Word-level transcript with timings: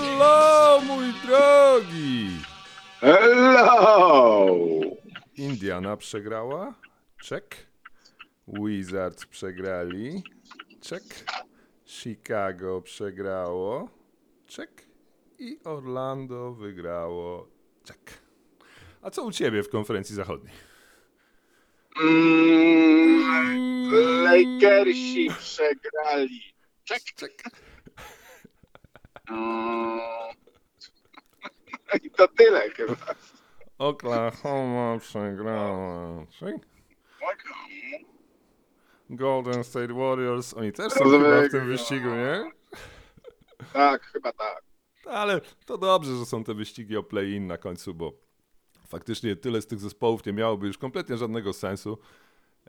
Hello, 0.00 0.80
mój 0.86 1.12
drogi! 1.26 2.30
Hello! 3.00 4.46
Indiana 5.36 5.96
przegrała? 5.96 6.74
Check. 7.28 7.56
Wizards 8.48 9.26
przegrali? 9.26 10.22
Check. 10.90 11.24
Chicago 11.86 12.82
przegrało? 12.82 13.88
Check. 14.56 14.87
I 15.38 15.58
Orlando 15.64 16.52
wygrało? 16.52 17.48
Check. 17.88 18.18
A 19.02 19.10
co 19.10 19.22
u 19.24 19.32
ciebie 19.32 19.62
w 19.62 19.68
konferencji 19.70 20.14
zachodniej? 20.14 20.54
Mm, 22.02 23.90
Lakersi 24.24 25.28
przegrali. 25.38 26.40
Czek. 26.84 27.02
Check. 27.20 27.42
Mm. 29.30 30.00
I 32.02 32.10
to 32.10 32.28
tyle 32.28 32.70
chyba. 32.70 32.96
Oklahoma 33.78 34.98
przegrała? 34.98 36.26
Check. 36.40 36.66
Golden 39.10 39.64
State 39.64 39.94
Warriors, 39.94 40.54
oni 40.54 40.72
też 40.72 40.92
są 40.92 41.04
Rozumiem. 41.04 41.32
chyba 41.32 41.48
w 41.48 41.50
tym 41.50 41.66
wyścigu, 41.66 42.08
nie? 42.08 42.50
Tak, 43.72 44.02
chyba 44.02 44.32
tak. 44.32 44.62
Ale 45.08 45.40
to 45.66 45.78
dobrze, 45.78 46.16
że 46.16 46.26
są 46.26 46.44
te 46.44 46.54
wyścigi 46.54 46.96
o 46.96 47.02
play-in 47.02 47.46
na 47.46 47.58
końcu, 47.58 47.94
bo 47.94 48.12
faktycznie 48.88 49.36
tyle 49.36 49.62
z 49.62 49.66
tych 49.66 49.80
zespołów 49.80 50.26
nie 50.26 50.32
miałoby 50.32 50.66
już 50.66 50.78
kompletnie 50.78 51.16
żadnego 51.16 51.52
sensu. 51.52 51.98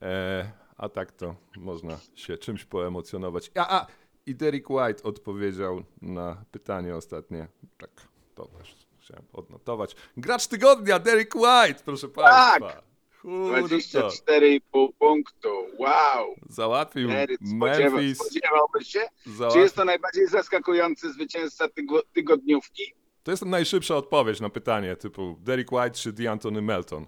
E, 0.01 0.51
a 0.77 0.89
tak 0.89 1.11
to 1.11 1.35
można 1.57 1.99
się 2.15 2.37
czymś 2.37 2.65
poemocjonować. 2.65 3.51
A, 3.55 3.79
a 3.79 3.87
i 4.25 4.35
Derek 4.35 4.69
White 4.69 5.03
odpowiedział 5.03 5.83
na 6.01 6.43
pytanie 6.51 6.95
ostatnie. 6.95 7.47
Tak, 7.77 7.89
to 8.35 8.45
też 8.45 8.75
chciałem 8.99 9.23
odnotować. 9.33 9.95
Gracz 10.17 10.47
tygodnia, 10.47 10.99
Derek 10.99 11.35
White, 11.35 11.83
proszę 11.85 12.07
Tak! 12.07 12.59
Państwa. 12.59 12.88
Kurde, 13.21 13.61
24,5 13.77 14.59
punktu. 14.99 15.49
Wow! 15.77 16.35
Załatwił 16.49 17.09
spodziewa, 17.09 17.89
Memphis. 17.95 18.17
spodziewałbyś 18.17 18.87
się? 18.87 19.01
Czy 19.23 19.31
Załatwił. 19.31 19.63
jest 19.63 19.75
to 19.75 19.85
najbardziej 19.85 20.27
zaskakujący 20.27 21.13
zwycięzca 21.13 21.69
tygo, 21.69 22.01
tygodniówki? 22.13 22.93
To 23.23 23.31
jest 23.31 23.45
najszybsza 23.45 23.95
odpowiedź 23.95 24.39
na 24.39 24.49
pytanie 24.49 24.95
typu 24.95 25.37
Derek 25.41 25.71
White 25.71 25.91
czy 25.91 26.13
DeAntony 26.13 26.61
Melton. 26.61 27.05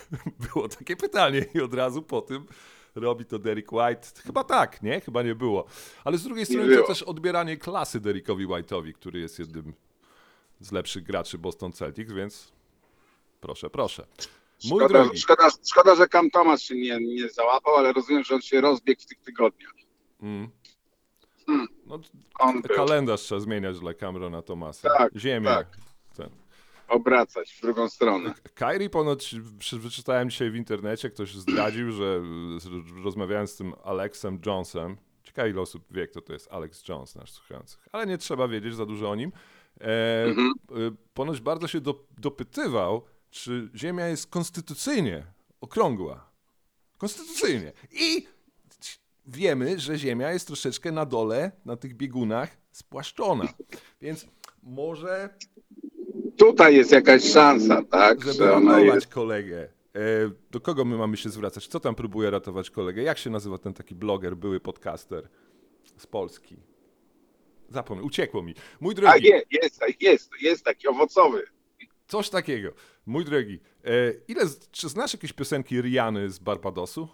było 0.54 0.68
takie 0.68 0.96
pytanie 0.96 1.44
i 1.54 1.60
od 1.60 1.74
razu 1.74 2.02
po 2.02 2.20
tym 2.22 2.46
robi 2.94 3.24
to 3.24 3.38
Derek 3.38 3.72
White. 3.72 4.08
Chyba 4.24 4.44
tak, 4.44 4.82
nie? 4.82 5.00
Chyba 5.00 5.22
nie 5.22 5.34
było. 5.34 5.64
Ale 6.04 6.18
z 6.18 6.22
drugiej 6.22 6.46
strony 6.46 6.76
to 6.76 6.82
też 6.86 7.02
odbieranie 7.02 7.56
klasy 7.56 8.00
Derekowi 8.00 8.46
White'owi, 8.46 8.92
który 8.92 9.20
jest 9.20 9.38
jednym 9.38 9.72
z 10.60 10.72
lepszych 10.72 11.02
graczy 11.02 11.38
Boston 11.38 11.72
Celtics, 11.72 12.12
więc 12.12 12.52
proszę, 13.40 13.70
proszę. 13.70 14.06
Mój 14.64 14.80
Szkoda, 14.80 15.02
drogi, 15.02 15.18
szkoda, 15.18 15.48
szkoda, 15.70 15.94
że 15.94 16.08
Cam 16.08 16.30
Thomas 16.30 16.62
się 16.62 16.74
nie, 16.74 16.98
nie 17.00 17.28
załapał, 17.28 17.74
ale 17.76 17.92
rozumiem, 17.92 18.24
że 18.24 18.34
on 18.34 18.40
się 18.42 18.60
rozbiegł 18.60 19.02
w 19.02 19.06
tych 19.06 19.18
tygodniach. 19.20 19.72
mm. 20.22 20.48
Hmm. 21.46 21.68
no, 21.86 21.98
kalendarz 22.76 23.20
trzeba 23.20 23.40
zmieniać 23.40 23.80
dla 23.80 23.94
Camerona 23.94 24.42
Thomasa. 24.42 24.88
Tak, 24.98 25.12
Ziemia. 25.16 25.54
tak. 25.54 25.66
Ten. 26.16 26.28
Obracać 26.88 27.52
w 27.52 27.60
drugą 27.62 27.88
stronę. 27.88 28.34
Kyrie 28.54 28.90
ponoć, 28.90 29.34
wyczytałem 29.72 30.30
dzisiaj 30.30 30.50
w 30.50 30.56
internecie, 30.56 31.10
ktoś 31.10 31.34
zdradził, 31.34 31.92
że 31.92 32.22
rozmawiając 33.04 33.50
z 33.50 33.56
tym 33.56 33.74
Alexem 33.84 34.40
Jonesem, 34.46 34.96
ciekawe 35.22 35.50
ile 35.50 35.60
osób 35.60 35.84
wie, 35.90 36.06
kto 36.06 36.20
to 36.20 36.32
jest 36.32 36.52
Alex 36.52 36.88
Jones, 36.88 37.14
nasz 37.16 37.32
słuchających, 37.32 37.88
ale 37.92 38.06
nie 38.06 38.18
trzeba 38.18 38.48
wiedzieć 38.48 38.74
za 38.74 38.86
dużo 38.86 39.10
o 39.10 39.14
nim. 39.14 39.32
E, 39.80 40.24
Mhm. 40.24 40.52
y, 40.78 40.92
ponoć 41.14 41.40
bardzo 41.40 41.68
się 41.68 41.80
do, 41.80 42.04
dopytywał, 42.18 43.04
czy 43.30 43.70
Ziemia 43.74 44.08
jest 44.08 44.26
konstytucyjnie 44.26 45.26
okrągła. 45.60 46.30
Konstytucyjnie. 46.98 47.72
I 47.92 48.26
wiemy, 49.26 49.78
że 49.80 49.98
Ziemia 49.98 50.32
jest 50.32 50.46
troszeczkę 50.46 50.92
na 50.92 51.06
dole, 51.06 51.52
na 51.64 51.76
tych 51.76 51.94
biegunach, 51.94 52.56
spłaszczona. 52.72 53.44
Więc 54.00 54.26
może 54.62 55.34
Tutaj 56.36 56.76
jest 56.76 56.92
jakaś 56.92 57.24
szansa, 57.32 57.82
tak? 57.90 58.20
żeby 58.24 58.32
Że 58.38 58.54
ona 58.54 58.72
ratować 58.72 58.94
jest. 58.94 59.06
kolegę. 59.14 59.68
E, 59.94 59.98
do 60.50 60.60
kogo 60.60 60.84
my 60.84 60.96
mamy 60.96 61.16
się 61.16 61.28
zwracać? 61.30 61.68
Kto 61.68 61.80
tam 61.80 61.94
próbuje 61.94 62.30
ratować 62.30 62.70
kolegę? 62.70 63.02
Jak 63.02 63.18
się 63.18 63.30
nazywa 63.30 63.58
ten 63.58 63.74
taki 63.74 63.94
bloger, 63.94 64.36
były 64.36 64.60
podcaster 64.60 65.28
z 65.96 66.06
Polski? 66.06 66.56
Zapomnę, 67.68 68.02
uciekło 68.04 68.42
mi. 68.42 68.54
Mój 68.80 68.92
A 68.92 68.96
drogi, 68.96 69.26
jest, 69.26 69.46
jest, 69.50 69.80
jest, 70.00 70.30
jest 70.40 70.64
taki 70.64 70.88
owocowy. 70.88 71.42
coś 72.08 72.30
takiego. 72.30 72.72
Mój 73.10 73.24
drogi, 73.24 73.60
e, 73.84 73.90
ile, 74.28 74.42
czy 74.70 74.88
znasz 74.88 75.12
jakieś 75.12 75.32
piosenki 75.32 75.80
Riany 75.82 76.30
z 76.30 76.38
Barbadosu? 76.38 77.08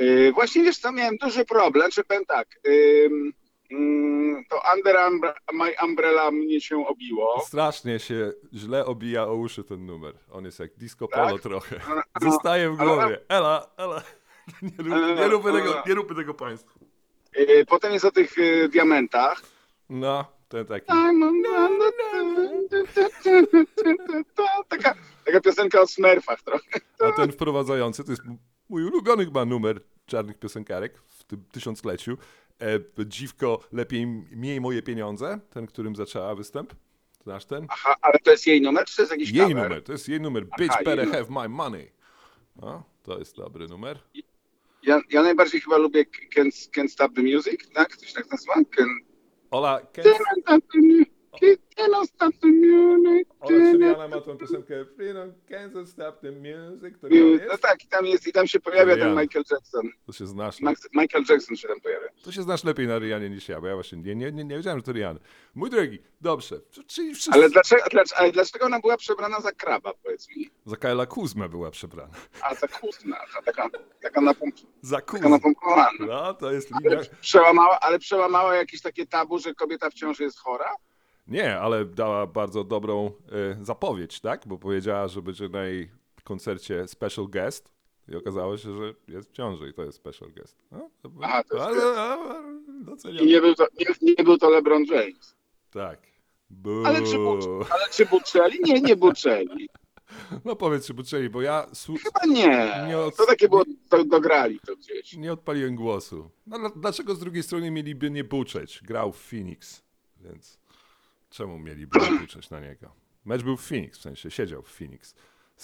Yy, 0.00 0.32
właśnie 0.32 0.62
wiesz 0.62 0.78
co, 0.78 0.92
miałem 0.92 1.16
duży 1.16 1.44
problem, 1.44 1.90
czy 1.90 2.04
powiem 2.04 2.24
tak. 2.24 2.48
ym, 3.06 3.32
mm, 3.70 4.44
to 4.50 4.62
Under 4.76 4.96
Umbre- 4.96 5.34
My 5.52 5.72
Umbrella 5.84 6.30
mnie 6.30 6.60
się 6.60 6.86
obiło. 6.86 7.40
Strasznie 7.46 7.98
się 7.98 8.32
źle 8.54 8.86
obija 8.86 9.24
o 9.26 9.34
uszy 9.34 9.64
ten 9.64 9.86
numer. 9.86 10.14
On 10.30 10.44
jest 10.44 10.58
jak 10.60 10.74
disco 10.76 11.08
Tak? 11.08 11.24
polo 11.24 11.38
trochę. 11.38 11.80
No, 11.88 12.30
Zostaje 12.30 12.70
w 12.70 12.76
głowie. 12.76 13.18
Ela, 13.28 13.66
ela. 13.76 14.02
Nie, 14.62 14.84
rób, 14.84 15.18
nie, 15.18 15.28
róbmy 15.28 15.52
tego, 15.52 15.82
nie 15.86 15.94
róbmy 15.94 16.16
tego 16.16 16.34
państwu. 16.34 16.78
Yy, 17.36 17.66
potem 17.66 17.92
jest 17.92 18.04
o 18.04 18.10
tych 18.10 18.36
yy, 18.36 18.68
diamentach. 18.68 19.42
No, 19.90 20.24
ten 20.52 20.66
taki. 20.66 20.86
Taka, 24.68 24.94
taka 25.24 25.40
piosenka 25.40 25.80
o 25.80 25.86
smurfach 25.86 26.42
trochę. 26.42 26.80
A 27.00 27.12
ten 27.12 27.32
wprowadzający 27.32 28.04
to 28.04 28.10
jest 28.10 28.22
mój 28.68 28.84
ulubiony 28.84 29.24
chyba 29.24 29.44
numer 29.44 29.80
czarnych 30.06 30.38
piosenkarek 30.38 30.98
w 31.08 31.24
tym 31.24 31.44
tysiącleciu. 31.52 32.18
E, 32.60 33.04
dziwko, 33.06 33.60
lepiej 33.72 34.06
miej 34.30 34.60
moje 34.60 34.82
pieniądze, 34.82 35.40
ten, 35.50 35.66
którym 35.66 35.96
zaczęła 35.96 36.34
występ. 36.34 36.74
Znasz 37.24 37.44
ten? 37.44 37.66
Aha, 37.68 37.94
ale 38.02 38.18
to 38.18 38.30
jest 38.30 38.46
jej 38.46 38.60
numer, 38.60 38.84
czy 38.84 38.96
to 38.96 39.02
jest 39.02 39.12
jakiś 39.12 39.30
Jej 39.30 39.54
numer, 39.54 39.82
to 39.82 39.92
jest 39.92 40.08
jej 40.08 40.20
numer. 40.20 40.44
Bitch 40.58 40.76
jej 40.76 40.84
better 40.84 41.06
numer. 41.06 41.26
have 41.26 41.42
my 41.42 41.48
money. 41.48 41.90
No, 42.56 42.82
to 43.02 43.18
jest 43.18 43.36
dobry 43.36 43.68
numer. 43.68 43.98
Ja, 44.82 45.00
ja 45.10 45.22
najbardziej 45.22 45.60
chyba 45.60 45.76
lubię 45.76 46.04
Can't, 46.36 46.70
Can't 46.76 46.88
Stop 46.88 47.14
the 47.14 47.22
Music, 47.22 47.70
tak? 47.74 47.88
Ktoś 47.88 48.12
tak 48.12 48.30
nazywa? 48.30 48.54
Can, 48.54 48.88
Ola, 49.52 49.82
Ken, 49.92 50.04
Can't 51.40 51.48
Stop 51.48 51.50
the 51.50 51.56
Music. 51.56 51.68
Can't 51.76 52.06
Stop 52.06 52.32
the 52.40 52.48
Music. 52.48 53.28
Ola 53.40 53.72
Syriana 53.72 54.08
ma 54.08 54.20
tą 54.20 54.38
piosenkę 54.38 54.84
can't 55.50 55.86
stop 55.86 56.20
the 56.20 56.30
music. 56.32 56.98
To, 57.00 57.08
No 57.48 57.58
tak, 57.58 57.84
i 57.84 57.86
tam 57.88 58.06
jest, 58.06 58.26
i 58.26 58.32
tam 58.32 58.46
się 58.46 58.60
pojawia 58.60 58.92
ten 58.94 59.02
Rihanna. 59.02 59.22
Michael 59.22 59.44
Jackson. 59.50 59.88
to 60.06 60.12
się 60.12 60.26
znasz. 60.26 60.60
Max, 60.60 60.88
Michael 60.94 61.24
Jackson 61.28 61.56
się 61.56 61.68
tam 61.68 61.80
pojawia. 61.80 62.08
To 62.24 62.32
się 62.32 62.42
znasz 62.42 62.64
lepiej 62.64 62.86
na 62.86 62.98
Rianie 62.98 63.30
niż 63.30 63.48
ja, 63.48 63.60
bo 63.60 63.66
ja 63.66 63.74
właśnie 63.74 63.98
nie, 63.98 64.14
nie, 64.14 64.32
nie, 64.32 64.44
nie 64.44 64.56
wiedziałem, 64.56 64.78
że 64.78 64.82
to 64.82 64.92
Rihanna. 64.92 65.20
Mój 65.54 65.70
drogi, 65.70 65.98
dobrze. 66.20 66.60
Czyli 66.86 67.14
wszyscy... 67.14 67.30
Ale 67.32 67.50
dlaczego, 67.50 67.82
dlaczego, 67.90 68.20
ale 68.20 68.32
dlaczego 68.32 68.64
ona 68.66 68.80
była 68.80 68.96
przebrana 68.96 69.40
za 69.40 69.52
kraba, 69.52 69.92
powiedz 70.02 70.28
mi? 70.28 70.50
Za 70.64 70.76
Kyla 70.76 71.06
Kuzmę 71.06 71.48
była 71.48 71.70
przebrana. 71.70 72.14
A 72.42 72.54
za 72.54 72.68
ta 72.68 72.78
taka, 73.44 73.68
taka, 74.02 74.20
napomp, 74.20 74.54
Za 74.82 74.96
taka 74.96 75.10
Kuzmę. 75.12 75.28
napompowana. 75.28 75.90
No, 76.00 76.34
to 76.34 76.52
jest 76.52 76.70
linia. 76.70 77.00
Przełamała, 77.20 77.80
ale 77.80 77.98
przełamała 77.98 78.54
jakieś 78.54 78.82
takie 78.82 79.06
tabu, 79.06 79.38
że 79.38 79.54
kobieta 79.54 79.90
w 79.90 79.94
ciąży 79.94 80.22
jest 80.22 80.38
chora? 80.38 80.76
Nie, 81.26 81.58
ale 81.58 81.84
dała 81.84 82.26
bardzo 82.26 82.64
dobrą 82.64 83.06
e, 83.60 83.64
zapowiedź, 83.64 84.20
tak? 84.20 84.42
Bo 84.46 84.58
powiedziała, 84.58 85.08
że 85.08 85.22
będzie 85.22 85.48
na 85.48 85.64
jej 85.64 85.90
koncercie 86.24 86.88
special 86.88 87.26
guest 87.28 87.72
i 88.08 88.16
okazało 88.16 88.56
się, 88.56 88.76
że 88.76 88.94
jest 89.08 89.28
w 89.28 89.32
ciąży 89.32 89.68
i 89.68 89.74
to 89.74 89.82
jest 89.84 89.96
special 89.98 90.30
guest. 90.30 90.56
No, 90.70 90.90
to 91.02 91.10
Aha, 91.22 91.42
to 91.48 91.56
jest 91.56 91.66
ale-. 93.06 93.22
I 93.22 93.26
nie 93.26 93.40
był 93.40 93.54
to, 93.54 93.66
nie, 93.80 93.86
nie 94.18 94.24
był 94.24 94.38
to 94.38 94.50
LeBron 94.50 94.84
James. 94.84 95.36
Tak. 95.70 96.00
Bu. 96.50 96.86
Ale 96.86 97.02
czy, 97.02 97.16
ale 97.70 97.88
czy 97.92 98.06
buczeli? 98.06 98.58
Nie, 98.64 98.80
nie 98.80 98.96
buczeli. 98.96 99.68
No 100.44 100.56
powiedz, 100.56 100.86
czy 100.86 100.94
poczęli, 100.94 101.28
bo 101.28 101.42
ja 101.42 101.66
Chyba 101.86 102.34
nie. 102.34 102.84
Nie 102.88 102.98
od- 102.98 103.16
To 103.16 103.26
takie 103.26 103.48
było, 103.48 103.64
to, 103.88 104.04
dograli 104.04 104.60
to 104.66 104.76
gdzieś. 104.76 105.16
nie 105.16 105.32
odpaliłem 105.32 105.76
głosu. 105.76 106.30
No, 106.46 106.58
dla- 106.58 106.70
dlaczego 106.76 107.14
z 107.14 107.18
drugiej 107.18 107.42
strony 107.42 107.70
mieliby 107.70 108.10
nie 108.10 108.24
buczeć? 108.24 108.80
Grał 108.82 109.12
w 109.12 109.16
Phoenix, 109.30 109.82
więc 110.20 110.58
czemu 111.32 111.58
mieliby 111.58 111.98
buczeć 112.20 112.50
na 112.50 112.60
niego? 112.60 112.92
Mecz 113.24 113.42
był 113.42 113.56
w 113.56 113.68
Phoenix, 113.68 113.98
w 113.98 114.02
sensie 114.02 114.30
siedział 114.30 114.62
w 114.62 114.68
Phoenix. 114.68 115.14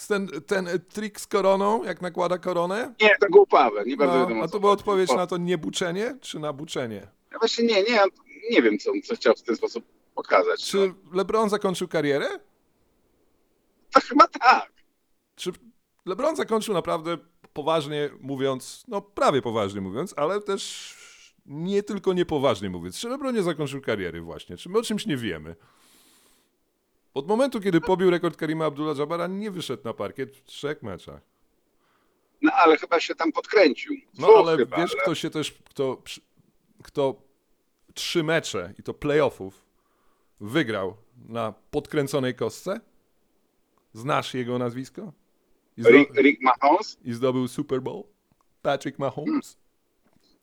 Ten, 0.07 0.27
ten 0.47 0.69
trik 0.93 1.19
z 1.19 1.27
koroną, 1.27 1.83
jak 1.83 2.01
nakłada 2.01 2.37
koronę? 2.37 2.93
Nie, 3.01 3.15
to 3.19 3.27
głupawe, 3.29 3.85
nie 3.85 3.97
bardzo 3.97 4.19
wiadomo. 4.19 4.35
No, 4.35 4.43
a 4.43 4.47
co 4.47 4.51
to 4.51 4.59
była 4.59 4.71
odpowiedź 4.71 5.09
na 5.09 5.27
to 5.27 5.37
niebuczenie, 5.37 6.17
czy 6.21 6.39
na 6.39 6.53
buczenie? 6.53 7.07
Ja 7.31 7.39
właśnie 7.39 7.65
nie, 7.65 7.83
nie, 7.83 7.99
nie 8.51 8.61
wiem, 8.61 8.77
co 8.77 8.91
co 9.03 9.15
chciał 9.15 9.33
w 9.35 9.41
ten 9.41 9.55
sposób 9.55 9.85
pokazać. 10.15 10.63
Czy 10.63 10.93
LeBron 11.13 11.49
zakończył 11.49 11.87
karierę? 11.87 12.27
To 13.93 13.99
chyba 14.01 14.27
tak. 14.27 14.71
Czy 15.35 15.51
LeBron 16.05 16.35
zakończył 16.35 16.73
naprawdę 16.73 17.17
poważnie 17.53 18.09
mówiąc, 18.19 18.83
no 18.87 19.01
prawie 19.01 19.41
poważnie 19.41 19.81
mówiąc, 19.81 20.13
ale 20.17 20.41
też 20.41 20.93
nie 21.49 21.83
tylko 21.83 22.13
niepoważnie 22.13 22.69
mówiąc. 22.69 22.99
Czy 22.99 23.09
LeBron 23.09 23.35
nie 23.35 23.43
zakończył 23.43 23.81
kariery 23.81 24.21
właśnie? 24.21 24.57
Czy 24.57 24.69
my 24.69 24.79
o 24.79 24.81
czymś 24.81 25.05
nie 25.05 25.17
wiemy? 25.17 25.55
Od 27.13 27.27
momentu, 27.27 27.61
kiedy 27.61 27.81
pobił 27.81 28.09
rekord 28.09 28.37
Karima 28.37 28.65
Abdullah-Jabara, 28.69 29.29
nie 29.29 29.51
wyszedł 29.51 29.83
na 29.85 29.93
parkiet 29.93 30.35
w 30.37 30.43
trzech 30.43 30.83
meczach. 30.83 31.21
No 32.41 32.51
ale 32.53 32.77
chyba 32.77 32.99
się 32.99 33.15
tam 33.15 33.31
podkręcił. 33.31 33.93
No 34.19 34.27
ale 34.37 34.57
chyba, 34.57 34.77
wiesz, 34.77 34.93
ale- 34.93 35.01
kto 35.01 35.15
się 35.15 35.29
też, 35.29 35.51
kto, 35.69 36.01
kto 36.83 37.21
trzy 37.93 38.23
mecze 38.23 38.73
i 38.79 38.83
to 38.83 38.93
playoffów 38.93 39.65
wygrał 40.39 40.97
na 41.27 41.53
podkręconej 41.71 42.35
kostce? 42.35 42.79
Znasz 43.93 44.33
jego 44.33 44.57
nazwisko? 44.59 45.13
I, 45.77 45.83
Rick, 45.83 46.13
Rick 46.15 46.41
Mahomes. 46.41 46.97
i 47.03 47.13
zdobył 47.13 47.47
Super 47.47 47.81
Bowl? 47.81 48.03
Patrick 48.61 48.99
Mahomes? 48.99 49.57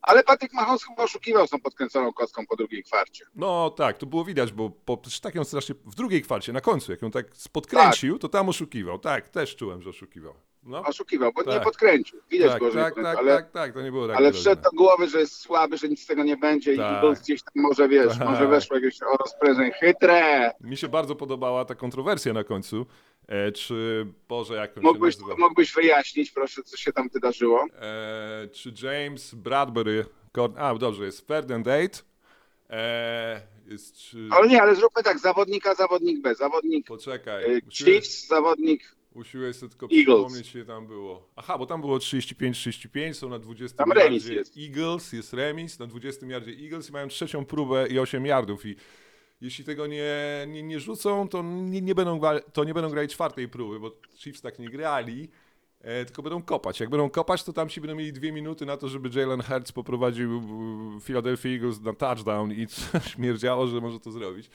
Ale 0.02 0.24
Patrick 0.24 0.54
Mahomes 0.54 0.84
chyba 0.84 1.02
oszukiwał 1.02 1.46
z 1.46 1.50
tą 1.50 1.60
podkręconą 1.60 2.12
kostką 2.12 2.46
po 2.46 2.56
drugiej 2.56 2.82
kwarcie. 2.82 3.24
No 3.34 3.70
tak, 3.70 3.98
to 3.98 4.06
było 4.06 4.24
widać, 4.24 4.52
bo 4.52 4.70
po, 4.70 5.00
tak 5.22 5.34
ją 5.34 5.44
strasznie, 5.44 5.74
w 5.84 5.94
drugiej 5.94 6.22
kwarcie, 6.22 6.52
na 6.52 6.60
końcu, 6.60 6.92
jak 6.92 7.02
ją 7.02 7.10
tak 7.10 7.26
podkręcił, 7.52 8.18
to 8.18 8.28
tam 8.28 8.48
oszukiwał. 8.48 8.98
Tak, 8.98 9.28
też 9.28 9.56
czułem, 9.56 9.82
że 9.82 9.90
oszukiwał. 9.90 10.34
No, 10.66 10.82
Oszukiwał, 10.82 11.32
bo 11.32 11.42
nie 11.42 11.52
Tak. 11.52 11.62
podkręcił. 11.62 12.20
Widać 12.30 12.50
tak, 12.50 12.58
było, 12.58 12.70
że 12.70 12.78
nie 12.78 12.84
tak, 12.84 12.94
podkręcił, 12.94 13.16
tak, 13.24 13.32
ale, 13.32 13.42
tak, 13.42 13.50
tak, 13.52 13.72
to 13.74 13.82
nie 13.82 13.90
było 13.92 14.06
tak 14.08 14.16
ale 14.16 14.30
groźne. 14.30 14.40
wszedł 14.40 14.62
do 14.62 14.70
głowy, 14.70 15.08
że 15.08 15.20
jest 15.20 15.36
słaby, 15.36 15.78
że 15.78 15.88
nic 15.88 16.02
z 16.02 16.06
tego 16.06 16.24
nie 16.24 16.36
będzie 16.36 16.76
Tak. 16.76 16.92
i 16.92 16.94
Eagles 16.94 17.20
gdzieś 17.22 17.42
tam 17.42 17.52
może, 17.56 17.88
wiesz, 17.88 18.18
Tak. 18.18 18.28
może 18.28 18.46
weszło 18.46 18.76
jakieś 18.76 19.02
o 19.02 19.16
rozprężenie. 19.16 19.72
Chytre! 19.72 20.50
Mi 20.60 20.76
się 20.76 20.88
bardzo 20.88 21.14
podobała 21.16 21.64
ta 21.64 21.74
kontrowersja 21.74 22.32
na 22.32 22.44
końcu. 22.44 22.86
E, 23.28 23.52
czy, 23.52 24.06
Boże, 24.28 24.54
jak 24.54 24.76
Mógłbyś, 24.76 25.16
mógłbyś 25.38 25.72
wyjaśnić, 25.72 26.30
proszę, 26.30 26.62
co 26.62 26.76
się 26.76 26.92
tam 26.92 27.08
wydarzyło? 27.08 27.66
E, 27.80 28.48
czy 28.48 28.72
James 28.82 29.34
Bradbury, 29.34 30.04
a 30.56 30.74
dobrze, 30.74 31.04
jest 31.04 31.26
third 31.26 31.50
and 31.50 31.68
eight. 31.68 32.04
E, 32.70 33.40
jest, 33.66 33.96
czy, 33.98 34.28
Ale 34.30 34.48
nie, 34.48 34.62
ale 34.62 34.74
zróbmy 34.74 35.02
tak, 35.02 35.18
zawodnika, 35.18 35.74
zawodnik 35.74 36.22
B, 36.22 36.34
zawodnik 36.34 36.86
poczekaj, 36.86 37.44
y, 37.44 37.60
usiłuję, 37.68 38.00
Chiefs, 38.00 38.26
zawodnik, 38.28 38.95
usiłuję 39.16 39.52
sobie 39.52 39.70
tylko 39.70 39.86
Eagles. 39.86 40.04
przypomnieć, 40.04 40.54
ile 40.54 40.64
tam 40.64 40.86
było. 40.86 41.28
Aha, 41.36 41.58
bo 41.58 41.66
tam 41.66 41.80
było 41.80 41.98
35-35, 41.98 43.14
są 43.14 43.28
na 43.28 43.38
20 43.38 43.76
Tam 43.76 43.92
remis 43.92 44.22
yardzie 44.24 44.34
jest. 44.34 44.56
Eagles, 44.58 45.12
jest 45.12 45.32
remis, 45.32 45.78
na 45.78 45.86
20 45.86 46.26
yardzie 46.26 46.50
Eagles 46.50 46.88
i 46.88 46.92
mają 46.92 47.08
trzecią 47.08 47.44
próbę 47.44 47.86
i 47.88 47.98
8 47.98 48.26
yardów 48.26 48.66
i 48.66 48.76
jeśli 49.40 49.64
tego 49.64 49.86
nie, 49.86 50.14
nie, 50.48 50.62
nie 50.62 50.80
rzucą, 50.80 51.28
to 51.28 51.42
nie, 51.42 51.80
nie 51.82 51.94
będą, 51.94 52.20
to 52.52 52.64
nie 52.64 52.74
będą 52.74 52.90
grali 52.90 53.08
czwartej 53.08 53.48
próby, 53.48 53.80
bo 53.80 53.90
Chiefs 54.14 54.40
tak 54.40 54.58
nie 54.58 54.68
grali, 54.68 55.28
e, 55.80 56.04
tylko 56.04 56.22
będą 56.22 56.42
kopać. 56.42 56.80
Jak 56.80 56.90
będą 56.90 57.10
kopać, 57.10 57.44
to 57.44 57.52
tam 57.52 57.68
ci 57.68 57.80
będą 57.80 57.96
mieli 57.96 58.12
dwie 58.12 58.32
minuty 58.32 58.66
na 58.66 58.76
to, 58.76 58.88
żeby 58.88 59.20
Jalen 59.20 59.42
Hurts 59.42 59.72
poprowadził 59.72 60.42
Philadelphia 61.02 61.48
Eagles 61.48 61.80
na 61.80 61.92
touchdown 61.92 62.52
i 62.52 62.66
śmierdziało, 63.12 63.66
że 63.66 63.80
może 63.80 64.00
to 64.00 64.10
zrobić. 64.10 64.50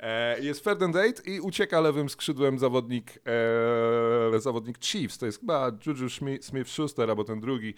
E, 0.00 0.40
jest 0.40 0.64
third 0.64 0.82
and 0.82 0.96
eight 0.96 1.26
i 1.28 1.40
ucieka 1.40 1.80
lewym 1.80 2.08
skrzydłem 2.08 2.58
zawodnik, 2.58 3.18
e, 4.34 4.40
zawodnik 4.40 4.78
Chiefs. 4.78 5.18
To 5.18 5.26
jest 5.26 5.40
chyba 5.40 5.72
Juju 5.86 6.08
Smith-Schuster 6.40 7.10
albo 7.10 7.24
ten 7.24 7.40
drugi 7.40 7.74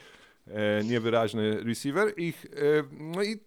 e, 0.47 0.85
niewyraźny 0.85 1.65
receiver. 1.65 2.13
Ich, 2.17 2.45
e, 2.47 2.49
no 2.91 3.23
i 3.23 3.39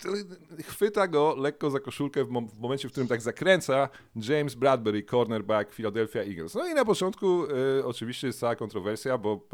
chwyta 0.63 1.07
go 1.07 1.35
lekko 1.37 1.69
za 1.69 1.79
koszulkę 1.79 2.25
w, 2.25 2.29
mom- 2.29 2.47
w 2.49 2.59
momencie, 2.59 2.87
w 2.87 2.91
którym 2.91 3.07
tak 3.07 3.21
zakręca 3.21 3.89
James 4.15 4.55
Bradbury, 4.55 5.03
cornerback 5.03 5.71
Philadelphia 5.73 6.19
Eagles. 6.23 6.55
No 6.55 6.67
i 6.67 6.73
na 6.73 6.85
początku 6.85 7.43
e, 7.79 7.85
oczywiście 7.85 8.27
jest 8.27 8.39
cała 8.39 8.55
kontrowersja, 8.55 9.17
bo 9.17 9.47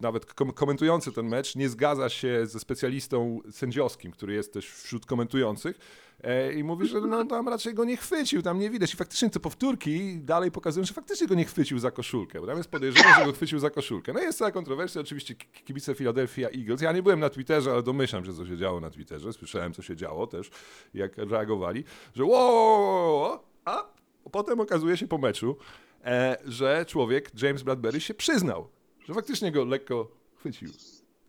nawet 0.00 0.34
kom- 0.34 0.52
komentujący 0.52 1.12
ten 1.12 1.28
mecz 1.28 1.56
nie 1.56 1.68
zgadza 1.68 2.08
się 2.08 2.46
ze 2.46 2.60
specjalistą 2.60 3.40
sędziowskim, 3.50 4.12
który 4.12 4.34
jest 4.34 4.52
też 4.52 4.70
wśród 4.70 5.06
komentujących. 5.06 5.78
E, 6.24 6.52
I 6.52 6.64
mówi, 6.64 6.86
że 6.88 7.00
no, 7.00 7.24
tam 7.24 7.48
raczej 7.48 7.74
go 7.74 7.84
nie 7.84 7.96
chwycił, 7.96 8.42
tam 8.42 8.58
nie 8.58 8.70
widać. 8.70 8.94
I 8.94 8.96
faktycznie 8.96 9.30
te 9.30 9.40
powtórki 9.40 10.18
dalej 10.18 10.50
pokazują, 10.50 10.86
że 10.86 10.94
faktycznie 10.94 11.26
go 11.26 11.34
nie 11.34 11.44
chwycił 11.44 11.78
za 11.78 11.90
koszulkę, 11.90 12.40
bo 12.40 12.46
tam 12.46 12.56
jest 12.56 12.70
podejrzenie, 12.70 13.14
że 13.18 13.24
go 13.24 13.32
chwycił 13.32 13.58
za 13.58 13.70
koszulkę. 13.70 14.12
No 14.12 14.20
i 14.20 14.22
jest 14.22 14.38
cała 14.38 14.50
kontrowersja, 14.50 15.00
oczywiście 15.00 15.34
ki- 15.34 15.46
kibice 15.64 15.94
Philadelphia 15.94 16.48
Eagles. 16.48 16.80
Ja 16.80 16.92
nie 16.92 17.02
byłem 17.02 17.20
na 17.20 17.30
Twitterze, 17.30 17.72
ale 17.72 17.82
domyślam 17.82 18.24
się, 18.24 18.34
co 18.34 18.46
się 18.46 18.56
działo 18.56 18.80
na 18.80 18.90
Twitterze. 18.90 19.32
Słyszałem, 19.32 19.72
co 19.72 19.82
się 19.82 19.96
działo 19.96 20.26
też, 20.26 20.50
jak 20.94 21.16
reagowali, 21.18 21.84
że 22.14 22.24
wow, 22.24 23.38
a 23.64 23.86
potem 24.32 24.60
okazuje 24.60 24.96
się 24.96 25.08
po 25.08 25.18
meczu, 25.18 25.56
e, 26.04 26.36
że 26.44 26.84
człowiek, 26.88 27.30
James 27.42 27.62
Bradbury, 27.62 28.00
się 28.00 28.14
przyznał, 28.14 28.68
że 29.08 29.14
faktycznie 29.14 29.52
go 29.52 29.64
lekko 29.64 30.10
chwycił 30.36 30.68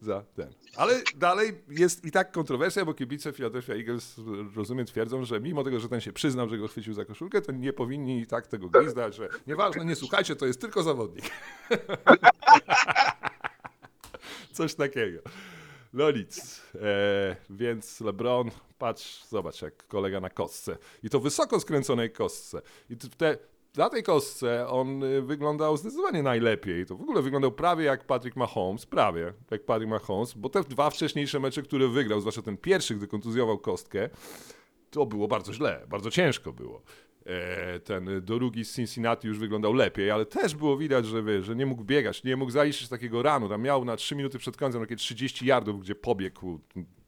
za 0.06 0.24
ten. 0.36 0.54
Ale 0.76 1.02
dalej 1.16 1.64
jest 1.70 2.06
i 2.06 2.12
tak 2.12 2.32
kontrowersja, 2.32 2.86
bo 2.86 2.94
kibice 2.94 3.34
Philadelphia 3.34 3.76
Eagles, 3.76 4.16
rozumiem, 4.56 4.86
twierdzą, 4.86 5.26
że 5.26 5.40
mimo 5.40 5.64
tego, 5.64 5.80
że 5.80 5.90
ten 5.90 6.02
się 6.02 6.14
przyznał, 6.14 6.50
że 6.50 6.58
go 6.58 6.68
chwycił 6.68 6.94
za 6.94 7.06
koszulkę, 7.06 7.42
to 7.42 7.52
nie 7.52 7.74
powinni 7.74 8.22
i 8.22 8.28
tak 8.28 8.48
tego 8.48 8.70
gwizdać, 8.70 9.16
że 9.16 9.30
nieważne, 9.48 9.86
nie 9.86 9.96
słuchajcie, 9.96 10.36
to 10.36 10.46
jest 10.46 10.62
tylko 10.62 10.84
zawodnik. 10.84 11.26
Coś 14.54 14.76
takiego. 14.76 15.22
No 15.94 16.12
nic. 16.12 16.62
E, 16.76 17.36
więc 17.50 18.02
LeBron, 18.02 18.52
patrz, 18.78 19.26
zobacz, 19.26 19.62
jak 19.62 19.88
kolega 19.88 20.20
na 20.20 20.30
kostce. 20.30 20.78
I 21.04 21.10
to 21.10 21.20
wysoko 21.20 21.60
skręconej 21.60 22.12
kostce. 22.12 22.62
I 22.90 22.98
te, 22.98 23.38
na 23.78 23.90
tej 23.90 24.04
kostce 24.04 24.68
on 24.68 25.04
y, 25.04 25.22
wyglądał 25.22 25.78
zdecydowanie 25.78 26.24
najlepiej. 26.24 26.86
To 26.86 26.96
w 26.96 27.02
ogóle 27.02 27.22
wyglądał 27.22 27.52
prawie 27.52 27.86
jak 27.86 28.04
Patrick 28.04 28.38
Mahomes, 28.38 28.86
prawie 28.86 29.34
jak 29.52 29.64
Patrick 29.64 29.90
Mahomes, 29.90 30.34
bo 30.34 30.50
te 30.50 30.64
dwa 30.64 30.90
wcześniejsze 30.90 31.40
mecze, 31.40 31.62
które 31.62 31.88
wygrał, 31.88 32.20
zwłaszcza 32.20 32.42
ten 32.42 32.58
pierwszy, 32.58 32.96
gdy 32.96 33.08
kontuzjował 33.08 33.58
kostkę, 33.58 34.10
to 34.92 35.06
było 35.06 35.28
bardzo 35.28 35.54
źle, 35.54 35.82
bardzo 35.90 36.12
ciężko 36.12 36.54
było. 36.54 36.82
E, 37.26 37.80
Ten 37.80 38.22
drugi 38.22 38.66
z 38.66 38.76
Cincinnati 38.76 39.28
już 39.28 39.40
wyglądał 39.40 39.74
lepiej, 39.74 40.12
ale 40.12 40.26
też 40.26 40.56
było 40.56 40.78
widać, 40.78 41.06
że, 41.06 41.24
wie, 41.24 41.42
że 41.42 41.56
nie 41.56 41.66
mógł 41.66 41.84
biegać, 41.84 42.24
nie 42.24 42.36
mógł 42.36 42.52
zaliczyć 42.52 42.90
takiego 42.90 43.24
ranu. 43.24 43.50
Tam 43.50 43.62
miał 43.62 43.86
na 43.86 43.96
3 43.96 44.16
minuty 44.16 44.38
przed 44.38 44.58
końcem 44.58 44.82
takie 44.82 44.96
30 44.96 45.46
yardów, 45.46 45.82
gdzie 45.82 45.96
pobiegł 45.96 46.60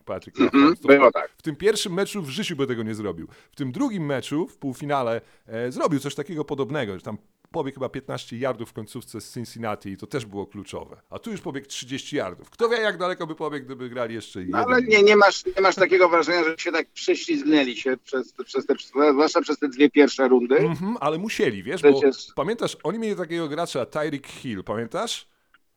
Patrick 0.07 0.39
Mahomes. 0.39 0.79
To 0.79 0.87
było 0.87 1.11
tak. 1.11 1.31
w 1.37 1.41
tym 1.41 1.55
pierwszym 1.55 1.93
meczu 1.93 2.21
w 2.21 2.29
życiu 2.29 2.55
by 2.55 2.67
tego 2.67 2.83
nie 2.83 2.95
zrobił. 2.95 3.27
W 3.51 3.55
tym 3.55 3.71
drugim 3.71 4.05
meczu, 4.05 4.47
w 4.47 4.57
półfinale, 4.57 5.21
e, 5.47 5.71
zrobił 5.71 5.99
coś 5.99 6.15
takiego 6.15 6.45
podobnego, 6.45 6.95
że 6.95 7.01
tam 7.01 7.17
pobiegł 7.51 7.75
chyba 7.75 7.89
15 7.89 8.37
yardów 8.37 8.69
w 8.69 8.73
końcówce 8.73 9.21
z 9.21 9.33
Cincinnati 9.33 9.89
i 9.89 9.97
to 9.97 10.07
też 10.07 10.25
było 10.25 10.47
kluczowe. 10.47 11.01
A 11.09 11.19
tu 11.19 11.31
już 11.31 11.41
pobiegł 11.41 11.67
30 11.67 12.15
yardów. 12.15 12.49
Kto 12.49 12.69
wie, 12.69 12.77
jak 12.77 12.97
daleko 12.97 13.27
by 13.27 13.35
pobiegł, 13.35 13.65
gdyby 13.65 13.89
grali 13.89 14.15
jeszcze 14.15 14.39
No, 14.39 14.45
jeden. 14.45 14.73
ale 14.73 14.81
nie, 14.81 15.03
nie, 15.03 15.15
masz, 15.15 15.45
nie 15.45 15.61
masz 15.61 15.75
takiego 15.75 16.09
wrażenia, 16.09 16.43
że 16.43 16.55
się 16.57 16.71
tak 16.71 16.87
prześlizgnęli 16.89 17.75
się 17.75 17.97
przez, 17.97 18.33
przez 18.45 18.65
te, 18.65 18.73
zwłaszcza 19.11 19.41
przez 19.41 19.59
te 19.59 19.67
dwie 19.69 19.89
pierwsze 19.89 20.27
rundy. 20.27 20.57
Mhm, 20.57 20.97
ale 20.99 21.17
musieli, 21.17 21.63
wiesz, 21.63 21.81
Przecież- 21.81 22.27
bo 22.27 22.33
pamiętasz, 22.35 22.77
oni 22.83 22.99
mieli 22.99 23.15
takiego 23.15 23.47
gracza, 23.47 23.85
Tyreek 23.85 24.27
Hill, 24.27 24.63
pamiętasz? 24.63 25.27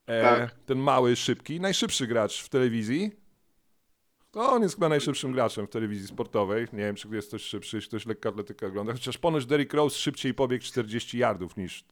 E, 0.07 0.23
Tak. 0.23 0.55
Ten 0.67 0.79
mały, 0.79 1.17
szybki, 1.17 1.61
najszybszy 1.61 2.07
gracz 2.07 2.43
w 2.43 2.49
telewizji. 2.49 3.11
To 4.31 4.53
on 4.53 4.63
jest 4.63 4.75
chyba 4.75 4.89
najszybszym 4.89 5.33
graczem 5.33 5.67
w 5.67 5.71
telewizji 5.71 6.09
sportowej. 6.09 6.67
Nie 6.73 6.79
wiem, 6.79 6.97
czy 6.97 7.09
jest 7.09 7.29
ktoś 7.29 7.43
szybszy, 7.43 7.77
jeśli 7.77 7.89
ktoś 7.89 8.07
lekkoatletykę 8.07 8.67
ogląda. 8.67 8.93
Chociaż 8.93 9.19
ponoć 9.19 9.47
Derrick 9.47 9.75
Rose 9.75 9.99
szybciej 9.99 10.35
pobiegł 10.35 10.65
40 10.65 11.19
yardów 11.19 11.57
niż 11.57 11.85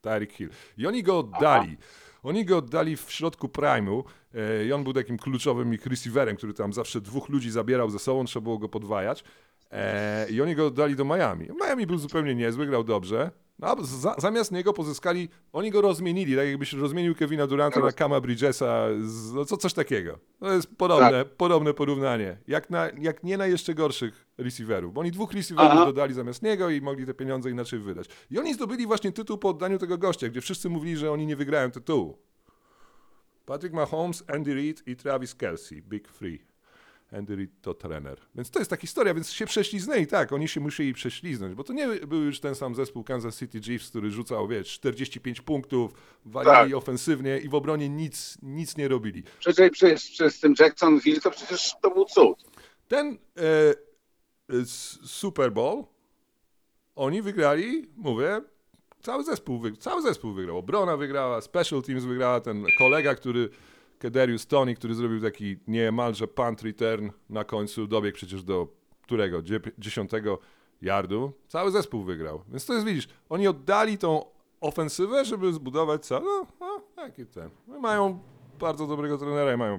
Tyreek 0.00 0.32
Hill. 0.32 0.50
I 0.78 0.86
oni 0.86 1.02
go 1.02 1.18
oddali. 1.18 1.76
Oni 2.22 2.44
go 2.44 2.56
oddali 2.56 2.96
w 2.96 3.12
środku 3.12 3.46
prime'u 3.48 4.04
e, 4.34 4.64
i 4.64 4.72
on 4.72 4.84
był 4.84 4.92
takim 4.92 5.18
kluczowym 5.18 5.74
ich 5.74 5.86
receiverem, 5.86 6.36
który 6.36 6.54
tam 6.54 6.72
zawsze 6.72 7.00
dwóch 7.00 7.28
ludzi 7.28 7.50
zabierał 7.50 7.90
ze 7.90 7.98
sobą, 7.98 8.24
trzeba 8.24 8.44
było 8.44 8.58
go 8.58 8.68
podwajać. 8.68 9.24
E, 9.70 10.26
I 10.30 10.42
oni 10.42 10.54
go 10.54 10.66
oddali 10.66 10.96
do 10.96 11.04
Miami. 11.04 11.48
Miami 11.64 11.86
był 11.86 11.98
zupełnie 11.98 12.34
niezły, 12.34 12.66
grał 12.66 12.84
dobrze. 12.84 13.30
No, 13.58 13.76
za, 13.84 14.14
zamiast 14.18 14.52
niego 14.52 14.72
pozyskali, 14.72 15.28
oni 15.52 15.70
go 15.70 15.80
rozmienili, 15.80 16.36
tak 16.36 16.46
jakbyś 16.46 16.72
rozmienił 16.72 17.14
Kevina 17.14 17.46
Duranta 17.46 17.80
na 17.80 17.92
Kama 17.92 18.20
Bridgesa, 18.20 18.86
z, 19.00 19.32
no, 19.32 19.44
co, 19.44 19.56
coś 19.56 19.72
takiego. 19.72 20.18
To 20.40 20.52
jest 20.52 20.76
podobne, 20.76 21.24
podobne 21.24 21.74
porównanie. 21.74 22.38
Jak, 22.48 22.70
na, 22.70 22.88
jak 23.00 23.24
nie 23.24 23.36
na 23.36 23.46
jeszcze 23.46 23.74
gorszych 23.74 24.26
receiverów, 24.38 24.94
bo 24.94 25.00
oni 25.00 25.10
dwóch 25.10 25.32
receiverów 25.32 25.72
Aha. 25.72 25.84
dodali 25.84 26.14
zamiast 26.14 26.42
niego 26.42 26.70
i 26.70 26.80
mogli 26.80 27.06
te 27.06 27.14
pieniądze 27.14 27.50
inaczej 27.50 27.78
wydać. 27.78 28.06
I 28.30 28.38
oni 28.38 28.54
zdobyli 28.54 28.86
właśnie 28.86 29.12
tytuł 29.12 29.38
po 29.38 29.48
oddaniu 29.48 29.78
tego 29.78 29.98
gościa, 29.98 30.28
gdzie 30.28 30.40
wszyscy 30.40 30.68
mówili, 30.68 30.96
że 30.96 31.12
oni 31.12 31.26
nie 31.26 31.36
wygrają 31.36 31.70
tytułu. 31.70 32.18
Patrick 33.46 33.74
Mahomes, 33.74 34.24
Andy 34.34 34.54
Reid 34.54 34.82
i 34.86 34.96
Travis 34.96 35.34
Kelsey, 35.34 35.82
Big 35.82 36.08
Free. 36.08 36.38
Andy 37.12 37.36
Reid 37.36 37.50
to 37.62 37.74
trener. 37.74 38.20
Więc 38.34 38.50
to 38.50 38.58
jest 38.58 38.70
ta 38.70 38.76
historia, 38.76 39.14
więc 39.14 39.30
się 39.32 39.46
prześliznęli, 39.46 40.06
tak, 40.06 40.32
oni 40.32 40.48
się 40.48 40.60
musieli 40.60 40.92
prześliznąć, 40.94 41.54
bo 41.54 41.64
to 41.64 41.72
nie 41.72 41.88
był 41.88 42.22
już 42.22 42.40
ten 42.40 42.54
sam 42.54 42.74
zespół 42.74 43.04
Kansas 43.04 43.38
City 43.38 43.60
Chiefs, 43.60 43.90
który 43.90 44.10
rzucał, 44.10 44.48
wiesz, 44.48 44.68
45 44.68 45.40
punktów, 45.40 45.92
walili 46.24 46.70
Tak. 46.70 46.74
ofensywnie 46.74 47.38
i 47.38 47.48
w 47.48 47.54
obronie 47.54 47.88
nic, 47.88 48.38
nic 48.42 48.76
nie 48.76 48.88
robili. 48.88 49.22
Przecież 49.38 49.70
przez, 49.70 50.10
przez 50.10 50.40
tym 50.40 50.54
Jacksonville 50.58 51.20
to 51.20 51.30
przecież 51.30 51.72
to 51.82 51.90
był 51.90 52.04
cud. 52.04 52.38
Ten 52.88 53.18
e, 53.36 53.40
e, 53.40 54.64
Super 55.04 55.52
Bowl 55.52 55.84
oni 56.96 57.22
wygrali, 57.22 57.86
mówię, 57.96 58.40
cały 59.02 59.24
zespół, 59.24 59.62
cały 59.78 60.02
zespół 60.02 60.32
wygrał. 60.32 60.58
Obrona 60.58 60.96
wygrała, 60.96 61.40
Special 61.40 61.82
Teams 61.82 62.04
wygrała, 62.04 62.40
ten 62.40 62.64
kolega, 62.78 63.14
który, 63.14 63.48
Kederius 63.98 64.46
Tony, 64.46 64.74
który 64.74 64.94
zrobił 64.94 65.20
taki 65.22 65.56
niemalże 65.66 66.28
punt 66.28 66.62
return 66.62 67.10
na 67.30 67.44
końcu, 67.44 67.86
dobiegł 67.86 68.16
przecież 68.16 68.42
do 68.42 68.68
którego? 69.02 69.42
Dzie- 69.42 69.60
Dziesiątego 69.78 70.38
yardu. 70.82 71.32
Cały 71.48 71.70
zespół 71.70 72.02
wygrał. 72.04 72.42
Więc 72.48 72.66
to 72.66 72.74
jest, 72.74 72.86
widzisz, 72.86 73.08
oni 73.28 73.48
oddali 73.48 73.98
tą 73.98 74.24
ofensywę, 74.60 75.24
żeby 75.24 75.52
zbudować 75.52 76.06
cały, 76.06 76.24
no, 76.24 76.46
no 76.60 76.82
taki 76.96 77.26
ten. 77.26 77.50
No, 77.66 77.80
mają 77.80 78.18
bardzo 78.60 78.86
dobrego 78.86 79.18
trenera 79.18 79.54
i 79.54 79.56
mają 79.56 79.78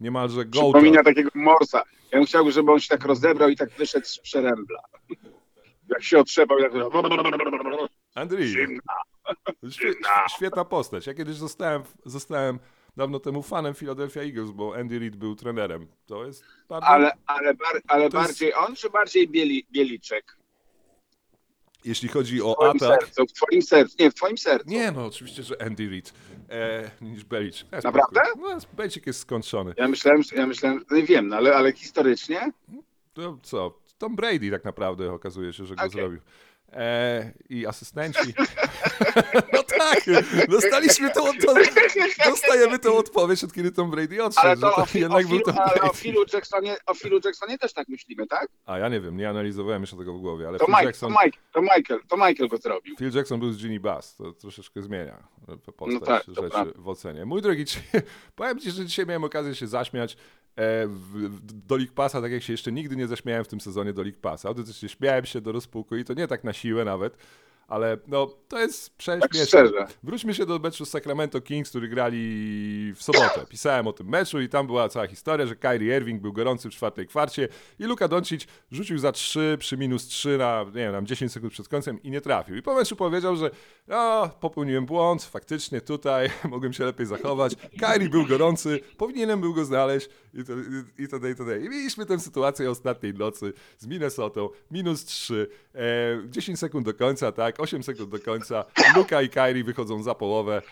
niemalże 0.00 0.44
gołta. 0.44 0.78
Przypomina 0.78 1.04
takiego 1.04 1.30
Morsa. 1.34 1.82
Ja 2.12 2.18
bym 2.18 2.26
chciał, 2.26 2.50
żeby 2.50 2.72
on 2.72 2.80
się 2.80 2.88
tak 2.88 3.04
rozebrał 3.04 3.48
i 3.48 3.56
tak 3.56 3.70
wyszedł 3.70 4.06
z 4.06 4.18
przerębla. 4.18 4.82
Jak 5.90 6.02
się 6.02 6.18
otrzepał, 6.18 6.58
tak... 6.60 6.72
Andrzej, 8.14 8.46
Zimna. 8.48 8.82
świe, 9.70 9.92
świetna 10.36 10.64
postać. 10.64 11.06
Ja 11.06 11.14
kiedyś 11.14 11.36
zostałem, 11.36 11.82
zostałem 12.04 12.58
dawno 12.98 13.20
temu 13.20 13.42
fanem 13.42 13.74
Philadelphia 13.74 14.22
Eagles, 14.22 14.50
bo 14.50 14.74
Andy 14.76 14.98
Reid 14.98 15.16
był 15.16 15.36
trenerem. 15.36 15.86
To 16.06 16.26
jest 16.26 16.44
bardzo... 16.68 16.86
Ale, 16.86 17.12
ale, 17.26 17.54
bar, 17.54 17.82
ale 17.86 18.10
To 18.10 18.18
jest- 18.18 18.28
bardziej 18.28 18.54
on, 18.54 18.76
czy 18.76 18.90
bardziej 18.90 19.28
Bieli, 19.28 19.66
Bieliczek? 19.72 20.36
Jeśli 21.84 22.08
chodzi 22.08 22.42
o 22.42 22.70
atak... 22.70 23.00
sercu, 23.00 23.26
w 23.26 23.32
twoim 23.32 23.62
sercu. 23.62 23.96
Nie, 24.00 24.10
w 24.10 24.14
twoim 24.14 24.38
sercu. 24.38 24.70
Nie, 24.70 24.92
no 24.92 25.06
oczywiście, 25.06 25.42
że 25.42 25.62
Andy 25.62 25.88
Reid 25.88 26.12
e, 26.50 26.90
niż 27.00 27.24
Belichick. 27.24 27.72
Ja 27.72 27.80
Naprawdę? 27.84 28.20
No, 28.36 28.58
Belichick 28.72 29.06
jest 29.06 29.20
skończony. 29.20 29.74
Ja 29.76 29.88
myślałem, 29.88 30.22
ja 30.36 30.46
myślałem, 30.46 30.84
no 30.90 30.96
nie 30.96 31.02
wiem, 31.02 31.28
no, 31.28 31.36
ale, 31.36 31.56
ale 31.56 31.72
historycznie 31.72 32.52
To 33.14 33.38
co? 33.42 33.78
Tom 33.98 34.16
Brady 34.16 34.50
tak 34.50 34.64
naprawdę 34.64 35.12
okazuje 35.12 35.52
się, 35.52 35.64
że 35.66 35.74
go 35.74 35.82
Okej. 35.82 36.00
zrobił. 36.00 36.20
E, 36.72 37.32
I 37.48 37.66
asystenci. 37.66 38.34
no 39.52 39.62
tak, 39.62 40.00
dostaliśmy 40.48 41.10
tą, 41.10 41.22
dostajemy 42.24 42.78
tą 42.78 42.96
odpowiedź, 42.96 43.44
od 43.44 43.52
kiedy 43.52 43.72
Tom 43.72 43.90
Brady 43.90 44.24
odszedł, 44.24 44.46
Ale 44.46 44.56
to 44.56 44.76
o, 44.76 44.86
Fi- 44.86 45.04
o, 45.04 45.18
Philu, 45.18 45.42
ale 45.56 45.80
o. 45.90 45.92
Philu 45.92 46.24
Jacksonie, 46.32 46.76
o 46.86 46.94
Philu 46.94 47.20
Jacksonie 47.24 47.58
też 47.58 47.72
tak 47.72 47.88
myślimy, 47.88 48.26
tak? 48.26 48.48
A 48.66 48.78
ja 48.78 48.88
nie 48.88 49.00
wiem, 49.00 49.16
nie 49.16 49.28
analizowałem 49.28 49.82
jeszcze 49.82 49.96
tego 49.96 50.14
w 50.14 50.20
głowie, 50.20 50.48
ale 50.48 50.58
To, 50.58 50.66
Phil 50.66 50.74
Mike, 50.74 50.84
Jackson, 50.86 51.14
to, 51.14 51.24
Mike, 51.24 51.38
to, 51.52 51.60
Michael, 51.62 52.00
to 52.08 52.16
Michael 52.16 52.48
go 52.48 52.56
zrobił. 52.56 52.96
Phil 52.96 53.10
Jackson 53.14 53.40
był 53.40 53.52
z 53.52 53.58
Ginny 53.58 53.80
Bass, 53.80 54.16
to 54.16 54.32
troszeczkę 54.32 54.82
zmienia 54.82 55.28
postać 55.76 56.00
No 56.00 56.06
tak, 56.06 56.22
rzeczy 56.26 56.72
w 56.76 56.88
ocenie. 56.88 57.24
Mój 57.24 57.42
drogi, 57.42 57.64
powiem 58.36 58.58
Ci, 58.60 58.70
że 58.70 58.86
dzisiaj 58.86 59.06
miałem 59.06 59.24
okazję 59.24 59.54
się 59.54 59.66
zaśmiać 59.66 60.16
do 61.68 61.76
League 61.76 61.92
Passa, 61.94 62.22
tak 62.22 62.32
jak 62.32 62.42
się 62.42 62.52
jeszcze 62.52 62.72
nigdy 62.72 62.96
nie 62.96 63.06
zaśmiałem 63.06 63.44
w 63.44 63.48
tym 63.48 63.60
sezonie 63.60 63.92
do 63.92 64.02
League 64.02 64.20
Passa. 64.20 64.48
Autentycznie 64.48 64.88
śmiałem 64.88 65.26
się 65.26 65.40
do 65.40 65.52
rozpuku 65.52 65.96
i 65.96 66.04
to 66.04 66.14
nie 66.14 66.26
tak 66.26 66.44
na 66.44 66.52
siłę 66.52 66.84
nawet, 66.84 67.16
ale 67.68 67.98
no, 68.06 68.26
to 68.48 68.58
jest 68.58 68.88
Tak 68.88 68.96
prześmieszne. 68.98 69.46
szczerze. 69.46 69.86
Wróćmy 70.02 70.34
się 70.34 70.46
do 70.46 70.58
meczu 70.58 70.84
z 70.86 70.90
Sacramento 70.90 71.40
Kings, 71.40 71.70
który 71.70 71.88
grali 71.88 72.92
w 72.96 73.02
sobotę. 73.02 73.46
Pisałem 73.48 73.86
o 73.86 73.92
tym 73.92 74.08
meczu 74.08 74.40
i 74.40 74.48
tam 74.48 74.66
była 74.66 74.88
cała 74.88 75.06
historia, 75.06 75.46
że 75.46 75.56
Kyrie 75.56 75.96
Irving 75.96 76.22
był 76.22 76.32
gorący 76.32 76.70
w 76.70 76.72
czwartej 76.72 77.06
kwarcie 77.06 77.48
i 77.78 77.84
Luka 77.84 78.08
Doncic 78.08 78.46
rzucił 78.70 78.98
za 78.98 79.12
3 79.12 79.56
przy 79.60 79.76
minus 79.76 80.06
3 80.06 80.38
na, 80.38 80.64
nie 80.64 80.72
wiem, 80.72 80.92
tam 80.92 81.06
10 81.06 81.32
sekund 81.32 81.52
przed 81.52 81.68
końcem 81.68 82.02
i 82.02 82.10
nie 82.10 82.20
trafił. 82.20 82.56
I 82.56 82.62
po 82.62 82.74
meczu 82.74 82.96
powiedział, 82.96 83.36
że 83.36 83.50
no, 83.88 84.30
popełniłem 84.40 84.86
błąd, 84.86 85.24
faktycznie 85.24 85.80
tutaj 85.80 86.30
mogłem 86.50 86.72
się 86.72 86.84
lepiej 86.84 87.06
zachować. 87.06 87.52
Kyrie 87.80 88.08
był 88.08 88.26
gorący, 88.26 88.80
powinienem 88.96 89.40
był 89.40 89.54
go 89.54 89.64
znaleźć 89.64 90.08
i 90.34 90.44
to, 90.44 90.52
i, 90.98 91.04
i 91.04 91.08
to, 91.08 91.16
i 91.28 91.34
to. 91.34 91.56
I 91.56 91.68
mieliśmy 91.68 92.06
tę 92.06 92.20
sytuację 92.20 92.70
ostatniej 92.70 93.14
nocy 93.14 93.52
z 93.78 93.86
Minnesotą, 93.86 94.48
minus 94.70 95.04
3, 95.04 95.48
e, 95.74 95.78
10 96.28 96.58
sekund 96.58 96.86
do 96.86 96.94
końca, 96.94 97.32
tak, 97.32 97.57
8 97.58 97.82
sekund 97.82 98.10
do 98.10 98.18
końca. 98.18 98.64
Luka 98.96 99.22
i 99.22 99.28
Kyrie 99.28 99.64
wychodzą 99.64 100.02
za 100.02 100.14
połowę. 100.14 100.62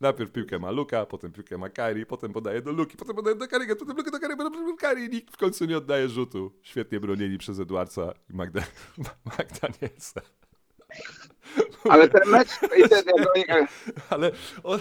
Najpierw 0.00 0.32
piłkę 0.32 0.58
ma 0.58 0.70
Luka, 0.70 1.06
potem 1.06 1.32
piłkę 1.32 1.58
ma 1.58 1.68
Kyrie, 1.68 2.06
potem 2.06 2.32
podaje 2.32 2.62
do 2.62 2.72
Luki, 2.72 2.96
potem 2.96 3.16
podaje 3.16 3.36
do 3.36 3.48
Kyriego, 3.48 3.76
potem 3.76 3.96
Luka 3.96 4.10
do 4.10 4.20
Kyriego, 4.20 4.50
potem 4.50 4.66
do 4.66 4.76
Kyrie 4.76 5.06
i 5.06 5.10
nikt 5.10 5.34
w 5.34 5.36
końcu 5.36 5.64
nie 5.64 5.76
oddaje 5.76 6.08
rzutu. 6.08 6.52
Świetnie 6.62 7.00
bronieni 7.00 7.38
przez 7.38 7.58
Edwardsa 7.58 8.12
i 8.30 8.36
Magda, 8.36 8.62
Magdanielsa. 9.38 10.20
Ale 11.88 12.08
ten 12.08 12.30
mecz... 12.30 12.48
Ale, 14.10 14.30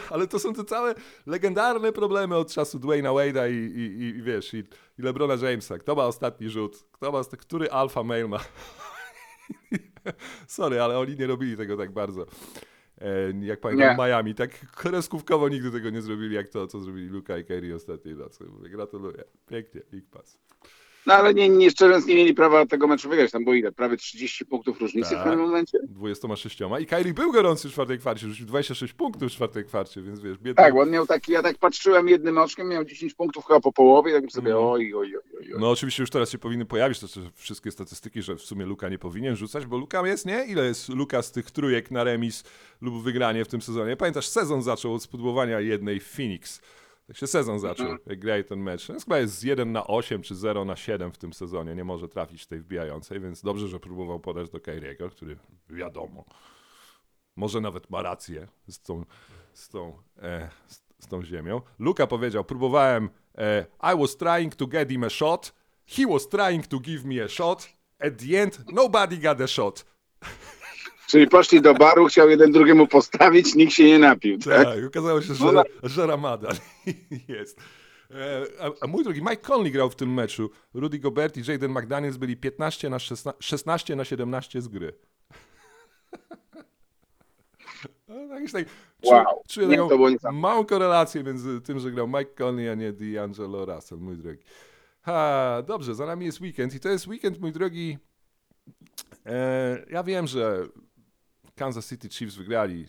ale 0.10 0.28
to 0.28 0.40
są 0.40 0.54
te 0.54 0.64
całe 0.64 0.96
legendarne 1.26 1.92
problemy 1.92 2.36
od 2.36 2.54
czasu 2.54 2.80
Dwayna 2.80 3.10
Wade'a 3.10 3.52
i, 3.52 3.80
i, 3.80 4.04
i, 4.18 4.22
wiesz, 4.22 4.54
i, 4.54 4.58
i 5.00 5.02
LeBrona 5.02 5.34
Jamesa. 5.34 5.78
Kto 5.78 5.96
ma 5.96 6.06
ostatni 6.06 6.50
rzut? 6.50 6.86
Kto 6.92 7.12
ma, 7.12 7.22
który 7.40 7.72
alfa 7.72 8.04
male 8.04 8.28
ma? 8.28 8.40
Sorry, 10.48 10.82
ale 10.82 11.00
oni 11.00 11.16
nie 11.16 11.28
robili 11.28 11.58
tego 11.58 11.78
tak 11.78 11.92
bardzo. 11.92 12.26
E, 13.02 13.46
jak 13.46 13.60
pamiętam 13.60 13.98
Nie. 13.98 14.04
Miami, 14.04 14.36
tak 14.36 14.72
kreskówkowo 14.72 15.50
nigdy 15.50 15.72
tego 15.72 15.90
nie 15.90 16.02
zrobili, 16.02 16.36
jak 16.36 16.50
to, 16.50 16.68
co 16.68 16.80
zrobili 16.80 17.08
Luka 17.08 17.38
i 17.38 17.46
Kyrie 17.46 17.76
ostatniej 17.76 18.16
nocy. 18.16 18.46
Gratuluję. 18.62 19.24
Pięknie, 19.48 19.82
Big 19.92 20.10
Pass. 20.10 20.40
No 21.06 21.14
ale 21.14 21.34
nie, 21.34 21.50
nie 21.50 21.72
szczerze 21.72 22.00
nie 22.08 22.16
mieli 22.16 22.34
prawa 22.34 22.66
tego 22.66 22.88
meczu 22.88 23.10
wygrać. 23.10 23.32
Tam 23.32 23.44
było 23.44 23.56
ile? 23.56 23.72
Prawie 23.72 23.98
30 23.98 24.46
punktów 24.46 24.82
różnicy 24.82 25.10
Tak. 25.10 25.20
w 25.20 25.24
pewnym 25.24 25.40
momencie? 25.46 25.78
26. 25.90 26.60
I 26.82 26.86
Kyrie 26.86 27.14
był 27.14 27.32
gorący 27.32 27.70
w 27.70 27.72
czwartej 27.72 28.00
kwarcie, 28.00 28.28
rzucił 28.28 28.46
26 28.46 28.94
punktów 28.94 29.30
w 29.30 29.36
czwartej 29.36 29.66
kwarcie, 29.66 30.02
więc 30.02 30.20
wiesz, 30.20 30.38
biedny... 30.38 30.54
Tak, 30.64 30.76
on 30.76 30.90
miał 30.90 31.06
taki, 31.08 31.32
ja 31.32 31.42
tak 31.44 31.58
patrzyłem 31.58 32.08
jednym 32.08 32.38
oczkiem, 32.38 32.68
miał 32.68 32.86
10 32.86 33.14
punktów 33.14 33.46
chyba 33.46 33.60
po 33.60 33.72
połowie, 33.74 34.22
tak 34.22 34.32
sobie 34.32 34.52
Mhm. 34.52 34.68
oj, 34.72 34.94
oj, 34.94 35.16
oj, 35.18 35.22
oj. 35.40 35.54
No 35.60 35.70
oczywiście 35.72 36.04
już 36.04 36.10
teraz 36.10 36.30
się 36.30 36.38
powinny 36.38 36.66
pojawić 36.66 37.00
te 37.00 37.08
wszystkie 37.36 37.72
statystyki, 37.72 38.22
że 38.22 38.36
w 38.36 38.42
sumie 38.42 38.66
Luka 38.66 38.90
nie 38.90 39.00
powinien 39.00 39.36
rzucać, 39.36 39.66
bo 39.66 39.78
Luka 39.78 40.08
jest, 40.08 40.26
nie? 40.26 40.46
Ile 40.46 40.66
jest 40.66 40.90
Luka 40.90 41.22
z 41.22 41.32
tych 41.32 41.52
trójek 41.52 41.92
na 41.92 42.04
remis 42.04 42.44
lub 42.82 43.04
wygranie 43.04 43.46
w 43.46 43.48
tym 43.48 43.62
sezonie? 43.62 43.98
Pamiętasz, 43.98 44.28
sezon 44.28 44.62
zaczął 44.62 44.94
od 44.94 45.04
spudłowania 45.04 45.60
jednej 45.60 46.00
Phoenix. 46.00 46.62
Tak 47.08 47.18
się 47.18 47.28
sezon 47.28 47.60
zaczął, 47.60 47.88
jak 48.06 48.20
grali 48.20 48.44
ten 48.44 48.60
mecz. 48.60 48.88
Więc 48.88 49.04
chyba 49.04 49.20
jest 49.20 49.34
z 49.34 49.44
1 49.44 49.72
na 49.72 49.88
8 49.88 50.22
czy 50.22 50.36
0 50.36 50.66
na 50.66 50.76
7 50.76 51.12
w 51.12 51.18
tym 51.18 51.34
sezonie. 51.34 51.76
Nie 51.76 51.84
może 51.84 52.08
trafić 52.08 52.48
tej 52.48 52.60
wbijającej, 52.60 53.20
więc 53.20 53.42
dobrze, 53.42 53.68
że 53.68 53.80
próbował 53.80 54.20
podać 54.20 54.50
do 54.50 54.60
Kyriego, 54.60 55.10
który 55.10 55.38
wiadomo, 55.70 56.26
może 57.36 57.62
nawet 57.62 57.90
ma 57.90 58.02
rację 58.02 58.48
z 58.68 58.82
tą, 58.82 59.06
z 59.54 59.70
tą, 59.70 59.98
e, 60.22 60.50
z, 60.68 60.84
z 61.00 61.08
tą 61.08 61.24
ziemią. 61.24 61.62
Luka 61.80 62.08
powiedział, 62.08 62.44
próbowałem, 62.44 63.10
e, 63.38 63.66
I 63.94 64.00
was 64.00 64.18
trying 64.18 64.56
to 64.56 64.68
get 64.68 64.90
him 64.90 65.04
a 65.04 65.10
shot, 65.10 65.54
he 65.86 66.08
was 66.08 66.30
trying 66.30 66.68
to 66.68 66.80
give 66.80 67.06
me 67.06 67.24
a 67.24 67.28
shot, 67.28 67.70
at 68.00 68.14
the 68.18 68.42
end 68.42 68.74
nobody 68.74 69.18
got 69.18 69.42
a 69.42 69.48
shot. 69.48 69.86
Czyli 71.14 71.28
poszli 71.28 71.62
do 71.62 71.74
baru, 71.74 72.06
chciał 72.06 72.30
jeden 72.30 72.52
drugiemu 72.52 72.88
postawić, 72.88 73.56
nikt 73.56 73.74
się 73.74 73.84
nie 73.84 74.00
napił, 74.00 74.38
tak? 74.38 74.64
Tak, 74.64 74.86
okazało 74.88 75.22
się, 75.22 75.34
że, 75.34 75.46
No 75.46 75.52
na- 75.52 75.64
że 75.84 76.08
Ramadan 76.08 76.56
jest. 77.38 77.60
E, 78.12 78.44
A, 78.62 78.72
a 78.82 78.88
mój 78.88 79.04
drogi, 79.04 79.22
Mike 79.22 79.38
Conley 79.38 79.72
grał 79.72 79.90
w 79.90 79.96
tym 79.96 80.14
meczu. 80.14 80.50
Rudy 80.74 81.00
Gobert 81.00 81.38
i 81.38 81.52
Jaden 81.52 81.72
McDaniels 81.72 82.18
byli 82.18 82.38
15 82.38 82.90
na 82.90 83.00
16, 83.00 83.34
16 83.40 83.96
na 83.96 84.06
17 84.06 84.62
z 84.62 84.68
gry. 84.68 84.94
No, 88.08 88.16
tak, 88.30 88.52
tak, 88.52 88.66
Wow. 89.04 89.26
czuję 89.50 89.68
taką 89.70 90.32
małą 90.34 90.66
korelację 90.66 91.24
między 91.24 91.62
tym, 91.62 91.80
że 91.80 91.92
grał 91.92 92.08
Mike 92.08 92.26
Conley, 92.46 92.70
a 92.70 92.76
nie 92.76 92.94
D'Angelo 92.94 93.76
Russell, 93.76 94.00
mój 94.00 94.18
drogi. 94.18 94.44
Ha, 95.02 95.62
dobrze, 95.68 95.96
za 95.96 96.06
nami 96.06 96.26
jest 96.26 96.42
weekend 96.42 96.76
i 96.76 96.80
to 96.80 96.90
jest 96.90 97.08
weekend, 97.08 97.40
mój 97.42 97.52
drogi. 97.52 97.98
E, 99.26 99.86
ja 99.90 100.04
wiem, 100.04 100.28
że 100.28 100.68
Kansas 101.56 101.90
City 101.90 102.10
Chiefs 102.10 102.36
wygrali 102.36 102.88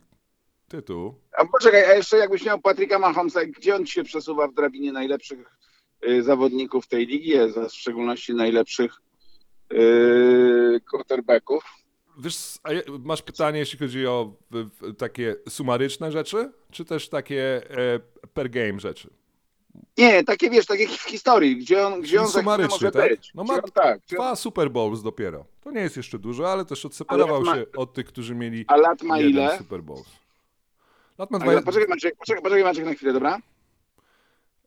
tytuł, 0.68 1.14
A 1.32 1.44
poczekaj, 1.46 1.84
a 1.84 1.94
jeszcze 1.94 2.16
jakbyś 2.16 2.44
miał 2.44 2.60
Patryka 2.60 2.98
Mahomesa, 2.98 3.46
gdzie 3.46 3.74
on 3.74 3.86
się 3.86 4.04
przesuwa 4.04 4.48
w 4.48 4.54
drabinie 4.54 4.92
najlepszych 4.92 5.38
y, 6.08 6.22
zawodników 6.22 6.86
tej 6.86 7.06
ligi, 7.06 7.38
a 7.38 7.46
w 7.68 7.72
szczególności 7.72 8.34
najlepszych 8.34 8.92
y, 9.72 10.80
quarterbacków? 10.90 11.64
Wiesz, 12.18 12.58
masz 13.04 13.22
pytanie, 13.22 13.58
jeśli 13.58 13.78
chodzi 13.78 14.06
o 14.06 14.36
takie 14.98 15.36
sumaryczne 15.48 16.12
rzeczy, 16.12 16.52
czy 16.70 16.84
też 16.84 17.08
takie 17.08 17.70
e, 17.70 18.00
per 18.34 18.50
game 18.50 18.80
rzeczy? 18.80 19.10
Nie, 19.98 20.24
takie 20.24 20.50
wiesz, 20.50 20.66
takie 20.66 20.88
w 20.88 21.00
historii, 21.02 21.56
gdzie 21.56 21.86
on, 21.86 22.00
gdzie 22.00 22.20
on 22.20 22.26
chwilę 22.26 22.42
sumarycznie, 22.42 22.74
może 22.74 22.90
tak? 22.90 23.10
być. 23.10 23.34
No 23.34 23.44
ma 23.44 23.54
on, 23.54 23.60
tak, 23.74 24.00
gdzie 24.00 24.16
on, 24.18 24.22
Dwa 24.24 24.36
Super 24.36 24.70
Bowls 24.70 25.02
dopiero. 25.02 25.44
To 25.60 25.70
nie 25.70 25.80
jest 25.80 25.96
jeszcze 25.96 26.18
dużo, 26.18 26.52
ale 26.52 26.64
też 26.64 26.86
odseparował 26.86 27.42
ma- 27.42 27.54
się 27.54 27.66
od 27.76 27.92
tych, 27.94 28.06
którzy 28.06 28.34
mieli 28.34 28.64
a 28.68 28.76
lat 28.76 29.02
ma 29.02 29.20
ile? 29.20 29.58
Super 29.58 29.82
Bowls. 29.82 30.10
Lat 31.18 31.30
ma 31.30 31.38
Ale 31.38 31.52
dwa... 31.52 31.62
poczekaj 31.62 31.88
Maciek, 31.88 32.16
poczekaj, 32.16 32.42
poczekaj 32.42 32.64
Maciek 32.64 32.84
na 32.84 32.94
chwilę, 32.94 33.12
dobra? 33.12 33.38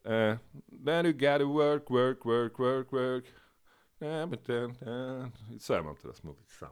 E, 0.04 0.38
then 0.84 1.06
you 1.06 1.12
gotta 1.12 1.44
work, 1.44 1.90
work, 1.90 2.24
work, 2.24 2.58
work, 2.58 2.90
work. 2.90 3.24
E, 4.02 4.28
i 5.54 5.58
Co 5.58 5.74
ja 5.74 5.82
mam 5.82 5.96
teraz 5.96 6.24
mówić 6.24 6.50
sam? 6.50 6.70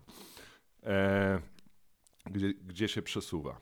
E, 0.82 1.40
gdzie, 2.26 2.54
gdzie 2.54 2.88
się 2.88 3.02
przesuwa? 3.02 3.60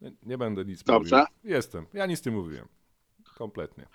Nie, 0.00 0.12
nie 0.22 0.38
będę 0.38 0.64
nic 0.64 0.82
Dobrze. 0.82 1.16
mówił. 1.16 1.56
Jestem. 1.56 1.86
Ja 1.94 2.06
nic 2.06 2.26
nie 2.26 2.32
mówiłem. 2.32 2.68
Kompletnie. 3.38 3.86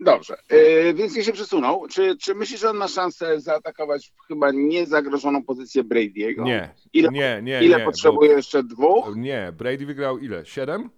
Dobrze, 0.00 0.36
yy, 0.50 0.94
więc 0.94 1.16
nie 1.16 1.24
się 1.24 1.32
przesunął. 1.32 1.86
Czy, 1.88 2.16
czy 2.16 2.34
myślisz, 2.34 2.60
że 2.60 2.70
on 2.70 2.76
ma 2.76 2.88
szansę 2.88 3.40
zaatakować 3.40 4.12
chyba 4.28 4.50
niezagrożoną 4.50 5.44
pozycję 5.44 5.84
Brady'ego? 5.84 6.44
Nie, 6.44 6.74
Ile, 6.92 7.08
nie, 7.08 7.40
nie, 7.42 7.64
ile 7.64 7.78
nie. 7.78 7.84
potrzebuje 7.84 8.30
jeszcze? 8.30 8.62
Dwóch? 8.62 9.04
Bo, 9.06 9.14
nie, 9.14 9.52
Brady 9.56 9.86
wygrał 9.86 10.18
ile? 10.18 10.46
Siedem? 10.46 10.90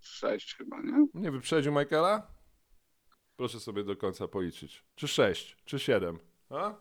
Sześć 0.00 0.54
chyba, 0.56 0.80
nie? 0.82 1.06
Nie 1.14 1.30
wyprzedził 1.30 1.72
Michaela? 1.72 2.26
Proszę 3.36 3.60
sobie 3.60 3.84
do 3.84 3.96
końca 3.96 4.28
policzyć. 4.28 4.84
Czy 4.94 5.08
sześć, 5.08 5.56
czy 5.64 5.78
siedem? 5.78 6.18
A? 6.50 6.74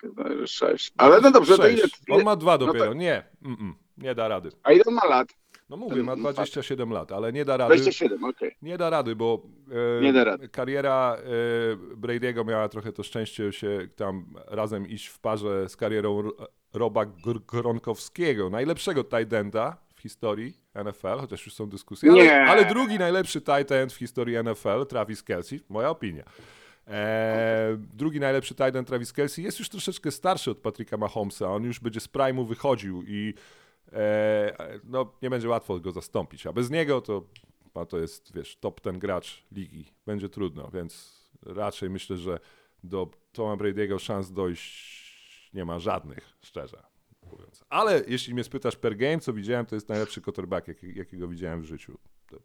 Chyba 0.00 0.28
że 0.38 0.46
sześć. 0.46 0.92
Ale 0.96 1.20
no 1.20 1.30
dobrze, 1.30 1.56
to 1.56 1.68
ile, 1.68 1.78
Sześć. 1.82 2.02
On 2.10 2.24
ma 2.24 2.36
dwa 2.36 2.52
no 2.58 2.66
dopiero. 2.66 2.86
to- 2.86 2.94
Nie, 2.94 3.24
mm-mm, 3.44 3.72
nie 3.96 4.14
da 4.14 4.28
rady. 4.28 4.50
A 4.62 4.72
ile 4.72 4.82
on 4.86 4.94
ma 4.94 5.04
lat? 5.06 5.28
No 5.68 5.76
mówię, 5.76 6.02
ma 6.02 6.12
Ten- 6.12 6.20
27 6.22 6.90
lat, 6.92 7.12
ale 7.12 7.32
nie 7.32 7.44
da 7.44 7.56
rady. 7.56 7.74
27, 7.74 8.24
okej. 8.24 8.50
Nie 8.62 8.78
da 8.78 8.90
rady, 8.90 9.16
bo 9.16 9.42
e, 9.98 10.02
Nie 10.02 10.12
da 10.12 10.24
rady. 10.24 10.48
kariera 10.48 11.16
e, 11.18 11.96
Brady'ego 11.96 12.46
miała 12.46 12.68
trochę 12.68 12.92
to 12.92 13.02
szczęście 13.02 13.52
się 13.52 13.88
tam 13.96 14.26
razem 14.46 14.88
iść 14.88 15.06
w 15.06 15.18
parze 15.18 15.68
z 15.68 15.76
karierą 15.76 16.22
Ro- 16.22 16.32
Roba 16.74 17.02
Gr- 17.06 17.40
Gronkowskiego, 17.48 18.50
najlepszego 18.50 19.04
tight 19.04 19.32
enda 19.32 19.76
w 19.94 20.00
historii 20.00 20.56
NFL, 20.84 21.18
chociaż 21.20 21.46
już 21.46 21.54
są 21.54 21.68
dyskusje, 21.68 22.10
ale, 22.12 22.24
Nie. 22.24 22.40
ale 22.44 22.64
drugi 22.64 22.98
najlepszy 22.98 23.40
tight 23.40 23.72
end 23.72 23.92
w 23.92 23.96
historii 23.96 24.36
NFL, 24.44 24.86
Travis 24.88 25.22
Kelsey, 25.22 25.60
moja 25.68 25.90
opinia. 25.90 26.24
E, 26.88 27.76
drugi 27.94 28.20
najlepszy 28.20 28.54
tight 28.54 28.76
end 28.76 28.88
Travis 28.88 29.12
Kelsey 29.12 29.44
jest 29.44 29.58
już 29.58 29.68
troszeczkę 29.68 30.10
starszy 30.10 30.50
od 30.50 30.58
Patricka 30.58 30.96
Mahomesa, 30.96 31.46
on 31.48 31.64
już 31.64 31.80
będzie 31.80 32.00
z 32.00 32.08
prime'u 32.08 32.46
wychodził 32.46 33.02
i 33.06 33.34
no, 34.84 35.12
nie 35.22 35.30
będzie 35.30 35.48
łatwo 35.48 35.80
go 35.80 35.92
zastąpić, 35.92 36.46
a 36.46 36.52
bez 36.52 36.70
niego 36.70 37.00
to, 37.00 37.24
a 37.74 37.84
to 37.84 37.98
jest, 37.98 38.34
wiesz, 38.34 38.56
top 38.56 38.80
ten 38.80 38.98
gracz 38.98 39.46
ligi, 39.52 39.84
będzie 40.06 40.28
trudno, 40.28 40.70
więc 40.74 41.24
raczej 41.42 41.90
myślę, 41.90 42.16
że 42.16 42.38
do 42.84 43.10
Toma 43.32 43.56
Brady'ego 43.56 43.98
szans 43.98 44.32
dojść 44.32 45.50
nie 45.54 45.64
ma 45.64 45.78
żadnych, 45.78 46.36
szczerze 46.42 46.82
mówiąc. 47.32 47.64
Ale 47.68 48.02
jeśli 48.08 48.34
mnie 48.34 48.44
spytasz 48.44 48.76
per 48.76 48.96
game, 48.96 49.18
co 49.18 49.32
widziałem, 49.32 49.66
to 49.66 49.74
jest 49.74 49.88
najlepszy 49.88 50.20
quarterback, 50.20 50.68
jaki, 50.68 50.98
jakiego 50.98 51.28
widziałem 51.28 51.62
w 51.62 51.64
życiu. 51.64 51.98
To 52.26 52.36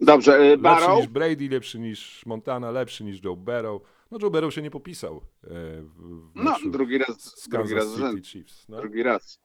Dobrze, 0.00 0.38
Lepszy 0.38 0.58
Barrow? 0.62 0.98
niż 0.98 1.08
Brady, 1.08 1.48
lepszy 1.48 1.78
niż 1.78 2.26
Montana, 2.26 2.70
lepszy 2.70 3.04
niż 3.04 3.24
Joe 3.24 3.36
Barrow. 3.36 3.82
No 4.10 4.18
Joe 4.22 4.30
Barrow 4.30 4.54
się 4.54 4.62
nie 4.62 4.70
popisał 4.70 5.16
e, 5.16 5.48
w, 5.82 6.30
w 6.32 6.34
No, 6.34 6.56
drugi 6.66 6.98
raz, 6.98 7.42
z 7.42 7.48
drugi 7.48 7.74
raz, 7.74 7.96
City 7.96 8.22
Chiefs. 8.22 8.68
No. 8.68 8.80
drugi 8.80 9.02
raz. 9.02 9.40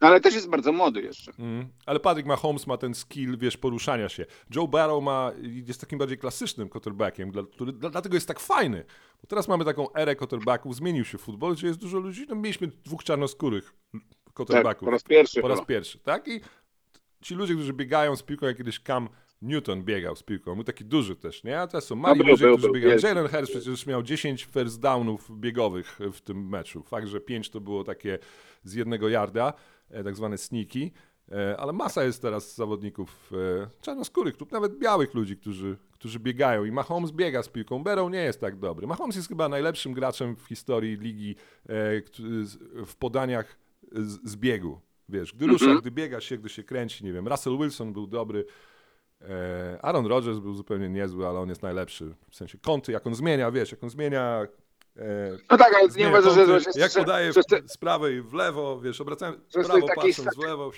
No 0.00 0.08
ale 0.08 0.20
też 0.20 0.34
jest 0.34 0.48
bardzo 0.48 0.72
młody 0.72 1.02
jeszcze. 1.02 1.32
Mm. 1.38 1.68
Ale 1.86 2.00
Patrick 2.00 2.28
Mahomes 2.28 2.66
ma 2.66 2.76
ten 2.76 2.94
skill, 2.94 3.38
wiesz, 3.38 3.56
poruszania 3.56 4.08
się. 4.08 4.26
Joe 4.54 4.68
Barrow 4.68 5.04
ma, 5.04 5.32
jest 5.42 5.80
takim 5.80 5.98
bardziej 5.98 6.18
klasycznym 6.18 6.68
quarterbackiem, 6.68 7.30
dla, 7.30 7.42
który, 7.42 7.72
dla, 7.72 7.90
dlatego 7.90 8.14
jest 8.14 8.28
tak 8.28 8.40
fajny. 8.40 8.84
Bo 9.20 9.26
teraz 9.26 9.48
mamy 9.48 9.64
taką 9.64 9.92
erę 9.92 10.16
quarterbacków, 10.16 10.76
zmienił 10.76 11.04
się 11.04 11.18
futbol, 11.18 11.54
gdzie 11.54 11.66
jest 11.66 11.78
dużo 11.78 11.98
ludzi, 11.98 12.26
no 12.28 12.34
mieliśmy 12.34 12.66
dwóch 12.84 13.04
czarnoskórych 13.04 13.74
Tak, 13.92 14.34
quarterbacków. 14.34 14.86
po 14.86 14.90
raz 14.90 15.02
pierwszy. 15.02 15.40
Po 15.40 15.48
raz 15.48 15.66
pierwszy, 15.66 15.98
tak? 15.98 16.28
I 16.28 16.40
ci 17.22 17.34
ludzie, 17.34 17.54
którzy 17.54 17.72
biegają 17.72 18.16
z 18.16 18.22
piłką, 18.22 18.46
jak 18.46 18.56
kiedyś 18.56 18.80
Cam 18.80 19.08
Newton 19.42 19.82
biegał 19.84 20.16
z 20.16 20.22
piłką, 20.22 20.54
był 20.54 20.64
taki 20.64 20.84
duży 20.84 21.16
też, 21.16 21.44
nie? 21.44 21.60
A 21.60 21.66
teraz 21.66 21.84
są 21.84 21.96
mali 21.96 22.18
No 22.18 22.24
był, 22.24 22.32
ludzie, 22.32 22.44
był, 22.46 22.54
którzy 22.54 22.72
był, 22.72 22.74
biegają. 22.74 22.98
Jalen 23.02 23.28
Hurts 23.28 23.50
przecież 23.50 23.86
miał 23.86 24.02
10 24.02 24.44
first 24.44 24.80
downów 24.80 25.40
biegowych 25.40 25.98
w 26.12 26.20
tym 26.20 26.48
meczu. 26.48 26.82
Fakt, 26.82 27.06
że 27.06 27.20
5 27.20 27.50
to 27.50 27.60
było 27.60 27.84
takie 27.84 28.18
z 28.64 28.74
jednego 28.74 29.08
yarda, 29.08 29.52
tak 30.04 30.16
zwane 30.16 30.38
sneaky, 30.38 30.92
e, 31.32 31.56
ale 31.56 31.72
masa 31.72 32.04
jest 32.04 32.22
teraz 32.22 32.54
zawodników 32.54 33.32
e, 33.32 33.70
czarnoskórych 33.82 34.40
lub 34.40 34.52
nawet 34.52 34.78
białych 34.78 35.14
ludzi, 35.14 35.36
którzy, 35.36 35.76
którzy 35.92 36.20
biegają 36.20 36.64
i 36.64 36.72
Mahomes 36.72 37.12
biega 37.12 37.42
z 37.42 37.48
piłką. 37.48 37.82
Barrow 37.82 38.10
nie 38.12 38.22
jest 38.22 38.40
tak 38.40 38.58
dobry. 38.58 38.86
Mahomes 38.86 39.16
jest 39.16 39.28
chyba 39.28 39.48
najlepszym 39.48 39.92
graczem 39.92 40.36
w 40.36 40.46
historii 40.46 40.96
ligi 40.96 41.36
e, 41.68 41.72
w 42.86 42.96
podaniach 42.98 43.56
z, 43.92 44.30
z 44.30 44.36
biegu. 44.36 44.80
Wiesz, 45.08 45.32
gdy 45.32 45.46
rusza, 45.46 45.74
gdy 45.80 45.90
biega 45.90 46.20
się, 46.20 46.38
gdy 46.38 46.48
się 46.48 46.62
kręci, 46.62 47.04
nie 47.04 47.12
wiem, 47.12 47.28
Russell 47.28 47.58
Wilson 47.58 47.92
był 47.92 48.06
dobry, 48.06 48.44
e, 49.20 49.78
Aaron 49.82 50.06
Rodgers 50.06 50.38
był 50.38 50.54
zupełnie 50.54 50.88
niezły, 50.88 51.26
ale 51.26 51.40
on 51.40 51.48
jest 51.48 51.62
najlepszy. 51.62 52.14
W 52.30 52.36
sensie 52.36 52.58
kąty, 52.58 52.92
jak 52.92 53.06
on 53.06 53.14
zmienia, 53.14 53.50
wiesz, 53.50 53.70
jak 53.70 53.84
on 53.84 53.90
zmienia... 53.90 54.46
E, 54.96 55.02
No 55.50 55.56
tak, 55.58 55.74
ale 55.74 55.88
nie 55.96 56.08
uważasz, 56.08 56.34
że, 56.34 56.46
że, 56.46 56.70
jak 56.80 56.90
że, 57.32 57.42
z 57.66 57.76
prawej 57.76 58.22
w 58.22 58.32
lewo, 58.32 58.80
wiesz, 58.80 59.00
obracałem 59.00 59.34
w 59.34 59.52
że 59.54 59.64
prawo, 59.64 59.86
patrząc 59.94 60.36
w 60.36 60.38
lewo. 60.38 60.72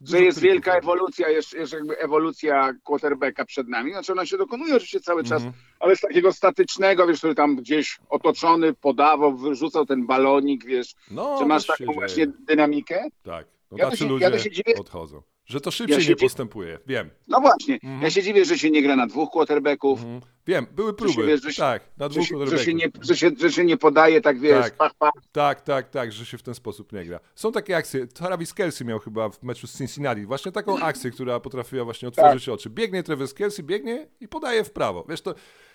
że 0.00 0.20
jest 0.20 0.38
wielka 0.40 0.74
ewolucja, 0.74 1.28
jest, 1.28 1.52
jest 1.52 1.72
jakby 1.72 1.98
ewolucja 1.98 2.72
quarterbacka 2.84 3.44
przed 3.44 3.68
nami. 3.68 3.92
Znaczy 3.92 4.12
ona 4.12 4.26
się 4.26 4.36
dokonuje 4.38 4.74
oczywiście 4.74 5.00
cały 5.00 5.22
czas, 5.24 5.42
Mhm. 5.42 5.52
ale 5.80 5.96
z 5.96 6.00
takiego 6.00 6.32
statycznego, 6.32 7.06
wiesz, 7.06 7.18
który 7.18 7.34
tam 7.34 7.56
gdzieś 7.56 7.98
otoczony, 8.08 8.74
podawał, 8.74 9.36
wyrzucał 9.36 9.86
ten 9.86 10.06
balonik, 10.06 10.64
wiesz, 10.64 10.94
No, 11.10 11.36
czy 11.38 11.46
masz 11.46 11.66
taką 11.66 11.84
dzieje. 11.84 11.94
właśnie 11.94 12.26
dynamikę? 12.26 13.04
Tak, 13.22 13.46
no 13.70 13.78
Ja 13.78 13.90
tacy 13.90 14.04
ludzie 14.06 14.24
ja 14.24 14.30
dziwię- 14.38 14.80
odchodzą. 14.80 15.22
Że 15.46 15.60
to 15.60 15.70
szybciej 15.70 16.02
Ja 16.02 16.08
nie 16.08 16.16
postępuje, 16.16 16.78
wiem. 16.86 17.10
No 17.28 17.40
właśnie, 17.40 17.74
Mhm. 17.74 18.02
ja 18.02 18.10
się 18.10 18.22
dziwię, 18.22 18.44
że 18.44 18.58
się 18.58 18.70
nie 18.70 18.82
gra 18.82 18.96
na 18.96 19.06
dwóch 19.06 19.30
quarterbacków, 19.30 20.02
Mhm. 20.02 20.20
Wiem, 20.46 20.66
były 20.72 20.88
Że 20.88 20.94
próby, 20.94 21.26
wiesz, 21.26 21.42
że 21.42 21.52
się- 21.52 21.62
tak, 21.62 21.82
na 21.96 22.04
że, 22.06 22.10
dwóch 22.10 22.26
się, 22.26 22.46
że, 22.46 22.58
się 22.64 22.74
nie, 22.74 22.86
że, 23.00 23.16
się, 23.16 23.30
że 23.38 23.52
się 23.52 23.64
nie 23.64 23.76
podaje 23.76 24.20
tak, 24.20 24.40
wiesz, 24.40 24.64
Tak. 24.64 24.76
pach, 24.76 24.94
pach. 24.94 25.12
Tak, 25.32 25.60
tak, 25.60 25.90
tak, 25.90 26.12
że 26.12 26.26
się 26.26 26.38
w 26.38 26.42
ten 26.42 26.54
sposób 26.54 26.92
nie 26.92 27.04
gra. 27.04 27.20
Są 27.34 27.52
takie 27.52 27.76
akcje. 27.76 28.06
Travis 28.06 28.54
Kelsey 28.54 28.86
miał 28.86 28.98
chyba 28.98 29.28
w 29.28 29.42
meczu 29.42 29.66
z 29.66 29.78
Cincinnati 29.78 30.26
właśnie 30.26 30.52
taką 30.52 30.78
akcję, 30.78 31.10
która 31.10 31.40
potrafiła 31.40 31.84
właśnie 31.84 32.08
otworzyć 32.08 32.44
Tak. 32.44 32.54
oczy. 32.54 32.70
Biegnie 32.70 33.02
Travis 33.02 33.34
Kelsey, 33.34 33.64
biegnie 33.64 34.08
i 34.20 34.28
podaje 34.28 34.64
w 34.64 34.70
prawo. 34.70 35.04
Wiesz 35.08 35.20
to, 35.22 35.34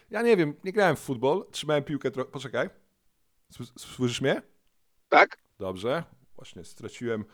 ja 0.09 0.21
nie 0.21 0.37
wiem, 0.37 0.53
nie 0.63 0.71
grałem 0.71 0.95
w 0.95 0.99
futbol, 0.99 1.45
trzymałem 1.51 1.83
piłkę 1.83 2.11
trochę. 2.11 2.31
Poczekaj. 2.31 2.69
Słys- 3.53 3.71
Słyszysz 3.79 4.21
mnie? 4.21 4.41
Tak? 5.09 5.37
Dobrze. 5.59 6.03
Właśnie 6.35 6.63
straciłem 6.63 7.25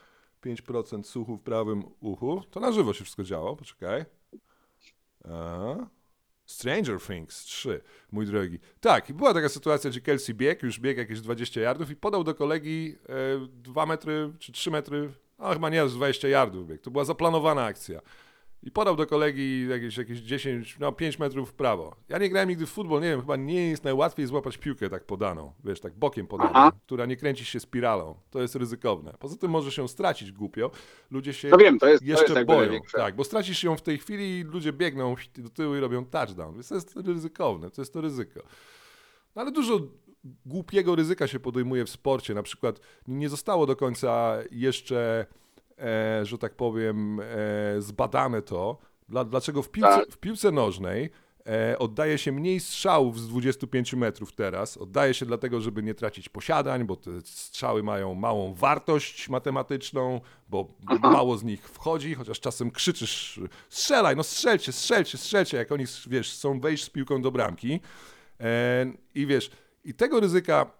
5% 0.56 1.04
słuchu 1.04 1.38
w 1.38 1.42
prawym 1.42 1.84
uchu. 2.00 2.44
To 2.52 2.60
na 2.60 2.72
żywo 2.72 2.94
się 2.94 3.04
wszystko 3.04 3.24
działo. 3.24 3.56
Poczekaj. 3.56 4.06
A. 5.26 5.76
Stranger 6.48 7.02
Things 7.02 7.44
3, 7.44 7.82
mój 8.12 8.26
drogi. 8.26 8.60
Tak, 8.80 9.14
była 9.14 9.34
taka 9.34 9.50
sytuacja, 9.50 9.90
gdzie 9.90 10.02
Kelsey 10.02 10.36
biegł, 10.36 10.66
już 10.66 10.80
biegł 10.80 11.00
jakieś 11.00 11.22
20 11.22 11.62
yardów 11.62 11.90
i 11.90 11.96
podał 11.96 12.24
do 12.24 12.36
kolegi 12.36 12.96
e, 13.10 13.48
2 13.48 13.86
metry 13.86 14.34
czy 14.40 14.52
3 14.52 14.72
metry, 14.72 15.14
no 15.40 15.54
chyba 15.54 15.70
nie, 15.70 15.90
z 15.90 15.94
20 15.94 16.28
yardów 16.28 16.68
biegł. 16.68 16.84
To 16.84 16.92
była 16.92 17.06
zaplanowana 17.06 17.64
akcja. 17.64 18.02
I 18.64 18.72
podał 18.72 18.96
do 18.96 19.08
kolegi 19.08 19.68
jakieś, 19.70 19.98
jakieś 19.98 20.20
10, 20.20 20.80
no 20.80 20.92
5 20.92 21.20
metrów 21.20 21.50
w 21.50 21.54
prawo. 21.54 21.96
Ja 22.10 22.18
nie 22.18 22.30
grałem 22.30 22.50
nigdy 22.50 22.66
w 22.66 22.70
futbol, 22.70 23.02
nie 23.02 23.10
wiem, 23.10 23.22
chyba 23.22 23.36
nie 23.36 23.70
jest 23.70 23.84
najłatwiej 23.84 24.26
złapać 24.26 24.58
piłkę 24.58 24.90
tak 24.90 25.06
podaną, 25.06 25.54
wiesz, 25.64 25.80
tak 25.80 25.94
bokiem 25.96 26.28
podaną, 26.28 26.52
Aha. 26.54 26.72
która 26.86 27.06
nie 27.06 27.16
kręci 27.18 27.46
się 27.46 27.60
spiralą. 27.60 28.16
To 28.30 28.42
jest 28.42 28.56
ryzykowne. 28.56 29.14
Poza 29.20 29.38
tym 29.38 29.52
może 29.52 29.72
się 29.72 29.88
stracić 29.88 30.32
głupio. 30.32 30.72
Ludzie 31.12 31.34
się 31.34 31.50
No 31.50 31.58
wiem, 31.58 31.80
to 31.80 31.88
jest, 31.88 32.04
to 32.04 32.10
jeszcze 32.10 32.26
jest 32.26 32.36
jakby 32.36 32.54
boją. 32.54 32.80
Tak, 32.94 33.16
bo 33.16 33.24
stracisz 33.24 33.64
ją 33.64 33.78
w 33.78 33.82
tej 33.82 33.98
chwili 33.98 34.40
i 34.40 34.44
ludzie 34.44 34.74
biegną 34.74 35.16
do 35.38 35.50
tyłu 35.50 35.76
i 35.76 35.80
robią 35.80 36.06
touchdown. 36.06 36.54
Więc 36.54 36.70
to 36.70 36.76
jest 36.76 36.96
ryzykowne, 36.96 37.70
to 37.70 37.82
jest 37.82 37.94
to 37.94 38.02
ryzyko. 38.02 38.40
No 39.36 39.42
ale 39.42 39.52
dużo 39.52 39.80
głupiego 40.46 40.96
ryzyka 40.96 41.28
się 41.28 41.40
podejmuje 41.40 41.86
w 41.86 41.90
sporcie. 41.90 42.34
Na 42.34 42.44
przykład 42.44 42.80
nie 43.08 43.30
zostało 43.30 43.66
do 43.66 43.76
końca 43.76 44.38
jeszcze, 44.52 45.26
e, 45.80 46.26
że 46.26 46.38
tak 46.38 46.56
powiem, 46.56 47.20
e, 47.20 47.26
zbadane 47.82 48.42
to, 48.42 48.78
dla, 49.10 49.24
dlaczego 49.24 49.62
w 49.64 49.70
piłce, 49.72 49.90
Tak. 49.90 50.10
w 50.10 50.18
piłce 50.18 50.52
nożnej 50.52 51.10
e, 51.48 51.80
oddaje 51.80 52.18
się 52.18 52.32
mniej 52.32 52.60
strzałów 52.60 53.20
z 53.20 53.28
25 53.28 53.94
metrów 53.94 54.32
teraz. 54.32 54.78
Oddaje 54.78 55.14
się 55.14 55.26
dlatego, 55.26 55.62
żeby 55.62 55.84
nie 55.84 55.94
tracić 55.94 56.30
posiadań, 56.30 56.86
bo 56.86 56.96
te 56.96 57.12
strzały 57.24 57.84
mają 57.84 58.14
małą 58.16 58.54
wartość 58.54 59.30
matematyczną, 59.30 60.22
bo 60.50 60.74
mało 61.02 61.38
z 61.38 61.44
nich 61.44 61.70
wchodzi, 61.70 62.16
chociaż 62.16 62.40
czasem 62.40 62.72
krzyczysz 62.72 63.40
strzelaj, 63.70 64.16
no 64.16 64.24
strzelcie, 64.24 64.72
strzelcie, 64.72 65.18
strzelcie, 65.18 65.58
jak 65.58 65.72
oni, 65.72 65.86
wiesz, 66.08 66.34
chcą 66.34 66.60
wejść 66.60 66.84
z 66.84 66.90
piłką 66.90 67.22
do 67.22 67.32
bramki. 67.32 67.80
E, 68.40 68.86
I 69.16 69.26
wiesz, 69.26 69.52
i 69.84 69.94
tego 69.94 70.20
ryzyka 70.20 70.72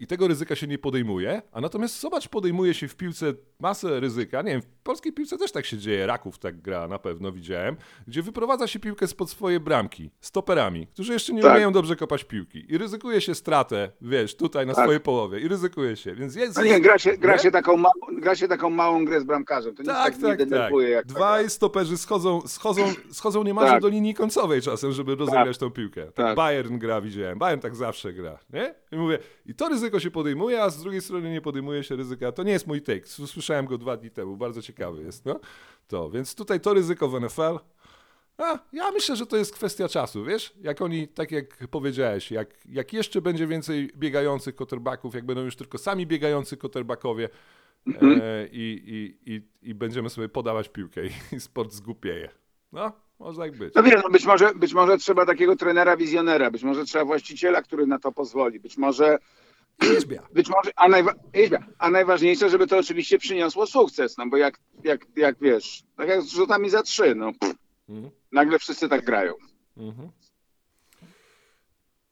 I 0.00 0.06
tego 0.06 0.28
ryzyka 0.28 0.54
się 0.56 0.66
nie 0.66 0.78
podejmuje, 0.78 1.42
a 1.52 1.60
natomiast 1.60 2.00
zobacz, 2.00 2.28
podejmuje 2.28 2.74
się 2.74 2.88
w 2.88 2.96
piłce 2.96 3.32
masę 3.60 4.00
ryzyka. 4.00 4.42
Nie 4.42 4.50
wiem, 4.50 4.62
w 4.62 4.66
polskiej 4.66 5.12
piłce 5.12 5.38
też 5.38 5.52
tak 5.52 5.66
się 5.66 5.78
dzieje, 5.78 6.06
Raków 6.06 6.38
tak 6.38 6.60
gra, 6.60 6.88
na 6.88 6.98
pewno 6.98 7.32
widziałem, 7.32 7.76
gdzie 8.06 8.22
wyprowadza 8.22 8.66
się 8.66 8.78
piłkę 8.80 9.06
spod 9.06 9.30
swoje 9.30 9.60
bramki, 9.60 10.10
stoperami, 10.20 10.86
którzy 10.86 11.12
jeszcze 11.12 11.32
nie 11.32 11.42
Tak. 11.42 11.52
umieją 11.52 11.72
dobrze 11.72 11.96
kopać 11.96 12.24
piłki. 12.24 12.72
I 12.72 12.78
ryzykuje 12.78 13.20
się 13.20 13.34
stratę, 13.34 13.90
wiesz, 14.00 14.36
tutaj 14.36 14.66
na 14.66 14.74
Tak. 14.74 14.84
swojej 14.84 15.00
połowie. 15.00 15.40
I 15.40 15.48
ryzykuje 15.48 15.96
się, 15.96 16.14
więc 16.14 16.34
jest... 16.34 16.56
No 16.56 16.64
nie, 16.64 16.80
gra 16.80 16.98
się, 16.98 17.18
gra, 17.18 17.32
nie? 17.32 17.38
się 17.38 17.50
taką 17.50 17.76
małą, 17.76 17.92
gra 18.20 18.36
się 18.36 18.48
taką 18.48 18.70
małą 18.70 19.04
grę 19.04 19.20
z 19.20 19.24
bramkarzem. 19.24 19.74
To 19.74 19.82
nic 19.82 19.92
Tak, 19.92 20.16
tak, 20.18 20.38
tak, 20.38 20.48
tak. 20.50 20.72
jak 20.88 21.06
Dwaj 21.06 21.50
stoperzy 21.50 21.98
schodzą, 21.98 22.40
schodzą, 22.46 22.82
schodzą 23.10 23.42
niemalże 23.44 23.72
Tak. 23.72 23.82
do 23.82 23.88
linii 23.88 24.14
końcowej 24.14 24.62
czasem, 24.62 24.92
żeby 24.92 25.14
rozegrać 25.14 25.58
tą 25.58 25.70
piłkę. 25.70 26.04
Tak, 26.04 26.14
Tak. 26.14 26.36
Bayern 26.36 26.78
gra, 26.78 27.00
widziałem. 27.00 27.38
Bayern 27.38 27.60
tak 27.60 27.76
zawsze 27.76 28.12
gra, 28.12 28.38
nie? 28.52 28.74
I 28.92 28.96
mówię, 28.96 29.18
i 29.46 29.54
to 29.54 29.68
ryzyko 29.68 30.00
się 30.00 30.10
podejmuje, 30.10 30.62
a 30.62 30.70
z 30.70 30.82
drugiej 30.82 31.00
strony 31.00 31.30
nie 31.30 31.40
podejmuje 31.40 31.84
się 31.84 31.96
ryzyka. 31.96 32.32
To 32.32 32.42
nie 32.42 32.52
jest 32.52 32.66
mój 32.66 32.82
take. 32.82 33.06
Słyszałem 33.06 33.66
go 33.66 33.78
dwa 33.78 33.96
dni 33.96 34.10
temu, 34.10 34.36
bardzo 34.36 34.62
ciekawy 34.62 35.02
jest, 35.02 35.24
no. 35.24 35.40
To, 35.88 36.10
więc 36.10 36.34
tutaj 36.34 36.60
to 36.60 36.74
ryzyko 36.74 37.08
w 37.08 37.20
NFL 37.20 37.58
A, 38.38 38.58
ja 38.72 38.90
myślę, 38.90 39.16
że 39.16 39.26
to 39.26 39.36
jest 39.36 39.54
kwestia 39.54 39.88
czasu, 39.88 40.24
wiesz? 40.24 40.54
Jak 40.60 40.82
oni, 40.82 41.08
tak 41.08 41.32
jak 41.32 41.68
powiedziałeś, 41.70 42.30
jak, 42.30 42.48
jak 42.68 42.92
jeszcze 42.92 43.22
będzie 43.22 43.46
więcej 43.46 43.90
biegających 43.96 44.54
quarterbacków, 44.54 45.14
jak 45.14 45.26
będą 45.26 45.42
już 45.42 45.56
tylko 45.56 45.78
sami 45.78 46.06
biegający 46.06 46.56
quarterbackowie 46.56 47.28
e, 47.86 48.48
i, 48.52 48.82
i, 48.86 49.32
i, 49.34 49.42
i 49.70 49.74
będziemy 49.74 50.10
sobie 50.10 50.28
podawać 50.28 50.68
piłkę 50.68 51.00
i, 51.06 51.40
sport 51.40 51.72
zgłupieje. 51.72 52.28
No, 52.72 52.92
może 53.18 53.38
tak 53.38 53.56
być. 53.58 53.74
No 53.74 53.82
wiesz, 53.82 54.02
no 54.04 54.10
być, 54.10 54.24
może, 54.26 54.54
być 54.54 54.74
może 54.74 54.98
trzeba 54.98 55.26
takiego 55.26 55.56
trenera 55.56 55.96
wizjonera, 55.96 56.50
być 56.50 56.62
może 56.62 56.84
trzeba 56.84 57.04
właściciela, 57.04 57.62
który 57.62 57.86
na 57.86 57.98
to 57.98 58.12
pozwoli, 58.12 58.60
być 58.60 58.76
może, 58.76 59.18
Liczbia. 59.82 60.22
być 60.34 60.48
może 60.48 60.70
a, 60.76 60.88
najwa, 60.88 61.12
Jeźbia, 61.34 61.66
a 61.78 61.90
najważniejsze, 61.90 62.50
żeby 62.50 62.66
to 62.66 62.78
oczywiście 62.78 63.18
przyniosło 63.18 63.66
sukces, 63.66 64.18
no 64.18 64.26
bo 64.26 64.36
jak, 64.36 64.60
jak, 64.84 65.06
jak 65.16 65.36
wiesz, 65.40 65.82
tak 65.96 66.08
jak 66.08 66.22
z 66.22 66.28
rzutami 66.28 66.70
za 66.70 66.82
trzy, 66.82 67.14
no 67.14 67.32
pff, 67.40 67.54
Mhm. 67.88 68.10
nagle 68.32 68.58
wszyscy 68.58 68.88
tak 68.88 69.04
grają. 69.04 69.34
Mhm. 69.76 70.10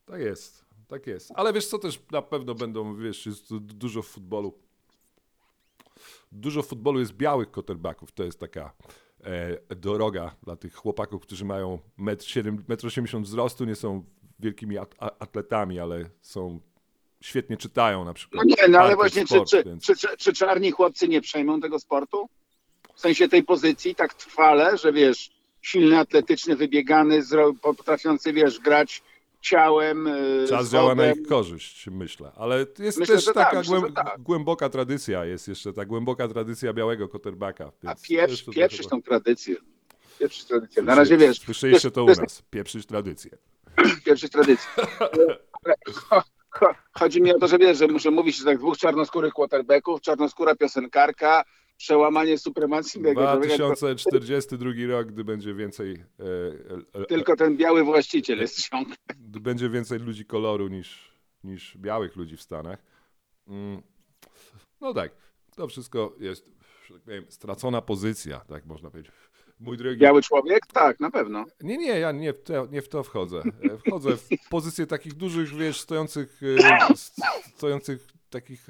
Tak 0.04 0.20
jest, 0.20 0.64
tak 0.88 1.06
jest. 1.06 1.32
Ale 1.34 1.52
wiesz 1.52 1.66
co, 1.66 1.78
też 1.78 2.00
na 2.10 2.22
pewno 2.22 2.54
będą, 2.54 2.96
wiesz, 2.96 3.26
jest 3.26 3.56
dużo 3.56 4.02
futbolu. 4.02 4.58
Dużo 6.32 6.62
futbolu 6.62 7.00
jest 7.00 7.12
białych 7.12 7.50
quarterbacków. 7.50 8.12
To 8.12 8.24
jest 8.24 8.40
taka 8.40 8.72
droga 9.68 10.34
dla 10.42 10.56
tych 10.56 10.74
chłopaków, 10.74 11.22
którzy 11.22 11.44
mają 11.44 11.78
1,80 11.98 13.16
m 13.16 13.22
wzrostu, 13.22 13.64
nie 13.64 13.74
są 13.74 14.04
wielkimi 14.38 14.76
atletami, 14.98 15.80
ale 15.80 16.10
są 16.20 16.60
świetnie 17.20 17.56
czytają 17.56 17.98
na 18.00 18.04
No 18.10 18.14
przykład. 18.14 18.44
nie, 18.46 18.68
no 18.68 18.78
ale 18.78 18.94
właśnie, 18.96 19.22
czy, 19.22 19.34
Sport, 19.34 19.50
czy, 19.50 19.64
więc- 19.64 19.84
czy, 19.84 19.96
czy, 19.96 20.08
czy 20.16 20.32
czarni 20.32 20.70
chłopcy 20.70 21.08
nie 21.08 21.20
przejmą 21.20 21.60
tego 21.60 21.78
sportu? 21.78 22.28
W 22.94 23.00
sensie 23.00 23.28
tej 23.28 23.42
pozycji 23.42 23.94
tak 23.94 24.14
trwale, 24.14 24.78
że 24.78 24.92
wiesz, 24.92 25.30
silny, 25.62 25.98
atletyczny, 25.98 26.56
wybiegany, 26.56 27.22
potrafiący, 27.62 28.32
wiesz, 28.32 28.58
grać 28.60 29.02
ciałem, 29.42 30.06
yy, 30.06 30.48
Czas 30.48 30.70
działa 30.70 30.94
na 30.94 31.12
ich 31.12 31.22
korzyść, 31.28 31.86
myślę. 31.90 32.32
Ale 32.36 32.66
jest 32.78 32.98
Myślę, 32.98 33.14
też 33.14 33.24
że 33.24 33.32
tak, 33.32 33.44
taka 33.44 33.58
myślę, 33.58 33.78
głęb- 33.78 33.92
tak. 33.92 34.20
głęboka 34.20 34.68
tradycja, 34.68 35.24
jest 35.24 35.48
jeszcze 35.48 35.72
ta 35.72 35.84
głęboka 35.84 36.28
tradycja 36.28 36.72
białego 36.72 37.08
quarterbacka. 37.08 37.72
A 37.86 37.94
pieprz, 38.08 38.44
pieprzysz 38.54 38.86
tą 38.86 39.02
tradycję. 39.02 39.56
Pieprzysz 40.18 40.44
tradycję. 40.44 40.82
Na 40.82 40.94
razie 40.94 41.16
wiesz, 41.16 41.38
Słyszeliście 41.40 41.90
to 41.90 42.04
u 42.04 42.06
nas. 42.06 42.42
Pieprzyć 42.50 42.86
tradycję. 42.86 43.30
pieprzysz 44.04 44.30
tradycję. 44.30 44.68
Chodzi 46.98 47.22
mi 47.22 47.34
o 47.34 47.38
to, 47.38 47.48
że 47.48 47.58
wiesz, 47.58 47.78
że 47.78 47.86
muszę 47.88 48.10
mówić, 48.10 48.36
że 48.36 48.44
tak 48.44 48.58
dwóch 48.58 48.78
czarnoskórych 48.78 49.32
quarterbacków, 49.34 50.00
czarnoskóra 50.00 50.54
piosenkarka, 50.54 51.44
przełamanie 51.82 52.38
supremacji 52.38 53.02
tylko- 53.02 53.36
2042 53.36 54.86
rok, 54.88 55.06
gdy 55.06 55.24
będzie 55.24 55.54
więcej 55.54 55.92
e, 55.92 56.24
e, 56.98 57.02
e, 57.02 57.06
tylko 57.06 57.36
ten 57.36 57.56
biały 57.56 57.84
właściciel 57.84 58.38
jest 58.38 58.68
ciągle. 58.68 58.96
gdy 59.16 59.40
będzie 59.40 59.68
więcej 59.68 59.98
ludzi 59.98 60.24
koloru 60.24 60.68
niż, 60.68 61.18
niż 61.44 61.76
białych 61.76 62.16
ludzi 62.16 62.36
w 62.36 62.42
Stanach. 62.42 62.78
Mm. 63.48 63.82
No 64.80 64.94
tak, 64.94 65.12
to 65.56 65.68
wszystko 65.68 66.16
jest, 66.20 66.50
tak 66.88 67.00
powiem, 67.02 67.24
stracona 67.28 67.80
pozycja, 67.80 68.40
tak 68.40 68.66
można 68.66 68.90
powiedzieć. 68.90 69.12
Mój 69.60 69.76
drogi, 69.76 69.98
Biały 69.98 70.22
człowiek? 70.22 70.66
Tak, 70.66 71.00
na 71.00 71.10
pewno. 71.10 71.44
Nie, 71.60 71.78
nie, 71.78 71.98
ja 71.98 72.12
nie 72.12 72.32
w, 72.32 72.42
te, 72.42 72.66
nie 72.70 72.82
w 72.82 72.88
to 72.88 73.02
wchodzę. 73.02 73.42
Wchodzę 73.86 74.16
w 74.16 74.28
pozycję 74.50 74.86
takich 74.86 75.14
dużych, 75.14 75.56
wiesz, 75.56 75.80
stojących, 75.80 76.40
stojących 77.56 78.11
takich, 78.32 78.68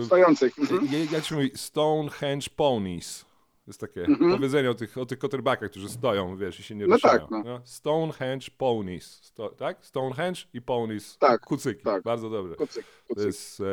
e, 0.00 0.04
Stojących. 0.04 0.58
Mhm. 0.58 0.86
je- 0.92 1.04
jak 1.04 1.24
się 1.24 1.34
mówi, 1.34 1.50
Stonehenge 1.54 2.46
ponies. 2.56 3.24
To 3.64 3.70
jest 3.70 3.80
takie 3.80 4.06
powiedzenie 4.18 4.70
o 4.70 4.74
tych, 4.74 4.98
o 4.98 5.06
tych 5.06 5.18
koterbakach, 5.18 5.70
którzy 5.70 5.88
stoją, 5.88 6.36
wiesz, 6.36 6.60
i 6.60 6.62
się 6.62 6.74
nie 6.74 6.84
Mhm. 6.84 7.00
No 7.02 7.08
ruszają. 7.08 7.20
tak, 7.28 7.30
no. 7.30 7.42
no. 7.52 7.60
Stonehenge 7.64 8.46
ponies, 8.58 9.04
Sto, 9.22 9.48
tak? 9.48 9.86
Stonehenge 9.86 10.40
i 10.54 10.62
ponies, 10.62 11.18
Tak, 11.18 11.40
kucyki, 11.40 11.82
tak. 11.82 12.02
bardzo 12.02 12.30
dobrze. 12.30 12.54
Kucyk, 12.54 12.86
To 13.08 13.14
kucyk. 13.14 13.26
jest 13.26 13.60
e, 13.60 13.64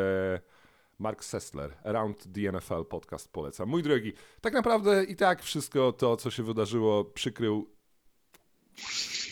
Mark 0.99 1.23
Sessler, 1.23 1.77
Around 1.83 2.17
the 2.33 2.51
NFL 2.51 2.85
podcast 2.89 3.31
polecam. 3.31 3.69
Mój 3.69 3.83
drogi, 3.83 4.13
tak 4.41 4.53
naprawdę 4.53 5.03
i 5.03 5.15
tak 5.15 5.43
wszystko 5.43 5.91
to, 5.91 6.17
co 6.17 6.31
się 6.31 6.43
wydarzyło, 6.43 7.05
przykrył 7.05 7.69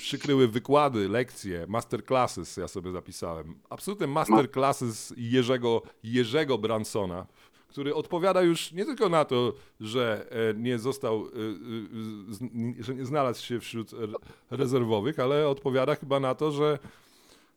przykryły 0.07 0.47
wykłady, 0.47 1.09
lekcje, 1.09 1.65
masterclasses, 1.67 2.57
ja 2.57 2.67
sobie 2.67 2.91
zapisałem. 2.91 3.59
Absolutne 3.69 4.07
masterclasses 4.07 5.13
Jerzego, 5.17 5.81
Jerzego 6.03 6.57
Bransona, 6.57 7.27
który 7.67 7.95
odpowiada 7.95 8.41
już 8.41 8.71
nie 8.71 8.85
tylko 8.85 9.09
na 9.09 9.25
to, 9.25 9.53
że 9.79 10.27
e, 10.31 10.53
nie 10.53 10.79
został, 10.79 11.25
e, 11.25 12.79
e, 12.79 12.83
że 12.83 12.95
nie 12.95 13.05
znalazł 13.05 13.45
się 13.45 13.59
wśród 13.59 13.93
re- 13.93 14.13
rezerwowych, 14.51 15.19
ale 15.19 15.47
odpowiada 15.47 15.95
chyba 15.95 16.19
na 16.19 16.35
to, 16.35 16.51
że 16.51 16.79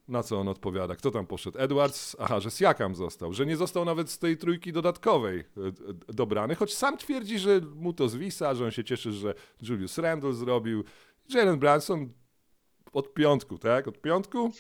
na 0.09 0.23
co 0.23 0.41
on 0.41 0.49
odpowiada? 0.49 0.97
Kto 0.97 1.11
tam 1.11 1.27
poszedł? 1.27 1.59
Edwards? 1.59 2.17
Aha, 2.19 2.41
że 2.41 2.51
Siakam 2.51 2.95
został. 2.95 3.33
Że 3.33 3.47
nie 3.47 3.57
został 3.57 3.85
nawet 3.85 4.11
z 4.11 4.19
tej 4.19 4.37
trójki 4.37 4.73
dodatkowej 4.73 5.45
dobrany, 6.09 6.55
choć 6.55 6.75
sam 6.75 6.99
twierdzi, 6.99 7.39
że 7.39 7.61
mu 7.75 7.93
to 7.93 8.09
zwisa, 8.09 8.55
że 8.55 8.65
on 8.65 8.71
się 8.71 8.85
cieszy, 8.85 9.13
że 9.13 9.35
Julius 9.63 9.99
Randle 9.99 10.33
zrobił. 10.33 10.85
Jalen 11.35 11.59
Branson 11.59 12.13
od 12.93 13.15
piątku, 13.15 13.59
tak? 13.59 13.89
Od 13.89 14.01
piątku? 14.01 14.53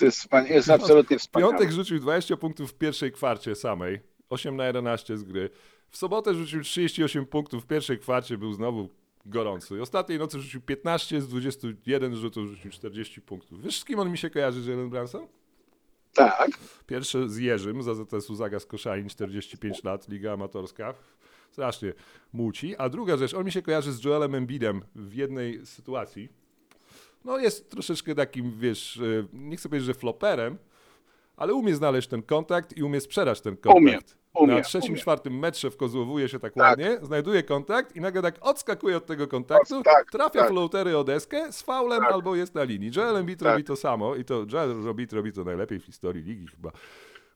Jest, 0.00 0.28
jest 0.48 0.70
absolutnie 0.70 1.18
wspaniały. 1.18 1.52
Piątek 1.52 1.72
rzucił 1.72 1.98
20 2.00 2.36
punktów 2.36 2.70
w 2.70 2.74
pierwszej 2.74 3.12
kwarcie 3.12 3.54
samej, 3.54 4.00
8 4.28 4.56
na 4.56 4.66
11 4.66 5.18
z 5.18 5.24
gry. 5.24 5.50
W 5.90 5.96
sobotę 5.96 6.34
rzucił 6.34 6.62
38 6.62 7.26
punktów 7.26 7.64
w 7.64 7.66
pierwszej 7.66 7.98
kwarcie, 7.98 8.38
był 8.38 8.52
znowu 8.52 8.88
gorący. 9.26 9.82
Ostatniej 9.82 10.18
nocy 10.18 10.40
rzucił 10.40 10.60
15 10.60 11.20
z 11.20 11.28
21 11.28 12.16
rzutów, 12.16 12.48
rzucił 12.48 12.70
40 12.70 13.20
punktów. 13.20 13.62
Wiesz, 13.62 13.80
z 13.80 13.84
kim 13.84 13.98
on 13.98 14.10
mi 14.10 14.18
się 14.18 14.30
kojarzy, 14.30 14.70
Jalen 14.70 14.90
Branson? 14.90 15.26
Tak. 16.14 16.50
Pierwszy 16.86 17.28
z 17.28 17.36
Jerzym, 17.38 17.82
z 17.82 17.88
AZS-u 17.88 18.34
Zagas 18.34 18.66
Koszalin, 18.66 19.08
45 19.08 19.84
lat, 19.84 20.08
liga 20.08 20.32
amatorska. 20.32 20.94
Strasznie 21.50 21.92
muci. 22.32 22.76
A 22.76 22.88
druga 22.88 23.16
rzecz, 23.16 23.34
on 23.34 23.44
mi 23.44 23.52
się 23.52 23.62
kojarzy 23.62 23.92
z 23.92 24.04
Joelem 24.04 24.34
Embidem 24.34 24.82
w 24.94 25.14
jednej 25.14 25.66
sytuacji. 25.66 26.28
No 27.24 27.38
jest 27.38 27.70
troszeczkę 27.70 28.14
takim, 28.14 28.52
wiesz, 28.58 28.96
e, 28.96 29.26
nie 29.32 29.56
chcę 29.56 29.68
powiedzieć, 29.68 29.86
że 29.86 29.94
floperem, 29.94 30.58
ale 31.36 31.54
umie 31.54 31.74
znaleźć 31.74 32.08
ten 32.08 32.22
kontakt 32.22 32.76
i 32.76 32.82
umie 32.82 33.00
sprzedać 33.00 33.40
ten 33.40 33.56
kontakt. 33.56 33.76
Umie, 33.82 33.98
umie, 34.34 34.54
Na 34.54 34.60
trzecim, 34.62 34.90
umie. 34.90 35.00
czwartym 35.00 35.38
metrze 35.38 35.70
wkozłowuje 35.70 36.28
się 36.28 36.38
tak, 36.38 36.54
Tak. 36.54 36.62
ładnie, 36.62 36.98
znajduje 37.02 37.42
kontakt 37.42 37.96
i 37.96 38.00
nagle 38.00 38.22
tak 38.22 38.34
odskakuje 38.40 38.96
od 38.96 39.06
tego 39.06 39.26
kontaktu, 39.28 39.82
Tak, 39.82 40.10
trafia 40.10 40.40
tak. 40.40 40.48
floatery 40.50 40.96
o 40.98 41.04
deskę 41.04 41.52
z 41.52 41.62
faulem 41.62 42.00
Tak. 42.00 42.12
albo 42.12 42.36
jest 42.36 42.54
na 42.54 42.62
linii. 42.62 42.90
Joel 42.96 43.16
Embiid 43.16 43.38
Tak. 43.38 43.48
robi 43.52 43.64
to 43.64 43.76
samo 43.76 44.14
i 44.16 44.24
to 44.24 44.46
Joel 44.52 44.70
Embiid 44.88 45.12
robi 45.12 45.32
to 45.32 45.44
najlepiej 45.44 45.80
w 45.80 45.84
historii 45.84 46.22
ligi 46.22 46.46
chyba, 46.46 46.72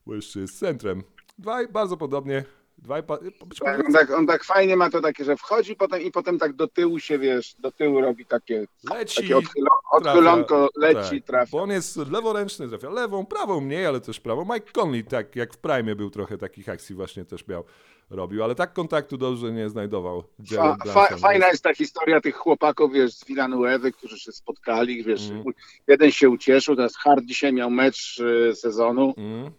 bo 0.05 0.15
jeszcze 0.15 0.39
jest 0.39 0.59
centrem. 0.59 1.03
Dwaj 1.37 1.67
bardzo 1.67 1.97
podobnie, 1.97 2.43
dwaj, 2.77 3.03
pa- 3.03 3.19
może 3.45 3.59
Tak, 3.65 3.85
on, 3.87 3.93
tak, 3.93 4.11
on 4.11 4.27
tak 4.27 4.43
fajnie 4.43 4.75
ma 4.75 4.89
to 4.89 5.01
takie, 5.01 5.25
że 5.25 5.37
wchodzi 5.37 5.75
potem 5.75 6.01
i 6.01 6.11
potem 6.11 6.39
tak 6.39 6.53
do 6.53 6.67
tyłu 6.67 6.99
się, 6.99 7.19
wiesz, 7.19 7.55
do 7.59 7.71
tyłu 7.71 8.01
robi 8.01 8.25
takie, 8.25 8.65
leci, 8.93 9.21
takie 9.21 9.37
odchylo, 9.37 9.69
odchylonko, 9.91 10.69
trafia. 10.81 10.99
leci, 11.01 11.21
tak, 11.21 11.27
trafia. 11.27 11.51
Bo 11.51 11.61
on 11.63 11.69
jest 11.69 11.97
leworęczny, 11.97 12.69
trafia 12.69 12.89
lewą, 12.89 13.25
prawą 13.25 13.61
mniej, 13.61 13.85
ale 13.85 14.01
też 14.01 14.19
prawą. 14.19 14.45
Mike 14.53 14.71
Conley, 14.71 15.03
tak 15.03 15.35
jak 15.35 15.53
w 15.53 15.57
Prime 15.57 15.95
był 15.95 16.09
trochę 16.09 16.37
takich 16.37 16.69
akcji 16.69 16.95
właśnie 16.95 17.25
też 17.25 17.47
miał, 17.47 17.63
robił, 18.09 18.43
ale 18.43 18.55
tak 18.55 18.73
kontaktu 18.73 19.17
dobrze 19.17 19.51
nie 19.51 19.69
znajdował 19.69 20.23
Fa, 20.55 20.77
fa, 20.93 21.17
fajna 21.17 21.47
jest 21.47 21.63
ta 21.63 21.73
historia 21.73 22.21
tych 22.21 22.35
chłopaków, 22.35 22.93
wiesz, 22.93 23.13
z 23.13 23.25
Villanuewy, 23.25 23.91
którzy 23.91 24.19
się 24.19 24.31
spotkali, 24.31 25.03
wiesz, 25.03 25.29
Mm. 25.29 25.43
jeden 25.87 26.11
się 26.11 26.29
ucieszył, 26.29 26.75
teraz 26.75 26.95
Hard 26.97 27.23
dzisiaj 27.25 27.53
miał 27.53 27.69
mecz 27.71 28.19
y, 28.19 28.55
sezonu, 28.55 29.13
Mm. 29.17 29.51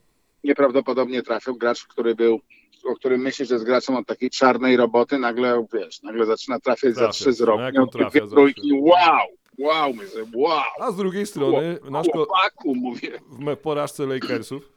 nieprawdopodobnie 0.45 1.23
trafił 1.23 1.57
gracz, 1.57 1.87
który 1.87 2.15
był, 2.15 2.41
o 2.85 2.95
którym 2.95 3.21
myśli, 3.21 3.47
że 3.47 3.55
jest 3.55 3.65
graczem 3.65 3.97
od 3.97 4.07
takiej 4.07 4.31
czarnej 4.31 4.77
roboty, 4.77 5.19
nagle, 5.19 5.67
wiesz, 5.73 6.03
nagle 6.03 6.27
zaczyna 6.27 6.61
trafiać 6.61 6.95
za 6.95 7.09
trzy 7.09 7.33
z 7.33 7.41
roku, 7.41 7.63
No 7.75 7.87
trafia 7.87 8.27
trójki, 8.27 8.61
trzy? 8.61 8.75
wow, 8.81 9.27
wow, 9.59 9.93
myślę, 9.95 10.25
wow, 10.35 10.63
A 10.81 10.91
z 10.91 10.97
drugiej 10.97 11.27
strony 11.27 11.79
nasz 11.91 12.07
chłopaku, 12.13 12.75
mówię. 12.75 13.11
w 13.31 13.57
porażce 13.57 14.07
Lakersów 14.07 14.73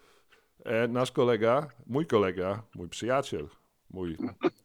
e, 0.66 0.88
nasz 0.88 1.12
kolega, 1.12 1.68
mój 1.88 2.06
kolega, 2.06 2.64
mój 2.76 2.90
przyjaciel, 2.90 3.48
mój, 3.92 4.18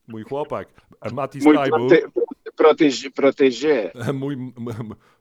mój 0.08 0.22
chłopak, 0.22 0.68
e, 1.00 1.10
Mati 1.10 1.38
Mój 1.42 1.54
Stajbul, 1.56 1.88
prote, 1.88 2.00
mój, 4.12 4.36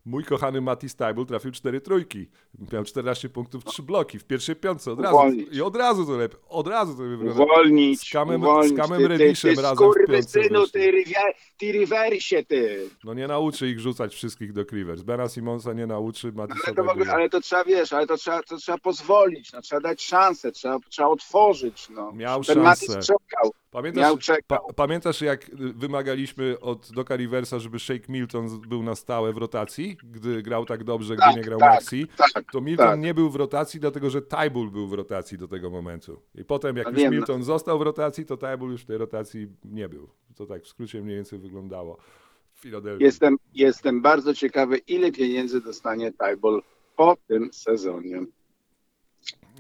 mój 0.06 0.24
kochany 0.24 0.62
Mati 0.62 0.90
Stajbul 0.90 1.26
trafił 1.26 1.52
cztery 1.52 1.82
trójki. 1.82 2.30
Miał 2.74 2.84
14 2.84 3.30
punktów, 3.30 3.64
trzy 3.66 3.84
bloki 3.84 4.20
w 4.20 4.24
pierwszej 4.26 4.56
piątce 4.56 4.92
od 4.92 5.00
razu. 5.00 5.16
Uwolnić. 5.16 5.48
I 5.52 5.62
od 5.62 5.76
razu 5.76 6.06
to 6.06 6.12
lepiej. 6.18 6.40
Od 6.50 6.68
razu 6.68 6.92
to 6.98 7.04
wygląda. 7.04 7.44
Uwolnić, 7.44 8.00
Z 8.00 8.14
Kamem- 8.14 8.36
uwolnić. 8.42 8.74
z 8.74 8.78
Kamem 8.78 8.98
ty, 9.02 9.04
ty, 9.08 9.08
razem 9.62 9.78
w 9.78 10.08
piątce 10.08 10.42
ty, 10.72 10.92
riwie- 10.92 11.34
ty 11.58 12.46
ty. 12.48 12.90
No 13.04 13.14
nie 13.14 13.28
nauczy 13.28 13.68
ich 13.70 13.80
rzucać 13.80 14.16
wszystkich 14.16 14.54
do 14.54 14.66
Clippers. 14.66 15.02
Bena 15.02 15.30
Simonsa 15.30 15.74
nie 15.74 15.88
nauczy, 15.88 16.28
Ale 16.28 16.36
Matisowi 16.48 16.76
to, 16.76 16.84
w 16.84 16.90
ogóle, 16.90 17.14
ale 17.14 17.30
to 17.30 17.42
trzeba, 17.42 17.64
wiesz, 17.64 17.94
ale 17.94 18.08
to 18.08 18.18
trzeba, 18.18 18.44
to 18.44 18.58
trzeba 18.58 18.78
pozwolić, 18.78 19.54
no, 19.54 19.62
trzeba 19.62 19.82
dać 19.82 20.04
szansę, 20.04 20.52
trzeba, 20.52 20.80
trzeba 20.90 21.08
otworzyć. 21.10 21.90
No. 21.90 22.12
Miał 22.12 22.44
Ten 22.44 22.56
szansę. 22.64 22.86
czekał. 23.02 23.52
Pamiętasz, 23.72 24.32
pa, 24.48 24.60
pamiętasz, 24.76 25.22
jak 25.22 25.52
wymagaliśmy 25.56 26.60
od 26.60 26.92
Doka 26.92 27.16
Riversa, 27.16 27.60
żeby 27.60 27.80
Shake 27.80 28.06
Milton 28.10 28.62
był 28.62 28.84
na 28.84 28.96
stałe 28.96 29.34
w 29.34 29.38
rotacji, 29.38 29.93
gdy 30.04 30.42
grał 30.44 30.66
tak 30.66 30.84
dobrze, 30.84 31.16
gdy 31.16 31.24
Tak, 31.26 31.36
nie 31.36 31.42
grał 31.42 31.60
tak, 31.60 31.74
Maxi? 31.74 32.08
Tak, 32.34 32.52
To 32.52 32.62
Milton 32.62 32.88
tak. 32.88 33.00
nie 33.00 33.14
był 33.14 33.30
w 33.30 33.36
rotacji, 33.36 33.80
dlatego 33.80 34.10
że 34.10 34.22
Tybull 34.22 34.72
był 34.72 34.88
w 34.88 34.94
rotacji 34.94 35.38
do 35.38 35.48
tego 35.48 35.70
momentu. 35.70 36.22
I 36.36 36.46
potem, 36.46 36.78
jak 36.78 36.86
No 36.86 36.92
już 36.92 37.00
wiem, 37.02 37.14
no. 37.14 37.18
Milton 37.18 37.44
został 37.44 37.80
w 37.80 37.82
rotacji, 37.82 38.26
to 38.26 38.38
Tybull 38.38 38.72
już 38.72 38.82
w 38.82 38.86
tej 38.86 38.98
rotacji 38.98 39.48
nie 39.66 39.90
był. 39.90 40.10
To 40.36 40.46
tak 40.46 40.64
w 40.64 40.68
skrócie 40.68 41.02
mniej 41.02 41.16
więcej 41.16 41.40
wyglądało 41.40 41.98
w 42.54 42.60
Filadelfii. 42.60 43.06
Jestem, 43.06 43.38
jestem 43.54 44.02
bardzo 44.02 44.34
ciekawy, 44.34 44.78
ile 44.78 45.12
pieniędzy 45.12 45.62
dostanie 45.62 46.12
Tyball 46.12 46.62
po 46.96 47.18
tym 47.28 47.54
sezonie. 47.54 48.20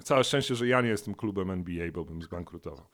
Całe 0.03 0.23
szczęście, 0.23 0.55
że 0.55 0.67
ja 0.67 0.81
nie 0.81 0.89
jestem 0.89 1.15
klubem 1.15 1.51
NBA, 1.51 1.91
bo 1.91 2.05
bym 2.05 2.21
zbankrutował. 2.21 2.85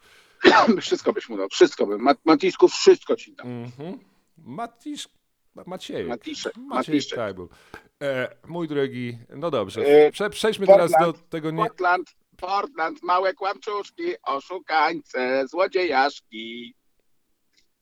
Wszystko 0.81 1.13
byś 1.13 1.29
mu 1.29 1.37
dał, 1.37 1.47
wszystko 1.51 1.87
bym. 1.87 2.01
Mat, 2.01 2.17
Matisku, 2.25 2.67
wszystko 2.67 3.15
ci. 3.15 3.35
Mhm. 3.43 3.99
Matisz, 4.37 5.07
Ma- 5.07 5.18
Maciejek. 5.65 6.07
Matiszek, 6.07 6.57
Maciej 6.57 6.95
Matiszek. 6.95 7.15
Tajbul. 7.15 7.47
E, 8.03 8.35
mój 8.47 8.67
drogi, 8.67 9.17
no 9.35 9.51
dobrze, 9.51 9.81
E, 9.81 10.11
Prze, 10.11 10.29
przejdźmy 10.29 10.67
teraz 10.67 10.91
do 10.91 11.13
tego 11.13 11.51
nie... 11.51 11.57
Portland, 11.63 12.15
Portland, 12.37 13.03
małe 13.03 13.33
kłamczuszki, 13.33 14.03
oszukańce, 14.23 15.47
złodziejaszki. 15.47 16.75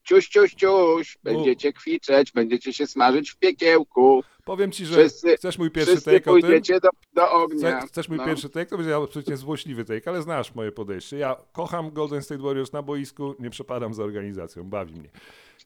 Ciuś, 0.03 0.27
ciuś, 0.27 0.53
ciuś, 0.53 1.17
będziecie 1.23 1.73
kwiczeć, 1.73 2.31
będziecie 2.31 2.73
się 2.73 2.87
smażyć 2.87 3.31
w 3.31 3.37
piekiełku. 3.37 4.23
Powiem 4.45 4.71
ci, 4.71 4.85
że 4.85 4.95
Wszyscy- 4.95 5.37
chcesz 5.37 5.57
mój 5.57 5.71
pierwszy 5.71 6.01
take 6.01 6.21
pójdziecie 6.21 6.79
do, 6.79 6.89
do 7.13 7.31
ognia. 7.31 7.77
Chce, 7.79 7.87
chcesz 7.87 8.09
mój 8.09 8.17
No. 8.17 8.25
pierwszy 8.25 8.49
take? 8.49 8.65
To 8.65 8.77
będzie 8.77 8.95
absolutnie 8.95 9.37
złośliwy 9.37 9.85
take, 9.85 10.09
ale 10.09 10.21
znasz 10.21 10.55
moje 10.55 10.71
podejście. 10.71 11.17
Ja 11.17 11.35
kocham 11.51 11.91
Golden 11.91 12.21
State 12.23 12.41
Warriors 12.43 12.73
na 12.73 12.81
boisku, 12.81 13.35
nie 13.39 13.49
przepadam 13.49 13.93
za 13.93 14.03
organizacją, 14.03 14.63
bawi 14.63 14.93
mnie. 14.99 15.09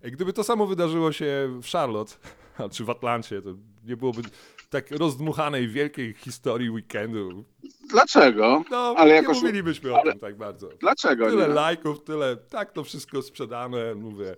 Gdyby 0.03 0.33
to 0.33 0.43
samo 0.43 0.65
wydarzyło 0.67 1.11
się 1.11 1.59
w 1.63 1.67
Charlotte, 1.71 2.13
czy 2.73 2.85
w 2.85 2.89
Atlancie, 2.89 3.41
to 3.41 3.49
nie 3.83 3.97
byłoby 3.97 4.21
tak 4.69 4.91
rozdmuchanej 4.91 5.67
wielkiej 5.67 6.13
historii 6.13 6.69
weekendu. 6.69 7.45
Dlaczego? 7.89 8.63
No, 8.71 8.77
Ale 8.97 9.09
nie 9.09 9.15
jakoś- 9.15 9.37
mówilibyśmy 9.41 9.93
o 9.93 9.99
ale- 9.99 10.11
tym 10.11 10.19
tak 10.21 10.37
bardzo. 10.37 10.69
Dlaczego 10.79 11.29
Tyle 11.29 11.47
nie? 11.47 11.53
lajków, 11.53 12.03
tyle, 12.03 12.37
tak 12.37 12.71
to 12.71 12.83
wszystko 12.83 13.21
sprzedane, 13.21 13.95
mówię. 13.95 14.35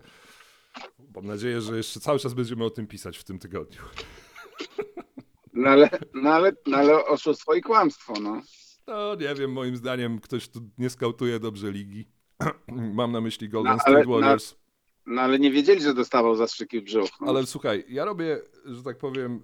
Mam 1.15 1.25
nadzieję, 1.25 1.61
że 1.61 1.77
jeszcze 1.77 1.99
cały 1.99 2.19
czas 2.19 2.33
będziemy 2.33 2.65
o 2.65 2.69
tym 2.69 2.87
pisać 2.87 3.17
w 3.17 3.23
tym 3.23 3.39
tygodniu. 3.39 3.81
No 5.53 5.69
ale, 5.69 5.89
no 6.13 6.29
ale, 6.29 6.51
no 6.67 6.77
ale 6.77 7.05
oszustwo 7.05 7.53
i 7.53 7.61
kłamstwo, 7.61 8.13
no. 8.21 8.41
No 8.87 9.15
nie 9.15 9.35
wiem, 9.35 9.51
moim 9.51 9.75
zdaniem 9.77 10.19
ktoś 10.19 10.49
tu 10.49 10.59
nie 10.77 10.89
skautuje 10.89 11.39
dobrze 11.39 11.71
ligi. 11.71 12.07
Mam 12.93 13.11
na 13.11 13.21
myśli 13.21 13.49
Golden 13.49 13.73
No, 13.77 13.83
ale- 13.85 13.95
State 14.03 14.11
Warriors. 14.13 14.55
No 15.05 15.21
ale 15.21 15.39
nie 15.39 15.51
wiedzieli, 15.51 15.81
że 15.81 15.93
dostawał 15.93 16.35
zastrzyki 16.35 16.81
w 16.81 16.83
brzuch. 16.83 17.09
No. 17.21 17.27
Ale 17.27 17.45
słuchaj, 17.45 17.85
ja 17.89 18.05
robię, 18.05 18.41
że 18.65 18.83
tak 18.83 18.97
powiem, 18.97 19.41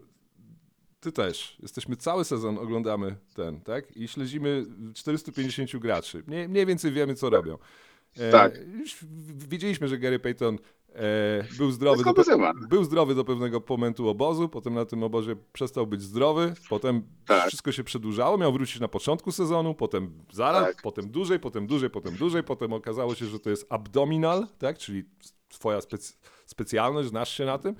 ty 1.00 1.12
też. 1.12 1.58
Jesteśmy 1.60 1.96
cały 1.96 2.26
sezon, 2.26 2.58
oglądamy 2.58 3.16
ten, 3.36 3.62
tak? 3.62 3.98
I 3.98 4.08
śledzimy 4.08 4.66
450 4.94 5.78
graczy. 5.78 6.24
Mniej, 6.28 6.50
mniej 6.50 6.66
więcej 6.66 6.92
wiemy, 6.92 7.16
co 7.16 7.30
robią. 7.30 7.58
E, 8.18 8.32
Tak. 8.32 8.54
Już 8.80 8.98
wiedzieliśmy, 9.48 9.88
że 9.88 9.98
Gary 9.98 10.20
Payton 10.20 10.58
e, 10.96 11.44
był 11.58 11.72
zdrowy. 11.72 12.04
Do, 12.04 12.14
był 12.70 12.84
zdrowy 12.84 13.16
do 13.16 13.24
pewnego 13.26 13.64
momentu 13.70 14.10
obozu, 14.10 14.50
potem 14.50 14.74
na 14.74 14.86
tym 14.86 15.04
obozie 15.04 15.36
przestał 15.54 15.88
być 15.88 16.02
zdrowy, 16.02 16.54
potem 16.70 17.02
Tak. 17.26 17.48
wszystko 17.48 17.72
się 17.72 17.84
przedłużało, 17.84 18.38
miał 18.38 18.54
wrócić 18.54 18.80
na 18.80 18.88
początku 18.88 19.32
sezonu, 19.32 19.74
potem 19.76 20.12
zaraz, 20.32 20.64
Tak. 20.66 20.82
potem 20.82 21.12
dłużej, 21.12 21.40
potem 21.40 21.68
dłużej, 21.68 21.90
potem 21.90 22.16
dłużej, 22.16 22.44
potem 22.44 22.74
okazało 22.74 23.16
się, 23.16 23.26
że 23.26 23.40
to 23.40 23.50
jest 23.50 23.66
abdominal, 23.70 24.48
tak? 24.60 24.78
Czyli 24.78 25.04
twoja 25.50 25.80
spec- 25.80 26.18
specjalność, 26.46 27.10
znasz 27.10 27.38
się 27.38 27.46
na 27.46 27.58
tym. 27.58 27.76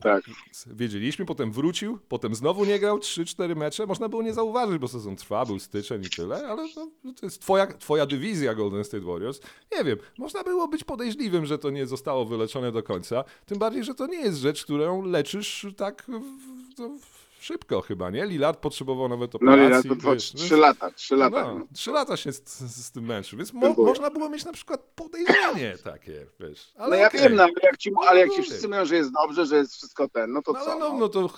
Tak. 0.00 0.24
Wiedzieliśmy, 0.66 1.24
potem 1.24 1.52
wrócił, 1.52 1.98
potem 2.08 2.34
znowu 2.34 2.64
nie 2.64 2.78
grał 2.78 2.98
3-4 2.98 3.56
mecze. 3.56 3.86
Można 3.86 4.08
było 4.08 4.22
nie 4.22 4.34
zauważyć, 4.34 4.78
bo 4.78 4.88
sezon 4.88 5.16
trwa, 5.16 5.44
był 5.46 5.58
styczeń 5.58 6.04
i 6.04 6.10
tyle, 6.10 6.48
ale 6.48 6.68
no, 7.04 7.12
to 7.12 7.26
jest 7.26 7.40
twoja, 7.40 7.66
twoja 7.66 8.06
dywizja 8.06 8.54
Golden 8.54 8.84
State 8.84 9.04
Warriors. 9.04 9.40
Nie 9.78 9.84
wiem, 9.84 9.98
można 10.18 10.42
było 10.44 10.68
być 10.68 10.84
podejrzliwym, 10.84 11.46
że 11.46 11.58
to 11.58 11.70
nie 11.70 11.86
zostało 11.86 12.24
wyleczone 12.24 12.72
do 12.72 12.82
końca. 12.82 13.24
Tym 13.46 13.58
bardziej, 13.58 13.84
że 13.84 13.94
to 13.94 14.06
nie 14.06 14.20
jest 14.20 14.38
rzecz, 14.38 14.64
którą 14.64 15.02
leczysz 15.02 15.66
tak 15.76 16.06
w, 16.06 16.74
to 16.74 16.90
szybko 17.42 17.80
chyba, 17.80 18.10
nie? 18.10 18.26
Lillard 18.26 18.60
potrzebował 18.60 19.08
nawet 19.08 19.34
No 19.34 19.36
operacji. 19.52 19.74
ale 19.74 19.82
to 19.82 19.94
dwa, 19.94 20.16
trzy 20.16 20.56
lata, 20.56 20.90
trzy 20.90 21.16
lata. 21.16 21.44
no, 21.44 21.58
No. 21.58 21.66
trzy 21.74 21.90
lata 21.90 22.16
się 22.16 22.32
z, 22.32 22.42
z, 22.48 22.86
z 22.86 22.92
tym 22.92 23.04
męczył, 23.04 23.38
więc 23.38 23.52
mo, 23.52 23.74
można 23.74 24.10
było 24.10 24.28
mieć 24.28 24.44
na 24.44 24.52
przykład 24.52 24.80
podejrzenie 24.94 25.74
takie, 25.84 26.26
wiesz. 26.40 26.72
Ale 26.76 26.90
No 26.90 26.96
ja 26.96 27.08
okej. 27.08 27.20
wiem, 27.20 27.34
no, 27.34 27.42
ale 27.42 27.52
jak 27.62 27.76
ci, 27.76 27.90
ale 28.08 28.20
jak 28.20 28.30
ci 28.30 28.36
No, 28.38 28.42
wszyscy 28.42 28.68
mówią, 28.68 28.84
że 28.84 28.96
jest 28.96 29.10
dobrze, 29.12 29.46
że 29.46 29.56
jest 29.56 29.74
wszystko 29.74 30.08
ten, 30.08 30.32
no 30.32 30.42
to 30.42 30.52
No, 30.52 30.60
co? 30.64 30.78
no, 30.78 30.88
no? 30.92 30.98
no 30.98 31.08
to 31.08 31.28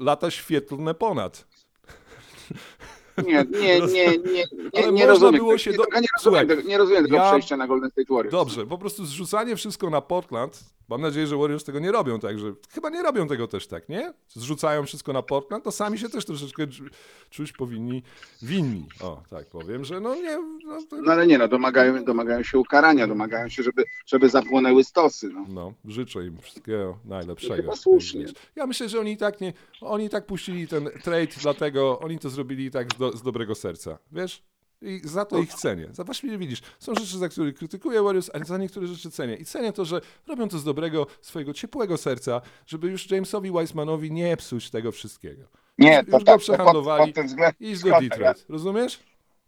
lata 0.00 0.30
świetlne 0.30 0.94
ponad. 0.94 1.46
Nie, 3.26 3.44
nie, 3.50 3.80
nie, 3.80 3.86
nie, 4.32 4.44
nie, 4.74 4.82
nie 4.82 4.90
można 4.90 5.06
rozumiem. 5.06 5.34
było 5.34 5.58
się 5.58 5.70
nie, 5.70 5.76
do- 5.76 5.84
nie 6.00 6.06
rozumiem, 6.16 6.48
tego, 6.48 6.62
nie 6.62 6.78
rozumiem 6.78 7.04
tego 7.04 7.16
ja- 7.16 7.28
przejścia 7.30 7.56
na 7.56 7.66
Golden 7.66 7.90
State 7.90 8.14
Warriors. 8.14 8.32
Dobrze, 8.32 8.66
po 8.66 8.78
prostu 8.78 9.04
zrzucanie 9.06 9.56
wszystko 9.56 9.90
na 9.90 10.00
Portland. 10.00 10.60
Mam 10.88 11.00
nadzieję, 11.00 11.26
że 11.26 11.36
Warriors 11.36 11.64
tego 11.64 11.78
nie 11.78 11.92
robią 11.92 12.20
tak, 12.20 12.38
że 12.38 12.52
chyba 12.74 12.90
nie 12.90 13.02
robią 13.02 13.28
tego 13.28 13.48
też 13.48 13.66
tak, 13.66 13.88
nie? 13.88 14.12
Zrzucają 14.28 14.82
wszystko 14.86 15.12
na 15.12 15.22
Portland, 15.22 15.64
to 15.64 15.72
sami 15.72 15.98
się 15.98 16.08
też 16.08 16.24
troszeczkę 16.24 16.66
czu- 16.66 16.90
czuć 17.30 17.52
powinni 17.52 18.02
winni. 18.42 18.86
O, 19.02 19.22
tak 19.30 19.46
powiem, 19.46 19.84
że 19.84 20.00
no 20.00 20.14
nie. 20.14 20.38
No, 20.64 20.78
to, 20.90 20.96
No 21.02 21.12
ale 21.12 21.26
nie, 21.26 21.38
no 21.38 21.48
domagają, 21.48 22.04
domagają 22.04 22.42
się 22.42 22.58
ukarania, 22.58 23.06
domagają 23.06 23.48
się, 23.48 23.62
żeby, 23.62 23.84
żeby 24.06 24.28
zapłonęły 24.28 24.84
stosy. 24.84 25.28
No. 25.28 25.44
no, 25.48 25.72
życzę 25.84 26.26
im 26.26 26.38
wszystkiego 26.40 26.98
najlepszego. 27.04 27.54
Chyba 27.56 27.76
słusznie. 27.76 28.26
Ja 28.56 28.66
myślę, 28.66 28.88
że 28.88 29.00
oni 29.00 29.12
i 29.12 29.16
tak 29.16 29.40
nie. 29.40 29.52
Oni 29.80 30.04
i 30.04 30.08
tak 30.10 30.26
puścili 30.26 30.68
ten 30.68 30.88
trade, 31.04 31.26
dlatego 31.42 31.98
oni 32.00 32.18
to 32.18 32.30
zrobili 32.30 32.70
tak 32.70 32.86
z, 32.98 33.05
do, 33.10 33.16
z 33.18 33.22
dobrego 33.22 33.54
serca. 33.54 33.98
Wiesz? 34.12 34.42
I 34.82 35.00
za 35.04 35.24
to 35.24 35.38
ich 35.38 35.54
cenię. 35.54 35.88
Za 35.92 36.04
właśnie 36.04 36.38
widzisz, 36.38 36.60
są 36.78 36.94
rzeczy, 36.94 37.18
za 37.18 37.28
które 37.28 37.52
krytykuję 37.52 38.02
Warriors, 38.02 38.30
ale 38.34 38.44
za 38.44 38.58
niektóre 38.58 38.86
rzeczy 38.86 39.10
cenię. 39.10 39.36
I 39.36 39.44
cenię 39.44 39.72
to, 39.72 39.84
że 39.84 40.00
robią 40.26 40.48
to 40.48 40.58
z 40.58 40.64
dobrego, 40.64 41.06
swojego 41.20 41.52
ciepłego 41.54 41.96
serca, 41.96 42.40
żeby 42.66 42.88
już 42.88 43.10
Jamesowi 43.10 43.50
Weissmanowi 43.50 44.12
nie 44.12 44.36
psuć 44.36 44.70
tego 44.70 44.92
wszystkiego. 44.92 45.44
Nie, 45.78 45.96
Już 45.96 46.04
to 46.06 46.10
go 46.10 46.24
tak, 46.24 46.34
pod, 46.34 46.42
przehandlowali. 46.42 47.06
pod 47.06 47.14
tym 47.14 47.26
względem. 47.26 47.54
Idź 47.60 47.82
do 47.82 48.00
Detroit, 48.00 48.44
rozumiesz? 48.48 48.98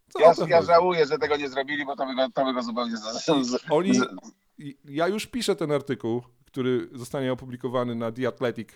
Co 0.09 0.21
Ja, 0.21 0.33
ja 0.49 0.63
żałuję, 0.63 1.07
że 1.07 1.19
tego 1.19 1.37
nie 1.37 1.49
zrobili, 1.49 1.87
bo 1.87 1.97
to 1.97 2.07
by 2.07 2.15
go, 2.15 2.29
to 2.35 2.45
by 2.45 2.55
go 2.55 2.63
zupełnie 2.63 2.97
z, 2.97 3.59
Oni, 3.71 3.93
ja 4.85 5.09
już 5.09 5.27
piszę 5.27 5.57
ten 5.57 5.73
artykuł, 5.73 6.23
który 6.47 6.89
zostanie 6.93 7.33
opublikowany 7.33 7.95
na 7.95 8.13
The 8.13 8.29
Athletic. 8.29 8.69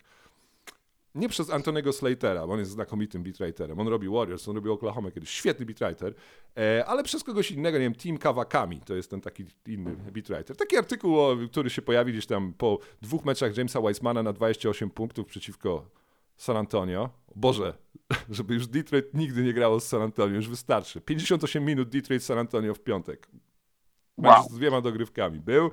Nie 1.14 1.29
przez 1.29 1.51
Antonego 1.51 1.92
Slatera, 1.92 2.46
bo 2.46 2.53
on 2.53 2.59
jest 2.59 2.70
znakomitym 2.70 3.22
beatwriterem. 3.22 3.81
On 3.81 3.88
robi 3.88 4.09
Warriors, 4.09 4.48
on 4.48 4.57
robi 4.57 4.68
Oklahoma 4.70 5.11
kiedyś, 5.11 5.31
świetny 5.31 5.66
beatwriter, 5.66 6.14
e, 6.57 6.85
ale 6.87 7.03
przez 7.03 7.25
kogoś 7.25 7.51
innego, 7.51 7.79
nie 7.79 7.85
wiem, 7.85 7.94
Team 7.94 8.18
Kawakami, 8.18 8.81
to 8.81 8.94
jest 8.94 9.11
ten 9.11 9.20
taki 9.20 9.44
inny 9.66 9.96
beatwriter. 10.12 10.57
Taki 10.57 10.77
artykuł, 10.77 11.16
który 11.51 11.70
się 11.70 11.83
pojawi 11.83 12.12
gdzieś 12.12 12.27
tam 12.27 12.53
po 12.53 12.79
dwóch 13.03 13.25
meczach 13.25 13.57
Jamesa 13.57 13.81
Weissmana 13.81 14.22
na 14.22 14.33
28 14.33 14.90
punktów 14.90 15.27
przeciwko 15.27 15.90
San 16.37 16.57
Antonio. 16.57 17.11
Boże, 17.37 17.75
żeby 18.31 18.55
już 18.55 18.66
Detroit 18.66 19.14
nigdy 19.14 19.42
nie 19.42 19.53
grało 19.53 19.81
z 19.81 19.88
San 19.88 20.03
Antonio, 20.03 20.37
już 20.37 20.48
wystarczy. 20.48 21.01
58 21.01 21.64
minut 21.64 21.88
Detroit 21.88 22.22
San 22.22 22.38
Antonio 22.38 22.75
w 22.75 22.81
piątek. 22.81 23.29
Mecz 24.18 24.33
Wow. 24.33 24.48
z 24.48 24.53
dwiema 24.53 24.81
dogrywkami 24.81 25.40
był 25.40 25.70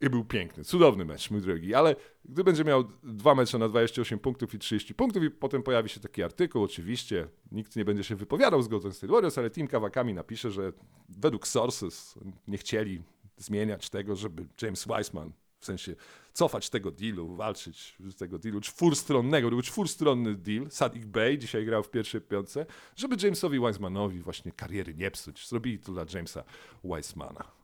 i 0.00 0.10
był 0.10 0.24
piękny, 0.24 0.64
cudowny 0.64 1.04
mecz, 1.04 1.30
mój 1.30 1.40
drogi, 1.40 1.74
ale 1.74 1.96
gdy 2.24 2.44
będzie 2.44 2.64
miał 2.64 2.84
dwa 3.02 3.34
mecze 3.34 3.58
na 3.58 3.68
28 3.68 4.18
punktów 4.18 4.54
i 4.54 4.58
30 4.58 4.94
punktów 4.94 5.22
i 5.22 5.30
potem 5.30 5.62
pojawi 5.62 5.88
się 5.88 6.00
taki 6.00 6.22
artykuł, 6.22 6.62
oczywiście 6.62 7.28
nikt 7.52 7.76
nie 7.76 7.84
będzie 7.84 8.04
się 8.04 8.16
wypowiadał 8.16 8.62
z 8.62 8.68
Golden 8.68 9.30
ale 9.36 9.50
Team 9.50 9.68
Kawakami 9.68 10.14
napisze, 10.14 10.50
że 10.50 10.72
według 11.08 11.48
sources 11.48 12.14
nie 12.48 12.58
chcieli 12.58 13.02
zmieniać 13.36 13.90
tego, 13.90 14.16
żeby 14.16 14.46
James 14.62 14.86
Wiseman 14.86 15.32
w 15.60 15.66
sensie 15.66 15.94
cofać 16.32 16.70
tego 16.70 16.90
dealu, 16.90 17.36
walczyć 17.36 17.96
z 18.00 18.16
tego 18.16 18.38
dealu 18.38 18.60
czwórstronnego, 18.60 19.50
był 19.50 19.62
czwórstronny 19.62 20.34
deal, 20.34 20.70
Sadik 20.70 21.06
Bey 21.06 21.38
dzisiaj 21.38 21.64
grał 21.64 21.82
w 21.82 21.90
pierwszej 21.90 22.20
piątce, 22.20 22.66
żeby 22.96 23.16
Jamesowi 23.22 23.60
Wisemanowi 23.60 24.20
właśnie 24.20 24.52
kariery 24.52 24.94
nie 24.94 25.10
psuć. 25.10 25.48
Zrobili 25.48 25.78
to 25.78 25.92
dla 25.92 26.04
Jamesa 26.14 26.44
Wisemana. 26.84 27.63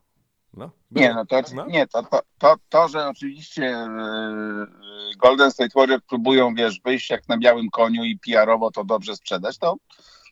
No. 0.54 0.70
Nie, 0.90 1.14
no 1.14 1.26
to, 1.26 1.42
No. 1.54 1.66
nie, 1.66 1.86
to, 1.86 2.02
to, 2.02 2.20
to, 2.38 2.56
to, 2.68 2.88
że 2.88 3.08
oczywiście 3.08 3.62
yy, 3.62 5.16
Golden 5.18 5.50
State 5.50 5.70
Warriors 5.74 6.02
próbują, 6.08 6.54
wiesz, 6.54 6.80
wyjść 6.80 7.10
jak 7.10 7.28
na 7.28 7.38
białym 7.38 7.70
koniu 7.70 8.04
i 8.04 8.18
PR-owo 8.18 8.70
to 8.70 8.84
dobrze 8.84 9.16
sprzedać, 9.16 9.58
to 9.58 9.76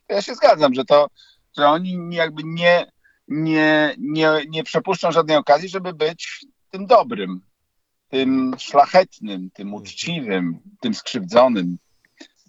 ja 0.09 0.21
się 0.21 0.35
zgadzam, 0.35 0.73
że 0.73 0.85
to, 0.85 1.07
że 1.57 1.67
oni 1.67 2.15
jakby 2.15 2.43
nie, 2.45 2.91
nie, 3.27 3.95
nie, 3.97 4.29
nie 4.49 4.63
przepuszczą 4.63 5.11
żadnej 5.11 5.37
okazji, 5.37 5.69
żeby 5.69 5.93
być 5.93 6.45
tym 6.69 6.85
dobrym, 6.85 7.41
tym 8.09 8.55
szlachetnym, 8.57 9.49
tym 9.53 9.73
uczciwym, 9.73 10.59
tym 10.79 10.93
skrzywdzonym. 10.93 11.77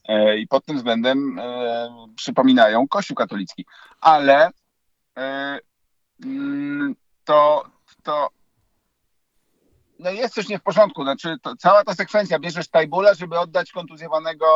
E, 0.09 0.39
I 0.39 0.47
pod 0.47 0.65
tym 0.65 0.77
względem 0.77 1.39
e, 1.39 1.89
przypominają 2.17 2.89
Kościół 2.89 3.17
katolicki. 3.17 3.67
Ale 4.01 4.51
e, 5.19 5.59
mm, 6.25 6.97
to, 7.31 7.65
to 8.03 8.29
no 9.99 10.11
jest 10.11 10.35
coś 10.35 10.49
nie 10.49 10.59
w 10.59 10.63
porządku. 10.63 11.03
Znaczy, 11.03 11.37
to, 11.43 11.57
cała 11.57 11.85
ta 11.85 11.95
sekwencja, 11.95 12.39
bierzesz 12.39 12.69
Tajbula, 12.69 13.15
żeby 13.15 13.39
oddać 13.39 13.73
kontuzjowanego, 13.73 14.47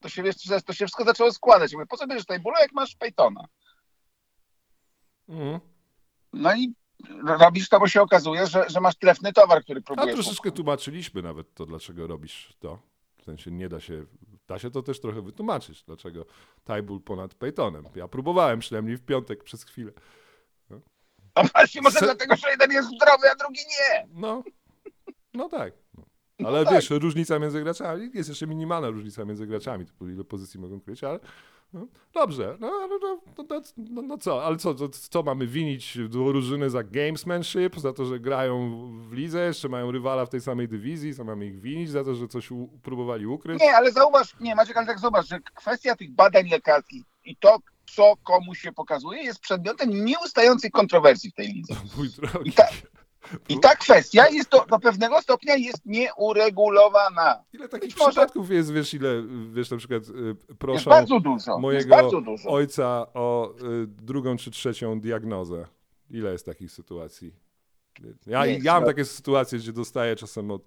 to 0.00 0.08
się, 0.08 0.22
wiesz, 0.22 0.36
to 0.66 0.72
się 0.72 0.86
wszystko 0.86 1.04
zaczęło 1.04 1.32
składać. 1.32 1.72
Mówię, 1.72 1.86
po 1.86 1.96
co 1.96 2.06
bierzesz 2.06 2.26
Tajbula, 2.26 2.60
jak 2.60 2.72
masz 2.72 2.96
Peytona? 2.96 3.44
Mhm. 5.28 5.60
No 6.32 6.54
i 6.54 6.74
robisz 7.26 7.68
to, 7.68 7.80
bo 7.80 7.88
się 7.88 8.02
okazuje, 8.02 8.46
że, 8.46 8.64
że 8.70 8.80
masz 8.80 8.96
trefny 8.96 9.32
towar, 9.32 9.62
który 9.62 9.80
A 9.80 9.82
próbujesz. 9.82 10.14
troszeczkę 10.14 10.50
tłumaczyliśmy 10.50 11.22
nawet 11.22 11.54
to, 11.54 11.66
dlaczego 11.66 12.06
robisz 12.06 12.52
to. 12.58 12.78
W 13.18 13.24
sensie 13.24 13.50
nie 13.50 13.68
da 13.68 13.80
się, 13.80 14.04
da 14.46 14.58
się 14.58 14.70
to 14.70 14.82
też 14.82 15.00
trochę 15.00 15.22
wytłumaczyć, 15.22 15.82
dlaczego 15.84 16.24
Tajbul 16.64 17.00
ponad 17.00 17.34
Peytonem. 17.34 17.84
Ja 17.94 18.08
próbowałem 18.08 18.58
przynajmniej 18.58 18.96
w 18.96 19.04
piątek 19.04 19.44
przez 19.44 19.64
chwilę. 19.64 19.92
No 21.42 21.48
właśnie, 21.54 21.82
może 21.82 21.98
Se- 21.98 22.04
dlatego, 22.04 22.36
że 22.36 22.50
jeden 22.50 22.72
jest 22.72 22.88
zdrowy, 22.88 23.30
a 23.32 23.34
drugi 23.34 23.60
nie. 23.60 24.06
No, 24.14 24.42
no 25.34 25.48
tak. 25.48 25.72
No. 26.38 26.48
Ale 26.48 26.64
tak. 26.64 26.74
wiesz, 26.74 26.90
różnica 26.90 27.38
między 27.38 27.62
graczami, 27.62 28.10
jest 28.14 28.28
jeszcze 28.28 28.46
minimalna 28.46 28.90
różnica 28.90 29.24
między 29.24 29.46
graczami, 29.46 29.86
typu 29.86 30.08
ile 30.08 30.24
pozycji 30.24 30.60
mogą 30.60 30.80
kryć, 30.80 31.04
ale 31.04 31.20
no, 31.72 31.86
dobrze, 32.12 32.56
no, 32.60 32.70
no, 32.70 32.88
no, 32.88 32.98
no, 33.38 33.44
no, 33.50 33.60
no, 33.76 34.02
no 34.02 34.18
co, 34.18 34.44
ale 34.44 34.56
co, 34.56 34.74
co, 34.74 34.88
co 34.88 35.22
mamy 35.22 35.46
winić 35.46 35.98
drużyny 36.08 36.70
za 36.70 36.82
gamesmanship, 36.82 37.76
za 37.76 37.92
to, 37.92 38.04
że 38.04 38.20
grają 38.20 38.70
w 39.08 39.12
lidze, 39.12 39.46
jeszcze 39.46 39.68
mają 39.68 39.90
rywala 39.90 40.26
w 40.26 40.28
tej 40.28 40.40
samej 40.40 40.68
dywizji, 40.68 41.14
co 41.14 41.24
mamy 41.24 41.46
ich 41.46 41.60
winić, 41.60 41.90
za 41.90 42.04
to, 42.04 42.14
że 42.14 42.28
coś 42.28 42.50
u, 42.50 42.68
próbowali 42.82 43.26
ukryć? 43.26 43.60
Nie, 43.60 43.76
ale 43.76 43.92
zauważ, 43.92 44.40
nie, 44.40 44.54
Maciek, 44.54 44.76
ale 44.76 44.86
tak 44.86 44.98
zobacz, 44.98 45.26
że 45.26 45.40
kwestia 45.40 45.96
tych 45.96 46.10
badań 46.10 46.48
lekarskich 46.48 47.04
i 47.28 47.36
to, 47.36 47.58
co 47.94 48.14
komu 48.22 48.54
się 48.54 48.72
pokazuje, 48.72 49.22
jest 49.22 49.40
przedmiotem 49.40 50.04
nieustającej 50.04 50.70
kontrowersji 50.70 51.30
w 51.30 51.34
tej 51.34 51.48
lidze. 51.48 51.74
Mój 51.96 52.08
drogi. 52.10 52.48
I 52.50 52.52
ta- 52.52 52.68
I 53.48 53.60
ta 53.60 53.76
kwestia 53.76 54.28
jest 54.28 54.50
do, 54.50 54.64
do 54.70 54.78
pewnego 54.78 55.22
stopnia 55.22 55.56
jest 55.56 55.86
nieuregulowana. 55.86 57.44
Ile 57.52 57.68
takich 57.68 57.88
być 57.88 57.98
może- 57.98 58.10
przypadków 58.10 58.50
jest, 58.50 58.72
wiesz, 58.72 58.94
ile, 58.94 59.08
wiesz, 59.52 59.70
na 59.70 59.76
przykład 59.76 60.02
y, 60.08 60.72
jest 60.72 61.46
mojego 61.58 62.10
ojca 62.46 63.06
o 63.14 63.54
y, 63.82 63.86
drugą 63.86 64.36
czy 64.36 64.50
trzecią 64.50 65.00
diagnozę. 65.00 65.66
Ile 66.10 66.32
jest 66.32 66.46
takich 66.46 66.72
sytuacji? 66.72 67.34
Ja, 68.26 68.46
Jest, 68.46 68.64
ja 68.64 68.72
mam 68.72 68.82
no. 68.82 68.86
takie 68.88 69.04
sytuacje, 69.04 69.58
gdzie 69.58 69.72
dostaję 69.72 70.16
czasem 70.16 70.50
od 70.50 70.62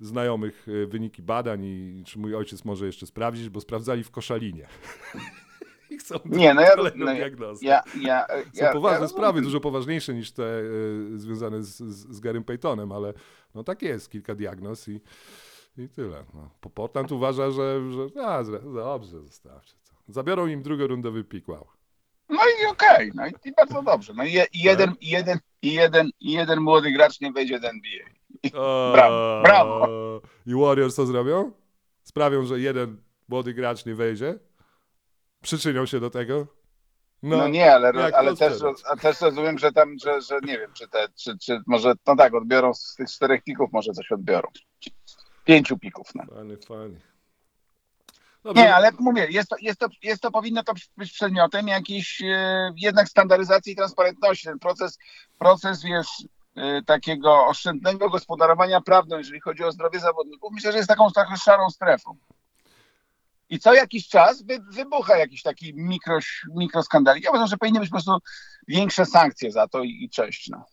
znajomych 0.00 0.68
y, 0.68 0.86
wyniki 0.86 1.22
badań 1.22 1.64
i 1.64 2.02
czy 2.06 2.18
mój 2.18 2.34
ojciec 2.34 2.64
może 2.64 2.86
jeszcze 2.86 3.06
sprawdzić, 3.06 3.48
bo 3.48 3.60
sprawdzali 3.60 4.04
w 4.04 4.10
koszalinie. 4.10 4.68
I 5.90 5.98
chcą 5.98 6.14
Nie, 6.24 6.54
no 6.54 6.60
ja- 6.60 6.76
kolejną 6.76 7.04
no 7.06 7.14
diagnozę. 7.14 7.66
Ja, 7.66 7.82
ja, 8.00 8.26
Są 8.54 8.64
ja, 8.64 8.72
poważne 8.72 9.02
ja 9.02 9.08
sprawy, 9.08 9.42
dużo 9.42 9.60
poważniejsze 9.60 10.14
niż 10.14 10.32
te 10.32 10.58
y, 10.60 11.18
związane 11.18 11.62
z, 11.62 11.76
z, 11.78 12.16
z 12.16 12.20
Garym 12.20 12.44
Paytonem, 12.44 12.92
ale 12.92 13.14
no 13.54 13.64
tak 13.64 13.82
jest, 13.82 14.10
kilka 14.10 14.34
diagnoz 14.34 14.88
i, 14.88 15.00
i 15.78 15.88
tyle. 15.88 16.24
No. 16.34 16.50
Po- 16.60 16.70
Portland 16.70 17.12
uważa, 17.12 17.50
że, 17.50 17.80
że 17.92 18.26
a, 18.26 18.42
dobrze, 18.74 19.20
zostawcie 19.22 19.74
to. 19.88 20.12
Zabiorą 20.12 20.46
im 20.46 20.62
drugorundowy 20.62 21.24
pik, 21.24 21.48
wow. 21.48 21.66
No 22.28 22.38
i 22.62 22.66
okej, 22.70 23.10
no 23.14 23.26
i, 23.26 23.30
i 23.44 23.52
bardzo 23.52 23.82
dobrze. 23.82 24.12
No 24.16 24.24
i, 24.24 24.32
je, 24.32 24.46
jeden, 24.54 24.94
i, 25.00 25.08
jeden, 25.08 25.38
jeden, 25.62 26.10
jeden 26.20 26.60
młody 26.60 26.92
gracz 26.92 27.20
nie 27.20 27.32
wejdzie 27.32 27.60
do 27.60 27.68
NBA. 27.68 28.04
O, 28.60 28.90
Brawo, 28.92 29.40
brawo. 29.44 29.88
I 30.46 30.54
Warriors 30.54 30.94
co 30.94 31.06
zrobią? 31.06 31.52
Sprawią, 32.02 32.44
że 32.44 32.60
jeden 32.60 32.96
młody 33.28 33.54
gracz 33.54 33.86
nie 33.86 33.94
wejdzie? 33.94 34.38
Przyczynią 35.42 35.86
się 35.86 36.00
do 36.00 36.10
tego? 36.10 36.46
No, 37.22 37.48
nie, 37.48 37.74
ale, 37.74 37.92
jak 38.00 38.14
ale 38.14 38.36
też, 38.36 38.52
też 39.00 39.20
rozumiem, 39.20 39.58
że 39.58 39.72
tam, 39.72 39.96
że, 40.04 40.20
że 40.20 40.38
nie 40.42 40.58
wiem, 40.58 40.72
czy 40.74 40.88
te, 40.88 41.08
czy, 41.16 41.38
czy 41.38 41.60
może, 41.66 41.94
no 42.06 42.16
tak, 42.16 42.34
odbiorą 42.34 42.74
z 42.74 42.94
tych 42.94 43.10
czterech 43.10 43.42
pików, 43.42 43.72
może 43.72 43.92
coś 43.92 44.12
odbiorą. 44.12 44.48
Pięciu 45.44 45.78
pików, 45.78 46.06
no. 46.14 46.24
Fajnie, 46.34 46.56
fajnie. 46.56 47.00
Dobrze, 48.42 48.62
Nie, 48.62 48.74
ale 48.74 48.90
mówię, 48.98 49.26
jest 49.30 49.48
to, 49.48 49.56
jest 49.60 49.80
to, 49.80 49.86
jest 50.02 50.22
to 50.22 50.30
powinno 50.30 50.62
to 50.64 50.72
być 50.96 51.12
przedmiotem 51.12 51.68
jakiejś 51.68 52.22
e, 52.22 52.72
jednak 52.76 53.08
standaryzacji 53.08 53.72
i 53.72 53.76
transparentności. 53.76 54.44
Ten 54.44 54.58
proces, 54.58 54.98
proces 55.38 55.82
wiesz, 55.82 56.08
e, 56.56 56.82
takiego 56.82 57.46
oszczędnego 57.46 58.10
gospodarowania 58.10 58.80
prawdą, 58.80 59.18
jeżeli 59.18 59.40
chodzi 59.40 59.64
o 59.64 59.72
zdrowie 59.72 60.00
zawodników, 60.00 60.52
myślę, 60.52 60.72
że 60.72 60.78
jest 60.78 60.88
taką 60.88 61.10
trochę 61.10 61.36
szarą 61.36 61.70
strefą. 61.70 62.18
I 63.48 63.58
co 63.58 63.74
jakiś 63.74 64.08
czas 64.08 64.42
wy, 64.42 64.58
wybucha 64.72 65.16
jakiś 65.16 65.42
taki 65.42 65.74
mikro, 65.74 66.18
mikroskandalik. 66.56 67.24
Ja 67.24 67.30
uważam, 67.30 67.48
że 67.48 67.56
powinny 67.56 67.80
być 67.80 67.88
po 67.88 67.94
prostu 67.94 68.18
większe 68.68 69.06
sankcje 69.06 69.52
za 69.52 69.68
to 69.68 69.82
i, 69.82 70.04
i 70.04 70.10
cześć. 70.10 70.48
No. 70.48 70.64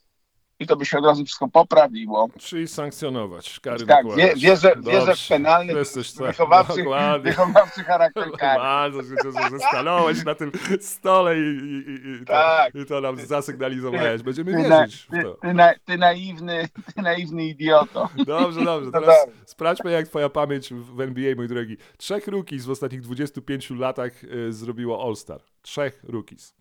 I 0.60 0.68
to 0.68 0.76
by 0.76 0.86
się 0.86 0.98
od 0.98 1.06
razu 1.06 1.26
wszystko 1.26 1.48
poprawiło. 1.48 2.30
Czyli 2.40 2.68
sankcjonować, 2.68 3.60
kary 3.60 3.86
Tak, 3.86 4.06
wie, 4.16 4.34
wierzę, 4.36 4.76
wierzę 4.82 5.16
w 5.16 5.28
penalny, 5.28 5.74
Jesteś 5.74 6.12
tak, 6.14 6.28
wychowawczy, 6.28 6.86
wychowawczy 7.22 7.84
charakter 7.84 8.32
kary. 8.40 8.60
Bardzo 8.60 9.04
się 9.04 9.60
stanąłeś 9.70 10.26
na 10.26 10.36
tym 10.36 10.52
stole 10.80 11.40
i, 11.40 11.42
i, 11.42 11.90
i, 11.92 12.22
i, 12.22 12.26
to, 12.26 12.34
Tak. 12.34 12.76
i 12.76 12.86
to 12.86 13.02
nam 13.02 13.18
zasygnalizowałeś. 13.18 14.22
Będziemy 14.22 14.64
Ty, 14.64 14.70
na, 14.70 14.80
wierzyć 14.82 15.02
w 15.02 15.08
ty, 15.12 15.24
to. 15.24 15.34
ty, 15.42 15.54
na, 15.54 15.74
ty, 15.86 15.98
naiwny, 15.98 16.70
ty 16.96 17.02
naiwny 17.02 17.46
idioto. 17.46 18.10
Dobrze, 18.26 18.64
dobrze. 18.66 18.92
Teraz 19.02 19.26
dobrze. 19.26 19.42
sprawdźmy, 19.46 19.92
jak 19.92 20.08
twoja 20.08 20.30
pamięć 20.30 20.74
w 20.74 21.02
NBA, 21.02 21.36
mój 21.36 21.48
drogi. 21.48 21.78
Trzech 21.98 22.28
rookies 22.28 22.66
w 22.66 22.70
ostatnich 22.70 23.02
25 23.02 23.70
latach 23.70 24.24
y, 24.24 24.54
zrobiło 24.54 25.08
All-Star. 25.08 25.42
Trzech 25.62 26.04
rookies. 26.04 26.56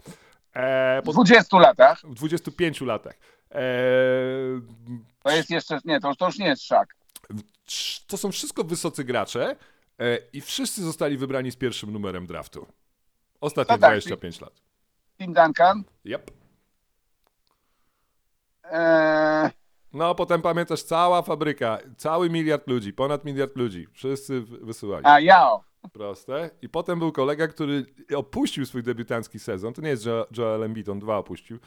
E, 0.55 1.03
W 1.03 1.05
po, 1.05 1.13
20 1.13 1.59
latach 1.59 2.01
w 2.05 2.15
25 2.15 2.81
latach. 2.81 3.15
E, 3.51 3.61
to 5.23 5.31
jest 5.31 5.51
jeszcze, 5.51 5.79
nie, 5.85 6.01
to, 6.01 6.15
to 6.15 6.27
już 6.27 6.39
nie 6.39 6.47
jest 6.47 6.63
szak. 6.63 6.95
to 8.07 8.17
są 8.17 8.33
wszystko 8.33 8.65
wysocy 8.65 9.05
gracze 9.05 9.57
e, 9.99 10.19
i 10.33 10.41
wszyscy 10.41 10.83
zostali 10.85 11.17
wybrani 11.17 11.51
z 11.51 11.57
pierwszym 11.57 11.93
numerem 11.93 12.27
draftu. 12.27 12.67
Ostatnie 13.41 13.75
No 13.75 13.79
tak, 13.81 13.91
25 13.91 14.41
lat. 14.41 14.53
Tim 15.19 15.33
Duncan, 15.33 15.83
Yep. 16.05 16.31
e, 18.65 19.51
No, 19.93 20.15
potem 20.15 20.43
pamiętasz, 20.43 20.83
cała 20.83 21.23
fabryka, 21.23 21.79
cały 21.97 22.31
miliard 22.31 22.69
ludzi, 22.69 22.93
ponad 22.93 23.25
miliard 23.25 23.57
ludzi, 23.57 23.87
wszyscy 23.93 24.41
wysyłali. 24.43 25.07
a 25.07 25.21
Yao, 25.21 25.65
Proste. 25.93 26.51
I 26.63 26.69
potem 26.69 26.99
był 26.99 27.13
kolega, 27.13 27.49
który 27.49 27.87
opuścił 28.17 28.67
swój 28.67 28.83
debiutancki 28.83 29.39
sezon. 29.39 29.73
To 29.75 29.83
nie 29.83 29.89
jest 29.89 30.07
Jo- 30.07 30.27
Joel 30.39 30.63
Embiid, 30.63 30.89
on 30.89 30.99
dwa 30.99 31.17
opuścił. 31.19 31.59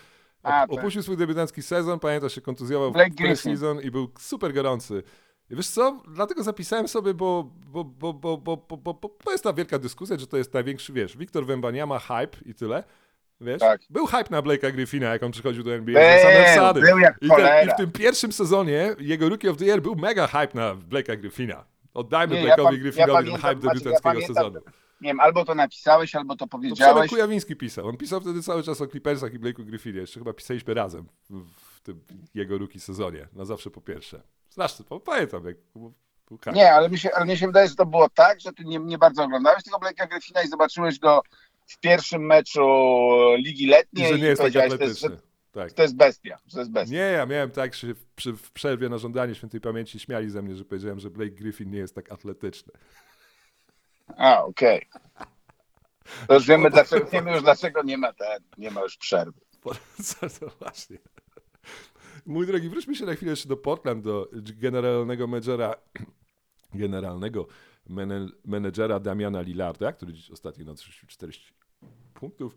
Tak. 0.42 0.74
opuścił 0.74 1.04
swój 1.04 1.18
debiutancki 1.18 1.62
sezon, 1.62 2.00
pamiętasz, 2.00 2.36
się 2.36 2.42
kontuzjował 2.42 2.92
w 2.92 2.96
pre-season 2.96 3.84
i 3.84 3.92
był 3.92 4.12
super 4.20 4.54
gorący. 4.54 5.04
I 5.50 5.56
wiesz 5.56 5.68
co? 5.68 6.02
Dlatego 6.08 6.44
zapisałem 6.44 6.88
sobie, 6.88 7.14
bo, 7.14 7.52
bo, 7.66 7.84
bo, 7.84 8.14
bo, 8.14 8.38
bo, 8.38 8.58
bo, 8.58 8.78
bo, 8.78 8.94
bo, 8.94 9.18
bo 9.26 9.32
jest 9.32 9.44
ta 9.44 9.54
wielka 9.54 9.80
dyskusja, 9.80 10.18
że 10.18 10.28
to 10.28 10.38
jest 10.38 10.54
największy, 10.54 10.94
wiesz, 10.94 11.18
Wiktor 11.18 11.46
Wembaniama 11.46 12.00
hype 12.00 12.38
i 12.46 12.54
tyle. 12.54 12.84
Wiesz? 13.42 13.60
Tak. 13.60 13.82
Był 13.90 14.06
hype 14.06 14.30
na 14.30 14.42
Blake'a 14.42 14.72
Griffina, 14.72 15.08
jak 15.10 15.24
on 15.24 15.32
przychodził 15.32 15.64
do 15.64 15.74
NBA 15.76 16.02
Był, 16.02 16.22
same 16.32 16.46
wsady. 16.46 16.82
był 16.82 17.00
I, 17.00 17.30
ten, 17.30 17.68
I 17.68 17.72
w 17.72 17.76
tym 17.76 17.92
pierwszym 17.92 18.32
sezonie 18.32 18.96
jego 19.00 19.30
Rookie 19.30 19.52
of 19.52 19.58
the 19.58 19.66
Year 19.66 19.82
był 19.82 19.96
mega 19.96 20.28
hype 20.28 20.50
na 20.54 20.76
Blake'a 20.76 21.18
Griffina. 21.18 21.66
Oddajmy 21.98 22.36
Nie, 22.36 22.44
ja 22.44 22.56
pam- 22.56 22.74
ja 22.74 22.80
Griffinowi 22.80 23.14
ten 23.14 23.16
pamiętam, 23.16 23.42
hype 23.42 23.48
ja 23.48 23.56
debiutanckiego 23.56 24.02
pamiętam, 24.02 24.36
sezonu. 24.36 24.60
nie 25.02 25.10
wiem, 25.10 25.20
albo 25.20 25.46
to 25.46 25.56
napisałeś, 25.56 26.16
albo 26.16 26.36
to 26.36 26.46
To 26.46 26.48
powiedziałeś. 26.48 27.10
Kujawiński 27.10 27.56
pisał. 27.56 27.88
On 27.88 27.98
pisał 27.98 28.22
wtedy 28.22 28.44
cały 28.44 28.64
czas 28.64 28.82
o 28.82 28.88
Clippersach 28.88 29.34
i 29.34 29.40
Blake'u 29.40 29.66
Griffinie. 29.66 30.00
Jeszcze 30.00 30.20
chyba 30.20 30.34
pisaliśmy 30.34 30.74
razem 30.74 31.08
w, 31.30 31.82
tym 31.82 32.02
jego 32.34 32.58
rookie 32.58 32.80
sezonie. 32.80 33.28
Na 33.34 33.46
zawsze 33.46 33.70
po 33.70 33.82
pierwsze. 33.82 34.22
Straszny, 34.50 34.86
bo 34.90 35.00
pamiętam 35.00 35.46
jak. 35.46 35.58
Nie, 36.54 36.74
ale 36.74 36.90
mi, 36.90 37.00
się, 37.00 37.10
ale 37.16 37.26
mi 37.26 37.38
się 37.38 37.48
wydaje, 37.48 37.68
że 37.68 37.76
to 37.76 37.86
było 37.86 38.10
tak, 38.10 38.40
że 38.40 38.54
ty 38.54 38.66
nie, 38.66 38.80
nie 38.80 38.98
bardzo 38.98 39.24
oglądałeś 39.24 39.64
tego 39.64 39.78
Blake'a 39.78 40.10
Griffina 40.10 40.44
i 40.44 40.48
zobaczyłeś 40.48 41.00
go 41.00 41.22
w 41.68 41.80
pierwszym 41.80 42.26
meczu 42.26 42.68
Ligi 43.38 43.64
I 43.64 43.68
Letniej 43.68 44.08
że 44.08 44.20
nie 44.20 44.28
jest 44.28 44.42
tak 44.42 44.54
to 44.54 44.64
atletyczny. 44.64 45.18
Tak. 45.58 45.72
to 45.72 45.82
jest 45.82 45.96
bestia, 45.96 46.38
to 46.54 46.60
jest 46.60 46.72
bestia. 46.72 46.96
Nie, 46.96 47.02
ja 47.02 47.26
miałem 47.26 47.52
tak, 47.52 47.74
że 47.74 47.94
w, 47.94 48.06
przy, 48.06 48.34
w 48.34 48.52
przerwie 48.52 48.90
na 48.90 48.98
żądanie 48.98 49.36
świętej 49.36 49.62
pamięci 49.62 50.00
śmiali 50.00 50.30
ze 50.30 50.42
mnie, 50.42 50.56
że 50.56 50.66
powiedziałem, 50.66 51.00
że 51.00 51.10
Blake 51.10 51.32
Griffin 51.32 51.72
nie 51.72 51.78
jest 51.78 51.96
tak 51.96 52.12
atletyczny. 52.12 52.74
A, 54.18 54.44
okej. 54.44 54.88
To 56.28 56.34
już 56.34 56.48
wiemy, 56.48 56.70
dlaczego, 56.70 57.06
wiemy 57.06 57.32
już 57.32 57.42
dlaczego 57.42 57.84
nie 57.84 57.98
ma 57.98 58.14
ten, 58.14 58.44
nie 58.58 58.72
ma 58.72 58.82
już 58.82 58.98
przerwy. 58.98 59.42
To 60.40 60.48
właśnie. 60.60 60.98
Mój 62.26 62.48
drogi, 62.48 62.70
wróćmy 62.70 62.96
się 62.96 63.06
na 63.06 63.16
chwilę 63.16 63.30
jeszcze 63.32 63.50
do 63.50 63.58
Portland, 63.58 64.04
do 64.04 64.30
generalnego 64.34 65.28
menedżera, 65.28 65.76
generalnego 66.74 67.48
mene- 67.90 68.30
menedżera 68.46 69.00
Damiana 69.00 69.42
Lillarda, 69.42 69.94
który 69.94 70.14
dziś 70.14 70.32
ostatnio 70.32 70.66
nadszyścił 70.66 71.08
40 71.08 71.54
punktów 72.14 72.56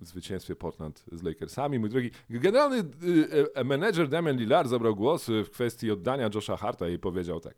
w 0.00 0.06
zwycięstwie 0.06 0.56
Portland 0.56 1.04
z 1.12 1.22
Lakersami. 1.22 1.78
Mój 1.78 1.90
drogi, 1.90 2.10
generalny 2.30 2.78
y, 2.78 3.60
y, 3.60 3.64
menedżer 3.64 4.08
Damian 4.08 4.36
Lillard 4.36 4.68
zabrał 4.68 4.96
głos 4.96 5.26
w 5.44 5.50
kwestii 5.50 5.90
oddania 5.90 6.30
Josha 6.34 6.56
Harta 6.56 6.88
i 6.88 6.98
powiedział 6.98 7.40
tak. 7.40 7.54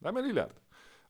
Damian 0.00 0.26
Lillard, 0.26 0.60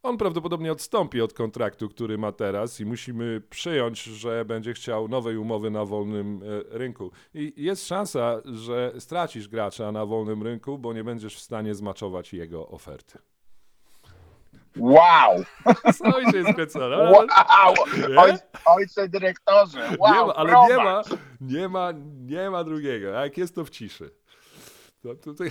on 0.03 0.19
prawdopodobnie 0.19 0.73
odstąpi 0.73 1.21
od 1.21 1.33
kontraktu, 1.33 1.89
który 1.89 2.19
ma 2.19 2.33
teraz 2.33 2.81
i 2.81 2.87
musimy 2.87 3.43
przyjąć, 3.51 4.03
że 4.03 4.45
będzie 4.45 4.73
chciał 4.73 5.09
nowej 5.09 5.37
umowy 5.37 5.71
na 5.71 5.85
wolnym 5.85 6.43
e, 6.43 6.79
rynku. 6.79 7.11
I 7.35 7.53
jest 7.57 7.87
szansa, 7.87 8.43
że 8.45 8.93
stracisz 8.99 9.49
gracza 9.49 9.93
na 9.93 10.07
wolnym 10.07 10.43
rynku, 10.43 10.79
bo 10.79 10.93
nie 10.93 11.05
będziesz 11.05 11.37
w 11.37 11.41
stanie 11.41 11.75
zmaczować 11.75 12.33
jego 12.33 12.69
oferty. 12.69 13.19
Wow! 14.77 15.45
Się 16.33 16.53
skręca, 16.53 16.79
no? 16.79 16.97
Wow! 16.97 17.75
Oj, 18.17 18.33
ojcze 18.65 19.09
dyrektorze, 19.09 19.97
wow! 19.99 20.15
nie 20.15 20.27
ma, 20.27 20.35
ale 20.35 20.53
nie 20.69 20.77
ma, 20.77 21.03
nie 21.41 21.69
ma, 21.69 21.93
nie 22.27 22.51
ma 22.51 22.65
drugiego. 22.65 23.09
Jak 23.09 23.39
jest 23.39 23.55
to 23.55 23.65
w 23.65 23.71
ciszy. 23.71 24.11
To 25.03 25.15
tutaj 25.15 25.51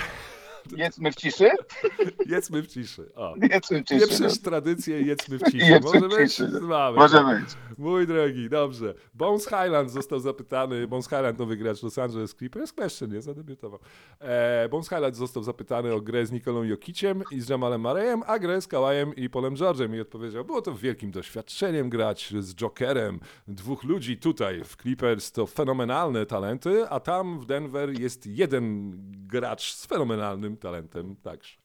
Jedzmy 0.78 1.11
w 1.11 1.15
ciszy? 1.15 1.49
jedzmy 2.26 2.61
w 2.61 2.68
ciszy. 2.68 3.13
O. 3.15 3.36
Jedzmy 3.51 3.82
w 3.82 3.84
ciszy. 3.84 4.01
Nie 4.01 4.07
przecież 4.07 4.41
tradycję 4.41 5.01
jedzmy 5.01 5.38
w 5.38 5.43
ciszy. 5.43 5.65
Jedzmy 5.65 5.91
Może 5.93 6.07
w 6.07 6.09
być? 6.09 6.32
ciszy. 6.32 6.59
Mamy. 6.61 6.97
Może 6.97 7.24
być. 7.24 7.49
Mój 7.78 8.07
drogi, 8.07 8.49
dobrze. 8.49 8.93
Bones 9.13 9.43
Highland 9.43 9.91
został 9.91 10.20
zapytany, 10.20 10.88
Bones 10.88 11.05
Highland 11.05 11.39
nowy 11.39 11.57
gracz 11.57 11.84
Los 11.84 11.97
Angeles 11.97 12.36
Clippers, 12.36 12.74
jeszcze 12.78 13.07
nie, 13.07 13.22
zadebiutował. 13.22 13.80
E, 14.20 14.70
Bones 14.70 14.89
Highland 14.89 15.15
został 15.15 15.43
zapytany 15.43 15.93
o 15.93 16.01
grę 16.01 16.26
z 16.26 16.32
Nikolą 16.32 16.63
Jokiciem 16.63 17.24
i 17.32 17.41
z 17.41 17.49
Jamalem 17.49 17.82
Marejem, 17.82 18.24
a 18.28 18.39
grę 18.39 18.61
z 18.61 18.68
Kałajem 18.68 19.15
i 19.15 19.30
Polem 19.30 19.55
George'em 19.55 19.95
i 19.95 20.01
odpowiedział, 20.01 20.45
było 20.45 20.61
to 20.61 20.74
wielkim 20.76 21.11
doświadczeniem 21.11 21.89
grać 21.89 22.34
z 22.39 22.55
Jokerem, 22.55 23.20
dwóch 23.47 23.84
ludzi 23.84 24.18
tutaj 24.18 24.63
w 24.63 24.76
Clippers 24.76 25.32
to 25.32 25.47
fenomenalne 25.47 26.26
talenty, 26.26 26.89
a 26.89 26.99
tam 26.99 27.39
w 27.39 27.45
Denver 27.45 27.99
jest 27.99 28.28
jeden 28.28 28.93
gracz 29.28 29.74
z 29.74 29.86
fenomenalnym 29.86 30.57
talentem 30.58 31.16
także. 31.16 31.58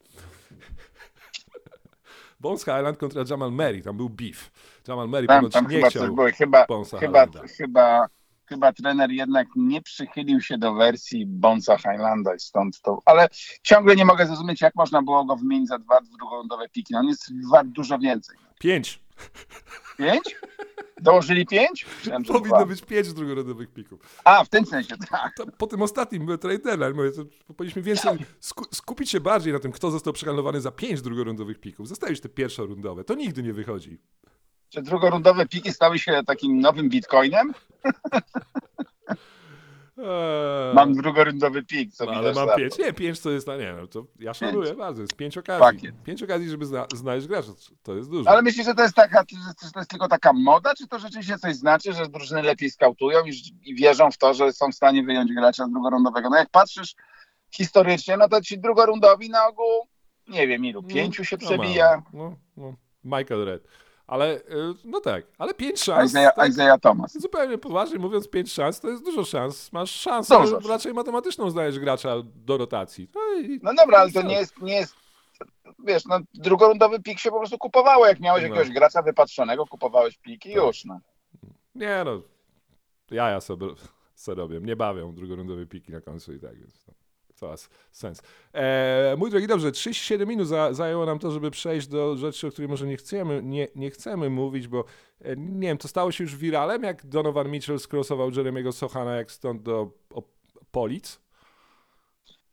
Bones 2.41 2.65
Highland 2.65 2.99
kontra 2.99 3.25
Jamal 3.31 3.51
Murray, 3.51 3.83
tam 3.83 3.97
był 3.97 4.11
beef. 4.11 4.51
Jamal 4.89 5.09
Murray 5.09 5.27
Tam, 5.27 5.51
tam 5.51 5.69
nie 5.69 5.77
chyba 5.77 5.91
chciał 5.91 6.15
było. 6.15 6.29
Chyba, 6.37 6.67
Bonesa 6.67 6.99
chyba, 6.99 7.27
chyba, 7.59 8.07
chyba 8.47 8.73
trener 8.73 9.11
jednak 9.11 9.49
nie 9.57 9.83
przychylił 9.83 10.41
się 10.41 10.59
do 10.59 10.75
wersji 10.75 11.27
Bonsa 11.27 11.77
Highlanda 11.77 12.35
i 12.35 12.41
stąd 12.41 12.81
to. 12.81 12.99
Ale 13.05 13.29
ciągle 13.63 13.97
nie 13.97 14.05
mogę 14.05 14.27
zrozumieć, 14.27 14.61
jak 14.61 14.75
można 14.75 15.03
było 15.03 15.25
go 15.25 15.37
wymienić 15.37 15.69
za 15.69 15.79
dwa 15.79 16.01
drugolądowe 16.19 16.69
piki. 16.69 16.95
On 16.95 17.07
jest 17.07 17.33
wart 17.51 17.69
dużo 17.69 17.99
więcej. 17.99 18.37
Pięć. 18.59 19.02
Pięć? 19.99 20.37
Dołożyli 21.01 21.47
pięć? 21.47 21.87
Myślałem, 21.99 22.25
Powinno 22.25 22.57
dwa. 22.57 22.67
być 22.67 22.83
pięć 22.83 23.13
drugorodzowych 23.13 23.73
pików. 23.73 24.21
A, 24.25 24.45
w 24.45 24.49
tym 24.49 24.67
sensie, 24.67 24.95
tak. 25.11 25.33
To 25.37 25.47
po 25.47 25.67
tym 25.67 25.83
ostatnim 25.83 26.39
trade 26.39 26.59
deadline, 26.59 26.95
mówię, 26.95 27.11
to 27.13 27.55
powinniśmy 27.55 27.83
więcej 27.83 28.19
sku, 28.41 28.65
skupić 28.75 29.11
się 29.11 29.21
bardziej 29.21 29.53
na 29.53 29.59
tym, 29.59 29.73
kto 29.73 29.91
został 29.91 30.13
przehandlowany 30.13 30.61
za 30.61 30.71
pięć 30.71 31.03
drugorundowych 31.03 31.61
pików. 31.61 31.89
Zostawić 31.89 32.21
te 32.21 32.29
pierwszorundowe. 32.29 33.05
To 33.05 33.15
nigdy 33.15 33.43
nie 33.43 33.53
wychodzi. 33.53 33.99
Czy 34.69 34.83
drugorundowe 34.83 35.47
piki 35.47 35.73
stały 35.73 35.99
się 35.99 36.21
takim 36.27 36.61
nowym 36.61 36.89
bitcoinem? 36.89 37.53
Eee, 39.99 40.75
Mam 40.75 40.95
drugorundowy 40.95 41.63
pik, 41.63 41.93
co 41.93 42.05
no, 42.05 42.13
ale 42.13 42.33
mam 42.33 42.49
pięć. 42.57 42.79
Nie, 42.79 42.93
pięć 42.93 43.21
to 43.21 43.31
jest, 43.31 43.47
no 43.47 43.57
nie 43.57 43.73
no, 43.73 43.87
to 43.87 44.05
ja 44.21 44.35
szanuję 44.35 44.67
Pięć. 44.67 44.79
bardzo. 44.79 45.03
Jest 45.03 45.17
pięć 45.17 45.39
okazji. 45.39 45.61
Pakiet. 45.61 46.03
Pięć 46.05 46.23
okazji, 46.23 46.51
żeby 46.51 46.67
zna, 46.67 46.87
znaleźć 46.95 47.27
gracza. 47.27 47.53
To 47.83 47.95
jest 47.95 48.11
dużo. 48.11 48.31
Ale 48.31 48.43
myślisz, 48.43 48.67
że 48.67 48.75
to 48.75 48.83
jest 48.83 48.95
taka, 48.95 49.25
to 49.25 49.79
jest 49.79 49.91
tylko 49.91 50.09
taka 50.09 50.33
moda, 50.33 50.75
czy 50.75 50.89
to 50.89 50.99
rzeczywiście 50.99 51.39
coś 51.39 51.57
znaczy, 51.57 51.93
że 51.93 52.09
drużyny 52.09 52.43
lepiej 52.43 52.71
skautują 52.71 53.25
i, 53.27 53.33
i 53.65 53.75
wierzą 53.75 54.11
w 54.11 54.19
to, 54.19 54.35
że 54.35 54.53
są 54.53 54.71
w 54.71 54.75
stanie 54.75 55.03
wyjąć 55.03 55.33
gracza 55.35 55.69
drugorundowego? 55.69 56.31
No 56.31 56.37
jak 56.37 56.51
patrzysz 56.51 56.95
historycznie, 57.51 58.17
no 58.17 58.29
to 58.29 58.41
ci 58.41 58.59
drugorundowi 58.59 59.31
na 59.31 59.47
ogół, 59.47 59.89
nie 60.29 60.47
wiem 60.49 60.65
ilu, 60.65 60.83
pięciu 60.83 61.25
się 61.25 61.37
No, 61.41 61.47
przebija. 61.49 62.03
No, 62.13 62.37
no. 62.57 62.75
Michael 63.05 63.45
Red. 63.45 63.63
Ale, 64.13 64.37
y, 64.37 64.43
no 64.85 65.01
tak, 65.01 65.25
ale 65.39 65.55
pięć 65.55 65.81
szans. 65.81 66.11
Isaiah, 66.11 66.35
tak, 66.35 66.49
Isaiah 66.51 66.81
Thomas. 66.81 67.19
Zupełnie 67.19 67.59
poważnie 67.59 67.99
mówiąc, 67.99 68.29
pięć 68.29 68.53
szans 68.53 68.81
to 68.81 68.89
jest 68.89 69.05
dużo 69.05 69.25
szans. 69.25 69.73
Masz 69.73 69.91
szansę, 69.91 70.39
Dużo. 70.41 70.59
raczej 70.69 70.95
matematyczną 70.95 71.51
znajesz 71.51 71.79
gracza 71.79 72.15
do 72.35 72.57
rotacji. 72.59 73.11
No, 73.15 73.21
i, 73.41 73.61
No 73.63 73.75
dobra, 73.75 73.99
ale 73.99 74.13
to 74.13 74.23
nie 74.23 74.35
jest, 74.35 74.63
nie 74.63 74.75
jest 74.75 74.95
wiesz, 75.79 76.05
no 76.07 76.21
drugorundowy 76.35 77.01
pik 77.01 77.19
się 77.19 77.31
po 77.31 77.39
prostu 77.39 77.59
kupowało. 77.59 78.07
Jak 78.07 78.21
miałeś 78.21 78.43
No. 78.43 78.49
jakiegoś 78.49 78.71
gracza 78.75 79.03
wypatrzonego, 79.03 79.67
kupowałeś 79.67 80.19
piki 80.19 80.49
i 80.49 80.55
już, 80.55 80.85
no. 80.85 81.01
Nie 81.75 82.03
no, 82.05 82.23
ja, 83.11 83.31
ja 83.31 83.41
sobie, 83.41 83.67
sobie 84.15 84.37
robię. 84.37 84.61
Nie 84.61 84.77
bawią 84.77 85.15
drugorundowe 85.15 85.67
piki 85.67 85.93
na 85.93 86.01
końcu 86.01 86.33
i 86.33 86.41
tak, 86.41 86.59
więc 86.59 86.85
to, 86.85 86.93
sens. 87.91 88.23
E, 88.55 89.15
mój 89.19 89.31
drogi, 89.31 89.47
dobrze, 89.47 89.73
37 89.73 90.29
minut 90.29 90.49
za, 90.49 90.73
zajęło 90.73 91.07
nam 91.07 91.19
to, 91.19 91.31
żeby 91.31 91.51
przejść 91.51 91.87
do 91.87 92.17
rzeczy, 92.17 92.47
o 92.47 92.51
których 92.51 92.71
może 92.71 92.87
nie 92.87 92.97
chcemy, 92.97 93.43
nie, 93.43 93.69
nie 93.75 93.91
chcemy 93.91 94.31
mówić, 94.31 94.69
bo 94.69 94.85
e, 95.21 95.37
nie 95.37 95.69
wiem, 95.69 95.79
to 95.79 95.89
stało 95.89 96.13
się 96.13 96.25
już 96.25 96.37
wiralem, 96.37 96.83
jak 96.83 97.07
Donovan 97.07 97.51
Mitchell 97.51 97.79
skrosował 97.79 98.31
Jeremiego 98.31 98.73
Sochana 98.73 99.17
jak 99.17 99.33
stąd 99.33 99.63
do 99.63 99.91
o, 100.15 100.23
Polic. 100.71 101.21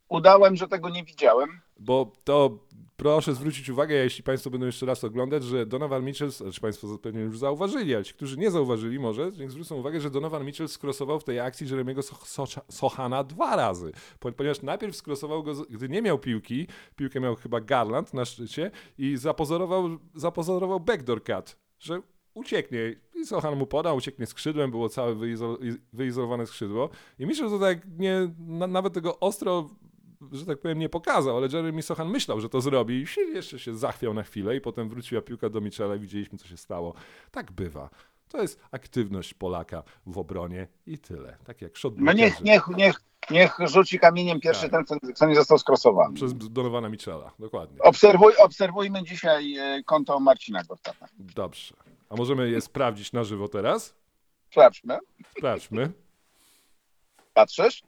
Udałem, 0.09 0.55
że 0.55 0.67
tego 0.67 0.89
nie 0.89 1.03
widziałem. 1.03 1.61
Bo 1.79 2.11
to 2.23 2.59
proszę 2.97 3.33
zwrócić 3.35 3.69
uwagę, 3.69 3.95
jeśli 3.95 4.23
Państwo 4.23 4.49
będą 4.49 4.65
jeszcze 4.65 4.85
raz 4.85 5.03
oglądać, 5.03 5.43
że 5.43 5.65
Donovan 5.65 6.05
Mitchell, 6.05 6.31
znaczy 6.31 6.61
Państwo 6.61 6.97
pewnie 6.97 7.21
już 7.21 7.37
zauważyli, 7.39 7.95
ale 7.95 8.03
ci, 8.05 8.13
którzy 8.13 8.37
nie 8.37 8.51
zauważyli 8.51 8.99
może, 8.99 9.31
niech 9.39 9.51
zwrócą 9.51 9.75
uwagę, 9.75 10.01
że 10.01 10.09
Donovan 10.09 10.45
Mitchell 10.45 10.67
skrosował 10.67 11.19
w 11.19 11.23
tej 11.23 11.39
akcji 11.39 11.67
Jeremiego 11.69 12.01
So- 12.01 12.25
Socha- 12.25 12.61
Sochana 12.71 13.23
dwa 13.23 13.55
razy. 13.55 13.91
Po- 14.19 14.31
Ponieważ 14.31 14.61
najpierw 14.61 14.95
skrosował 14.95 15.43
go, 15.43 15.53
gdy 15.69 15.89
nie 15.89 16.01
miał 16.01 16.19
piłki, 16.19 16.67
piłkę 16.95 17.19
miał 17.19 17.35
chyba 17.35 17.61
Garland 17.61 18.13
na 18.13 18.25
szczycie 18.25 18.71
i 18.97 19.17
zapozorował, 19.17 19.89
zapozorował 20.15 20.79
backdoor 20.79 21.23
cut, 21.23 21.57
że 21.79 22.01
ucieknie. 22.33 22.79
I 23.15 23.25
Sochan 23.25 23.55
mu 23.55 23.67
podał, 23.67 23.97
ucieknie 23.97 24.25
skrzydłem, 24.25 24.71
było 24.71 24.89
całe 24.89 25.15
wyizo- 25.15 25.77
wyizolowane 25.93 26.45
skrzydło. 26.47 26.89
I 27.19 27.25
Mitchell 27.25 27.49
to 27.49 27.59
tak 27.59 27.77
nie, 27.97 28.31
na, 28.39 28.67
nawet 28.67 28.93
tego 28.93 29.19
ostro 29.19 29.69
że 30.31 30.45
tak 30.45 30.59
powiem, 30.59 30.79
nie 30.79 30.89
pokazał, 30.89 31.37
ale 31.37 31.47
Jeremy 31.53 31.81
Sochan 31.81 32.09
myślał, 32.09 32.41
że 32.41 32.49
to 32.49 32.61
zrobi 32.61 32.93
i 32.93 33.33
jeszcze 33.33 33.59
się 33.59 33.77
zachwiał 33.77 34.13
na 34.13 34.23
chwilę 34.23 34.55
i 34.55 34.61
potem 34.61 34.89
wróciła 34.89 35.21
piłka 35.21 35.49
do 35.49 35.61
Michela 35.61 35.95
i 35.95 35.99
widzieliśmy, 35.99 36.37
co 36.37 36.47
się 36.47 36.57
stało. 36.57 36.93
Tak 37.31 37.51
bywa. 37.51 37.89
To 38.29 38.41
jest 38.41 38.59
aktywność 38.71 39.33
Polaka 39.33 39.83
w 40.05 40.17
obronie 40.17 40.67
i 40.87 40.97
tyle. 40.97 41.37
Tak 41.45 41.61
jak 41.61 41.77
shot 41.77 41.93
No 41.97 42.13
niech, 42.13 42.41
niech, 42.41 42.67
niech, 42.67 43.01
niech 43.31 43.57
rzuci 43.65 43.99
kamieniem 43.99 44.39
pierwszy 44.39 44.69
Tak. 44.69 44.87
ten, 44.87 44.99
kto 45.13 45.25
nie 45.27 45.35
został 45.35 45.57
skrosowany. 45.57 46.15
Przez 46.15 46.33
Donowana 46.33 46.89
Michela, 46.89 47.31
dokładnie. 47.39 47.79
Obserwuj, 47.81 48.33
obserwujmy 48.37 49.03
dzisiaj 49.03 49.57
e, 49.57 49.83
konto 49.83 50.19
Marcina 50.19 50.63
Gortata. 50.63 51.07
Dobrze. 51.19 51.75
A 52.09 52.15
możemy 52.15 52.49
je 52.49 52.61
sprawdzić 52.61 53.13
na 53.13 53.23
żywo 53.23 53.47
teraz? 53.47 53.95
Sprawdźmy. 54.51 54.99
Sprawdźmy. 55.37 55.91
Patrzysz? 57.33 57.83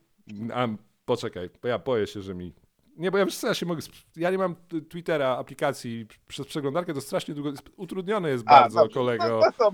A, 0.54 0.68
poczekaj, 1.06 1.50
bo 1.62 1.68
ja 1.68 1.80
boję 1.80 2.08
się, 2.08 2.22
że 2.22 2.36
mi... 2.36 2.54
Nie, 2.98 3.12
bo 3.12 3.18
ja 3.18 3.54
się 3.54 3.66
mogę... 3.66 3.82
Ja 4.16 4.32
nie 4.32 4.38
mam 4.38 4.56
Twittera, 4.90 5.38
aplikacji 5.38 6.08
przez 6.28 6.48
przeglądarkę, 6.48 6.94
to 6.94 7.02
strasznie 7.02 7.34
długo... 7.34 7.52
Utrudnione 7.78 8.30
jest 8.30 8.44
bardzo, 8.44 8.80
dobrze. 8.80 8.94
kolego 8.94 9.28
No, 9.28 9.40
no 9.40 9.52
to, 9.52 9.72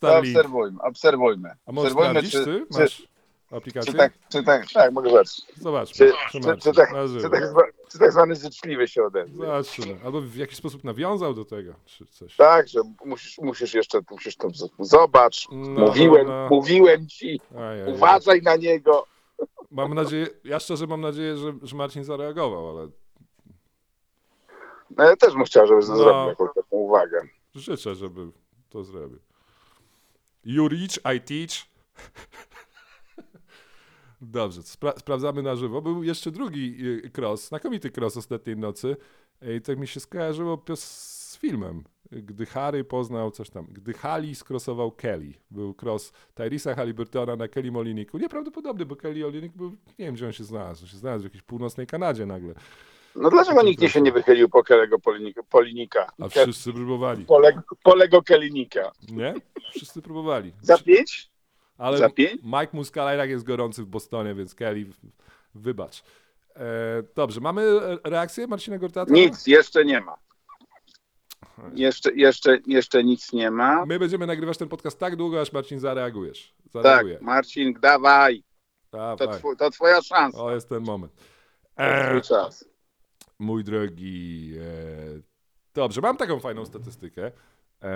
to 0.00 0.18
obserwujmy, 0.18 0.82
obserwujmy. 0.82 1.50
A 1.66 1.72
możesz 1.72 1.92
obserwujmy, 1.92 2.28
sprawdzić, 2.28 2.32
ty? 2.32 2.66
czy, 2.72 2.80
Masz 2.80 2.96
czy, 2.96 3.56
aplikację? 3.56 3.92
czy, 3.92 3.98
tak, 3.98 4.12
czy 4.28 4.42
tak, 4.42 4.66
tak, 4.72 4.92
mogę 4.92 5.10
zobaczyć. 5.10 5.44
Zobaczmy. 5.56 6.06
Czy, 6.06 6.12
Czy, 6.32 6.40
czy, 6.40 6.56
czy, 6.56 6.72
tak, 6.72 6.88
czy, 7.20 7.30
tak, 7.30 7.42
czy 7.92 7.98
tak 7.98 8.12
zwany 8.12 8.34
życzliwy 8.34 8.88
się 8.88 9.04
odezwie. 9.04 9.36
Zobaczymy. 9.36 9.98
Albo 10.04 10.20
w 10.20 10.36
jakiś 10.36 10.56
sposób 10.56 10.84
nawiązał 10.84 11.34
do 11.34 11.44
tego, 11.44 11.74
czy 11.84 12.06
coś. 12.06 12.36
Tak, 12.36 12.68
że 12.68 12.80
musisz, 13.04 13.38
musisz 13.38 13.74
jeszcze, 13.74 14.00
musisz 14.10 14.36
to 14.36 14.48
zobacz. 14.78 15.48
No, 15.52 15.80
mówiłem, 15.80 16.26
no. 16.26 16.48
mówiłem 16.50 17.06
ci, 17.06 17.40
Ajaj. 17.58 17.92
uważaj 17.92 18.42
na 18.42 18.56
niego. 18.56 19.06
Mam 19.70 19.94
nadzieję, 19.94 20.26
ja 20.44 20.60
szczerze 20.60 20.86
mam 20.86 21.00
nadzieję, 21.00 21.36
że, 21.36 21.52
że 21.62 21.76
Marcin 21.76 22.04
zareagował, 22.04 22.68
ale 22.78 22.88
No 24.90 25.04
ja 25.04 25.16
też 25.16 25.34
bym 25.34 25.44
chciał, 25.44 25.66
żeby 25.66 25.80
No. 25.80 25.96
zrobił 25.96 26.28
jakąś 26.28 26.48
taką 26.54 26.76
uwagę. 26.76 27.20
życzę, 27.54 27.94
żeby 27.94 28.30
to 28.68 28.84
zrobił. 28.84 29.18
You 30.44 30.68
reach, 30.68 31.16
I 31.16 31.20
teach. 31.20 31.66
Dobrze, 34.20 34.60
spra- 34.60 34.98
sprawdzamy 34.98 35.42
na 35.42 35.56
żywo. 35.56 35.82
Był 35.82 36.02
jeszcze 36.02 36.30
drugi 36.30 36.76
y, 36.86 37.10
cross, 37.18 37.48
znakomity 37.48 37.90
cross 37.96 38.16
ostatniej 38.16 38.56
nocy. 38.56 38.96
I 39.56 39.60
tak 39.60 39.78
mi 39.78 39.86
się 39.88 40.00
skojarzyło 40.00 40.56
pios- 40.56 41.17
filmem. 41.38 41.84
Gdy 42.12 42.46
Harry 42.46 42.84
poznał 42.84 43.30
coś 43.30 43.50
tam. 43.50 43.66
Gdy 43.70 43.92
Hali 43.92 44.34
skrosował 44.34 44.92
Kelly. 44.92 45.32
Był 45.50 45.74
cross 45.82 46.12
Tyrisa 46.34 46.74
Halliburtona 46.74 47.36
na 47.36 47.48
Kelly 47.48 47.72
Moliniku. 47.72 48.18
Nieprawdopodobny, 48.18 48.86
bo 48.86 48.96
Kelly 48.96 49.20
Molinik 49.20 49.52
był, 49.56 49.70
nie 49.70 50.04
wiem 50.04 50.14
gdzie 50.14 50.26
on 50.26 50.32
się 50.32 50.44
znalazł. 50.44 50.84
On 50.84 50.88
się 50.88 50.96
znalazł 50.96 51.22
w 51.22 51.24
jakiejś 51.24 51.42
północnej 51.42 51.86
Kanadzie 51.86 52.26
nagle. 52.26 52.54
No 53.16 53.30
dlaczego 53.30 53.62
nikt 53.62 53.82
nie 53.82 53.88
się 53.88 54.00
nie 54.00 54.12
wychylił 54.12 54.48
po 54.48 54.62
Kelego 54.62 54.98
Polinika? 54.98 55.42
Polinika? 55.42 56.12
A 56.20 56.28
wszyscy 56.28 56.72
próbowali. 56.72 57.24
Pole, 57.24 57.62
polego 57.82 58.22
Kelinika. 58.22 58.92
Nie? 59.08 59.34
Wszyscy 59.70 60.02
próbowali. 60.02 60.52
Za 60.62 60.78
pięć? 60.78 61.30
Ale 61.78 61.98
Za 61.98 62.10
pięć? 62.10 62.42
Mike 62.42 62.68
Muscala 62.72 63.14
i 63.14 63.18
tak 63.18 63.30
jest 63.30 63.44
gorący 63.44 63.82
w 63.82 63.86
Bostonie, 63.86 64.34
więc 64.34 64.54
Kelly, 64.54 64.86
wybacz. 65.54 66.02
E, 66.56 67.02
dobrze, 67.14 67.40
mamy 67.40 67.80
reakcję 68.04 68.46
Marcina 68.46 68.78
Gortata? 68.78 69.12
Nic, 69.12 69.46
jeszcze 69.46 69.84
nie 69.84 70.00
ma. 70.00 70.16
Jeszcze, 71.74 72.14
jeszcze, 72.14 72.58
jeszcze 72.66 73.04
nic 73.04 73.32
nie 73.32 73.50
ma. 73.50 73.86
My 73.86 73.98
będziemy 73.98 74.26
nagrywać 74.26 74.58
ten 74.58 74.68
podcast 74.68 74.98
tak 74.98 75.16
długo, 75.16 75.40
aż 75.40 75.52
Marcin 75.52 75.78
zareagujesz. 75.78 76.54
Tak, 76.72 76.82
Zareaguje. 76.82 77.18
Marcin, 77.20 77.74
dawaj. 77.80 78.42
To, 78.90 79.16
Dawaj. 79.16 79.38
twój, 79.38 79.56
to 79.56 79.70
twoja 79.70 80.02
szansa. 80.02 80.38
O, 80.42 80.54
jest 80.54 80.68
ten 80.68 80.82
moment. 80.84 81.12
To 81.76 81.82
E, 81.82 82.20
czas. 82.20 82.64
mój 83.38 83.64
drogi. 83.64 84.52
E, 84.60 85.20
dobrze, 85.74 86.00
mam 86.00 86.16
taką 86.16 86.40
fajną 86.40 86.66
statystykę. 86.66 87.32
E, 87.82 87.88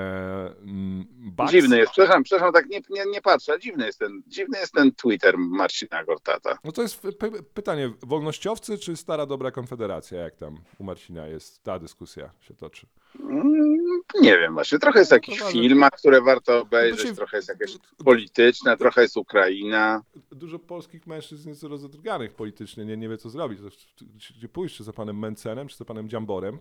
mm, 0.63 1.05
Bucks, 1.11 1.53
Dziwny 1.53 1.79
jest, 1.79 1.93
przepraszam, 1.93 2.23
przepraszam, 2.23 2.53
tak 2.53 2.67
nie, 2.67 2.81
nie, 2.91 3.05
nie 3.11 3.23
patrzę. 3.23 3.61
Dziwny 3.61 3.87
jest, 3.87 3.99
ten, 3.99 4.23
dziwny 4.27 4.59
jest 4.59 4.73
ten 4.73 4.93
Twitter 4.95 5.39
Marcina 5.39 6.05
Gortata. 6.05 6.59
No 6.65 6.73
to 6.73 6.83
jest 6.83 7.03
py- 7.03 7.43
pytanie, 7.55 7.93
wolnościowcy 8.03 8.79
czy 8.79 8.97
stara 8.97 9.27
dobra 9.27 9.51
konfederacja? 9.51 10.21
Jak 10.21 10.37
tam 10.37 10.57
u 10.79 10.85
Marcina 10.85 11.27
jest 11.27 11.63
ta 11.63 11.79
dyskusja 11.79 12.31
się 12.41 12.55
toczy? 12.55 12.87
Mm, 13.21 13.77
Nie 14.21 14.39
wiem 14.39 14.55
właśnie, 14.55 14.79
trochę 14.79 14.99
jest 14.99 15.13
jakiś 15.13 15.35
No 15.35 15.39
to 15.39 15.45
ważne. 15.45 15.61
film, 15.63 15.85
które 15.99 16.21
warto 16.21 16.61
obejrzeć, 16.61 17.09
się- 17.09 17.15
trochę 17.15 17.37
jest 17.37 17.49
jakieś 17.49 17.77
polityczne, 18.05 18.77
trochę 18.77 19.03
jest 19.03 19.17
Ukraina. 19.17 20.03
Dużo 20.31 20.59
polskich 20.59 21.07
mężczyzn 21.07 21.49
jest 21.49 21.63
rozedrganych 21.63 22.35
politycznie, 22.35 22.85
nie, 22.85 22.97
nie 22.97 23.09
wie 23.09 23.19
co 23.19 23.31
zrobić. 23.31 23.59
Czy- 23.97 24.33
gdzie 24.35 24.49
pójść, 24.49 24.77
czy 24.77 24.85
za 24.85 24.93
panem 24.93 25.19
Mencenem, 25.19 25.69
czy 25.69 25.77
za 25.77 25.85
panem 25.85 26.09
Dziamborem? 26.09 26.59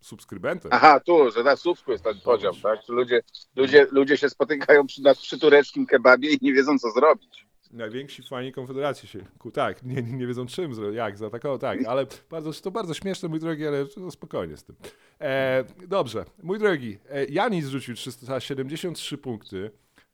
Subskrybentem. 0.00 0.70
Aha, 0.74 1.00
tu, 1.00 1.30
że 1.30 1.42
na 1.44 1.56
Słupsku 1.56 1.92
jest 1.92 2.04
ten 2.04 2.20
podział, 2.24 2.54
tak? 2.62 2.78
Że 2.88 2.92
Ludzie, 2.92 3.22
ludzie, 3.56 3.86
ludzie 3.90 4.16
się 4.16 4.30
spotykają 4.30 4.86
przy, 4.86 5.02
na, 5.02 5.14
przy 5.14 5.38
tureckim 5.38 5.86
kebabie 5.86 6.30
i 6.32 6.38
nie 6.42 6.52
wiedzą, 6.52 6.78
co 6.78 6.90
zrobić. 6.90 7.46
Najwięksi 7.74 8.22
fani 8.22 8.52
Konfederacji 8.52 9.08
się, 9.08 9.18
ku, 9.38 9.50
tak, 9.50 9.82
nie, 9.82 10.02
nie 10.02 10.26
wiedzą 10.26 10.46
czym, 10.46 10.72
jak 10.94 11.18
zaatakował, 11.18 11.58
tak, 11.58 11.84
ale 11.84 12.06
bardzo, 12.30 12.52
to 12.52 12.70
bardzo 12.70 12.94
śmieszne, 12.94 13.28
mój 13.28 13.40
drogi, 13.40 13.66
ale 13.66 13.86
to 13.86 14.10
spokojnie 14.10 14.56
z 14.56 14.64
tym. 14.64 14.76
E, 15.20 15.64
dobrze, 15.88 16.24
mój 16.42 16.58
drogi, 16.58 16.98
e, 17.10 17.24
Janis 17.24 17.66
rzucił 17.66 17.94
373 17.94 19.18
punkty 19.18 19.70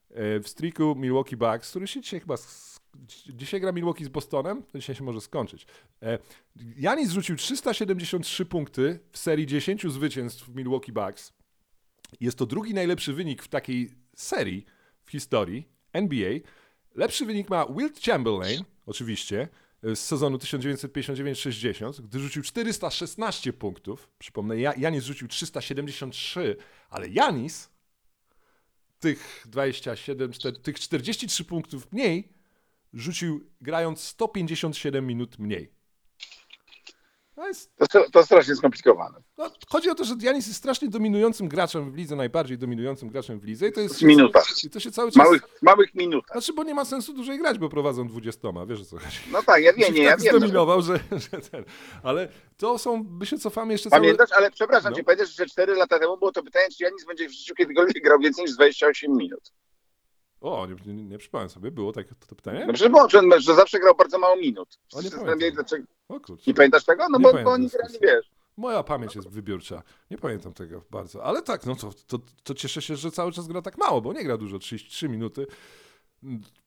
e, 0.09 0.39
w 0.39 0.47
streaku 0.47 0.95
Milwaukee 0.95 1.37
Bucks, 1.37 1.69
który 1.69 1.87
się 1.87 2.01
dzisiaj 2.01 2.19
chyba, 2.19 2.35
dzisiaj 3.33 3.61
gra 3.61 3.71
Milwaukee 3.71 4.05
z 4.05 4.09
Bostonem, 4.09 4.63
to 4.63 4.79
dzisiaj 4.79 4.95
się 4.95 5.03
może 5.03 5.21
skończyć. 5.21 5.65
E, 6.01 6.17
Janis 6.77 7.11
rzucił 7.11 7.35
373 7.35 8.45
punkty 8.45 8.99
w 9.11 9.17
serii 9.17 9.47
10 9.47 9.83
zwycięstw 9.87 10.47
Milwaukee 10.47 10.91
Bucks. 10.91 11.33
Jest 12.19 12.37
to 12.37 12.45
drugi 12.45 12.73
najlepszy 12.73 13.13
wynik 13.13 13.43
w 13.43 13.47
takiej 13.47 13.89
serii 14.15 14.65
w 15.03 15.11
historii 15.11 15.67
NBA. 15.93 16.39
Lepszy 16.95 17.25
wynik 17.25 17.49
ma 17.49 17.65
Wilt 17.65 17.99
Chamberlain, 18.01 18.63
oczywiście, 18.85 19.47
z 19.83 19.99
sezonu 19.99 20.37
1959-60, 20.37 22.01
gdy 22.01 22.19
rzucił 22.19 22.43
416 22.43 23.53
punktów. 23.53 24.09
Przypomnę, 24.19 24.59
Ja- 24.59 24.73
Janis 24.77 25.03
rzucił 25.03 25.27
373, 25.27 26.55
ale 26.89 27.09
Janis 27.09 27.69
tych 28.99 29.43
27, 29.49 30.31
czter- 30.31 30.61
tych 30.61 30.79
43 30.79 31.45
punktów 31.45 31.91
mniej 31.91 32.33
rzucił 32.93 33.49
grając 33.61 34.01
157 34.03 35.07
minut 35.07 35.39
mniej. 35.39 35.71
To 37.35 37.47
jest 37.47 37.71
To, 37.91 38.09
to 38.11 38.23
strasznie 38.23 38.55
skomplikowane. 38.55 39.17
no, 39.37 39.51
chodzi 39.69 39.89
o 39.89 39.95
to, 39.95 40.03
że 40.03 40.15
Janis 40.21 40.47
jest 40.47 40.59
strasznie 40.59 40.89
dominującym 40.89 41.47
graczem 41.47 41.91
w 41.91 41.95
lidze, 41.95 42.15
najbardziej 42.15 42.57
dominującym 42.57 43.09
graczem 43.09 43.39
w 43.39 43.43
lidze 43.43 43.67
i 43.67 43.71
to 43.71 43.81
jest... 43.81 43.99
W 43.99 44.01
minutach. 44.01 44.63
I 44.63 44.69
to 44.69 44.79
się 44.79 44.91
cały 44.91 45.11
czas... 45.11 45.15
małych, 45.17 45.41
małych 45.61 45.95
minutach. 45.95 46.31
Znaczy, 46.31 46.53
bo 46.53 46.63
nie 46.63 46.73
ma 46.73 46.85
sensu 46.85 47.13
dłużej 47.13 47.37
grać, 47.37 47.59
bo 47.59 47.69
prowadzą 47.69 48.07
20, 48.07 48.47
wiesz 48.67 48.81
o 48.81 48.85
co 48.85 48.97
chodzi. 48.97 49.17
No 49.31 49.43
tak, 49.43 49.63
ja 49.63 49.73
wiem, 49.73 49.93
nie, 49.93 50.03
ja 50.03 50.11
tak 50.11 50.21
wiem. 50.21 50.33
Że... 50.33 50.37
zdominował, 50.39 50.81
że, 50.81 50.99
że 51.31 51.41
ten... 51.51 51.65
Ale 52.03 52.27
to 52.57 52.77
są, 52.77 53.03
my 53.19 53.25
się 53.25 53.37
cofamy 53.37 53.73
jeszcze 53.73 53.89
całe... 53.89 54.01
Pamiętasz, 54.01 54.31
ale 54.31 54.51
przepraszam 54.51 54.91
No. 54.91 54.97
cię, 54.97 55.03
pamiętasz, 55.03 55.35
że 55.35 55.45
4 55.45 55.75
lata 55.75 55.99
temu 55.99 56.17
było 56.17 56.31
to 56.31 56.43
pytanie, 56.43 56.65
czy 56.77 56.83
Janis 56.83 57.05
będzie 57.05 57.29
w 57.29 57.31
życiu 57.31 57.55
kiedykolwiek 57.55 58.03
grał 58.03 58.19
więcej 58.19 58.45
niż 58.45 58.53
28 58.55 59.11
minut. 59.17 59.51
O, 60.41 60.67
nie, 60.85 60.93
nie, 60.93 61.03
nie 61.03 61.17
przypomniałem 61.17 61.49
sobie, 61.49 61.71
było 61.71 61.91
takie 61.91 62.09
to, 62.09 62.27
to 62.27 62.35
pytanie? 62.35 62.67
No 62.81 62.89
było, 62.89 63.09
że, 63.09 63.21
że 63.41 63.55
zawsze 63.55 63.79
grał 63.79 63.95
bardzo 63.95 64.19
mało 64.19 64.35
minut. 64.35 64.79
O, 64.93 65.01
nie 65.01 65.11
pamiętam. 65.11 65.51
dlaczego- 65.53 65.85
O 66.09 66.19
kurczę. 66.19 66.43
Nie 66.47 66.53
pamiętasz 66.53 66.85
tego? 66.85 67.09
No 67.09 67.17
Nie 67.17 67.23
bo, 67.23 67.33
bo 67.43 67.51
oni 67.51 67.67
grali, 67.67 67.93
wiesz. 68.01 68.31
Moja 68.57 68.83
pamięć 68.83 69.15
jest 69.15 69.29
wybiórcza. 69.29 69.83
Nie 70.11 70.17
pamiętam 70.17 70.53
tego 70.53 70.83
bardzo. 70.91 71.23
Ale 71.23 71.41
tak, 71.41 71.65
no 71.65 71.75
to, 71.75 71.91
to, 72.07 72.19
to 72.43 72.53
cieszę 72.53 72.81
się, 72.81 72.95
że 72.95 73.11
cały 73.11 73.31
czas 73.31 73.47
gra 73.47 73.61
tak 73.61 73.77
mało, 73.77 74.01
bo 74.01 74.13
nie 74.13 74.23
gra 74.23 74.37
dużo, 74.37 74.59
33 74.59 75.09
minuty. 75.09 75.47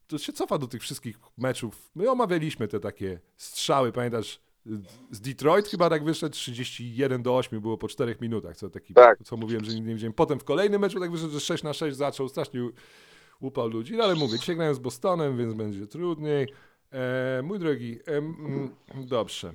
To 0.06 0.18
się 0.18 0.32
cofa 0.32 0.58
do 0.58 0.66
tych 0.66 0.82
wszystkich 0.82 1.16
meczów. 1.38 1.90
My 1.94 2.10
omawialiśmy 2.10 2.68
te 2.68 2.80
takie 2.80 3.20
strzały, 3.36 3.92
pamiętasz? 3.92 4.40
Z 5.10 5.20
Detroit 5.20 5.68
chyba 5.68 5.90
tak 5.90 6.04
wyszedł 6.04 6.34
31 6.34 7.22
do 7.22 7.36
8 7.36 7.60
było 7.60 7.78
po 7.78 7.88
4 7.88 8.16
minutach, 8.20 8.56
co 8.56 8.70
taki, 8.70 8.94
Tak. 8.94 9.18
co 9.24 9.36
mówiłem, 9.36 9.64
że 9.64 9.74
nigdy 9.74 9.88
nie 9.88 9.94
widziałem. 9.94 10.12
Potem 10.12 10.38
w 10.40 10.44
kolejnym 10.44 10.80
meczu 10.80 11.00
tak 11.00 11.10
wyszedł, 11.10 11.32
że 11.32 11.40
6 11.40 11.62
na 11.64 11.72
6 11.72 11.96
zaczął, 11.96 12.28
strasznie 12.28 12.60
upał 13.40 13.68
ludzi, 13.68 13.96
no 13.96 14.04
ale 14.04 14.14
mówię, 14.14 14.38
dzisiaj 14.38 14.74
z 14.74 14.78
Bostonem, 14.78 15.38
więc 15.38 15.54
będzie 15.54 15.86
trudniej. 15.86 16.48
E, 16.92 17.42
mój 17.42 17.58
drogi, 17.58 17.98
em, 18.06 18.36
mm, 18.38 18.70
dobrze. 19.06 19.52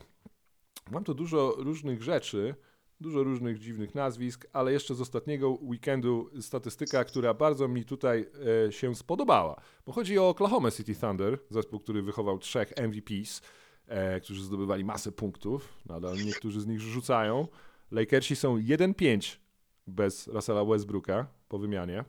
Mam 0.91 1.03
tu 1.03 1.13
dużo 1.13 1.55
różnych 1.57 2.03
rzeczy, 2.03 2.55
dużo 3.01 3.23
różnych 3.23 3.59
dziwnych 3.59 3.95
nazwisk, 3.95 4.47
ale 4.53 4.73
jeszcze 4.73 4.95
z 4.95 5.01
ostatniego 5.01 5.49
weekendu 5.49 6.29
statystyka, 6.41 7.03
która 7.03 7.33
bardzo 7.33 7.67
mi 7.67 7.85
tutaj 7.85 8.25
e, 8.67 8.71
się 8.71 8.95
spodobała. 8.95 9.61
Bo 9.85 9.91
chodzi 9.91 10.19
o 10.19 10.29
Oklahoma 10.29 10.71
City 10.71 10.95
Thunder, 10.95 11.39
zespół, 11.49 11.79
który 11.79 12.01
wychował 12.01 12.39
trzech 12.39 12.73
MVPs, 12.77 13.41
e, 13.87 14.21
którzy 14.21 14.43
zdobywali 14.43 14.85
masę 14.85 15.11
punktów. 15.11 15.79
Nadal 15.85 16.17
niektórzy 16.25 16.61
z 16.61 16.67
nich 16.67 16.79
rzucają. 16.79 17.47
Lakersi 17.91 18.35
są 18.35 18.57
1-5 18.57 19.39
bez 19.87 20.27
Russella 20.27 20.65
Westbrooka 20.65 21.27
po 21.47 21.59
wymianie. 21.59 22.05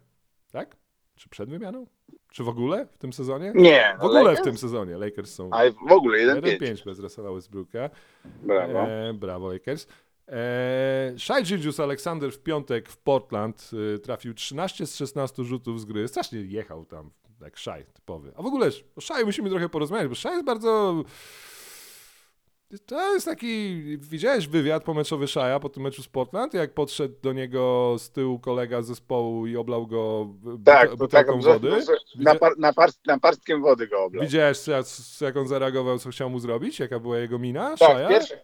Tak? 0.53 0.80
Czy 1.17 1.29
przed 1.29 1.51
wymianą? 1.51 1.87
Czy 2.33 2.45
w 2.45 2.49
ogóle 2.49 2.87
w 2.87 2.99
tym 2.99 3.13
sezonie? 3.13 3.53
Nie. 3.55 3.97
W 4.01 4.05
ogóle 4.05 4.21
w 4.21 4.25
Lakers? 4.25 4.45
tym 4.45 4.59
sezonie 4.59 4.99
Lakers 4.99 5.35
są 5.35 5.51
Ale 5.51 5.73
w 5.73 5.93
ogóle 5.93 6.19
1-5. 6.19 6.59
1-5 6.59 6.85
bez 6.85 6.99
Russella 6.99 7.33
Westbrooka. 7.33 7.91
Brawo. 8.43 8.79
E, 8.79 9.15
brawo 9.15 9.53
Lakers. 9.53 9.87
E, 10.29 11.15
Shai 11.19 11.43
Gilgeous 11.45 11.81
Alexander 11.81 12.33
w 12.33 12.39
piątek 12.43 12.89
w 12.89 12.97
Portland 12.97 13.71
e, 13.95 13.99
trafił 13.99 14.35
13 14.35 14.87
z 14.87 14.97
16 14.97 15.45
rzutów 15.45 15.81
z 15.81 15.85
gry. 15.85 16.09
Strasznie 16.09 16.41
jechał 16.41 16.85
tam, 16.85 17.11
jak 17.41 17.59
Shai 17.59 17.85
typowy. 17.85 18.33
A 18.37 18.43
w 18.43 18.47
ogóle 18.47 18.71
o 18.97 19.01
Shai 19.01 19.25
musimy 19.25 19.51
trochę 19.51 19.69
porozmawiać, 19.69 20.09
bo 20.09 20.15
Shai 20.15 20.33
jest 20.33 20.45
bardzo... 20.45 21.05
To 22.87 23.15
jest 23.15 23.27
taki, 23.27 23.83
widziałeś 23.99 24.47
wywiad 24.49 24.85
pomeczowy 24.85 25.27
Shaja 25.27 25.61
po 25.61 25.69
tym 25.69 25.83
meczu 25.83 26.03
z 26.03 26.09
Portland, 26.09 26.55
jak 26.55 26.75
podszedł 26.75 27.15
do 27.23 27.33
niego 27.33 27.95
z 27.99 28.11
tyłu 28.11 28.39
kolega 28.39 28.83
z 28.83 28.87
zespołu 28.87 29.47
i 29.47 29.57
oblał 29.57 29.87
go 29.87 30.29
Tak, 30.65 30.97
butelką 30.97 31.33
tak, 31.33 31.43
wody? 31.43 31.71
że 31.71 31.93
na, 32.19 32.35
par, 32.35 32.59
na, 32.59 32.73
parst, 32.73 33.07
na 33.07 33.19
parstkiem 33.19 33.63
wody 33.63 33.87
go 33.87 34.05
oblał. 34.05 34.25
Widziałeś, 34.25 34.59
jak 35.21 35.37
on 35.37 35.49
zareagował, 35.49 35.99
co 35.99 36.11
chciał 36.11 36.31
mu 36.31 36.39
zrobić? 36.39 36.79
Jaka 36.79 36.99
była 37.01 37.19
jego 37.19 37.39
mina? 37.39 37.77
Tak, 37.77 37.97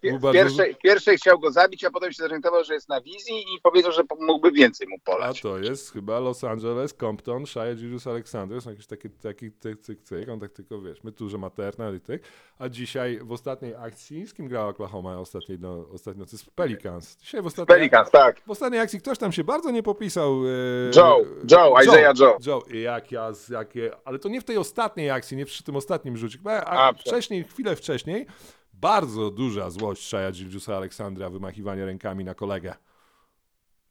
Był 0.03 0.19
w, 0.19 0.21
bardzo- 0.21 0.63
pierwszej 0.83 1.17
chciał 1.17 1.39
go 1.39 1.51
zabić, 1.51 1.85
a 1.85 1.91
potem 1.91 2.13
się 2.13 2.23
zorientował, 2.23 2.65
że 2.65 2.75
jest 2.75 2.89
na 2.89 3.01
wizji 3.01 3.35
i 3.57 3.61
powiedział, 3.63 3.93
że 3.93 4.03
mógłby 4.21 4.53
więcej 4.53 4.89
mu 4.89 4.97
A 4.97 5.11
polać. 5.13 5.41
to 5.41 5.59
jest 5.59 5.93
chyba 5.93 6.21
Los 6.21 6.45
Angeles, 6.45 6.95
Compton, 6.95 7.47
Shia 7.47 7.75
Gilgeous 7.75 8.07
Alexander, 8.07 8.61
są 8.61 8.71
jakieś 8.71 8.87
takie, 8.87 9.09
takie 9.11 9.51
tyk, 9.51 9.81
tyk, 9.81 10.03
tyk, 10.03 10.29
on 10.29 10.41
tak 10.41 10.53
tylko, 10.53 10.81
wiesz, 10.81 11.05
my 11.05 11.13
tu, 11.13 11.29
że 11.29 11.39
Materna 11.39 11.91
i 11.91 12.01
tyk, 12.01 12.23
a 12.59 12.69
dzisiaj 12.69 13.19
w 13.23 13.33
ostatniej 13.33 13.75
akcji, 13.75 14.16
z 14.27 14.35
kim 14.35 14.49
grała 14.49 14.69
Oklahoma 14.69 15.19
ostatniej, 15.19 15.59
no, 15.61 15.89
ostatniej 15.93 16.21
nocy? 16.21 16.39
Z 16.39 16.45
Pelicans. 16.45 17.17
Dzisiaj 17.17 17.43
w 17.43 17.47
ostatniej, 17.47 17.79
Pelicans, 17.79 18.11
tak. 18.11 18.41
w 18.47 18.51
ostatniej 18.51 18.81
akcji 18.81 19.01
ktoś 19.01 19.19
tam 19.19 19.33
się 19.33 19.45
bardzo 19.45 19.71
nie 19.71 19.83
popisał. 19.83 20.33
E, 20.47 20.97
Joe, 20.97 21.25
Joe, 21.51 21.83
Isaiah 21.83 22.19
Joe. 22.19 22.37
Joe, 22.47 22.63
jak 22.75 23.13
ja, 23.13 23.33
jakie, 23.51 23.91
ale 24.05 24.19
to 24.19 24.29
nie 24.29 24.41
w 24.41 24.45
tej 24.45 24.59
ostatniej 24.59 25.11
akcji, 25.11 25.37
nie 25.37 25.47
przy 25.47 25.65
tym 25.65 25.77
ostatnim 25.77 26.17
rzucie, 26.17 26.39
a, 26.47 26.89
a 26.89 26.93
wcześniej, 26.93 27.45
chwilę 27.45 27.77
wcześniej, 27.77 28.27
bardzo 28.73 29.31
duża 29.31 29.71
złość 29.71 30.07
Shia 30.07 30.33
Gilgeusa 30.33 30.77
Aleksandra, 30.77 31.31
wymachiwanie 31.31 31.85
rękami 31.85 32.25
na 32.25 32.35
kolegę. 32.35 32.75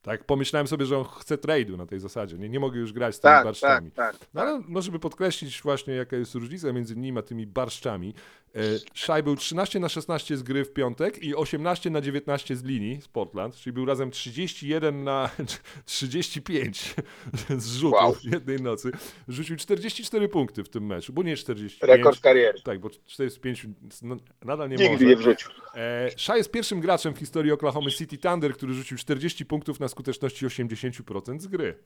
Tak, 0.05 0.23
pomyślałem 0.23 0.67
sobie, 0.67 0.85
że 0.85 0.97
on 0.97 1.03
chce 1.05 1.37
trade'u 1.37 1.77
na 1.77 1.85
tej 1.85 1.99
zasadzie. 1.99 2.37
Nie, 2.37 2.49
nie 2.49 2.59
mogę 2.59 2.79
już 2.79 2.93
grać 2.93 3.15
z 3.15 3.19
tymi 3.19 3.31
Tak, 3.31 3.45
barszczami. 3.45 3.91
tak, 3.91 4.17
tak. 4.19 4.27
No 4.33 4.41
ale 4.41 4.61
no, 4.67 4.81
żeby 4.81 4.99
podkreślić 4.99 5.61
właśnie, 5.61 5.93
jaka 5.93 6.15
jest 6.17 6.35
różnica 6.35 6.73
między 6.73 6.95
nim 6.95 7.17
a 7.17 7.21
tymi 7.21 7.47
barszczami. 7.47 8.13
E, 8.55 8.59
Shai 8.95 9.23
był 9.23 9.35
13 9.35 9.79
na 9.79 9.89
16 9.89 10.37
z 10.37 10.43
gry 10.43 10.65
w 10.65 10.73
piątek 10.73 11.23
i 11.23 11.35
18 11.35 11.89
na 11.89 12.01
19 12.01 12.55
z 12.55 12.63
linii 12.63 13.01
z 13.01 13.07
Portland, 13.07 13.55
czyli 13.55 13.73
był 13.73 13.85
razem 13.85 14.11
31 14.11 15.03
na 15.03 15.29
35 15.85 16.95
z 17.57 17.75
rzutów 17.75 17.93
Wow. 18.01 18.15
jednej 18.23 18.61
nocy. 18.61 18.91
Rzucił 19.27 19.55
44 19.55 20.27
punkty 20.29 20.63
w 20.63 20.69
tym 20.69 20.85
meczu, 20.85 21.13
bo 21.13 21.23
nie 21.23 21.37
45. 21.37 21.97
Rekord 21.97 22.19
kariery. 22.19 22.61
Tak, 22.61 22.79
bo 22.79 22.89
45 23.05 23.67
no, 24.01 24.15
nadal 24.45 24.69
nie 24.69 24.75
Nigdy 24.75 24.91
może. 24.93 25.05
nie 25.05 25.15
wrzucił. 25.15 25.49
E, 25.75 26.09
Shai 26.17 26.37
jest 26.37 26.51
pierwszym 26.51 26.79
graczem 26.79 27.13
w 27.13 27.17
historii 27.19 27.51
Oklahoma 27.51 27.89
City 27.89 28.17
Thunder, 28.17 28.53
który 28.53 28.73
rzucił 28.73 28.97
40 28.97 29.45
punktów 29.45 29.79
na 29.79 29.87
skuteczności 29.95 30.45
80% 30.45 31.39
z 31.39 31.47
gry. 31.47 31.79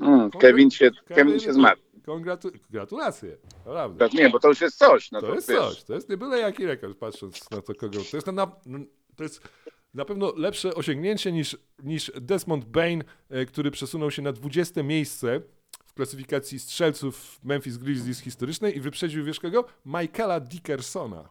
Mm, 0.00 0.30
Kevin 0.30 0.70
się, 0.70 0.90
Kevin 1.06 1.40
się 1.40 1.52
zmarł. 1.52 1.80
Kongratu- 2.06 2.50
gratulacje, 2.70 3.36
naprawdę. 3.58 4.08
Nie, 4.14 4.30
bo 4.30 4.38
to 4.40 4.48
już 4.48 4.60
jest 4.60 4.78
coś. 4.78 5.10
No 5.12 5.20
to, 5.20 5.26
To 5.26 5.34
jest 5.34 5.48
wiesz, 5.48 5.58
coś, 5.58 5.84
to 5.84 5.94
jest 5.94 6.08
nie 6.08 6.16
byle 6.16 6.38
jaki 6.38 6.66
rekord, 6.66 6.98
patrząc 6.98 7.50
na 7.50 7.62
to 7.62 7.74
kogo. 7.74 7.98
To 8.10 8.16
jest 8.16 8.26
na, 8.26 8.32
na, 8.32 8.78
to 9.16 9.22
jest 9.22 9.48
na 9.94 10.04
pewno 10.04 10.32
lepsze 10.36 10.74
osiągnięcie 10.74 11.32
niż, 11.32 11.56
niż 11.82 12.12
Desmond 12.20 12.64
Bain, 12.64 13.04
e, 13.30 13.46
który 13.46 13.70
przesunął 13.70 14.10
się 14.10 14.22
na 14.22 14.32
20 14.32 14.82
miejsce 14.82 15.40
w 15.86 15.94
klasyfikacji 15.94 16.58
strzelców 16.58 17.40
Memphis 17.44 17.76
Grizzlies 17.76 18.20
historycznej 18.20 18.76
i 18.76 18.80
wyprzedził, 18.80 19.24
wiesz 19.24 19.40
kogo? 19.40 19.64
Michaela 19.86 20.40
Dickersona. 20.40 21.28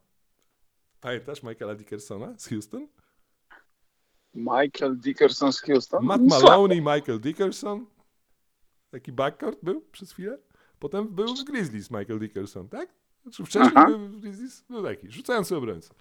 Pamiętasz 1.01 1.43
Michaela 1.43 1.75
Dickersona 1.75 2.35
z 2.37 2.47
Houston? 2.47 2.87
Michael 4.33 4.97
Dickerson 4.97 5.53
z 5.53 5.61
Houston. 5.61 6.05
Matt. 6.05 6.21
Maloney, 6.21 6.81
Michael 6.81 7.19
Dickerson. 7.19 7.85
Taki 8.91 9.11
backcourt 9.11 9.59
był 9.63 9.81
przez 9.81 10.11
chwilę. 10.11 10.37
Potem 10.79 11.07
był 11.07 11.35
w 11.35 11.43
Grizzlies 11.43 11.91
Michael 11.91 12.19
Dickerson, 12.19 12.69
tak? 12.69 12.89
Znaczy 13.23 13.45
wcześniej 13.45 13.73
Aha. 13.75 13.87
był 13.87 13.99
w 13.99 14.19
Grizzlies? 14.19 14.63
Był 14.69 14.83
taki, 14.83 15.11
rzucający 15.11 15.57
obrońca. 15.57 15.93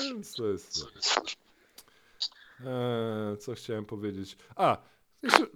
Więc 0.00 0.34
to 0.34 0.46
jest... 0.46 0.86
Eee, 2.60 3.38
co 3.38 3.54
chciałem 3.54 3.84
powiedzieć? 3.84 4.36
A, 4.56 4.76
jeszcze... 5.22 5.46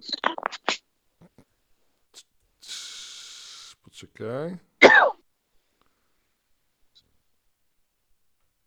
Poczekaj. 3.83 4.57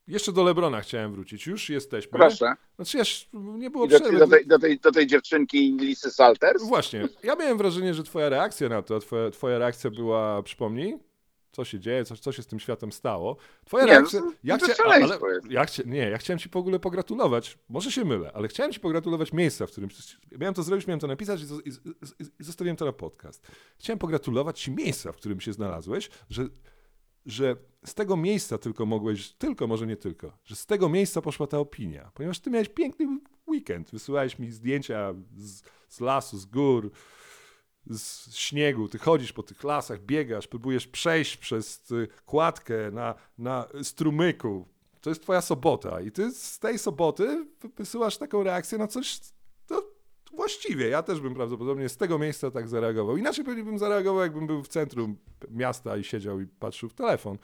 Jeszcze 0.08 0.32
do 0.32 0.44
Lebrona 0.44 0.80
chciałem 0.80 1.12
wrócić. 1.12 1.46
Już 1.46 1.68
jesteśmy. 1.68 2.18
Proszę. 2.18 2.54
Znaczy, 2.76 3.00
aż 3.00 3.28
nie 3.32 3.70
było 3.70 3.86
I 3.86 3.88
do, 3.88 4.00
przerwy. 4.00 4.18
do, 4.18 4.26
tej, 4.26 4.46
do, 4.46 4.58
tej, 4.58 4.80
do 4.80 4.92
tej 4.92 5.06
dziewczynki 5.06 5.76
Lisy 5.80 6.10
Salters. 6.10 6.62
Właśnie. 6.62 7.08
Ja 7.22 7.34
miałem 7.34 7.58
wrażenie, 7.58 7.94
że 7.94 8.02
twoja 8.02 8.28
reakcja 8.28 8.68
na 8.68 8.82
to, 8.82 8.98
twoja, 9.00 9.30
twoja 9.30 9.58
reakcja 9.58 9.90
była, 9.90 10.42
przypomnij, 10.42 10.98
co 11.52 11.64
się 11.64 11.80
dzieje, 11.80 12.04
co, 12.04 12.16
co 12.16 12.32
się 12.32 12.42
z 12.42 12.46
tym 12.46 12.60
światem 12.60 12.92
stało. 12.92 13.36
Twoja 13.64 13.84
Nie, 13.84 13.90
reakcja... 13.90 14.20
no, 14.20 14.32
ja 14.44 14.58
chcia, 14.58 14.74
szaleństwo 14.74 15.26
ale, 15.26 15.40
ja 15.50 15.64
chcia, 15.64 15.82
nie, 15.86 16.10
ja 16.10 16.18
chciałem 16.18 16.38
ci 16.38 16.48
w 16.48 16.56
ogóle 16.56 16.78
pogratulować, 16.78 17.58
może 17.68 17.92
się 17.92 18.04
mylę, 18.04 18.30
ale 18.34 18.48
chciałem 18.48 18.72
ci 18.72 18.80
pogratulować 18.80 19.32
miejsca, 19.32 19.66
w 19.66 19.70
którym... 19.70 19.90
Miałem 20.40 20.54
to 20.54 20.62
zrobić, 20.62 20.86
miałem 20.86 21.00
to 21.00 21.06
napisać 21.06 21.40
i, 21.40 21.44
i, 21.68 21.72
i 22.40 22.44
zostawiłem 22.44 22.76
to 22.76 22.84
na 22.84 22.92
podcast. 22.92 23.46
Chciałem 23.78 23.98
pogratulować 23.98 24.60
ci 24.60 24.70
miejsca, 24.70 25.12
w 25.12 25.16
którym 25.16 25.40
się 25.40 25.52
znalazłeś, 25.52 26.10
że 26.30 26.48
że 27.28 27.56
z 27.84 27.94
tego 27.94 28.16
miejsca 28.16 28.58
tylko 28.58 28.86
mogłeś, 28.86 29.32
tylko, 29.32 29.66
może 29.66 29.86
nie 29.86 29.96
tylko, 29.96 30.32
że 30.44 30.56
z 30.56 30.66
tego 30.66 30.88
miejsca 30.88 31.22
poszła 31.22 31.46
ta 31.46 31.58
opinia, 31.58 32.10
ponieważ 32.14 32.40
ty 32.40 32.50
miałeś 32.50 32.68
piękny 32.68 33.20
weekend, 33.48 33.90
wysyłałeś 33.90 34.38
mi 34.38 34.50
zdjęcia 34.50 35.14
z, 35.36 35.62
z 35.88 36.00
lasu, 36.00 36.38
z 36.38 36.46
gór, 36.46 36.90
z 37.86 38.34
śniegu, 38.34 38.88
ty 38.88 38.98
chodzisz 38.98 39.32
po 39.32 39.42
tych 39.42 39.64
lasach, 39.64 40.00
biegasz, 40.00 40.46
próbujesz 40.46 40.86
przejść 40.86 41.36
przez 41.36 41.90
y, 41.90 42.08
kładkę 42.26 42.90
na, 42.90 43.14
na 43.38 43.66
strumyku, 43.82 44.68
to 45.00 45.10
jest 45.10 45.22
twoja 45.22 45.40
sobota 45.40 46.00
i 46.00 46.12
ty 46.12 46.30
z 46.30 46.58
tej 46.58 46.78
soboty 46.78 47.46
wysyłasz 47.76 48.18
taką 48.18 48.42
reakcję 48.42 48.78
na 48.78 48.86
coś, 48.86 49.20
właściwie, 50.38 50.88
ja 50.88 51.02
też 51.02 51.20
bym 51.20 51.34
prawdopodobnie 51.34 51.88
z 51.88 51.96
tego 51.96 52.18
miejsca 52.18 52.50
tak 52.50 52.68
zareagował. 52.68 53.16
Inaczej 53.16 53.44
pewnie 53.44 53.64
bym 53.64 53.78
zareagował, 53.78 54.22
jakbym 54.22 54.46
był 54.46 54.62
w 54.62 54.68
centrum 54.68 55.16
miasta 55.50 55.96
i 55.96 56.04
siedział 56.04 56.40
i 56.40 56.46
patrzył 56.46 56.88
w 56.88 56.94
telefon. 56.94 57.38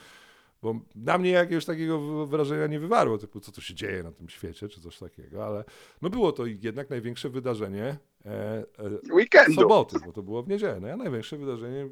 Bo 0.63 0.81
na 0.95 1.19
mnie 1.19 1.31
jakiegoś 1.31 1.65
takiego 1.65 2.27
wrażenia 2.27 2.67
nie 2.67 2.81
wywarło, 2.81 3.19
typu 3.19 3.41
co 3.41 3.53
tu 3.53 3.61
się 3.61 3.75
dzieje 3.75 4.03
na 4.03 4.13
tym 4.13 4.29
świecie, 4.29 4.69
czy 4.69 4.81
coś 4.81 4.99
takiego, 4.99 5.47
ale 5.47 5.65
no 6.03 6.11
było 6.11 6.33
to 6.33 6.47
jednak 6.47 6.91
największe 6.91 7.31
wydarzenie 7.31 7.85
e, 8.25 8.65
e, 8.79 9.13
Weekendu. 9.15 9.55
soboty, 9.55 9.97
bo 10.07 10.13
to 10.13 10.23
było 10.23 10.43
w 10.43 10.49
niedzielę, 10.49 10.81
no, 10.81 10.89
a 10.89 10.97
największe 10.97 11.37
wydarzenie 11.37 11.89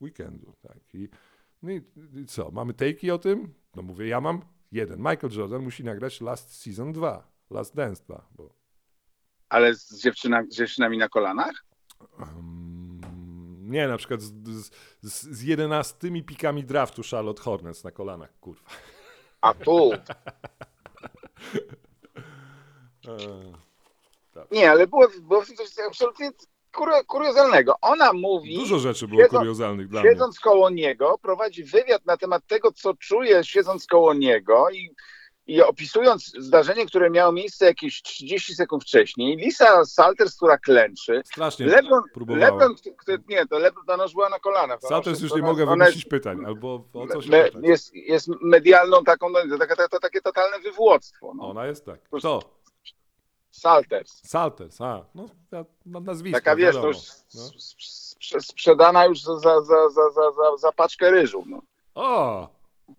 weekendu. 0.00 0.52
Tak. 0.62 0.78
I, 0.94 1.08
no 1.62 1.72
i, 1.72 1.82
i 2.22 2.26
co, 2.26 2.50
mamy 2.50 2.74
takey 2.74 3.10
o 3.10 3.18
tym? 3.18 3.54
No 3.76 3.82
mówię, 3.82 4.06
ja 4.06 4.20
mam 4.20 4.40
jeden. 4.72 4.98
Michael 4.98 5.32
Jordan 5.32 5.62
musi 5.62 5.84
nagrać 5.84 6.20
Last 6.20 6.62
Season 6.62 6.92
2, 6.92 7.28
Last 7.50 7.74
Dance 7.74 8.04
2, 8.04 8.28
bo 8.36 8.63
Ale 9.48 9.74
z, 9.74 10.00
dziewczyna, 10.02 10.42
z 10.50 10.54
dziewczynami 10.56 10.98
na 10.98 11.08
kolanach? 11.08 11.64
Um, 12.18 13.00
nie, 13.70 13.88
na 13.88 13.96
przykład 13.98 14.22
z, 14.22 14.32
z, 14.48 14.70
z, 15.02 15.22
z 15.22 15.42
11 15.42 15.96
pikami 16.26 16.64
draftu 16.64 17.02
Charlotte 17.10 17.42
Hornets 17.42 17.84
na 17.84 17.90
kolanach, 17.90 18.30
kurwa. 18.40 18.70
A 19.40 19.54
tu. 19.54 19.90
E, 23.08 23.16
Nie, 24.50 24.70
ale 24.70 24.86
było, 24.86 25.08
było 25.22 25.44
coś 25.44 25.78
absolutnie 25.88 26.30
kurio- 26.72 27.04
kuriozalnego. 27.06 27.74
Ona 27.80 28.12
mówi, 28.12 28.56
Dużo 28.56 28.78
rzeczy 28.78 29.08
było 29.08 29.22
Siedzą- 29.22 29.38
kuriozalnych 29.38 29.88
dla 29.88 30.00
mnie. 30.00 30.10
siedząc 30.10 30.40
koło 30.40 30.70
niego, 30.70 31.18
prowadzi 31.22 31.64
wywiad 31.64 32.06
na 32.06 32.16
temat 32.16 32.46
tego, 32.46 32.72
co 32.72 32.94
czuje 32.94 33.44
siedząc 33.44 33.86
koło 33.86 34.14
niego 34.14 34.70
i, 34.70 34.94
i 35.46 35.62
opisując 35.62 36.32
zdarzenie, 36.38 36.86
które 36.86 37.10
miało 37.10 37.32
miejsce 37.32 37.64
jakieś 37.64 38.02
30 38.02 38.54
sekund 38.54 38.82
wcześniej. 38.82 39.36
Lisa 39.36 39.84
Salters, 39.84 40.36
która 40.36 40.58
klęczy. 40.58 41.22
Strasznie 41.24 41.66
Lebron, 41.66 42.02
próbowała. 42.14 42.46
Lebron 42.50 42.74
który, 42.98 43.18
nie, 43.28 43.46
to 43.46 43.58
Lebron 43.58 43.84
ona 43.90 44.04
była 44.08 44.28
na 44.28 44.38
kolanach. 44.38 44.80
Salters 44.80 45.20
już 45.20 45.30
nie 45.32 45.38
ona- 45.42 45.46
mogę 45.46 45.66
wymyślić 45.66 46.04
pytań, 46.04 46.44
albo 46.46 46.84
o 46.94 47.06
co 47.06 47.22
się 47.22 47.30
me- 47.30 47.50
jest, 47.62 47.94
jest 47.94 48.28
medialną 48.42 49.04
taką, 49.04 49.28
no, 49.30 49.38
to, 49.50 49.58
takie- 49.58 49.76
to, 49.76 49.88
to 49.88 50.00
takie 50.00 50.20
totalne 50.20 50.58
wywłoctwo. 50.60 51.32
No. 51.36 51.48
Ona 51.50 51.66
jest 51.66 51.84
tak. 51.86 52.00
Kto? 52.10 52.40
Salters. 53.50 54.20
Salters, 54.28 54.80
a, 54.80 55.04
no, 55.14 55.26
ja- 55.52 55.64
no 55.86 56.00
nazwisko, 56.00 56.38
Taka 56.40 56.56
wiesz, 56.56 56.74
to 56.74 56.82
wiadomo. 56.82 56.88
już 56.88 56.98
No. 58.34 58.40
sprzedana 58.40 59.04
już 59.06 59.20
za, 59.20 59.38
za, 59.38 59.60
za, 59.60 59.88
za, 59.88 60.10
za, 60.10 60.30
za, 60.32 60.56
za 60.58 60.72
paczkę 60.72 61.10
ryżu. 61.10 61.44
No. 61.46 61.62
O, 61.94 62.48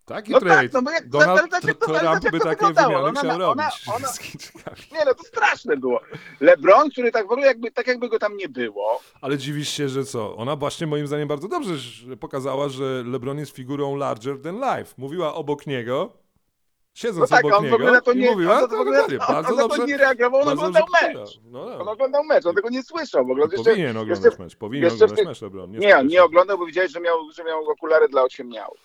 taki 0.06 0.32
No 0.32 0.40
trade. 0.40 0.62
tak, 0.64 0.74
no 0.74 0.82
bo 0.82 0.92
jak- 0.92 1.10
Donald 1.10 1.40
ale 1.40 1.48
tak 1.48 1.64
ale 1.64 1.74
Trump 2.00 2.24
tak 2.24 2.32
by 2.32 2.40
takie 2.40 2.50
wyglądało. 2.50 2.88
wymiany 2.90 3.10
Ona- 3.10 3.20
chciał 3.20 3.36
ona- 3.36 3.46
robić 3.46 3.88
ona- 3.96 4.08
Chińczykami. 4.22 4.78
Nie 4.94 5.06
no, 5.06 5.14
to 5.14 5.24
straszne 5.24 5.78
było. 5.78 6.00
LeBron, 6.40 6.90
który 6.90 7.12
tak 7.12 7.28
w 7.28 7.32
ogóle 7.32 7.48
jakby, 7.48 7.72
tak 7.72 7.88
jakby 7.88 8.10
go 8.10 8.20
tam 8.20 8.38
nie 8.38 8.50
było. 8.50 9.00
Ale 9.22 9.38
dziwisz 9.38 9.70
się, 9.70 9.90
że 9.90 10.04
co? 10.06 10.36
Ona 10.36 10.56
właśnie 10.56 10.88
moim 10.88 11.08
zdaniem 11.08 11.28
bardzo 11.28 11.48
dobrze 11.48 11.72
pokazała, 12.20 12.70
że 12.70 13.04
LeBron 13.06 13.40
jest 13.40 13.56
figurą 13.56 13.96
larger 13.96 14.42
than 14.42 14.56
life. 14.56 14.94
Mówiła 14.98 15.34
obok 15.34 15.68
niego, 15.68 16.12
No 16.14 17.00
siedząc 17.00 17.30
tak, 17.30 17.46
obok 17.46 17.58
on 17.60 17.70
w 17.70 17.74
ogóle 17.74 17.90
niego 17.92 18.02
to 18.02 18.12
i 18.12 18.18
nie, 18.18 18.32
mówiła, 18.32 18.54
on 18.56 18.60
to 18.62 18.68
to 18.68 18.78
w 18.78 18.80
ogóle, 18.80 19.04
on, 19.06 19.18
bardzo 19.18 19.52
on 19.52 19.58
dobrze. 19.58 19.86
nie 19.86 19.98
reagował, 19.98 20.42
on 20.42 20.50
oglądał 20.50 20.84
mecz. 20.94 21.02
powiedziała. 21.02 21.26
No, 21.52 21.78
On 21.80 21.86
no. 21.86 21.92
oglądał 21.92 22.24
mecz, 22.24 22.46
on 22.46 22.56
tego 22.56 22.70
nie 22.70 22.84
słyszał 22.84 23.26
w 23.26 23.32
ogóle. 23.32 23.48
Jeszcze, 23.52 23.70
Powinien 23.72 23.98
oglądać 23.98 24.26
jeszcze, 24.26 24.44
mecz, 24.44 24.56
powinien 24.56 24.84
jeszcze 24.84 25.06
oglądać 25.06 25.26
mecz 25.28 25.42
LeBron. 25.42 25.72
nie, 25.72 25.98
on 25.98 26.08
nie 26.08 26.24
oglądał, 26.24 26.58
bo 26.58 26.66
widziałeś, 26.66 26.92
że 26.92 27.00
miał, 27.00 27.32
że 27.32 27.44
miał 27.44 27.70
okulary 27.70 28.08
dla 28.10 28.24
ociemniałych. 28.24 28.80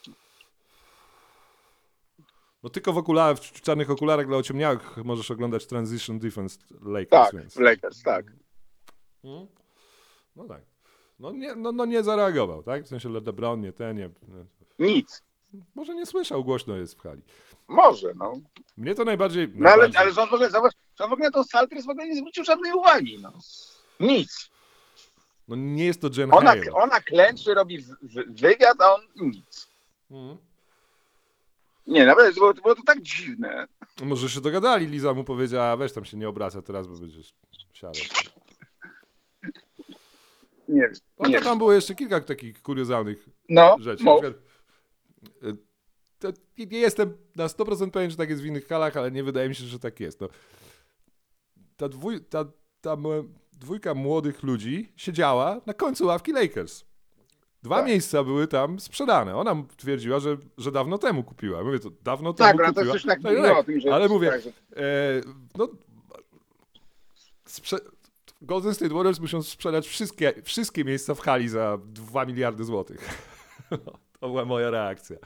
No 2.62 2.70
tylko 2.70 2.92
w 2.92 2.98
okularach, 2.98 3.38
w 3.38 3.61
czarnych 3.61 3.90
okularach 3.90 4.26
dla 4.26 4.36
ociemniałych 4.36 4.96
możesz 4.96 5.30
oglądać 5.30 5.66
Transition 5.66 6.18
Defense 6.18 6.58
Lakers, 6.82 7.11
Tak, 7.11 7.34
więc... 7.34 7.56
Lakers, 7.56 8.02
tak. 8.02 8.26
Hmm? 9.22 9.46
No 10.36 10.44
tak. 10.44 10.62
No 11.18 11.32
nie, 11.32 11.54
no, 11.54 11.72
no 11.72 11.84
nie 11.84 12.02
zareagował, 12.02 12.62
tak? 12.62 12.84
W 12.84 12.88
sensie 12.88 13.08
LeBron, 13.08 13.61
nie 13.61 13.72
ten, 13.72 13.96
nie... 13.96 14.11
Nic. 14.78 15.22
Może 15.74 15.94
nie 15.94 16.06
słyszał, 16.06 16.44
głośno 16.44 16.76
jest 16.76 16.94
w 16.94 17.00
hali. 17.00 17.22
Może, 17.68 18.12
no. 18.14 18.32
Mnie 18.76 18.94
to 18.94 19.04
najbardziej... 19.04 19.48
No 19.54 19.70
ale, 19.70 19.76
najbardziej... 19.76 20.00
ale 20.00 20.12
że 20.12 20.22
on 20.22 20.28
w 20.28 20.32
ogóle, 20.32 20.50
zobacz, 20.50 20.72
że 20.98 21.04
on 21.04 21.11
w 21.11 21.12
ogóle 21.12 21.28
na 21.28 21.32
tą 21.32 21.42
w 21.86 21.90
ogóle 21.90 22.08
nie 22.08 22.16
zwrócił 22.16 22.44
żadnej 22.44 22.72
uwagi, 22.72 23.18
no. 23.22 23.32
Nic. 24.00 24.50
No 25.48 25.56
nie 25.56 25.84
jest 25.84 26.00
to 26.00 26.08
Jen 26.16 26.34
Ona, 26.34 26.50
Hale. 26.50 26.72
ona 26.72 27.00
klęczy, 27.00 27.54
robi 27.54 27.84
wywiad, 28.26 28.80
a 28.80 28.94
on 28.94 29.00
nic. 29.16 29.68
Mhm. 30.11 30.49
Nie, 31.87 32.07
naprawdę, 32.07 32.33
było, 32.35 32.55
było 32.55 32.74
to 32.74 32.83
tak 32.83 33.03
dziwne. 33.03 33.66
No 34.01 34.07
Może 34.07 34.28
się 34.31 34.41
dogadali, 34.41 34.87
Liza 34.87 35.14
mu 35.14 35.24
powiedziała, 35.24 35.76
weź 35.76 35.93
tam 35.93 36.05
się 36.05 36.16
nie 36.16 36.28
obraca 36.28 36.62
teraz, 36.62 36.87
bo 36.87 36.95
będziesz 36.99 37.35
siadać. 37.72 38.11
Nie 40.68 40.81
wiem. 40.81 40.93
No 41.18 41.28
Nie 41.28 41.35
to 41.35 41.41
wiem. 41.41 41.43
tam 41.45 41.59
było 41.59 41.72
jeszcze 41.72 41.95
kilka 41.95 42.20
takich 42.20 42.62
kuriozalnych 42.62 43.28
No, 43.49 43.76
rzeczy. 43.81 44.05
Mów. 44.05 44.20
przykład, 44.20 44.43
y, 45.45 45.57
to 46.18 46.28
nie 46.59 46.78
jestem 46.78 47.16
na 47.37 47.47
100% 47.47 47.91
pewien, 47.91 48.11
że 48.11 48.16
tak 48.16 48.31
jest 48.31 48.43
w 48.43 48.47
innych 48.47 48.66
halach, 48.68 48.97
ale 48.97 49.11
nie 49.11 49.24
wydaje 49.24 49.49
mi 49.49 49.55
się, 49.55 49.64
że 49.64 49.78
tak 49.78 50.01
jest. 50.01 50.20
No. 50.20 50.28
Ta 51.76 51.89
dwój, 51.89 52.24
ta, 52.24 52.45
tam, 52.81 53.07
e, 53.07 53.24
dwójka 53.53 53.95
młodych 53.95 54.43
ludzi 54.43 54.93
siedziała 54.97 55.61
na 55.66 55.74
końcu 55.74 56.07
ławki 56.07 56.33
Lakers. 56.33 56.85
Dwa 57.62 57.82
miejsca 57.84 58.24
były 58.24 58.46
tam 58.46 58.80
sprzedane. 58.80 59.36
Ona 59.36 59.56
twierdziła, 59.76 60.20
że, 60.20 60.36
że 60.58 60.72
dawno 60.72 60.98
temu 60.98 61.22
kupiła. 61.24 61.64
Mówię, 61.64 61.78
to 61.78 61.90
dawno 62.02 62.32
Tak, 62.32 62.56
temu 62.56 62.68
kupiła. 62.74 62.92
coś 62.92 63.02
tak 63.04 63.22
Tak, 63.22 63.36
tak. 63.42 63.56
o 63.58 63.64
tym, 63.64 63.80
że... 63.80 63.94
Ale 63.94 64.08
mówię, 64.08 64.30
tak, 64.30 64.40
że- 64.42 64.50
e, 64.76 65.20
no, 65.58 65.68
sprze- 67.46 67.80
Golden 68.42 68.74
State 68.74 68.94
Warriors 68.94 69.20
muszą 69.20 69.42
sprzedać 69.42 69.86
wszystkie, 69.88 70.32
wszystkie 70.42 70.84
miejsca 70.84 71.14
w 71.14 71.20
hali 71.20 71.48
za 71.48 71.78
2 71.84 72.24
miliardy 72.26 72.64
złotych. 72.64 73.08
to 74.20 74.28
była 74.28 74.44
moja 74.44 74.70
reakcja. 74.70 75.16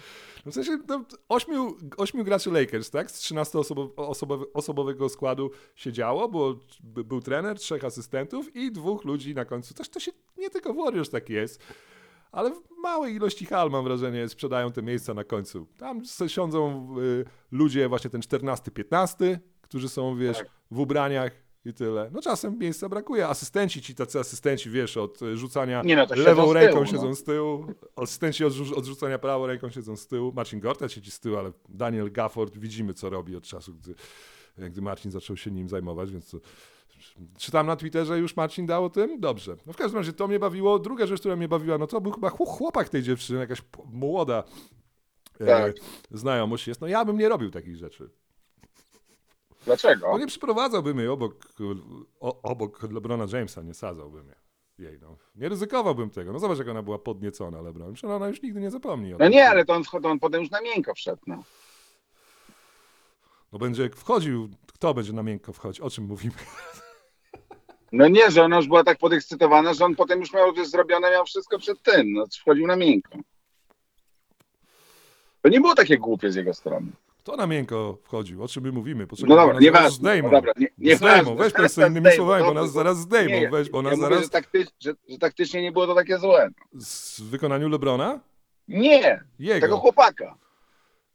No 0.47 0.53
w 0.53 0.55
sensie 0.55 0.79
no, 0.89 1.05
ośmiu, 1.29 1.77
ośmiu 1.97 2.25
graczy 2.25 2.51
Lakers, 2.51 2.91
tak? 2.91 3.11
Z 3.11 3.21
13-osobowego 3.33 5.09
składu 5.09 5.51
siedziało, 5.75 6.29
było, 6.29 6.55
by- 6.81 7.05
był 7.05 7.21
trener, 7.21 7.59
trzech 7.59 7.85
asystentów 7.85 8.57
i 8.57 8.73
dwóch 8.73 9.05
ludzi 9.05 9.35
na 9.35 9.45
końcu. 9.45 9.75
Też 9.75 9.89
to 9.89 10.01
się 10.01 10.13
nie 10.39 10.51
tylko 10.51 10.73
w 10.73 10.77
Warriors 10.77 11.11
tak 11.11 11.31
jest. 11.31 11.61
Ale 12.35 12.51
w 12.51 12.61
małej 12.83 13.15
ilości 13.15 13.47
hal, 13.47 13.71
mam 13.71 13.85
wrażenie, 13.85 14.29
sprzedają 14.29 14.73
te 14.73 14.83
miejsca 14.83 15.15
na 15.15 15.25
końcu. 15.25 15.67
Tam 15.79 16.03
siądzą 16.27 16.89
y, 17.01 17.25
ludzie, 17.53 17.89
właśnie 17.89 18.11
ten 18.11 18.21
14-15, 18.21 19.39
którzy 19.61 19.89
są, 19.89 20.17
wiesz, 20.17 20.39
Tak. 20.39 20.47
w 20.71 20.79
ubraniach 20.79 21.33
i 21.65 21.75
tyle. 21.75 22.11
No 22.13 22.23
czasem 22.23 22.59
miejsca 22.59 22.89
brakuje. 22.89 23.29
Asystenci, 23.29 23.83
ci 23.83 23.95
tacy 23.95 24.19
asystenci, 24.19 24.71
wiesz, 24.71 24.97
od 24.97 25.23
y, 25.23 25.37
rzucania 25.37 25.83
no, 25.85 26.07
lewą 26.17 26.53
ręką 26.53 26.73
tyłu, 26.75 26.87
siedzą 26.87 27.09
no. 27.09 27.15
z 27.15 27.25
tyłu, 27.25 27.67
asystenci 27.97 28.45
od, 28.45 28.53
od 28.77 28.85
rzucania 28.85 29.19
prawą 29.19 29.47
ręką 29.47 29.71
siedzą 29.71 29.97
z 29.97 30.07
tyłu. 30.07 30.33
Marcin 30.33 30.61
Gortat 30.61 30.93
siedzi 30.93 31.11
z 31.11 31.21
tyłu, 31.21 31.37
ale 31.37 31.53
Daniel 31.69 32.13
Gafford 32.13 32.59
widzimy, 32.59 32.95
co 32.95 33.11
robi 33.11 33.37
od 33.37 33.45
czasu, 33.45 33.75
gdy, 33.75 33.95
gdy 34.71 34.83
Marcin 34.83 35.11
zaczął 35.11 35.37
się 35.37 35.51
nim 35.51 35.69
zajmować, 35.69 36.13
więc 36.13 36.31
to 36.31 36.39
Czytam 37.39 37.67
na 37.67 37.77
Twitterze, 37.77 38.19
już 38.19 38.37
Marcin 38.37 38.67
dał 38.67 38.85
o 38.85 38.91
tym? 38.91 39.21
Dobrze. 39.21 39.57
No 39.67 39.73
w 39.73 39.77
każdym 39.77 39.99
razie 39.99 40.13
to 40.13 40.29
mnie 40.29 40.39
bawiło. 40.39 40.79
Druga 40.79 41.07
rzecz, 41.07 41.21
która 41.21 41.37
mnie 41.37 41.49
bawiła, 41.49 41.79
no 41.79 41.87
to 41.87 42.01
był 42.01 42.13
chyba 42.13 42.29
chł- 42.29 42.47
chłopak 42.47 42.89
tej 42.89 43.03
dziewczyny, 43.03 43.39
jakaś 43.39 43.63
młoda 43.93 44.45
e, 45.41 45.47
Tak. 45.47 45.73
znajomość 46.11 46.69
jest. 46.69 46.81
No 46.81 46.87
ja 46.87 47.05
bym 47.05 47.19
nie 47.19 47.29
robił 47.29 47.51
takich 47.51 47.77
rzeczy. 47.77 48.11
Dlaczego? 49.65 50.09
No 50.13 50.19
nie 50.19 50.27
przyprowadzałbym 50.27 50.99
jej 50.99 51.09
obok, 51.09 51.35
o, 52.21 52.43
obok 52.43 52.83
LeBrona 52.93 53.27
Jamesa, 53.33 53.63
nie 53.63 53.75
sadzałbym 53.75 54.27
jej. 54.27 54.37
jej 54.79 54.99
no. 55.01 55.17
Nie 55.35 55.49
ryzykowałbym 55.49 56.11
tego. 56.11 56.33
No 56.33 56.39
zobacz, 56.39 56.59
jak 56.59 56.69
ona 56.69 56.83
była 56.83 56.99
podniecona 56.99 57.61
LeBron. 57.63 57.93
Przecież 57.95 58.11
ona 58.11 58.29
już 58.29 58.43
nigdy 58.43 58.61
nie 58.61 58.71
zapomni 58.71 59.15
o 59.15 59.19
No 59.19 59.25
tym. 59.25 59.33
nie, 59.33 59.49
ale 59.49 59.65
to 59.65 59.75
on, 59.75 59.83
to 60.03 60.09
on 60.09 60.19
potem 60.19 60.41
już 60.41 60.51
na 60.51 60.61
miękko 60.61 60.95
wszedł, 60.95 61.23
no. 61.27 61.43
No 63.53 63.59
będzie 63.59 63.91
wchodził, 63.91 64.49
kto 64.73 64.95
będzie 64.95 65.13
na 65.13 65.23
miękko 65.23 65.53
wchodzić? 65.53 65.81
O 65.81 65.91
czym 65.91 66.05
mówimy? 66.05 66.35
No 67.97 68.09
nie, 68.09 68.31
że 68.31 68.43
ona 68.43 68.57
już 68.57 68.67
była 68.67 68.85
tak 68.85 68.99
podekscytowana, 68.99 69.75
że 69.75 69.85
on 69.85 69.95
potem 69.97 70.21
już 70.21 70.33
miał 70.33 70.53
wiesz, 70.53 70.69
zrobione, 70.69 71.11
miał 71.11 71.25
wszystko 71.25 71.59
przed 71.59 71.83
tym, 71.83 72.13
no 72.13 72.25
wchodził 72.41 72.67
na 72.67 72.77
miękko. 72.77 73.19
To 75.43 75.49
nie 75.49 75.61
było 75.61 75.75
takie 75.75 75.99
głupie 75.99 76.33
z 76.33 76.35
jego 76.35 76.55
strony. 76.55 76.87
Kto 77.19 77.37
na 77.37 77.47
miękko 77.47 77.99
wchodził? 78.05 78.43
O 78.43 78.49
czym 78.49 78.63
my 78.63 78.73
mówimy? 78.73 79.07
Poczekaj, 79.07 79.29
No 79.31 79.37
dobra, 79.37 79.59
nieważne. 79.61 79.91
zdejmą. 79.91 80.29
No 80.31 80.37
dobra, 80.37 80.53
nie, 80.57 80.67
nie 80.79 80.97
zdejmą, 80.97 81.37
weź 81.37 81.53
powiedz 81.53 81.75
to 81.75 81.87
innymi 81.87 82.11
słowami, 82.17 82.45
bo 82.45 82.55
nas 82.55 82.73
zaraz 82.73 82.99
zdejmą. 82.99 83.41
Nie, 83.41 83.49
Weź, 83.51 83.71
bo 83.71 83.79
ja 83.79 83.83
nas 83.83 83.93
mówię, 83.93 84.03
zaraz 84.09 84.23
że, 84.25 84.29
takty, 84.31 84.67
że, 84.81 84.95
że 85.09 85.19
taktycznie 85.19 85.63
nie 85.63 85.73
było 85.73 85.87
to 85.87 85.95
takie 85.95 86.19
złe. 86.19 86.49
z- 86.75 87.21
w 87.21 87.25
wykonaniu 87.31 87.69
LeBrona? 87.69 88.21
Nie, 88.69 89.25
Jego. 89.39 89.61
tego 89.61 89.77
chłopaka. 89.79 90.35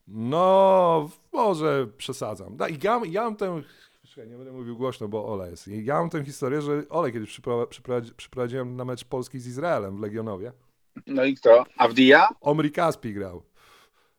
No, 0.08 1.10
może 1.34 1.88
przesadzam. 1.98 2.58
Da, 2.58 2.68
ja, 2.84 3.02
ja 3.10 3.24
mam 3.24 3.36
tę. 3.36 3.62
Czekaj, 4.20 4.32
nie 4.32 4.38
będę 4.38 4.52
mówił 4.52 4.78
głośno, 4.78 5.08
bo 5.08 5.26
Ola 5.34 5.48
jest. 5.48 5.68
Ja 5.68 5.94
mam 6.00 6.10
tę 6.10 6.24
historię, 6.26 6.62
że 6.62 6.84
Ole 6.90 7.12
kiedyś 7.12 7.40
przypro- 7.40 7.68
przyprowadzi- 7.68 8.14
przyprowadziłem 8.14 8.76
na 8.76 8.86
mecz 8.86 9.06
Polski 9.06 9.40
z 9.40 9.48
Izraelem 9.48 9.98
w 9.98 10.00
Legionowie. 10.00 10.52
No 11.08 11.24
i 11.26 11.36
kto? 11.36 11.66
Avdia? 11.78 12.28
Omri 12.42 12.72
Kaspi 12.72 13.14
grał. 13.14 13.44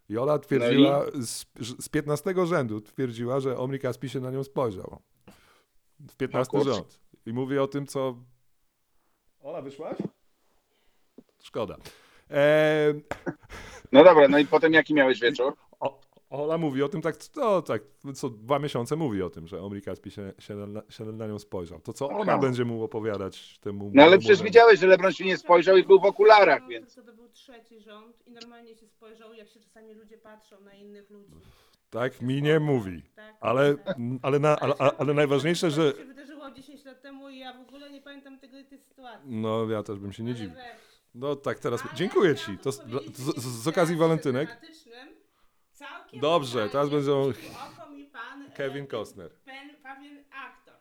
I 0.08 0.18
Ola 0.18 0.38
twierdziła, 0.38 1.04
z, 1.14 1.44
z 1.84 1.88
15 1.88 2.46
rzędu 2.46 2.80
twierdziła, 2.80 3.40
że 3.40 3.58
Omri 3.58 3.78
Kaspi 3.78 4.08
się 4.08 4.20
na 4.20 4.30
nią 4.30 4.44
spojrzał. 4.44 5.00
W 6.00 6.16
15 6.16 6.50
kurczę. 6.50 6.74
rząd. 6.74 7.00
I 7.26 7.32
mówię 7.32 7.62
o 7.62 7.66
tym, 7.66 7.86
co... 7.86 8.16
Ola, 9.42 9.62
wyszłaś? 9.62 9.98
Szkoda. 11.42 11.76
Eee, 12.30 13.00
No 13.92 14.04
dobra, 14.04 14.28
no 14.28 14.38
i 14.38 14.46
potem 14.46 14.72
jaki 14.72 14.94
miałeś 14.94 15.20
wieczór? 15.20 15.56
O, 16.30 16.44
Ola 16.44 16.58
mówi 16.58 16.82
o 16.82 16.88
tym 16.88 17.02
tak, 17.02 17.16
no, 17.36 17.62
tak, 17.62 17.82
co 18.14 18.30
dwa 18.30 18.58
miesiące 18.58 18.96
mówi 18.96 19.22
o 19.22 19.30
tym, 19.30 19.46
że 19.46 19.62
Omri 19.62 19.82
Kaspi 19.82 20.10
się, 20.10 20.32
się, 20.38 20.54
na, 20.54 20.82
się 20.88 21.04
na 21.04 21.26
nią 21.26 21.38
spojrzał. 21.38 21.80
To 21.80 21.92
co 21.92 22.08
ona 22.08 22.32
Aha. 22.32 22.38
będzie 22.38 22.64
mu 22.64 22.84
opowiadać 22.84 23.58
temu 23.58 23.90
No 23.94 24.02
ale 24.02 24.18
przecież 24.18 24.42
widziałeś, 24.42 24.80
że 24.80 24.86
Lebron 24.86 25.12
się 25.12 25.24
nie 25.24 25.36
spojrzał 25.36 25.76
i 25.76 25.84
był 25.84 26.00
w 26.00 26.04
okularach, 26.04 26.68
więc... 26.68 26.94
To, 26.94 27.12
był 27.12 27.28
trzeci 27.28 27.80
rząd 27.80 28.26
i 28.26 28.30
normalnie 28.30 28.74
się 28.74 28.86
spojrzał, 28.86 29.34
jak 29.34 29.48
się 29.48 29.60
czasami 29.60 29.94
ludzie 29.94 30.18
patrzą 30.18 30.60
na 30.60 30.74
innych 30.74 31.10
ludzi. 31.10 31.32
Tak 31.90 32.22
mi 32.22 32.42
nie 32.42 32.60
mówi. 32.60 33.02
Tak? 33.16 33.36
Ale, 33.40 33.74
Tak. 33.74 33.96
ale, 34.22 34.38
na, 34.38 34.56
ale, 34.58 34.74
ale 34.98 35.14
najważniejsze, 35.14 35.70
że... 35.70 35.92
To 35.92 35.98
się 35.98 36.04
wydarzyło 36.04 36.50
10 36.50 36.84
lat 36.84 37.02
temu 37.02 37.30
i 37.30 37.38
ja 37.38 37.52
w 37.52 37.60
ogóle 37.60 37.90
nie 37.90 38.02
pamiętam 38.02 38.38
tego, 38.38 38.56
tej 38.68 38.78
sytuacji. 38.78 39.30
No, 39.30 39.70
ja 39.70 39.82
też 39.82 39.98
bym 39.98 40.12
się 40.12 40.22
nie 40.22 40.34
dziwił. 40.34 40.54
No 41.14 41.36
tak, 41.36 41.58
teraz. 41.58 41.82
Dziękuję 41.94 42.34
ci. 42.34 42.58
To 42.58 42.72
z, 42.72 42.82
z, 43.14 43.62
z, 43.62 43.68
okazji 43.68 43.96
walentynek. 43.96 44.58
Całkiem 45.88 46.20
Dobrze, 46.20 46.68
teraz 46.68 46.88
będą- 46.90 47.28
Oko 47.28 47.90
mi 47.90 48.04
pan, 48.04 48.42
e, 48.42 48.50
Kevin 48.50 48.86
Costner. 48.86 49.30
Pen, 49.44 49.70
pewien 49.82 50.24
aktor. 50.32 50.74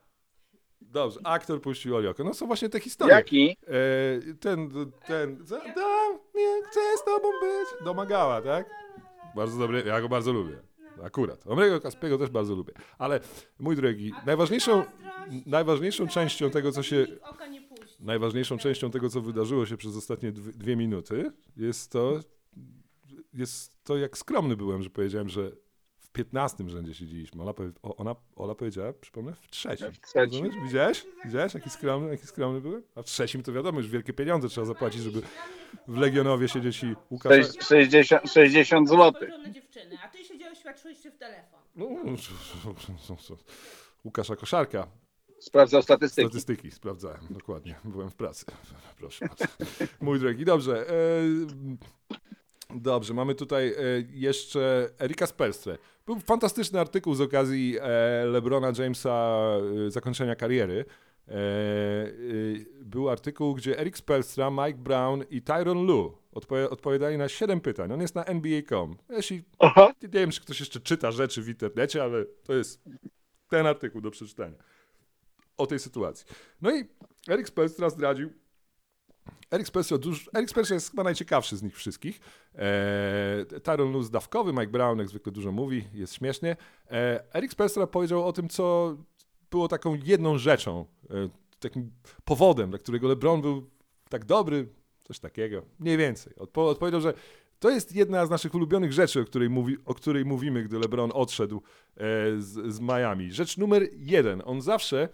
Dobrze, 0.82 1.20
aktor 1.24 1.62
puścił 1.62 1.96
Olioko. 1.96 2.24
No 2.24 2.34
są 2.34 2.48
właśnie 2.48 2.70
te 2.70 2.80
historie. 2.80 3.16
Jaki? 3.16 3.58
E, 3.68 4.34
ten, 4.40 4.70
ten. 5.08 5.46
za- 5.46 5.60
Da, 5.60 6.08
nie 6.36 6.62
chcę 6.64 6.80
z 6.98 7.04
tobą 7.06 7.28
być. 7.42 7.84
Domagała, 7.86 8.42
tak? 8.42 8.70
Bardzo 9.36 9.60
dobry, 9.60 9.84
ja 9.86 10.02
go 10.02 10.10
bardzo 10.10 10.34
lubię. 10.34 10.60
Akurat. 11.06 11.48
Omrego 11.48 11.82
Kaspiego 11.82 12.18
też 12.18 12.30
bardzo 12.30 12.56
lubię. 12.56 12.74
Ale 12.98 13.20
mój 13.60 13.76
drogi, 13.76 14.14
najważniejszą, 14.26 14.84
najważniejszą 15.46 16.08
częścią 16.08 16.50
tego, 16.50 16.72
co 16.72 16.84
się. 16.84 17.06
Najważniejszą 18.00 18.58
częścią 18.58 18.92
tego, 18.92 19.10
co 19.10 19.22
wydarzyło 19.22 19.66
się 19.66 19.78
przez 19.78 19.98
ostatnie 19.98 20.32
dwie, 20.32 20.52
dwie 20.54 20.76
minuty, 20.76 21.32
jest 21.58 21.92
to, 21.92 22.20
jest 23.34 23.84
to, 23.84 23.98
jak 23.98 24.18
skromny 24.18 24.58
byłem, 24.58 24.84
że 24.84 24.90
powiedziałem, 24.90 25.30
że 25.30 25.52
w 26.00 26.10
15 26.12 26.70
rzędzie 26.70 26.94
siedzieliśmy. 26.94 27.42
Ona, 27.42 27.54
powie, 27.54 27.72
ona, 27.84 28.16
Ola 28.36 28.56
powiedziała, 28.56 28.94
przypomnę, 28.94 29.34
w 29.34 29.48
trzecim. 29.50 29.92
W 29.92 30.02
trzecim. 30.02 30.44
Rozumiesz? 30.46 30.64
Widziałeś? 30.64 31.06
Widziałeś, 31.26 31.54
jaki 31.54 31.70
skromny, 31.70 32.10
jaki 32.10 32.28
skromny 32.28 32.62
byłem? 32.62 32.84
A 32.96 33.02
w 33.02 33.06
trzecim 33.06 33.44
to 33.44 33.54
wiadomo, 33.54 33.78
już 33.80 33.90
wielkie 33.90 34.14
pieniądze 34.14 34.50
trzeba 34.50 34.68
zapłacić, 34.68 35.02
żeby 35.02 35.22
w 35.88 35.98
Legionowie 35.98 36.48
siedzieć 36.48 36.84
i 36.84 36.96
Łukasz... 37.10 37.46
Sześć- 37.46 37.64
60, 37.68 38.32
60 38.32 38.90
zł. 38.90 39.30
Dziewczyny, 39.52 39.98
a 40.04 40.08
ty 40.08 40.24
siedziałeś, 40.24 40.60
świadczyłeś 40.60 41.00
się 41.04 41.12
w 41.12 41.18
telefon. 41.18 41.60
No, 41.76 41.88
Łukasza 44.04 44.36
Koszarka. 44.36 44.88
Sprawdzał 45.40 45.82
statystyki. 45.82 46.28
Statystyki 46.28 46.72
sprawdzałem, 46.72 47.22
dokładnie. 47.30 47.76
Byłem 47.84 48.10
w 48.10 48.16
pracy. 48.16 48.46
Proszę 49.00 49.28
bardzo. 49.28 49.46
Mój 50.02 50.20
drogi, 50.20 50.46
dobrze. 50.46 50.90
E, 50.90 50.94
dobrze, 52.76 53.14
mamy 53.14 53.36
tutaj 53.36 53.68
e, 53.68 53.74
jeszcze 54.10 54.90
Erika 55.00 55.28
Spelstre. 55.28 55.78
Był 56.06 56.20
fantastyczny 56.20 56.80
artykuł 56.80 57.16
z 57.16 57.22
okazji 57.22 57.78
e, 57.82 58.26
LeBrona 58.26 58.72
Jamesa 58.78 59.42
e, 59.88 59.92
zakończenia 59.92 60.36
kariery. 60.36 60.86
Był 62.82 63.10
artykuł, 63.10 63.56
gdzie 63.56 63.80
Erik 63.80 63.98
Spelstra, 63.98 64.50
Mike 64.50 64.80
Brown 64.80 65.24
i 65.30 65.42
Tyron 65.42 65.86
Lu 65.86 66.18
odpowiadali 66.70 67.18
na 67.18 67.30
7 67.30 67.62
pytań. 67.62 67.92
On 67.92 68.02
jest 68.02 68.16
na 68.16 68.24
NBA.com. 68.24 68.98
Jeśli 69.10 69.44
Aha. 69.60 69.94
nie 70.02 70.10
wiem, 70.10 70.32
czy 70.32 70.42
ktoś 70.42 70.60
jeszcze 70.60 70.80
czyta 70.80 71.12
rzeczy 71.12 71.42
w 71.42 71.50
internecie, 71.50 72.04
ale 72.04 72.26
to 72.26 72.54
jest 72.54 72.84
ten 73.50 73.68
artykuł 73.68 74.02
do 74.02 74.12
przeczytania 74.12 74.58
o 75.58 75.68
tej 75.68 75.80
sytuacji. 75.80 76.26
No 76.62 76.76
i 76.76 76.86
Erik 77.30 77.48
Spelstra 77.48 77.90
zdradził. 77.90 78.30
Erik 79.52 79.68
Spelstra, 79.68 79.98
duż, 79.98 80.30
Erik 80.38 80.50
Spelstra 80.50 80.74
jest 80.74 80.92
chyba 80.92 81.04
najciekawszy 81.04 81.58
z 81.58 81.64
nich 81.64 81.76
wszystkich. 81.76 82.20
E, 82.56 83.60
Tyron 83.64 83.92
Lue 83.92 84.10
dawkowy, 84.10 84.54
Mike 84.54 84.68
Brown 84.68 85.00
jak 85.00 85.10
zwykle 85.10 85.32
dużo 85.32 85.52
mówi, 85.52 85.84
jest 85.94 86.14
śmiesznie. 86.14 86.56
E, 86.92 87.36
Erik 87.36 87.52
Spelstra 87.52 87.88
powiedział 87.88 88.28
o 88.28 88.34
tym, 88.34 88.50
co 88.50 88.96
było 89.52 89.68
taką 89.68 89.96
jedną 90.04 90.38
rzeczą, 90.38 90.86
e, 91.10 91.30
takim 91.60 91.92
powodem, 92.26 92.70
dla 92.70 92.80
którego 92.80 93.08
LeBron 93.08 93.42
był 93.42 93.70
tak 94.10 94.26
dobry, 94.26 94.68
coś 95.04 95.20
takiego, 95.20 95.66
mniej 95.80 95.98
więcej. 95.98 96.34
Odpo- 96.34 96.70
odpowiedział, 96.70 97.02
że 97.02 97.14
to 97.60 97.70
jest 97.70 97.96
jedna 97.96 98.26
z 98.26 98.30
naszych 98.30 98.56
ulubionych 98.56 98.94
rzeczy, 98.94 99.22
o 99.22 99.26
której, 99.26 99.50
mówi, 99.50 99.78
o 99.86 99.94
której 99.94 100.26
mówimy, 100.26 100.64
gdy 100.64 100.80
LeBron 100.80 101.12
odszedł 101.14 101.58
e, 101.58 102.02
z, 102.38 102.74
z 102.74 102.80
Miami. 102.80 103.32
Rzecz 103.32 103.58
numer 103.58 103.88
jeden. 103.98 104.42
On 104.46 104.62
zawsze, 104.62 105.10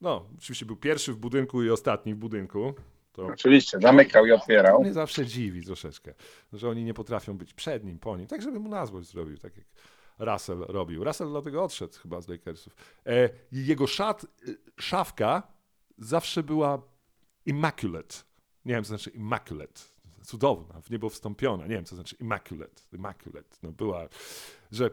no, 0.00 0.26
oczywiście 0.38 0.66
był 0.66 0.76
pierwszy 0.76 1.12
w 1.12 1.16
budynku 1.16 1.62
i 1.62 1.70
ostatni 1.70 2.14
w 2.14 2.16
budynku. 2.16 2.74
To 3.14 3.26
Oczywiście, 3.26 3.78
zamykał 3.80 4.26
i 4.26 4.32
otwierał. 4.32 4.80
mnie 4.80 4.92
zawsze 4.92 5.26
dziwi 5.26 5.64
troszeczkę, 5.64 6.14
że 6.52 6.68
oni 6.68 6.84
nie 6.84 6.94
potrafią 6.94 7.38
być 7.38 7.54
przed 7.54 7.84
nim, 7.84 7.98
po 7.98 8.16
nim, 8.16 8.26
tak 8.26 8.42
żeby 8.42 8.60
mu 8.60 8.68
na 8.68 8.86
złość 8.86 9.08
zrobił, 9.08 9.38
tak 9.38 9.56
jak 9.56 9.66
Russell 10.18 10.58
robił. 10.68 11.04
Russell 11.04 11.28
dlatego 11.28 11.64
odszedł 11.64 11.92
chyba 12.02 12.20
z 12.20 12.28
Lakersów. 12.28 12.76
E, 13.06 13.28
jego 13.52 13.86
szat, 13.86 14.24
e, 14.24 14.26
szafka 14.82 15.42
zawsze 15.98 16.42
była 16.42 16.82
immaculate. 17.46 18.16
Nie 18.64 18.74
wiem, 18.74 18.84
co 18.84 18.88
znaczy 18.88 19.10
immaculate. 19.10 19.80
Cudowna, 20.22 20.80
w 20.80 20.90
niebo 20.90 21.10
wstąpiona. 21.10 21.66
Nie 21.66 21.74
wiem, 21.74 21.84
co 21.84 21.94
znaczy 21.94 22.16
immaculate. 22.20 22.82
Immaculate. 22.92 23.56
No 23.62 23.72
była, 23.72 24.08
że 24.72 24.90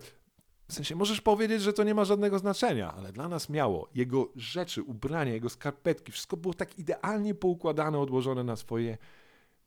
w 0.72 0.74
sensie 0.74 0.96
możesz 0.96 1.22
powiedzieć, 1.22 1.62
że 1.62 1.74
to 1.74 1.84
nie 1.84 1.94
ma 1.96 2.06
żadnego 2.06 2.40
znaczenia, 2.40 2.94
ale 2.94 3.12
dla 3.12 3.28
nas 3.30 3.50
miało. 3.50 3.90
Jego 3.96 4.30
rzeczy, 4.36 4.84
ubrania, 4.84 5.34
jego 5.34 5.50
skarpetki, 5.50 6.12
wszystko 6.12 6.38
było 6.38 6.54
tak 6.54 6.80
idealnie 6.80 7.36
poukładane, 7.36 8.00
odłożone 8.00 8.44
na 8.44 8.56
swoje 8.56 8.98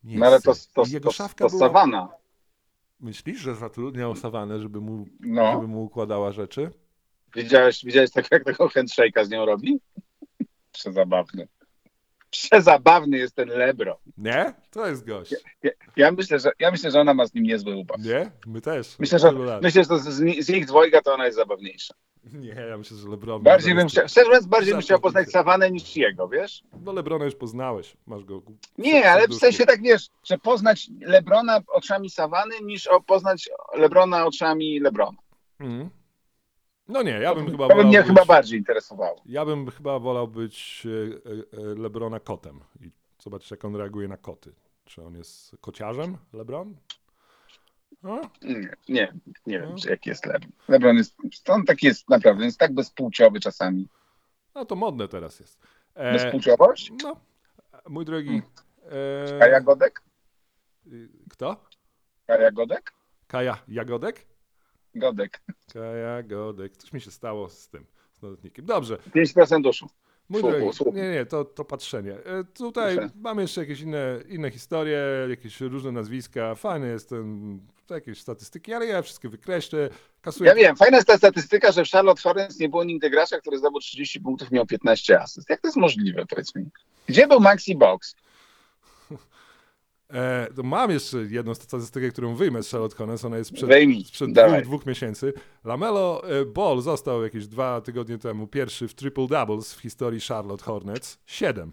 miejsce. 0.05 0.21
No 0.21 0.27
ale 0.27 0.41
to, 0.41 0.53
to, 0.75 0.85
jego 0.89 1.09
to, 1.09 1.15
szafka 1.15 1.45
to 1.45 1.51
była... 1.51 1.61
sawana. 1.61 2.09
Myślisz, 3.01 3.41
że 3.41 3.55
zatrudniał 3.55 4.17
Sawanę, 4.17 4.61
żeby 4.61 4.81
mu, 4.81 5.07
No. 5.21 5.53
żeby 5.53 5.67
mu 5.67 5.85
układała 5.85 6.33
rzeczy? 6.33 6.71
Widziałeś, 7.35 7.85
widziałeś 7.85 8.11
tak, 8.11 8.31
jak 8.31 8.45
tego 8.45 8.67
handshake'a 8.69 9.25
z 9.25 9.31
nią 9.31 9.47
robi? 9.47 9.81
Przezabawny. 10.73 11.49
Przezabawny 12.35 13.19
jest 13.19 13.35
ten 13.35 13.49
Lebro. 13.49 13.99
Nie? 14.19 14.55
To 14.71 14.87
jest 14.87 15.07
gość. 15.07 15.35
Ja, 15.63 15.71
ja, 15.97 16.13
myślę, 16.13 16.39
że, 16.39 16.51
ja 16.59 16.71
myślę, 16.71 16.91
że 16.91 17.01
ona 17.01 17.15
ma 17.15 17.27
z 17.27 17.35
nim 17.35 17.45
niezły 17.45 17.77
ubaw. 17.77 17.99
Nie? 18.01 18.31
My 18.47 18.61
też. 18.61 18.99
Myślę, 18.99 19.19
że, 19.19 19.33
myślę, 19.63 19.85
że 19.85 19.99
z, 19.99 20.45
z 20.47 20.51
ich 20.51 20.67
dwojga 20.67 21.03
to 21.03 21.15
ona 21.15 21.25
jest 21.25 21.37
zabawniejsza. 21.37 21.95
Nie, 22.33 22.49
ja 22.49 22.79
myślę, 22.79 22.97
że 22.97 23.09
LeBron... 23.09 23.43
Bardziej 23.43 23.75
bym 23.75 23.89
chciał, 23.89 24.09
szczerze 24.09 24.27
mówiąc, 24.27 24.47
bardziej 24.47 24.73
bym 24.73 24.83
chciał 24.83 25.01
poznać. 25.01 25.31
Sawanę 25.31 25.71
niż 25.71 25.97
jego, 25.97 26.29
wiesz? 26.29 26.63
No 26.81 26.93
Lebrona 26.93 27.25
już 27.25 27.35
poznałeś. 27.35 27.97
Masz 28.07 28.25
go... 28.25 28.43
Nie, 28.79 29.11
ale 29.11 29.29
w 29.29 29.35
sensie 29.35 29.67
tak 29.67 29.83
wiesz, 29.83 30.09
że 30.25 30.39
poznać 30.39 30.91
Lebrona 31.01 31.61
oczami 31.69 32.11
Sawany 32.11 32.55
niż 32.63 32.89
poznać 33.07 33.49
Lebrona 33.75 34.27
oczami 34.27 34.81
Lebrona. 34.81 35.19
Mhm. 35.61 35.91
No 36.89 37.03
nie, 37.03 37.11
ja 37.11 37.35
bym 37.35 37.51
chyba 37.51 37.69
To 37.69 37.77
by 37.77 37.85
mnie 37.85 37.99
być... 37.99 38.07
chyba 38.07 38.25
bardziej 38.25 38.59
interesowało. 38.59 39.23
Ja 39.27 39.45
bym 39.45 39.71
chyba 39.71 39.99
wolał 39.99 40.29
być 40.29 40.87
e, 40.87 41.61
e, 41.63 41.75
Lebrona 41.75 42.21
kotem 42.21 42.61
i 42.81 42.91
zobaczyć, 43.19 43.51
jak 43.51 43.65
on 43.65 43.77
reaguje 43.77 44.09
na 44.09 44.17
koty. 44.17 44.53
Czy 44.85 45.03
on 45.03 45.15
jest 45.15 45.57
kociarzem, 45.61 46.17
Lebron? 46.33 46.77
No, 48.03 48.21
Nie, 48.43 48.77
nie, 48.89 49.13
nie 49.47 49.61
wiem, 49.61 49.71
No. 49.71 49.77
czy 49.77 49.91
jaki 49.91 50.11
jest 50.11 50.27
Lebron. 50.27 50.53
Lebron 50.69 50.97
jest, 50.97 51.17
on 51.49 51.65
taki 51.65 51.87
jest 51.87 52.09
naprawdę, 52.11 52.45
jest 52.45 52.59
tak 52.59 52.75
bezpłciowy 52.75 53.41
czasami. 53.41 53.89
no 54.55 54.65
to 54.65 54.77
modne 54.77 55.09
teraz 55.09 55.41
jest. 55.41 55.61
E, 55.95 56.13
Bezpłciowość? 56.13 56.93
no, 57.05 57.17
mój 57.89 58.05
drogi... 58.05 58.43
E, 59.35 59.39
Kaja 59.39 59.61
Godek? 59.61 60.03
Kto? 61.31 61.57
Kaja 62.27 62.51
Godek? 62.51 62.93
Kaja 63.27 63.59
Jagodek? 63.69 64.27
Godek. 64.95 65.41
Kaja 65.73 66.23
Godek. 66.23 66.77
Coś 66.77 66.93
mi 66.93 67.01
się 67.01 67.11
stało 67.11 67.49
z 67.49 67.69
tym, 67.69 67.87
z 68.13 68.23
notatnikiem. 68.23 68.65
Dobrze. 68.67 68.99
5% 69.15 69.69
uszu. 69.69 69.87
Mój 70.29 70.41
Słuchu, 70.41 70.57
drogi, 70.57 70.77
słuchu. 70.77 70.93
nie, 70.97 71.11
nie, 71.13 71.27
to, 71.27 71.45
to 71.45 71.65
patrzenie. 71.65 72.13
E, 72.13 72.45
Tutaj 72.45 72.97
Proszę. 72.97 73.11
mamy 73.17 73.43
jeszcze 73.43 73.61
jakieś 73.61 73.81
inne, 73.81 74.21
inne 74.29 74.51
historie, 74.51 74.99
jakieś 75.31 75.61
różne 75.61 75.93
nazwiska. 75.93 76.55
Fajne 76.55 76.87
jest 76.87 77.09
ten, 77.09 77.61
to 77.87 77.95
jakieś 77.95 78.21
statystyki, 78.21 78.73
ale 78.73 78.87
ja 78.87 79.03
wszystkie 79.03 79.29
wykreślę. 79.29 79.89
Kasuję. 80.23 80.49
Ja 80.51 80.55
wiem, 80.57 80.77
fajna 80.77 80.97
jest 80.97 81.07
ta 81.09 81.19
statystyka, 81.19 81.73
że 81.73 81.85
w 81.85 81.89
Charlotte 81.89 82.23
Hornets 82.23 82.59
nie 82.59 82.69
było 82.69 82.85
nigdy 82.85 83.11
gracza, 83.11 83.41
który 83.41 83.59
zdobył 83.59 83.81
30 83.81 84.21
punktów 84.21 84.51
miał 84.51 84.67
15 84.67 85.21
asyst. 85.21 85.51
Jak 85.51 85.61
to 85.61 85.69
jest 85.69 85.77
możliwe, 85.77 86.27
powiedz 86.27 86.55
mi? 86.55 86.65
Gdzie 87.07 87.27
był 87.27 87.41
Maxi 87.41 87.77
Box? 87.77 88.15
E, 90.15 90.49
mam 90.63 90.91
jeszcze 90.91 91.19
jedną 91.19 91.55
statystykę, 91.55 92.09
którą 92.11 92.35
wyjmę 92.35 92.63
z 92.63 92.71
Charlotte 92.71 92.97
Hornets. 92.97 93.25
Ona 93.25 93.37
jest 93.39 93.51
sprzed, 93.51 93.69
Wyjmij, 93.69 94.05
sprzed 94.05 94.33
dwóch, 94.33 94.63
dwóch 94.63 94.87
miesięcy. 94.87 95.33
Lamelo 95.65 96.23
e, 96.41 96.45
Ball 96.45 96.81
został 96.81 97.23
jakieś 97.23 97.47
dwa 97.47 97.81
tygodnie 97.81 98.19
temu 98.19 98.47
pierwszy 98.47 98.89
w 98.89 98.95
triple 98.95 99.27
doubles 99.27 99.75
w 99.75 99.81
historii 99.81 100.21
Charlotte 100.21 100.65
Hornets. 100.65 101.19
Siedem. 101.27 101.73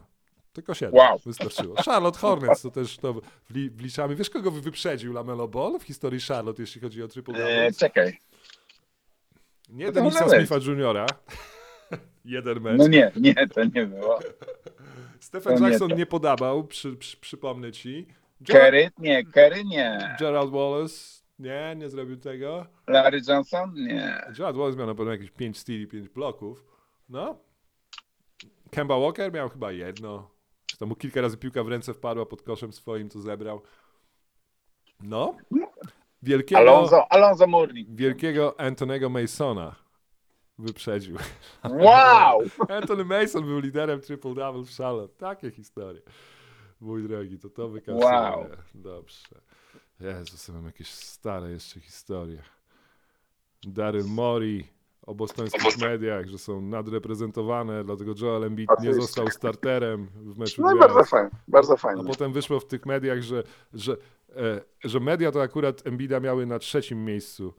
Tylko 0.54 0.74
siedem. 0.74 0.96
Wow. 0.96 1.20
Wystarczyło. 1.26 1.76
Charlotte 1.86 2.20
Hornets 2.20 2.62
to 2.62 2.72
też 2.72 2.98
to 2.98 3.16
wli, 3.50 3.70
wliczamy. 3.70 4.16
Wiesz, 4.16 4.30
kogo 4.30 4.52
wyprzedził 4.52 5.14
Lamelo 5.14 5.48
Ball 5.48 5.80
w 5.80 5.84
historii 5.84 6.20
Charlotte, 6.20 6.62
jeśli 6.64 6.82
chodzi 6.82 7.04
o 7.04 7.08
triple 7.08 7.34
E, 7.36 7.56
doubles? 7.56 7.78
czekaj. 7.78 8.18
Nie 9.70 9.86
to 9.86 9.92
Denisa. 9.92 10.30
Smitha 10.30 10.56
Juniora. 10.66 11.06
Jeden 12.26 12.62
mecz. 12.62 12.78
No 12.78 12.88
nie, 12.88 13.12
nie, 13.16 13.48
to 13.48 13.64
nie 13.64 13.86
było. 13.86 14.20
Stephen 15.20 15.54
to 15.58 15.64
nie 15.64 15.70
Jackson 15.70 15.90
to. 15.90 15.96
nie, 15.96 16.06
podawał, 16.06 16.64
przy, 16.64 16.94
przy, 16.96 17.18
przypomnę 17.18 17.72
ci. 17.72 18.06
Kerry? 18.48 18.90
Nie, 18.98 19.26
Kerry 19.26 19.66
nie. 19.66 20.16
Gerald 20.20 20.52
Wallace. 20.52 21.22
Nie, 21.40 21.76
nie 21.78 21.90
zrobił 21.90 22.18
tego. 22.18 22.66
Larry 22.88 23.22
Johnson? 23.28 23.74
Nie. 23.74 24.22
Gerald 24.38 24.58
Wallace 24.58 24.78
miał 24.78 24.88
na 24.88 24.96
pewno 24.96 25.12
jakieś 25.12 25.32
5 25.32 25.58
steali, 25.58 25.88
5 25.88 26.10
bloków. 26.10 26.66
No. 27.10 27.38
Kemba 28.72 29.00
Walker 29.00 29.34
miał 29.34 29.50
chyba 29.50 29.72
jedno. 29.72 30.32
Tam 30.80 30.90
mu 30.90 30.96
kilka 30.96 31.22
razy 31.22 31.38
piłka 31.38 31.64
w 31.64 31.68
ręce 31.68 31.94
wpadła 31.94 32.26
pod 32.26 32.42
koszem 32.42 32.74
swoim, 32.74 33.10
to 33.10 33.20
zebrał. 33.22 33.62
No. 35.00 35.38
Wielkiego, 36.24 36.60
Alonso, 36.60 37.12
Alonso 37.12 37.46
wielkiego 37.88 38.60
Antonego 38.60 39.10
Masona 39.10 39.76
wyprzedził. 40.60 41.18
Wow! 41.64 42.42
Anthony 42.78 43.06
Mason 43.06 43.46
był 43.46 43.60
liderem 43.60 44.00
triple-double 44.00 44.66
w 44.66 44.78
Charlotte. 44.78 45.16
Takie 45.18 45.52
historie. 45.52 46.02
Mój 46.82 47.04
drogi, 47.04 47.40
to 47.40 47.50
to 47.50 47.70
wykasuję. 47.70 48.06
Wow. 48.06 48.46
Dobrze. 48.76 49.42
Jezus, 50.00 50.50
mam 50.50 50.66
jakieś 50.66 50.88
stare 50.88 51.52
jeszcze 51.52 51.80
historie. 51.80 52.42
Daryl 53.64 54.06
Mori 54.06 54.68
o 55.02 55.16
bostońskich 55.16 55.78
mediach, 55.78 56.28
że 56.28 56.38
są 56.38 56.62
nadreprezentowane, 56.62 57.84
dlatego 57.84 58.14
Joel 58.22 58.44
Embiid 58.44 58.70
nie 58.82 58.94
został 58.94 59.28
starterem 59.28 60.08
w 60.16 60.38
meczu 60.38 60.62
No 60.62 60.76
i 60.76 60.80
bardzo 60.80 61.04
fajnie, 61.04 61.30
bardzo 61.48 61.74
A 61.74 61.78
fajnie. 61.78 62.04
potem 62.04 62.34
wyszło 62.34 62.60
w 62.60 62.66
tych 62.66 62.86
mediach, 62.86 63.22
że, 63.22 63.44
że, 63.74 63.98
e, 64.36 64.62
że 64.84 65.00
media 65.00 65.32
to 65.32 65.42
akurat 65.42 65.88
Embida 65.88 66.20
miały 66.20 66.46
na 66.46 66.60
trzecim 66.60 67.06
miejscu 67.06 67.54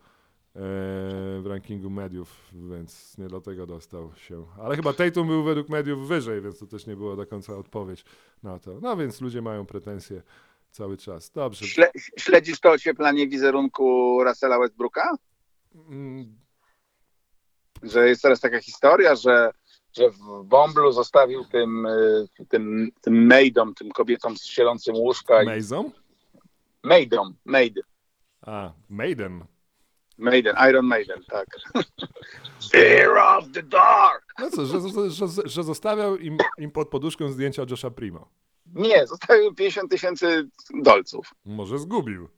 w 0.55 1.43
rankingu 1.47 1.91
mediów, 1.91 2.51
więc 2.53 3.19
nie 3.19 3.29
dlatego 3.29 3.67
dostał 3.67 4.13
się. 4.17 4.47
Ale 4.61 4.77
chyba 4.77 4.93
Tatum 4.93 5.27
był 5.27 5.45
według 5.45 5.69
mediów 5.69 6.09
wyżej, 6.09 6.41
więc 6.43 6.59
to 6.59 6.67
też 6.67 6.87
nie 6.87 6.97
była 6.97 7.17
do 7.17 7.27
końca 7.27 7.57
odpowiedź 7.57 8.05
na 8.43 8.59
to. 8.59 8.79
No 8.81 8.97
więc 8.97 9.21
ludzie 9.21 9.43
mają 9.43 9.67
pretensje 9.67 10.23
cały 10.71 10.97
czas. 10.97 11.31
Dobrze. 11.31 11.67
Śle, 11.67 11.91
śledzisz 12.19 12.61
to 12.61 12.71
ocieplanie 12.71 13.29
wizerunku 13.29 14.19
Russella 14.25 14.59
Westbrooka? 14.59 15.17
Mm, 15.75 16.37
Że 17.83 18.09
jest 18.09 18.23
teraz 18.23 18.41
taka 18.41 18.61
historia, 18.61 19.15
że, 19.17 19.51
że 19.97 20.11
w 20.11 20.45
Bomblu 20.45 20.93
zostawił 20.93 21.45
tym, 21.45 21.87
y, 21.87 22.27
tym, 22.49 22.91
tym 23.01 23.27
maidom, 23.27 23.75
tym 23.75 23.91
kobietom 23.91 24.37
z 24.37 24.45
sielącym 24.45 24.95
łóżka. 24.95 25.43
i- 25.43 25.47
Mason? 25.47 25.91
Maidom, 26.83 27.35
maid. 27.45 27.75
A, 28.43 28.73
Maiden. 28.91 29.45
Maiden, 30.19 30.57
Iron 30.71 30.87
Maiden, 30.87 31.23
tak. 31.31 31.47
Fear 32.73 33.19
of 33.19 33.45
the 33.53 33.63
dark! 33.63 34.25
No 34.39 34.51
co, 34.51 34.67
że, 34.67 34.81
że, 35.11 35.27
że, 35.45 35.63
zostawiał 35.63 36.17
im, 36.17 36.39
im 36.59 36.71
pod 36.71 36.89
poduszką 36.89 37.29
zdjęcia 37.29 37.65
Josha 37.71 37.91
Primo. 37.91 38.29
Nie, 38.67 39.07
zostawił 39.07 39.55
50 39.55 39.91
tysięcy 39.91 40.49
dolców. 40.83 41.31
Może 41.45 41.79
zgubił. 41.79 42.29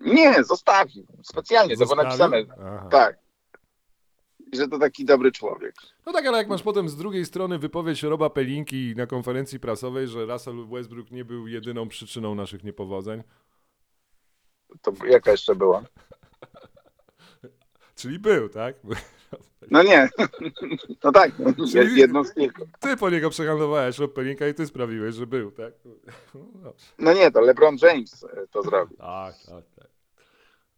Nie, 0.00 0.44
zostawił. 0.44 1.06
Specjalnie, 1.22 1.76
to 1.76 1.84
było 1.86 2.02
Zostawił? 2.04 2.46
napisane. 2.48 2.66
Aha. 2.76 2.88
Tak. 2.90 3.18
I 4.52 4.56
że 4.56 4.68
to 4.68 4.78
taki 4.78 5.04
dobry 5.04 5.32
człowiek. 5.32 5.74
No 6.06 6.12
tak, 6.12 6.26
ale 6.26 6.38
jak 6.38 6.48
masz 6.48 6.62
potem 6.62 6.88
z 6.88 6.96
drugiej 6.96 7.24
strony 7.24 7.58
wypowiedź 7.58 8.02
Roba 8.02 8.30
Pelinki 8.30 8.94
na 8.96 9.06
konferencji 9.06 9.60
prasowej, 9.60 10.08
że 10.08 10.26
Russell 10.26 10.66
Westbrook 10.68 11.10
nie 11.10 11.24
był 11.24 11.46
jedyną 11.48 11.88
przyczyną 11.88 12.34
naszych 12.34 12.64
niepowodzeń, 12.64 13.22
To 14.82 14.92
jaka 15.06 15.30
jeszcze 15.30 15.54
była? 15.54 15.82
czyli 18.04 18.18
był, 18.18 18.48
tak? 18.48 18.74
No 19.70 19.82
nie. 19.82 20.08
No 21.04 21.12
tak, 21.12 21.32
Czyli- 21.72 22.00
jedną 22.00 22.24
z 22.24 22.34
kilku. 22.34 22.62
Ty 22.80 22.96
po 22.96 23.10
niego 23.10 23.30
przehandlowałeś 23.30 23.98
Rob 23.98 24.12
Pelinka 24.12 24.48
i 24.48 24.54
ty 24.54 24.66
sprawiłeś, 24.66 25.14
że 25.14 25.26
był, 25.26 25.50
tak? 25.50 25.72
No 26.34 26.40
dobrze. 26.54 26.86
No 26.98 27.12
nie, 27.12 27.30
to 27.30 27.40
LeBron 27.40 27.76
James 27.82 28.24
e, 28.24 28.46
to 28.50 28.62
zrobił. 28.62 28.96
Tak, 28.96 29.34
tak, 29.46 29.64
tak. 29.78 29.88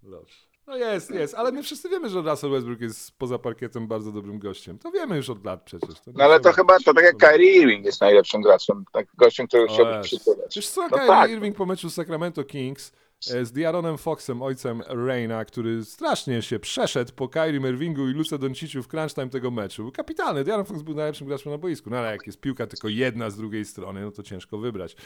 Dobrze. 0.03 0.35
No 0.67 0.77
jest, 0.77 1.11
jest, 1.11 1.35
ale 1.35 1.53
my 1.53 1.63
wszyscy 1.63 1.89
wiemy, 1.89 2.09
że 2.09 2.21
Russell 2.23 2.51
Westbrook 2.51 2.81
jest 2.81 3.19
poza 3.19 3.39
parkietem 3.39 3.87
bardzo 3.89 4.13
dobrym 4.13 4.39
gościem. 4.39 4.79
To 4.79 4.91
wiemy 4.91 5.17
już 5.17 5.31
od 5.31 5.45
lat 5.45 5.63
przecież. 5.63 6.01
To 6.01 6.11
No 6.15 6.25
ale 6.25 6.41
to 6.41 6.53
chyba, 6.53 6.79
to 6.85 6.95
tak 6.95 7.05
jak 7.05 7.17
Kyrie 7.17 7.57
Irving 7.63 7.85
jest 7.87 8.01
najlepszym 8.01 8.43
graczem, 8.43 8.85
tak 8.93 9.07
gościem, 9.17 9.47
chciałbym 9.47 9.69
jest. 9.97 10.05
przytulać. 10.07 10.57
Wiesz 10.57 10.69
co, 10.69 10.83
No 10.83 10.89
Kyrie 10.89 11.07
tak. 11.07 11.31
Irving 11.31 11.57
po 11.57 11.67
meczu 11.67 11.91
z 11.91 11.95
Sacramento 11.95 12.45
Kings 12.45 12.93
z 13.21 13.53
Diaronem 13.53 13.99
Foxem, 13.99 14.43
ojcem 14.43 14.83
Reina, 14.89 15.45
który 15.45 15.85
strasznie 15.85 16.43
się 16.43 16.59
przeszedł 16.59 17.13
po 17.13 17.29
Kyrie 17.29 17.71
Irvingu 17.71 18.09
i 18.09 18.13
Luce 18.13 18.39
Donciciu 18.39 18.83
w 18.83 18.89
crunch 18.89 19.15
time 19.15 19.29
tego 19.29 19.51
meczu. 19.51 19.83
Był 19.83 19.93
Kapitalny. 19.93 20.45
Diaron 20.45 20.65
Fox 20.65 20.83
był 20.83 20.95
najlepszym 20.95 21.27
graczem 21.27 21.53
na 21.53 21.59
boisku. 21.59 21.91
No 21.91 21.99
ale 21.99 22.13
jak 22.13 22.27
jest 22.27 22.41
piłka 22.41 22.67
tylko 22.67 22.89
jedna 22.89 23.31
z 23.31 23.37
drugiej 23.37 23.65
strony, 23.65 24.01
no 24.01 24.11
to 24.11 24.23
ciężko 24.23 24.59
wybrać. 24.59 24.97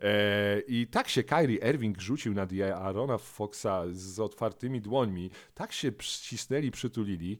E, 0.00 0.60
I 0.60 0.86
tak 0.86 1.08
się 1.08 1.22
Kyrie 1.22 1.70
Irving 1.70 2.00
rzucił 2.00 2.34
na 2.34 2.46
Diarona 2.46 3.18
Foxa 3.18 3.84
z 3.92 4.20
otwartymi 4.20 4.80
dłońmi. 4.80 5.30
Tak 5.54 5.72
się 5.72 5.92
ścisnęli, 6.00 6.70
przytulili. 6.70 7.38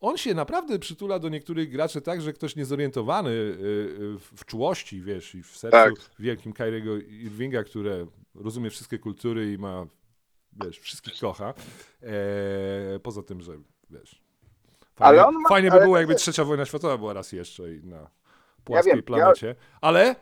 On 0.00 0.16
się 0.16 0.34
naprawdę 0.34 0.78
przytula 0.78 1.18
do 1.18 1.28
niektórych 1.28 1.70
graczy 1.70 2.00
tak, 2.00 2.20
że 2.22 2.32
ktoś 2.32 2.56
niezorientowany 2.56 3.30
y, 3.30 3.32
y, 3.34 4.18
w 4.36 4.44
czułości, 4.44 5.02
wiesz, 5.02 5.34
i 5.34 5.42
w 5.42 5.56
sercu 5.56 5.76
Tak. 5.76 5.94
wielkim 6.18 6.52
Kyriego 6.52 6.96
Irvinga, 6.96 7.64
które 7.64 8.06
rozumie 8.34 8.70
wszystkie 8.70 8.98
kultury 8.98 9.52
i 9.52 9.58
ma, 9.58 9.86
wiesz, 10.64 10.78
wszystkich 10.78 11.20
kocha. 11.20 11.54
E, 12.02 12.98
poza 13.02 13.22
tym, 13.22 13.40
że, 13.40 13.52
wiesz, 13.90 14.22
fajnie, 14.96 15.20
ma- 15.22 15.48
fajnie 15.48 15.70
by 15.70 15.80
było, 15.80 15.98
jakby 15.98 16.12
jest- 16.12 16.22
trzecia 16.22 16.44
wojna 16.44 16.64
światowa 16.64 16.98
była 16.98 17.12
raz 17.12 17.32
jeszcze 17.32 17.74
i 17.74 17.84
na 17.84 18.10
płaskiej 18.64 18.92
wiem, 18.92 18.98
ja- 18.98 19.02
planecie. 19.06 19.54
Ale 19.80 20.16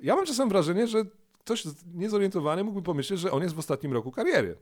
ja 0.00 0.16
mam 0.16 0.26
czasem 0.26 0.48
wrażenie, 0.48 0.86
że 0.86 1.04
ktoś 1.38 1.64
niezorientowany 1.94 2.64
mógłby 2.64 2.82
pomyśleć, 2.82 3.20
że 3.20 3.30
on 3.30 3.42
jest 3.42 3.54
w 3.54 3.58
ostatnim 3.58 3.92
roku 3.92 4.10
kariery. 4.12 4.56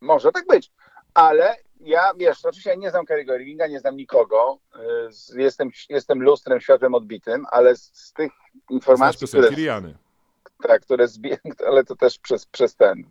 Może 0.00 0.32
tak 0.32 0.46
być. 0.46 0.72
Ale 1.14 1.56
ja, 1.80 2.12
wiesz, 2.16 2.44
oczywiście 2.44 2.70
ja 2.70 2.76
nie 2.76 2.90
znam 2.90 3.04
Kerry'ego 3.04 3.34
Irvinga, 3.40 3.66
nie 3.66 3.80
znam 3.80 3.96
nikogo. 3.96 4.58
y, 5.34 5.40
Jestem, 5.42 5.70
jestem 5.88 6.22
lustrem, 6.22 6.60
światłem 6.60 6.94
odbitym, 6.94 7.46
ale 7.50 7.76
z, 7.76 7.90
z 7.94 8.12
tych 8.12 8.32
Znasz 8.32 8.70
informacji, 8.70 9.20
piosenki 9.20 9.46
które, 9.46 9.62
Riany. 9.62 9.94
tak, 10.62 10.82
które 10.82 11.08
zbiję, 11.08 11.38
ale 11.68 11.84
to 11.84 11.96
też 11.96 12.18
przez, 12.18 12.46
przez 12.46 12.76
ten. 12.76 13.04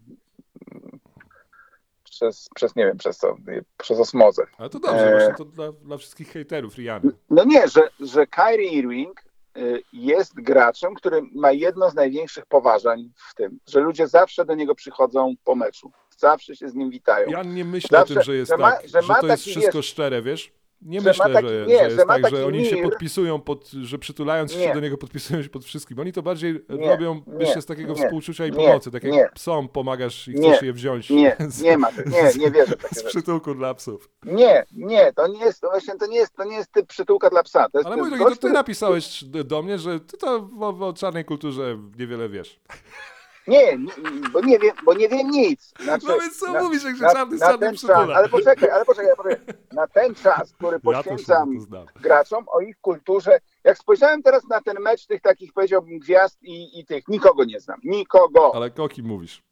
Przez, 2.04 2.50
przez, 2.56 2.76
nie 2.76 2.86
wiem, 2.86 2.98
przez 2.98 3.18
co, 3.18 3.36
przez 3.78 4.00
osmozę. 4.00 4.44
Ale 4.58 4.70
to 4.70 4.80
dobrze, 4.80 5.06
Eee. 5.06 5.12
właśnie 5.20 5.34
to 5.36 5.46
dla, 5.46 5.72
dla 5.72 5.98
wszystkich 5.98 6.32
hejterów 6.32 6.76
Riany. 6.78 7.12
No 7.30 7.44
nie, 7.44 7.68
że, 7.68 7.90
że 8.00 8.28
Kyrie 8.28 8.70
Irving 8.72 9.22
y, 9.58 9.82
jest 9.94 10.34
graczem, 10.42 10.94
który 10.96 11.22
ma 11.36 11.52
jedno 11.52 11.90
z 11.90 11.96
największych 11.96 12.46
poważań 12.46 13.12
w 13.16 13.36
tym, 13.36 13.60
że 13.68 13.80
ludzie 13.80 14.08
zawsze 14.08 14.46
do 14.46 14.56
niego 14.56 14.76
przychodzą 14.76 15.34
po 15.44 15.56
meczu. 15.56 15.92
Zawsze 16.18 16.56
się 16.56 16.70
z 16.70 16.76
nim 16.76 16.90
witają. 16.90 17.30
Ja 17.30 17.44
nie 17.44 17.66
myślę 17.66 18.00
Zawsze- 18.00 18.14
o 18.14 18.16
tym, 18.16 18.24
że 18.24 18.36
jest 18.36 18.52
że 18.52 18.58
ma- 18.58 18.72
tak, 18.72 18.88
że 18.88 19.02
że, 19.02 19.14
to 19.22 19.28
jest 19.28 19.44
wszystko 19.44 19.78
wiesz, 19.78 19.86
szczere, 19.86 20.22
wiesz? 20.22 20.52
Nie 20.82 21.02
że 21.02 21.10
myślę, 21.10 21.34
taki- 21.34 21.48
że, 21.48 21.66
nie, 21.68 21.78
że 21.78 21.84
jest 21.84 21.96
że 21.98 22.06
tak, 22.06 22.30
że 22.30 22.46
oni 22.46 22.66
się 22.66 22.76
mir. 22.76 22.84
podpisują, 22.84 23.42
pod, 23.42 23.70
że 23.70 24.00
przytulając 24.00 24.52
się 24.52 24.60
Nie. 24.60 24.74
do 24.74 24.80
niego 24.80 24.98
podpisują 24.98 25.44
się 25.44 25.50
pod 25.50 25.66
wszystkim. 25.66 26.00
Oni 26.00 26.14
to 26.14 26.22
bardziej 26.22 26.54
Nie, 26.70 26.90
robią, 26.90 27.22
myślę, 27.28 27.62
z 27.62 27.66
takiego 27.66 27.94
nie, 27.94 28.04
współczucia 28.04 28.46
i 28.46 28.52
pomocy. 28.52 28.92
Tak 28.92 29.04
jak 29.04 29.34
psom 29.34 29.70
pomagasz 29.70 30.28
i 30.28 30.34
chcesz 30.34 30.62
je 30.62 30.74
wziąć 30.74 31.10
Nie, 31.10 31.36
z, 31.50 31.62
nie 31.62 31.78
ma, 31.78 31.90
nie, 32.06 32.32
nie 32.44 32.52
wierzę 32.52 32.74
z 32.92 32.96
rzeczy. 32.98 33.08
przytułku 33.08 33.56
dla 33.56 33.74
psów. 33.74 34.10
Nie, 34.24 34.66
nie, 34.72 35.14
to 35.14 35.28
nie 35.28 35.40
jest, 35.46 35.62
to 35.62 35.70
właśnie 35.70 35.96
to 35.98 36.08
nie 36.08 36.18
jest, 36.18 36.36
to 36.36 36.44
nie 36.44 36.56
jest 36.56 36.72
typ 36.72 36.88
przytułka 36.88 37.30
dla 37.30 37.44
psa. 37.44 37.70
To 37.70 37.78
jest, 37.80 37.88
Ale 37.88 37.98
mój 37.98 38.06
jest 38.10 38.22
drogi, 38.22 38.36
to 38.36 38.48
ty 38.48 38.54
napisałeś 38.54 39.24
do, 39.24 39.44
do 39.44 39.62
mnie, 39.62 39.78
że 39.80 40.00
ty 40.00 40.18
to 40.18 40.50
o, 40.60 40.88
o 40.88 40.94
czarnej 40.94 41.26
kulturze 41.26 41.78
niewiele 42.00 42.30
wiesz. 42.30 42.60
Nie, 43.48 43.78
nie, 43.78 43.92
bo 44.34 44.42
nie 44.42 44.60
wiem, 44.60 44.76
bo 44.86 44.94
nie 44.94 45.10
wiem 45.10 45.30
nic. 45.30 45.74
Znaczy, 45.84 46.06
No 46.08 46.20
więc 46.20 46.40
co 46.40 46.52
na- 46.54 46.64
mówisz, 46.64 46.84
jak 46.84 46.96
się 46.96 47.02
na, 47.04 47.14
czarny 47.14 47.38
na 47.38 47.58
ten 47.58 47.76
czas, 47.76 47.90
ale 48.16 48.30
poczekaj, 48.30 48.70
ale 48.70 48.86
poczekaj, 48.86 49.12
ale 49.12 49.16
poczekaj. 49.16 49.56
Na 49.72 49.88
ten 49.88 50.16
czas, 50.16 50.54
który 50.54 50.80
Ja 50.84 50.94
poświęcam 51.04 51.60
znam. 51.62 51.86
graczom, 52.02 52.46
o 52.48 52.62
ich 52.62 52.78
kulturze. 52.82 53.40
Jak 53.64 53.78
spojrzałem 53.78 54.24
teraz 54.24 54.48
na 54.48 54.62
ten 54.62 54.78
mecz 54.80 55.06
tych 55.08 55.22
takich, 55.22 55.54
powiedziałbym, 55.54 56.00
gwiazd 56.00 56.44
i, 56.44 56.80
i 56.80 56.86
tych, 56.86 57.08
nikogo 57.08 57.44
nie 57.46 57.60
znam. 57.60 57.80
Nikogo. 57.84 58.56
Ale 58.56 58.72
koki 58.72 59.04
mówisz. 59.04 59.44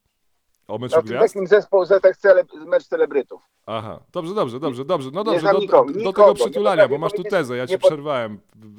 O 0.68 0.78
meczu 0.78 0.96
No, 0.96 1.02
gwiazd? 1.02 1.34
takim 1.34 1.46
zespół, 1.46 1.84
że 1.86 2.00
tak 2.00 2.16
cele, 2.16 2.44
mecz 2.66 2.84
celebrytów. 2.86 3.42
Aha, 3.66 4.00
dobrze, 4.12 4.34
dobrze, 4.34 4.60
dobrze, 4.60 4.84
dobrze. 4.84 5.10
No 5.12 5.24
dobrze, 5.24 5.52
do, 5.52 5.58
nikogo, 5.58 5.92
do, 5.92 6.00
do 6.04 6.12
tego 6.12 6.34
przytulania, 6.34 6.88
bo 6.88 6.98
masz 6.98 7.12
tu 7.12 7.22
tezę, 7.24 7.56
ja 7.56 7.66
ci 7.66 7.72
nie 7.72 7.78
po- 7.78 7.86
przerwałem. 7.88 8.38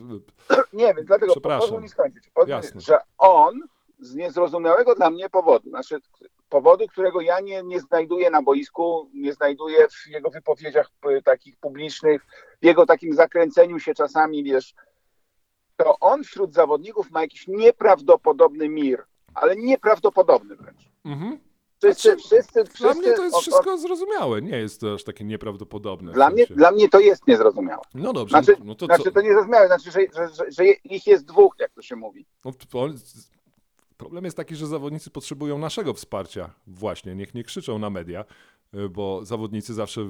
Nie 0.74 0.94
wiem, 0.94 1.06
dlatego 1.06 1.32
Przepraszam. 1.32 1.62
pozwól 1.62 1.82
mi 1.82 1.90
skończyć. 1.90 2.30
Pozwól, 2.34 2.50
Jasne. 2.50 2.82
że 2.82 2.98
on 3.18 3.54
z 4.00 4.16
niezrozumiałego 4.16 4.96
dla 4.96 5.10
mnie 5.10 5.30
powodu, 5.30 5.70
znaczy 5.70 6.00
powodu, 6.50 6.88
którego 6.88 7.22
ja 7.22 7.40
nie, 7.40 7.64
nie 7.64 7.80
znajduję 7.80 8.30
na 8.30 8.42
boisku, 8.42 9.10
nie 9.14 9.34
znajduję 9.34 9.88
w 9.88 10.08
jego 10.08 10.30
wypowiedziach 10.30 10.92
y, 11.10 11.22
takich 11.22 11.58
publicznych, 11.58 12.22
w 12.62 12.66
jego 12.66 12.86
takim 12.86 13.14
zakręceniu 13.14 13.80
się 13.80 13.94
czasami, 13.94 14.44
wiesz, 14.44 14.74
to 15.78 16.00
on 16.00 16.24
wśród 16.24 16.54
zawodników 16.54 17.12
ma 17.12 17.22
jakiś 17.22 17.48
nieprawdopodobny 17.48 18.70
mir, 18.70 19.04
ale 19.34 19.56
nieprawdopodobny 19.56 20.56
wręcz. 20.56 20.90
Mhm. 21.06 21.40
Wszyscy, 21.82 22.10
Znaczy, 22.10 22.24
wszyscy, 22.24 22.66
wszyscy 22.66 22.84
Dla 22.84 22.94
mnie 22.94 23.14
to 23.14 23.24
jest 23.24 23.38
wszystko 23.38 23.78
zrozumiałe, 23.78 24.42
nie 24.42 24.58
jest 24.58 24.82
to 24.82 24.94
aż 24.94 25.04
takie 25.04 25.24
nieprawdopodobne. 25.24 26.12
w 26.12 26.16
Dla 26.16 26.30
mnie, 26.30 26.46
dla 26.50 26.72
mnie 26.72 26.90
to 26.90 27.00
jest 27.00 27.28
niezrozumiałe. 27.28 27.82
No 27.94 28.14
dobrze, 28.14 28.32
Znaczy, 28.32 28.62
no 28.64 28.76
to 28.76 28.86
znaczy 28.86 29.04
co? 29.04 29.12
to 29.12 29.22
niezrozumiałe, 29.22 29.68
znaczy, 29.68 29.92
że, 29.92 30.00
że, 30.16 30.36
że, 30.36 30.52
że 30.52 30.66
ich 30.66 31.08
jest 31.08 31.26
dwóch, 31.26 31.56
jak 31.60 31.72
to 31.72 31.82
się 31.82 31.96
mówi. 31.96 32.26
No, 32.46 32.52
problem 33.98 34.26
jest 34.26 34.38
taki, 34.38 34.56
że 34.56 34.68
zawodnicy 34.68 35.10
potrzebują 35.10 35.58
naszego 35.58 35.94
wsparcia 35.94 36.54
właśnie, 36.68 37.16
niech 37.16 37.34
nie 37.34 37.44
krzyczą 37.44 37.80
na 37.80 37.90
media, 37.90 38.26
y, 38.76 38.90
bo 38.90 39.26
zawodnicy 39.26 39.74
zawsze 39.74 40.02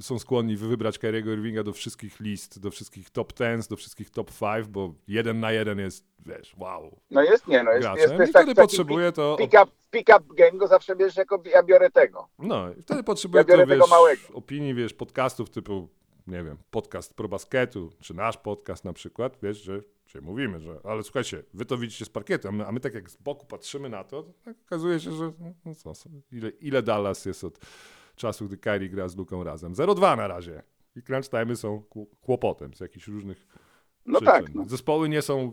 są 0.00 0.18
skłonni 0.18 0.56
wybrać 0.56 0.98
Kyriego 0.98 1.32
Irvinga 1.32 1.62
do 1.62 1.72
wszystkich 1.72 2.20
list, 2.20 2.58
do 2.60 2.70
wszystkich 2.70 3.10
top 3.10 3.32
10, 3.38 3.68
do 3.68 3.76
wszystkich 3.76 4.10
top 4.10 4.30
5, 4.40 4.66
bo 4.68 4.94
jeden 5.08 5.40
na 5.40 5.52
jeden 5.52 5.78
jest, 5.78 6.04
wiesz, 6.26 6.54
wow, 6.58 6.98
No 7.10 7.22
jest, 7.22 7.48
nie, 7.48 7.62
no 7.62 7.70
jest, 7.70 7.82
graczem. 7.82 8.02
jest, 8.02 8.14
I 8.14 8.18
jest 8.18 8.32
wtedy 8.32 8.44
taki- 8.46 8.56
taki 8.56 8.66
potrzebuje 8.66 9.12
to... 9.12 9.36
pick 9.38 9.52
up, 9.62 9.72
pick 9.90 10.08
up 10.08 10.34
game 10.34 10.52
go 10.58 10.66
zawsze 10.66 10.96
bierzesz 10.96 11.16
jako 11.16 11.42
ja 11.54 11.62
biorę 11.62 11.90
tego. 11.90 12.28
No, 12.38 12.70
i 12.78 12.82
wtedy 12.82 13.02
potrzebuję 13.02 13.44
Ja 13.48 13.56
to, 13.56 13.66
wiesz, 13.66 13.80
opinii, 14.34 14.74
wiesz, 14.74 14.94
podcastów 14.94 15.50
typu, 15.50 15.88
nie 16.28 16.44
wiem, 16.44 16.56
podcast 16.70 17.14
pro 17.14 17.28
basketu, 17.28 17.90
czy 18.00 18.14
nasz 18.14 18.36
podcast 18.36 18.84
na 18.84 18.92
przykład, 18.92 19.38
wiesz, 19.42 19.62
że 19.62 19.80
że 20.06 20.20
mówimy, 20.20 20.60
że 20.60 20.80
ale 20.84 21.02
słuchajcie, 21.02 21.42
wy 21.54 21.64
to 21.64 21.78
widzicie 21.78 22.04
z 22.04 22.08
parkietu, 22.08 22.48
a 22.48 22.52
my, 22.52 22.66
a 22.66 22.72
my 22.72 22.80
tak 22.80 22.94
jak 22.94 23.10
z 23.10 23.16
boku 23.16 23.46
patrzymy 23.46 23.88
na 23.88 24.04
to, 24.04 24.22
to 24.22 24.32
tak 24.44 24.56
okazuje 24.66 25.00
się, 25.00 25.12
że 25.12 25.32
no 25.64 25.74
co, 25.74 25.94
co, 25.94 26.10
ile, 26.32 26.48
ile 26.48 26.82
Dallas 26.82 27.26
jest 27.26 27.44
od 27.44 27.58
czasu, 28.16 28.46
gdy 28.46 28.56
Kyrie 28.58 28.88
gra 28.88 29.08
z 29.08 29.16
Luką 29.16 29.44
razem. 29.44 29.72
0-2 29.74 30.16
na 30.16 30.28
razie. 30.28 30.62
I 30.96 31.02
crunch 31.02 31.28
time'y 31.30 31.56
są 31.56 31.82
kł- 31.90 32.06
kłopotem 32.20 32.74
z 32.74 32.80
jakichś 32.80 33.08
różnych 33.08 33.46
No 34.06 34.20
przyczyn. 34.20 34.44
tak. 34.44 34.54
No. 34.54 34.64
Zespoły 34.68 35.08
nie 35.08 35.22
są 35.22 35.52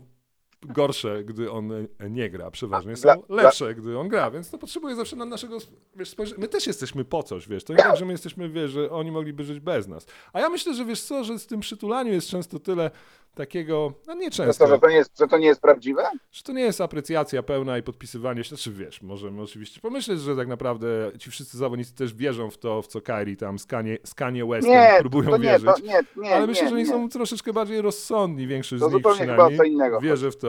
gorsze, 0.62 1.24
gdy 1.24 1.50
on 1.50 1.72
nie 2.10 2.30
gra. 2.30 2.50
Przeważnie 2.50 2.96
są 2.96 3.08
lepsze, 3.28 3.74
gdy 3.74 3.98
on 3.98 4.08
gra, 4.08 4.30
więc 4.30 4.50
to 4.50 4.58
potrzebuje 4.58 4.94
zawsze 4.94 5.16
na 5.16 5.24
naszego 5.24 5.58
wiesz, 5.96 6.08
spojrzenia. 6.08 6.40
My 6.40 6.48
też 6.48 6.66
jesteśmy 6.66 7.04
po 7.04 7.22
coś, 7.22 7.48
wiesz. 7.48 7.64
To 7.64 7.72
nie 7.72 7.78
tak, 7.78 7.96
że 7.96 8.04
my 8.04 8.12
jesteśmy, 8.12 8.48
wiesz, 8.48 8.70
że 8.70 8.90
oni 8.90 9.10
mogliby 9.10 9.44
żyć 9.44 9.60
bez 9.60 9.88
nas. 9.88 10.06
A 10.32 10.40
ja 10.40 10.48
myślę, 10.48 10.74
że 10.74 10.84
wiesz 10.84 11.00
co, 11.02 11.24
że 11.24 11.38
z 11.38 11.46
tym 11.46 11.60
przytulaniu 11.60 12.12
jest 12.12 12.28
często 12.28 12.58
tyle 12.58 12.90
takiego, 13.34 13.92
no 14.06 14.14
nie 14.14 14.24
Że 14.24 14.30
często, 14.30 14.64
to, 14.64 14.70
że, 14.70 14.78
to 14.78 14.88
nie 14.88 14.96
jest, 14.96 15.18
że 15.18 15.26
to 15.28 15.38
nie 15.38 15.46
jest 15.46 15.60
prawdziwe? 15.60 16.02
że 16.32 16.42
to 16.42 16.52
nie 16.52 16.62
jest 16.62 16.80
aprecjacja 16.80 17.42
pełna 17.42 17.78
i 17.78 17.82
podpisywanie 17.82 18.44
się. 18.44 18.48
Znaczy 18.48 18.72
wiesz, 18.72 19.02
możemy 19.02 19.42
oczywiście 19.42 19.80
pomyśleć, 19.80 20.20
że 20.20 20.36
tak 20.36 20.48
naprawdę 20.48 20.86
ci 21.18 21.30
wszyscy 21.30 21.58
zawodnicy 21.58 21.94
też 21.94 22.14
wierzą 22.14 22.50
w 22.50 22.58
to, 22.58 22.82
w 22.82 22.86
co 22.86 23.00
Kyrie 23.00 23.36
tam 23.36 23.58
z 23.58 23.66
Kanye, 23.66 23.98
z 24.04 24.14
Kanye 24.14 24.46
Westem 24.46 24.72
Nie, 24.72 24.96
próbują 25.00 25.30
to 25.30 25.36
nie, 25.36 25.42
wierzyć. 25.42 25.66
to 25.66 25.78
nie, 25.82 26.00
nie. 26.16 26.34
Ale 26.36 26.46
myślę, 26.46 26.68
że 26.68 26.74
oni 26.74 26.86
są 26.86 27.08
troszeczkę 27.08 27.52
bardziej 27.52 27.80
rozsądni, 27.80 28.46
większość 28.46 28.82
To 28.82 28.90
z 28.90 28.92
nich 28.92 29.02
chyba 29.02 29.14
przynajmniej. 29.14 29.58
co 29.58 29.64
innego 29.64 30.00
Wierzę 30.00 30.30
w 30.30 30.36
to. 30.36 30.45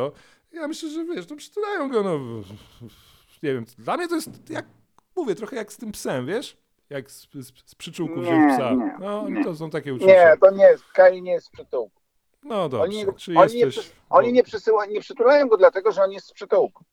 Ja 0.52 0.68
myślę, 0.68 0.89
że 0.89 1.06
wiesz, 1.06 1.26
to 1.26 1.36
przytulają 1.36 1.89
go, 1.89 2.04
no 2.04 2.20
nie 3.43 3.54
wiem, 3.54 3.66
dla 3.78 3.98
mnie 3.98 4.08
to 4.08 4.16
jest, 4.16 4.50
jak 4.50 4.66
mówię, 5.16 5.36
trochę 5.36 5.56
jak 5.56 5.74
z 5.74 5.78
tym 5.78 5.91
psem, 5.91 6.26
wiesz? 6.26 6.58
Jak 6.89 7.12
z, 7.12 7.28
z, 7.34 7.52
z 7.66 7.76
przyczółków 7.76 8.18
Nie, 8.18 8.24
wziąć 8.24 8.54
psa. 8.54 8.72
nie, 8.74 8.95
No, 9.00 9.22
oni 9.22 9.34
nie. 9.38 9.43
to 9.43 9.56
są 9.56 9.70
takie 9.70 9.93
uczucia. 9.93 10.12
Nie, 10.32 10.38
to 10.41 10.52
nie 10.52 10.64
jest, 10.64 10.84
Kyrie 10.84 11.22
nie 11.22 11.32
jest 11.32 11.45
z 11.48 11.50
przytułku. 11.50 12.02
No 12.43 12.70
dobrze, 12.70 12.84
Oni, 12.84 13.06
czy 13.18 13.34
oni, 13.38 13.54
nie, 13.54 13.60
jesteś... 13.60 13.86
przy- 13.86 13.95
oni 14.10 14.34
nie, 14.34 14.43
przysyła, 14.43 14.86
nie 14.86 15.02
przytulają 15.02 15.48
go 15.48 15.58
dlatego, 15.58 15.91
że 15.91 16.04
on 16.04 16.12
jest 16.12 16.28
z 16.28 16.34
przytułku. 16.34 16.84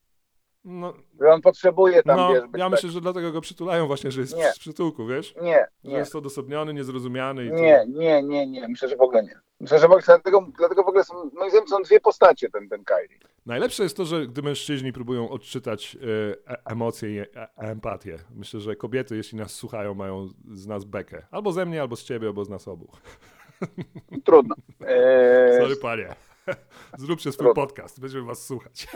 No, 0.67 0.93
Że 1.21 1.29
on 1.29 1.41
potrzebuje 1.41 2.03
tam, 2.03 2.17
no 2.17 2.33
wiesz, 2.33 2.43
ja 2.53 2.59
tak. 2.59 2.71
myślę, 2.71 2.89
że 2.89 3.01
dlatego 3.01 3.31
go 3.31 3.41
przytulają 3.41 3.87
właśnie, 3.87 4.11
że 4.11 4.21
jest 4.21 4.37
Nie. 4.37 4.51
z 4.51 4.59
przytułku, 4.59 5.05
wiesz? 5.07 5.35
Nie, 5.41 5.67
Że 5.83 5.91
nie, 5.91 5.97
jest 5.97 6.15
odosobniony, 6.15 6.73
niezrozumiany 6.73 7.45
i 7.45 7.49
to... 7.49 7.55
nie, 7.55 7.85
nie, 7.87 8.23
nie, 8.23 8.47
nie. 8.47 8.67
Myślę, 8.67 8.89
że 8.89 8.95
w 8.95 9.01
ogóle 9.01 9.23
nie. 9.23 9.39
Myślę, 9.59 9.79
że 9.79 9.87
w 9.87 9.91
ogóle, 9.91 10.03
dlatego, 10.05 10.45
dlatego 10.57 10.83
w 10.83 10.87
ogóle 10.87 11.03
są, 11.03 11.13
moim 11.33 11.49
zdaniem 11.49 11.67
są 11.67 11.81
dwie 11.81 11.99
postacie 11.99 12.49
ten, 12.49 12.69
ten 12.69 12.83
Kyrie. 12.83 13.19
Najlepsze 13.45 13.83
jest 13.83 13.97
to, 13.97 14.05
że 14.05 14.27
gdy 14.27 14.41
mężczyźni 14.41 14.93
próbują 14.93 15.29
odczytać 15.29 15.97
e, 16.47 16.51
e, 16.51 16.65
emocje 16.65 17.15
i 17.15 17.19
e, 17.19 17.27
empatię. 17.57 18.17
Myślę, 18.35 18.59
że 18.59 18.75
kobiety, 18.75 19.15
jeśli 19.17 19.37
nas 19.37 19.51
słuchają, 19.51 19.93
mają 19.93 20.29
z 20.53 20.67
nas 20.67 20.83
bekę. 20.85 21.25
Albo 21.31 21.51
ze 21.51 21.65
mnie, 21.65 21.81
albo 21.81 21.95
z 21.95 22.03
ciebie, 22.03 22.27
albo 22.27 22.45
z 22.45 22.49
nas 22.49 22.67
obu. 22.67 22.87
Trudno. 24.25 24.55
Eee, 24.87 25.57
Sorry, 25.61 25.75
panie. 25.75 26.15
Zróbcie 26.97 27.31
swój 27.31 27.45
Trudno. 27.45 27.61
podcast, 27.65 27.99
będziemy 27.99 28.25
was 28.25 28.45
słuchać. 28.45 28.87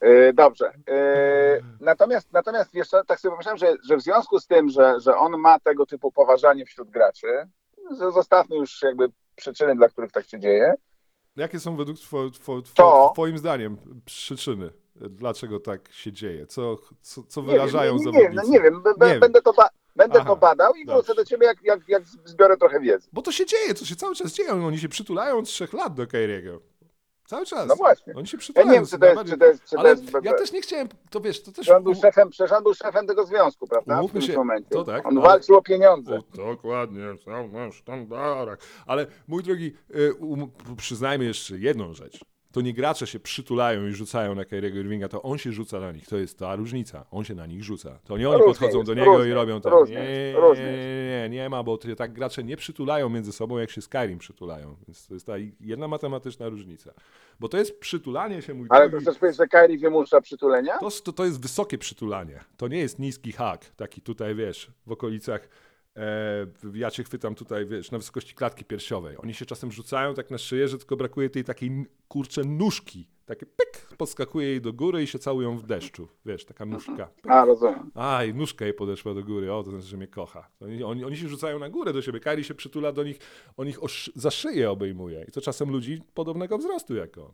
E, 0.00 0.32
Dobrze. 0.32 0.72
E, 0.88 1.60
Natomiast, 1.80 2.32
natomiast 2.32 2.72
wiesz, 2.74 2.88
tak 3.06 3.20
sobie 3.20 3.30
pomyślałem, 3.32 3.58
że, 3.58 3.74
że 3.88 3.96
w 3.96 4.02
związku 4.02 4.40
z 4.40 4.46
tym, 4.46 4.68
że, 4.68 4.94
że 5.00 5.16
on 5.16 5.40
ma 5.40 5.60
tego 5.60 5.86
typu 5.86 6.12
poważanie 6.12 6.66
wśród 6.66 6.90
graczy, 6.90 7.26
że 7.98 8.12
zostawmy 8.12 8.56
już 8.56 8.82
jakby 8.82 9.08
przyczyny, 9.36 9.76
dla 9.76 9.88
których 9.88 10.12
tak 10.12 10.26
się 10.26 10.40
dzieje. 10.40 10.74
Jakie 11.36 11.60
są 11.60 11.76
według 11.76 11.98
two, 11.98 12.30
two, 12.30 12.62
two, 12.62 12.72
To- 12.74 13.10
twoim 13.14 13.38
zdaniem 13.38 13.76
przyczyny? 14.04 14.70
Dlaczego 14.96 15.60
tak 15.60 15.92
się 15.92 16.12
dzieje? 16.12 16.46
Co, 16.46 16.76
co, 17.00 17.22
co 17.22 17.40
Nie 17.42 17.46
wyrażają 17.46 17.98
wiem, 17.98 18.12
nie, 18.12 18.12
nie, 18.12 18.18
zawodnicy? 18.18 18.32
wiem, 18.32 18.42
no 18.44 18.52
nie 18.52 18.60
wiem, 18.60 18.82
Nie 19.00 19.06
wiem. 19.10 19.20
będę, 19.20 19.42
to, 19.42 19.52
ba- 19.52 19.68
będę 19.98 20.18
Aha, 20.20 20.28
to 20.28 20.36
badał 20.36 20.74
i 20.74 20.84
wrócę 20.86 21.14
do 21.14 21.24
ciebie, 21.24 21.46
jak, 21.46 21.62
jak, 21.62 21.88
jak 21.88 22.02
zbiorę 22.24 22.56
trochę 22.56 22.80
wiedzy. 22.80 23.08
Bo 23.12 23.22
to 23.22 23.32
się 23.32 23.46
dzieje, 23.46 23.74
to 23.74 23.84
się 23.84 23.96
cały 23.96 24.14
czas 24.14 24.32
dzieje. 24.32 24.52
Oni 24.52 24.78
się 24.78 24.88
przytulają 24.88 25.38
od 25.38 25.44
trzech 25.46 25.72
lat 25.72 25.94
do 25.94 26.06
Kairiego. 26.06 26.60
Cały 27.26 27.46
czas. 27.46 27.68
No 27.68 27.76
właśnie. 27.76 28.14
Oni 28.16 28.26
się 28.26 28.36
Ja 28.36 28.40
przytulają. 28.40 28.70
nie 28.72 28.78
wiem, 28.78 28.86
czy 28.86 28.98
to 28.98 29.06
jest, 29.06 29.24
czy 29.30 29.36
to 29.38 29.46
jest, 29.46 29.64
czy 29.64 29.76
to 29.76 29.88
jest 29.88 30.02
ja 30.22 30.32
też 30.34 30.52
nie 30.52 30.62
chciałem, 30.62 30.88
to 31.10 31.20
wiesz, 31.20 31.42
to 31.42 31.52
też... 31.52 31.68
On 31.68 31.82
był 31.82 31.94
szefem, 31.94 32.30
przecież 32.30 32.52
on 32.52 32.62
był 32.62 32.74
szefem 32.74 33.06
tego 33.06 33.26
związku, 33.26 33.66
prawda? 33.66 33.94
W 33.94 33.98
Umówmy 33.98 34.08
którymś 34.08 34.30
się, 34.30 34.36
momencie. 34.38 34.68
to 34.70 34.84
tak, 34.84 35.06
On 35.06 35.18
ale- 35.18 35.28
walczył 35.28 35.56
o 35.56 35.62
pieniądze. 35.62 36.16
O, 36.18 36.36
dokładnie, 36.36 37.04
są 37.24 37.48
na 37.48 37.72
sztandarach. 37.72 38.58
Ale 38.86 39.06
mój 39.28 39.42
drogi, 39.42 39.74
y, 39.96 40.14
um, 40.14 40.50
przyznajmy 40.76 41.24
jeszcze 41.24 41.58
jedną 41.58 41.94
rzecz. 41.94 42.20
To 42.52 42.60
nie 42.60 42.72
gracze 42.72 43.06
się 43.06 43.20
przytulają 43.20 43.86
i 43.86 43.92
rzucają 43.92 44.34
na 44.34 44.44
Kyriego 44.44 44.78
Irvinga, 44.78 45.08
to 45.08 45.22
on 45.22 45.38
się 45.38 45.52
rzuca 45.52 45.80
na 45.80 45.92
nich. 45.92 46.06
To 46.06 46.16
jest 46.16 46.38
ta 46.38 46.56
różnica. 46.56 47.04
On 47.10 47.24
się 47.24 47.34
na 47.34 47.46
nich 47.46 47.64
rzuca. 47.64 47.98
To 48.04 48.18
nie 48.18 48.28
oni 48.28 48.38
Różnie 48.38 48.48
podchodzą 48.48 48.78
jest, 48.78 48.86
do 48.86 48.94
niego 48.94 49.24
i 49.24 49.32
robią 49.32 49.60
różnie 49.64 49.96
Nie, 49.96 50.02
nie, 50.02 50.62
nie, 50.62 51.28
nie, 51.28 51.28
nie 51.30 51.48
ma, 51.48 51.62
bo 51.62 51.78
to 51.78 51.96
tak 51.96 52.12
gracze 52.12 52.44
nie 52.44 52.56
przytulają 52.56 53.08
między 53.08 53.32
sobą, 53.32 53.58
jak 53.58 53.70
się 53.70 53.82
Skyrim 53.82 54.18
przytulają. 54.18 54.76
Więc 54.88 55.06
to 55.06 55.14
jest 55.14 55.26
ta 55.26 55.32
jedna 55.60 55.88
matematyczna 55.88 56.48
różnica. 56.48 56.92
Bo 57.40 57.48
to 57.48 57.58
jest 57.58 57.80
przytulanie 57.80 58.42
się, 58.42 58.54
mój 58.54 58.66
Ale 58.70 58.90
to 58.90 58.98
chcesz 58.98 59.18
powiedzieć, 59.18 59.38
że 59.38 59.48
Kairi 59.48 59.78
wymusza 59.78 60.20
przytulenia? 60.20 60.78
To, 60.78 60.90
to, 60.90 61.12
to 61.12 61.24
jest 61.24 61.42
wysokie 61.42 61.78
przytulanie. 61.78 62.40
To 62.56 62.68
nie 62.68 62.78
jest 62.78 62.98
niski 62.98 63.32
hak, 63.32 63.64
taki 63.64 64.00
tutaj, 64.00 64.34
wiesz, 64.34 64.70
w 64.86 64.92
okolicach. 64.92 65.48
E, 65.98 66.46
ja 66.74 66.90
cię 66.90 67.04
chwytam 67.04 67.34
tutaj, 67.34 67.66
wiesz, 67.66 67.90
na 67.90 67.98
wysokości 67.98 68.34
klatki 68.34 68.64
piersiowej. 68.64 69.16
Oni 69.22 69.34
się 69.34 69.46
czasem 69.46 69.72
rzucają 69.72 70.14
tak 70.14 70.30
na 70.30 70.38
szyję, 70.38 70.68
że 70.68 70.78
tylko 70.78 70.96
brakuje 70.96 71.30
tej 71.30 71.44
takiej 71.44 71.86
kurcze 72.08 72.42
nóżki. 72.44 73.08
Takie 73.26 73.46
pyk, 73.46 73.96
podskakuje 73.96 74.48
jej 74.48 74.60
do 74.60 74.72
góry 74.72 75.02
i 75.02 75.06
się 75.06 75.18
całują 75.18 75.56
w 75.58 75.62
deszczu. 75.62 76.08
Wiesz, 76.26 76.44
taka 76.44 76.66
nóżka. 76.66 77.08
Pyk. 77.22 77.30
A, 77.30 77.44
rozumiem. 77.44 77.90
Aj, 77.94 78.34
nóżka 78.34 78.64
jej 78.64 78.74
podeszła 78.74 79.14
do 79.14 79.22
góry, 79.22 79.52
o, 79.52 79.62
to 79.62 79.70
znaczy, 79.70 79.86
że 79.86 79.96
mnie 79.96 80.08
kocha. 80.08 80.48
Oni, 80.60 80.84
oni, 80.84 81.04
oni 81.04 81.16
się 81.16 81.28
rzucają 81.28 81.58
na 81.58 81.68
górę 81.68 81.92
do 81.92 82.02
siebie, 82.02 82.20
Kairi 82.20 82.44
się 82.44 82.54
przytula 82.54 82.92
do 82.92 83.04
nich, 83.04 83.18
on 83.56 83.68
ich 83.68 83.78
za 84.14 84.30
szyję 84.30 84.70
obejmuje. 84.70 85.24
I 85.28 85.32
to 85.32 85.40
czasem 85.40 85.70
ludzi 85.70 86.02
podobnego 86.14 86.58
wzrostu 86.58 86.94
jak 86.94 87.18
on. 87.18 87.32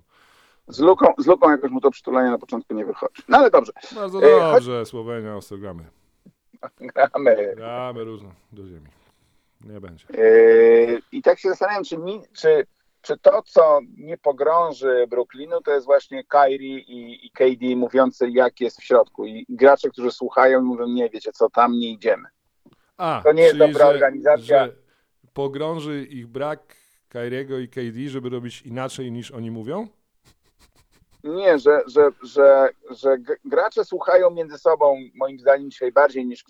Z 0.69 0.81
luką, 0.81 1.07
z 1.19 1.27
luką 1.27 1.51
jakoś 1.51 1.71
mu 1.71 1.81
to 1.81 1.91
przytulenie 1.91 2.31
na 2.31 2.39
początku 2.39 2.75
nie 2.75 2.85
wychodzi. 2.85 3.23
No 3.29 3.39
ale 3.39 3.51
dobrze, 3.51 3.73
Bardzo 3.95 4.23
E, 4.23 4.53
dobrze, 4.53 4.87
Słowenia, 4.87 5.37
Ostrogramy. 5.37 5.85
gramy. 6.95 7.53
Gramy 7.57 8.05
różne 8.05 8.31
do 8.53 8.67
ziemi. 8.67 8.87
Nie 9.61 9.81
będzie. 9.81 10.07
Yy, 10.11 11.03
I 11.13 11.23
tak 11.23 11.39
się 11.39 11.49
zastanawiam, 11.49 11.85
czy, 11.85 11.99
mi, 11.99 12.21
czy, 12.33 12.67
czy 13.03 13.19
to, 13.19 13.43
co 13.43 13.81
nie 13.97 14.19
pogrąży 14.19 15.07
Brooklynu, 15.11 15.61
to 15.61 15.71
jest 15.71 15.87
właśnie 15.87 16.25
Kyrie 16.25 16.79
i, 16.79 17.27
i 17.27 17.31
KD 17.31 17.77
mówiący, 17.77 18.31
jak 18.31 18.61
jest 18.61 18.81
w 18.81 18.85
środku. 18.85 19.27
I 19.27 19.47
gracze, 19.49 19.91
którzy 19.91 20.11
słuchają 20.11 20.61
i 20.61 20.65
mówią, 20.65 20.87
nie 20.89 21.11
wiecie 21.11 21.33
co, 21.33 21.51
tam 21.51 21.79
nie 21.79 21.91
idziemy. 21.91 22.29
A, 22.97 23.21
To 23.25 23.33
nie 23.33 23.43
jest 23.43 23.57
dobra 23.57 23.79
że, 23.79 23.89
organizacja. 23.89 24.67
Że 24.67 24.73
pogrąży 25.33 26.05
ich 26.05 26.27
brak 26.27 26.77
Kyriego 27.09 27.59
i 27.59 27.69
KD, 27.69 28.09
żeby 28.09 28.29
robić 28.29 28.63
inaczej 28.63 29.13
niż 29.13 29.31
oni 29.31 29.51
mówią? 29.51 29.89
Nie, 31.25 31.59
że, 31.59 31.81
że, 31.87 32.11
że, 32.23 32.69
że 32.91 33.17
gracze 33.45 33.85
słuchają 33.85 34.31
między 34.31 34.59
sobą, 34.59 34.97
moim 35.15 35.39
zdaniem, 35.39 35.71
dzisiaj 35.71 35.93
bardziej 35.93 36.27
niż, 36.27 36.45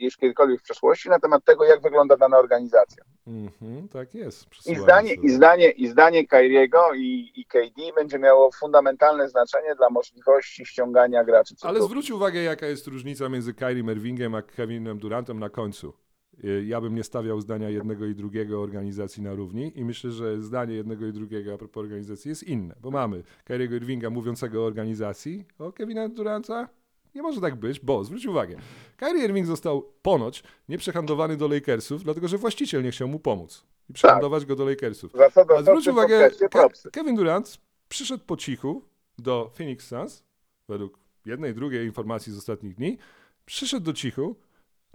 niż 0.00 0.16
kiedykolwiek 0.16 0.60
w 0.60 0.62
przeszłości 0.62 1.08
na 1.08 1.18
temat 1.18 1.44
tego, 1.44 1.64
jak 1.64 1.82
wygląda 1.82 2.16
dana 2.16 2.38
organizacja. 2.38 3.04
Mhm, 3.26 3.88
tak 3.88 4.14
jest. 4.14 4.46
I 4.66 4.76
zdanie, 4.76 5.14
i 5.14 5.28
zdanie, 5.28 5.70
i 5.70 5.88
zdanie 5.88 6.26
Kyriego 6.26 6.94
i, 6.94 7.32
i 7.36 7.44
KD 7.44 7.92
będzie 7.96 8.18
miało 8.18 8.50
fundamentalne 8.52 9.28
znaczenie 9.28 9.74
dla 9.74 9.90
możliwości 9.90 10.66
ściągania 10.66 11.24
graczy. 11.24 11.54
Ale 11.62 11.82
zwróć 11.82 12.10
uwagę, 12.10 12.42
jaka 12.42 12.66
jest 12.66 12.86
różnica 12.86 13.28
między 13.28 13.54
Kyrie 13.54 13.92
Irvingiem 13.92 14.34
a 14.34 14.42
Kevinem 14.42 14.98
Durantem 14.98 15.38
na 15.38 15.50
końcu. 15.50 16.05
Y, 16.44 16.64
Ja 16.66 16.80
bym 16.80 16.94
nie 16.94 17.04
stawiał 17.04 17.40
zdania 17.40 17.70
jednego 17.70 18.06
i 18.06 18.14
drugiego 18.14 18.62
organizacji 18.62 19.22
na 19.22 19.34
równi 19.34 19.72
i 19.78 19.84
myślę, 19.84 20.10
że 20.10 20.42
zdanie 20.42 20.74
jednego 20.74 21.06
i 21.06 21.12
drugiego 21.12 21.54
a 21.54 21.58
propos 21.58 21.80
organizacji 21.80 22.28
jest 22.28 22.42
inne, 22.42 22.74
bo 22.80 22.90
mamy 22.90 23.22
Kyriego 23.44 23.76
Irvinga 23.76 24.10
mówiącego 24.10 24.62
o 24.62 24.66
organizacji, 24.66 25.44
o 25.58 25.72
Kevina 25.72 26.08
Duranta 26.08 26.68
nie 27.14 27.22
może 27.22 27.40
tak 27.40 27.54
być, 27.56 27.80
bo 27.80 28.04
zwróć 28.04 28.26
uwagę, 28.26 28.56
Kyrie 28.96 29.24
Irving 29.24 29.46
został 29.46 29.92
ponoć 30.02 30.42
nieprzehandlowany 30.68 31.36
do 31.36 31.48
Lakersów, 31.48 32.04
dlatego 32.04 32.28
że 32.28 32.38
właściciel 32.38 32.82
nie 32.82 32.90
chciał 32.90 33.08
mu 33.08 33.18
pomóc 33.18 33.64
i 33.90 33.92
przehandować 33.92 34.46
go 34.46 34.56
do 34.56 34.64
Lakersów. 34.64 35.12
A 35.56 35.62
zwróć 35.62 35.88
uwagę, 35.88 36.30
Ke-. 36.50 36.90
Kevin 36.92 37.16
Durant 37.16 37.58
przyszedł 37.88 38.24
po 38.26 38.36
cichu 38.36 38.82
do 39.18 39.50
Phoenix 39.54 39.86
Suns, 39.86 40.24
według 40.68 40.98
jednej, 41.26 41.54
drugiej 41.54 41.86
informacji 41.86 42.32
z 42.32 42.38
ostatnich 42.38 42.74
dni, 42.74 42.98
przyszedł 43.46 43.84
do 43.86 43.92
cichu, 43.92 44.36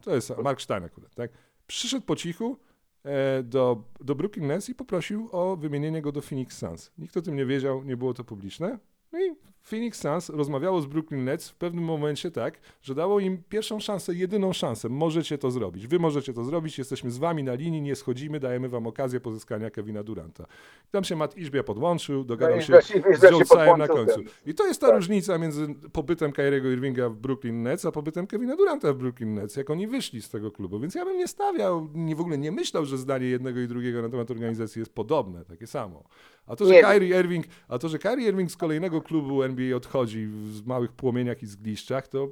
to 0.01 0.15
jest 0.15 0.33
Mark 0.43 0.61
Stein 0.61 0.83
akurat, 0.83 1.15
tak? 1.15 1.31
Przyszedł 1.67 2.05
po 2.05 2.15
cichu 2.15 2.57
e, 3.03 3.43
do, 3.43 3.83
do 3.99 4.15
Brooklyn 4.15 4.47
Nets 4.47 4.69
i 4.69 4.75
poprosił 4.75 5.29
o 5.31 5.57
wymienienie 5.57 6.01
go 6.01 6.11
do 6.11 6.21
Phoenix 6.21 6.57
Suns. 6.57 6.91
Nikt 6.97 7.17
o 7.17 7.21
tym 7.21 7.35
nie 7.35 7.45
wiedział, 7.45 7.83
nie 7.83 7.97
było 7.97 8.13
to 8.13 8.23
publiczne. 8.23 8.79
No 9.11 9.25
i 9.25 9.35
Phoenix 9.63 9.99
Suns 10.01 10.29
rozmawiało 10.29 10.81
z 10.81 10.85
Brooklyn 10.85 11.23
Nets 11.23 11.49
w 11.49 11.55
pewnym 11.55 11.83
momencie 11.83 12.31
tak, 12.31 12.59
że 12.81 12.95
dało 12.95 13.19
im 13.19 13.43
pierwszą 13.49 13.79
szansę, 13.79 14.13
jedyną 14.15 14.53
szansę. 14.53 14.89
Możecie 14.89 15.37
to 15.37 15.51
zrobić. 15.51 15.87
Wy 15.87 15.99
możecie 15.99 16.33
to 16.33 16.43
zrobić, 16.43 16.77
jesteśmy 16.77 17.11
z 17.11 17.17
wami 17.17 17.43
na 17.43 17.53
linii, 17.53 17.81
nie 17.81 17.95
schodzimy, 17.95 18.39
dajemy 18.39 18.69
wam 18.69 18.87
okazję 18.87 19.19
pozyskania 19.19 19.69
Kevina 19.69 20.03
Duranta. 20.03 20.45
Tam 20.91 21.03
się 21.03 21.15
Matt 21.15 21.37
Iżbia 21.37 21.63
podłączył, 21.63 22.23
dogadał 22.23 22.55
No 22.55 22.61
się 22.61 22.77
Izbia 22.79 22.81
się- 22.81 23.01
z 23.19 23.23
Izbia 23.23 23.45
Tsayem 23.45 23.77
na 23.77 23.87
końcu. 23.87 24.19
I 24.45 24.53
to 24.53 24.67
jest 24.67 24.81
ta 24.81 24.87
Tak. 24.87 24.95
różnica 24.95 25.37
między 25.37 25.67
pobytem 25.93 26.31
Kyriego 26.31 26.69
Irvinga 26.71 27.09
w 27.09 27.15
Brooklyn 27.15 27.63
Nets, 27.63 27.85
a 27.85 27.91
pobytem 27.91 28.27
Kevina 28.27 28.55
Duranta 28.55 28.93
w 28.93 28.97
Brooklyn 28.97 29.33
Nets, 29.33 29.55
jak 29.55 29.69
oni 29.69 29.87
wyszli 29.87 30.21
z 30.21 30.29
tego 30.29 30.51
klubu. 30.51 30.79
Więc 30.79 30.95
ja 30.95 31.05
bym 31.05 31.17
nie 31.17 31.27
stawiał, 31.27 31.89
nie, 31.93 32.15
w 32.15 32.21
ogóle 32.21 32.37
nie 32.37 32.51
myślał, 32.51 32.85
że 32.85 32.97
zdanie 32.97 33.25
jednego 33.27 33.59
i 33.59 33.67
drugiego 33.67 34.01
na 34.01 34.09
temat 34.09 34.31
organizacji 34.31 34.79
jest 34.79 34.93
podobne, 34.93 35.45
takie 35.45 35.67
samo. 35.67 36.03
A 36.47 36.55
to, 36.55 36.65
że 36.65 36.73
Nie. 36.73 36.81
Kyrie 36.83 37.19
Irving, 37.19 37.45
a 37.67 37.77
to, 37.79 37.89
że 37.89 37.99
Kyrie 37.99 38.27
Irving 38.27 38.51
z 38.51 38.57
kolejnego 38.57 39.01
klubu 39.01 39.43
NBA 39.51 39.77
odchodzi 39.77 40.27
w 40.27 40.67
małych 40.67 40.91
płomieniach 40.91 41.43
i 41.43 41.45
zgliszczach, 41.45 42.07
to, 42.07 42.27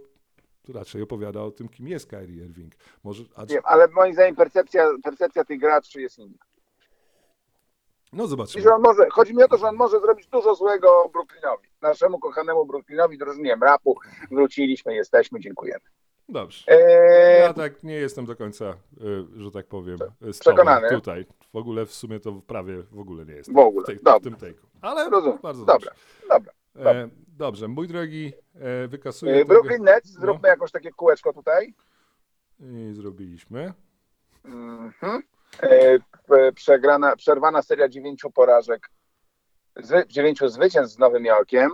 to 0.63 0.73
raczej 0.73 1.01
opowiada 1.01 1.41
o 1.41 1.51
tym, 1.51 1.69
kim 1.69 1.87
jest 1.87 2.09
Kyrie 2.09 2.45
Irving. 2.45 2.73
Może, 3.03 3.23
a, 3.35 3.45
Wiem, 3.45 3.61
ale 3.65 3.87
moim 3.87 4.13
zdaniem 4.13 4.35
percepcja, 4.35 4.89
percepcja 5.03 5.43
tych 5.45 5.59
graczy 5.59 6.01
jest 6.01 6.19
inna. 6.19 6.37
no 8.13 8.23
I 8.25 8.27
zobaczymy. 8.27 8.63
że 8.63 8.73
on 8.75 8.81
może, 8.81 9.09
chodzi 9.11 9.35
mi 9.35 9.43
o 9.43 9.47
to, 9.47 9.57
że 9.57 9.67
on 9.67 9.75
może 9.75 9.99
zrobić 9.99 10.27
dużo 10.27 10.55
złego 10.55 11.09
Brooklynowi. 11.13 11.67
Naszemu 11.81 12.19
kochanemu 12.19 12.65
Brooklynowi, 12.65 13.17
drużynie 13.17 13.55
mrapu. 13.55 13.97
Wróciliśmy, 14.31 14.95
jesteśmy, 14.95 15.39
dziękujemy. 15.39 15.81
Dobrze. 16.31 16.63
Eee, 16.67 17.41
Ja 17.41 17.53
tak 17.53 17.83
nie 17.83 17.93
jestem 17.93 18.25
do 18.25 18.35
końca, 18.35 18.65
y, 19.37 19.41
że 19.43 19.51
tak 19.51 19.67
powiem, 19.67 19.97
Przekonany. 20.39 20.89
tutaj. 20.89 21.25
W 21.53 21.55
ogóle 21.57 21.85
w 21.85 21.93
sumie 21.93 22.19
to 22.19 22.31
prawie 22.47 22.83
w 22.91 22.99
ogóle 22.99 23.25
nie 23.25 23.33
jest. 23.33 23.53
W 23.53 23.57
ogóle. 23.57 23.83
W, 23.83 23.87
tej, 23.87 23.95
w 23.95 24.03
Dobra. 24.03 24.19
tym 24.19 24.35
take'u. 24.35 24.65
Ale 24.81 25.09
Rozumiem. 25.09 25.39
bardzo 25.43 25.65
Dobra, 25.65 25.73
dobrze. 25.73 25.91
dobra. 26.29 26.53
E, 26.85 27.09
dobrze, 27.27 27.67
mój 27.67 27.87
drogi, 27.87 28.33
e, 28.55 28.87
wykasuję 28.87 29.33
tego 29.33 29.47
Brooklyn 29.47 29.83
Nets, 29.83 30.15
No. 30.15 30.21
zróbmy 30.21 30.49
jakąś 30.49 30.71
takie 30.71 30.91
kółeczko 30.91 31.33
tutaj. 31.33 31.73
i 32.59 32.93
zrobiliśmy. 32.93 33.73
Mhm. 34.45 35.21
Eee, 35.61 35.99
p- 36.27 36.51
Przegrana, 36.55 37.15
przerwana 37.15 37.61
seria 37.61 37.89
dziewięciu 37.89 38.31
porażek, 38.31 38.89
zwy, 39.77 40.03
dziewięciu 40.07 40.47
zwycięstw 40.49 40.95
z 40.95 40.99
Nowym 40.99 41.25
Jorkiem. 41.25 41.71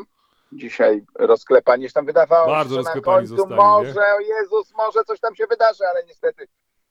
Dzisiaj 0.51 1.03
rozklepanie 1.15 1.87
się 1.87 1.93
tam 1.93 2.05
wydawało, 2.05 2.47
Bardzo 2.47 2.75
się, 2.75 2.83
że 2.83 2.95
na 2.95 3.01
końcu 3.01 3.35
zostali, 3.37 3.55
może, 3.61 4.01
o 4.15 4.19
Jezus, 4.19 4.73
może 4.77 5.03
coś 5.03 5.19
tam 5.19 5.35
się 5.35 5.47
wydarzy, 5.47 5.83
ale 5.91 6.03
niestety 6.07 6.47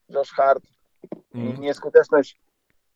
Josh 0.09 0.31
Hart 0.31 0.65
Mm. 1.35 1.61
nieskuteczność. 1.61 2.41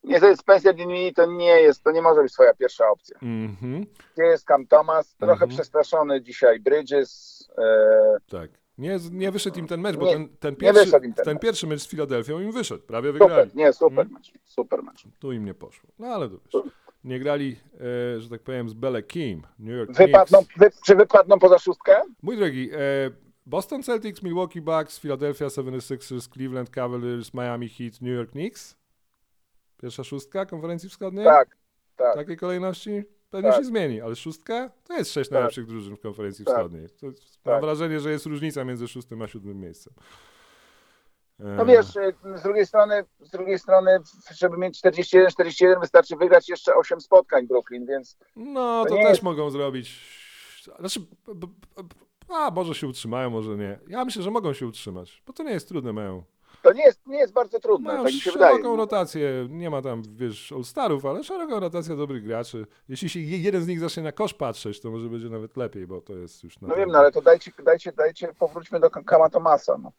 Niestety 0.04 0.36
Spencer 0.36 0.74
Dinwiddie 0.74 1.12
to 1.12 1.26
nie 1.26 1.60
jest, 1.60 1.84
to 1.84 1.90
nie 1.92 2.02
może 2.02 2.22
być 2.22 2.32
twoja 2.32 2.54
pierwsza 2.54 2.88
opcja. 2.90 3.18
Mhm, 3.22 3.86
Gdzie 4.14 4.22
jest 4.22 4.46
Cam 4.46 4.66
Thomas? 4.66 5.16
Trochę 5.16 5.32
Mhm. 5.32 5.50
przestraszony 5.50 6.22
dzisiaj 6.22 6.60
Bridges. 6.60 7.38
E, 7.58 8.16
tak. 8.30 8.50
Nie, 8.78 8.98
nie 9.12 9.30
wyszedł 9.30 9.58
im 9.58 9.66
ten 9.66 9.80
mecz, 9.80 9.96
bo 9.96 10.04
Nie, 10.06 10.12
ten, 10.12 10.28
ten, 10.40 10.56
pierwszy, 10.56 10.90
ten 10.90 11.12
ten 11.14 11.34
mecz. 11.34 11.42
pierwszy 11.42 11.66
mecz 11.66 11.80
z 11.80 11.88
Filadelfią 11.88 12.40
im 12.40 12.52
wyszedł. 12.52 12.82
Prawie 12.86 13.12
wygrali. 13.12 13.32
super, 13.50 13.56
nie, 13.56 13.72
super 13.72 14.00
Mm. 14.06 14.12
mecz, 14.12 14.32
super 14.44 14.82
mecz. 14.82 15.04
Tu 15.18 15.32
im 15.32 15.44
nie 15.44 15.54
poszło. 15.54 15.90
No 15.98 16.06
ale 16.06 16.28
to 16.28 16.36
wiesz, 16.54 16.72
nie 17.04 17.18
grali, 17.18 17.56
e, 18.16 18.20
że 18.20 18.28
tak 18.30 18.42
powiem, 18.42 18.68
z 18.68 18.74
Bele 18.74 19.02
Kim, 19.02 19.42
New 19.58 19.76
York 19.76 19.92
Wypadną, 19.92 20.38
wy, 20.56 20.70
czy 20.86 20.94
wypadną 20.96 21.38
poza 21.38 21.58
szóstkę? 21.58 22.02
Mój 22.22 22.36
drogi, 22.36 22.70
e, 22.72 22.76
Boston 23.46 23.82
Celtics, 23.82 24.22
Milwaukee 24.22 24.60
Bucks, 24.60 24.98
Philadelphia 25.00 25.46
76ers, 25.50 26.28
Cleveland 26.32 26.70
Cavaliers, 26.70 27.34
Miami 27.34 27.68
Heat, 27.68 28.00
New 28.00 28.14
York 28.14 28.30
Knicks. 28.30 28.76
Pierwsza 29.82 30.04
szóstka 30.04 30.46
konferencji 30.46 30.88
wschodniej? 30.88 31.24
Tak, 31.24 31.48
W 31.94 31.96
tak. 31.96 32.14
takiej 32.14 32.36
kolejności? 32.36 33.04
Pewnie 33.30 33.50
Tak. 33.50 33.58
się 33.58 33.64
zmieni, 33.64 34.00
ale 34.00 34.16
szóstka 34.16 34.70
to 34.84 34.96
jest 34.98 35.12
sześć 35.12 35.30
Tak. 35.30 35.34
najlepszych 35.34 35.66
drużyn 35.66 35.96
w 35.96 36.00
konferencji 36.00 36.44
Tak. 36.44 36.54
wschodniej. 36.56 36.88
To, 36.90 37.06
mam 37.06 37.14
Tak. 37.44 37.60
wrażenie, 37.60 38.00
że 38.00 38.10
jest 38.10 38.26
różnica 38.26 38.64
między 38.64 38.88
szóstym 38.88 39.22
a 39.22 39.28
siódmym 39.28 39.60
miejscem. 39.60 39.92
No 41.38 41.66
wiesz, 41.66 41.96
e, 41.96 42.12
z 42.38 42.42
drugiej 42.42 42.66
strony, 42.66 43.04
z 43.20 43.30
drugiej 43.30 43.58
strony, 43.58 43.98
żeby 44.34 44.56
mieć 44.56 44.78
41-41 44.78 45.80
wystarczy 45.80 46.16
wygrać 46.16 46.48
jeszcze 46.48 46.74
8 46.74 47.00
spotkań 47.00 47.46
Brooklyn, 47.46 47.86
więc 47.86 48.16
No, 48.36 48.84
to 48.84 48.90
to 48.90 48.96
też 48.96 49.08
jest- 49.08 49.22
mogą 49.22 49.50
zrobić. 49.50 50.00
Znaczy, 50.78 51.00
a 52.28 52.50
może 52.50 52.74
się 52.74 52.86
utrzymają, 52.88 53.30
może 53.30 53.56
nie. 53.56 53.78
Ja 53.88 54.04
myślę, 54.04 54.22
że 54.22 54.30
mogą 54.30 54.52
się 54.52 54.66
utrzymać, 54.66 55.22
bo 55.26 55.32
to 55.32 55.42
nie 55.42 55.52
jest 55.52 55.68
trudne. 55.68 55.92
Mają 55.92 56.22
To 56.62 56.72
nie 56.72 56.82
jest, 56.82 57.06
nie 57.06 57.18
jest 57.18 57.32
bardzo 57.32 57.60
trudne, 57.60 57.88
Mają 57.92 58.04
tak 58.04 58.12
mi 58.12 58.20
się 58.20 58.30
wydaje. 58.32 58.56
szeroką 58.56 58.76
rotację, 58.76 59.46
nie 59.50 59.70
ma 59.70 59.82
tam, 59.82 60.02
wiesz, 60.16 60.52
All-Starów, 60.52 61.06
ale 61.06 61.24
szeroką 61.24 61.60
rotację 61.60 61.96
dobrych 61.96 62.24
graczy. 62.24 62.66
Jeśli 62.88 63.08
się 63.08 63.20
je- 63.20 63.38
jeden 63.38 63.62
z 63.62 63.66
nich 63.68 63.80
zacznie 63.80 64.02
na 64.02 64.12
kosz 64.12 64.34
patrzeć, 64.34 64.80
to 64.80 64.90
może 64.90 65.08
będzie 65.08 65.28
nawet 65.28 65.56
lepiej, 65.56 65.86
bo 65.86 66.00
to 66.00 66.16
jest 66.16 66.44
już 66.44 66.60
No 66.60 66.74
wiem, 66.76 66.88
no 66.88 66.98
ale 66.98 67.12
to 67.12 67.22
dajcie, 67.22 67.52
dajcie, 67.64 67.92
dajcie, 67.92 68.34
powróćmy 68.38 68.80
do 68.80 68.90
Kama 68.90 69.30
Tomasa. 69.30 69.78
No. 69.82 69.92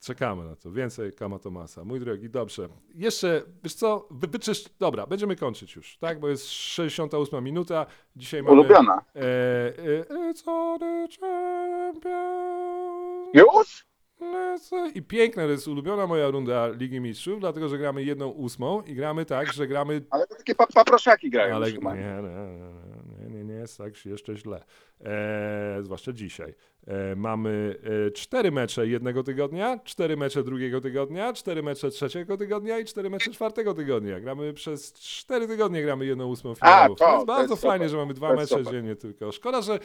Czekamy 0.00 0.44
na 0.44 0.56
to. 0.56 0.70
Więcej 0.70 1.12
Kama 1.12 1.38
Tomasa. 1.38 1.84
Mój 1.84 2.00
drogi, 2.00 2.30
dobrze. 2.30 2.68
Jeszcze, 2.94 3.42
wiesz 3.64 3.74
co, 3.74 4.08
wy, 4.10 4.26
wyczysz... 4.26 4.64
Dobra, 4.78 5.06
będziemy 5.06 5.36
kończyć 5.36 5.76
już, 5.76 5.98
tak? 5.98 6.20
Bo 6.20 6.28
jest 6.28 6.48
68 6.50 7.44
minuta. 7.44 7.86
Dzisiaj 8.16 8.42
mamy... 8.42 8.54
Ulubiona. 8.60 9.04
E, 9.14 9.20
e, 9.20 10.32
it's 10.32 10.50
all 10.50 10.78
the 10.78 11.06
champion. 11.20 13.30
Już? 13.34 13.86
I 14.94 15.02
piękna 15.02 15.42
to 15.42 15.48
jest 15.50 15.68
ulubiona 15.68 16.06
moja 16.06 16.30
runda 16.30 16.68
Ligi 16.68 17.00
Mistrzów, 17.00 17.40
dlatego 17.40 17.68
że 17.68 17.78
gramy 17.78 18.02
jedną 18.04 18.28
ósmą 18.28 18.82
i 18.82 18.94
gramy 18.94 19.24
tak, 19.24 19.52
że 19.52 19.66
gramy 19.66 20.02
Ale 20.10 20.26
to 20.26 20.34
takie 20.34 20.54
pa 20.54 20.66
paproszaki 20.66 21.30
grają. 21.30 21.56
ale 21.56 21.72
nie, 21.72 21.78
nie, 23.20 23.28
nie, 23.38 23.44
nie, 23.44 23.54
jest 23.54 23.78
tak 23.78 24.06
jeszcze 24.06 24.36
źle. 24.36 24.64
E, 25.04 25.78
zwłaszcza 25.82 26.12
dzisiaj. 26.12 26.54
E, 26.86 27.16
mamy 27.16 27.76
e, 28.06 28.10
cztery 28.10 28.50
mecze 28.52 28.86
jednego 28.88 29.22
tygodnia, 29.22 29.78
cztery 29.84 30.16
mecze 30.16 30.42
drugiego 30.44 30.80
tygodnia, 30.80 31.32
cztery 31.32 31.62
mecze 31.62 31.90
trzeciego 31.90 32.36
tygodnia 32.36 32.78
i 32.78 32.84
cztery 32.84 33.10
mecze 33.10 33.30
czwartego 33.30 33.74
tygodnia. 33.74 34.20
Gramy 34.20 34.52
przez 34.52 34.92
cztery 34.92 35.46
tygodnie, 35.48 35.82
gramy 35.82 36.06
jedną 36.06 36.26
ósmą 36.26 36.54
finałów. 36.54 36.98
to- 36.98 37.04
To 37.06 37.14
jest 37.14 37.26
bardzo 37.26 37.56
fajnie, 37.56 37.88
że 37.88 37.96
mamy 37.96 38.14
dwa 38.14 38.34
mecze 38.34 38.64
dziennie 38.64 38.96
tylko. 38.96 39.32
Szkoda, 39.32 39.62
że 39.62 39.78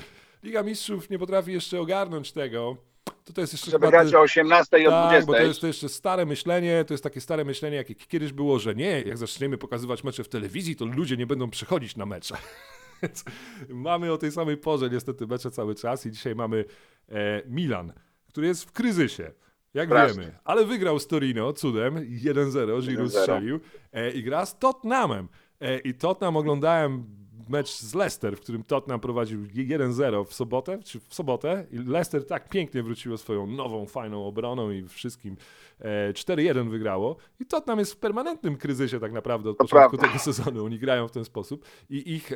Liga 0.44 0.64
Mistrzów 0.64 1.10
nie 1.10 1.20
potrafi 1.20 1.52
jeszcze 1.52 1.82
ogarnąć 1.82 2.32
tego. 2.32 2.78
To, 3.04 3.34
to 3.34 3.42
jest 3.42 3.54
jeszcze 3.54 3.72
Żeby 3.72 3.88
grać 3.88 4.14
o 4.14 4.20
18 4.20 4.80
i 4.80 4.88
o 4.88 4.90
tak, 4.90 5.10
20. 5.10 5.28
bo 5.28 5.34
to 5.34 5.44
jest 5.44 5.62
to 5.62 5.68
jeszcze 5.68 5.90
stare 5.90 6.26
myślenie, 6.26 6.86
to 6.86 6.94
jest 6.94 7.04
takie 7.04 7.22
stare 7.22 7.46
myślenie, 7.46 7.78
jak 7.78 7.88
kiedyś 8.08 8.34
było, 8.34 8.60
że 8.60 8.76
nie, 8.76 9.02
jak 9.02 9.18
zaczniemy 9.18 9.58
pokazywać 9.58 10.04
mecze 10.04 10.24
w 10.24 10.30
telewizji, 10.30 10.76
to 10.76 10.86
ludzie 10.86 11.18
nie 11.18 11.28
będą 11.28 11.50
przychodzić 11.50 11.96
na 11.96 12.06
mecze. 12.06 12.38
Więc 13.02 13.24
mamy 13.70 14.12
o 14.12 14.18
tej 14.18 14.32
samej 14.32 14.58
porze 14.58 14.90
niestety 14.90 15.28
mecze 15.28 15.52
cały 15.52 15.76
czas 15.76 16.06
i 16.06 16.12
dzisiaj 16.12 16.36
mamy 16.36 16.66
e, 17.10 17.42
Milan, 17.46 17.94
który 18.28 18.48
jest 18.48 18.64
w 18.64 18.72
kryzysie. 18.72 19.32
Jak 19.74 19.90
Strasznie. 19.90 20.22
wiemy, 20.22 20.38
ale 20.44 20.66
wygrał 20.66 21.00
z 21.00 21.08
Torino 21.08 21.54
cudem 21.54 21.96
1-0, 21.96 22.82
Giroud 22.88 23.12
1-0. 23.12 23.20
strzelił 23.22 23.60
e, 23.94 24.12
i 24.12 24.24
gra 24.24 24.46
z 24.46 24.60
Tottenhamem. 24.60 25.28
E, 25.62 25.80
I 25.80 25.94
Tottenham 25.94 26.38
oglądałem 26.38 27.06
mecz 27.52 27.70
z 27.70 27.94
Leicester, 27.96 28.38
w 28.38 28.42
którym 28.42 28.64
Tottenham 28.64 29.00
prowadził 29.00 29.44
1-0 29.44 30.26
w 30.26 30.34
sobotę, 30.34 30.80
czy 30.84 31.00
w 31.00 31.14
sobotę 31.14 31.66
i 31.72 31.78
Leicester 31.78 32.28
tak 32.28 32.50
pięknie 32.50 32.84
wróciło 32.84 33.18
swoją 33.18 33.48
nową, 33.48 33.86
fajną 33.86 34.28
obroną 34.28 34.72
i 34.72 34.88
wszystkim 34.88 35.38
e, 35.80 36.14
4-1 36.14 36.70
wygrało 36.70 37.16
i 37.40 37.46
Tottenham 37.46 37.80
jest 37.80 37.94
w 37.94 37.98
permanentnym 37.98 38.58
kryzysie 38.58 39.00
tak 39.00 39.12
naprawdę 39.12 39.50
od 39.50 39.58
To 39.58 39.64
początku 39.64 39.98
prawda. 39.98 40.08
tego 40.08 40.24
sezonu. 40.34 40.66
Oni 40.66 40.80
grają 40.80 41.08
w 41.08 41.12
ten 41.12 41.26
sposób 41.26 41.66
i 41.90 42.14
ich 42.14 42.32
e, 42.32 42.36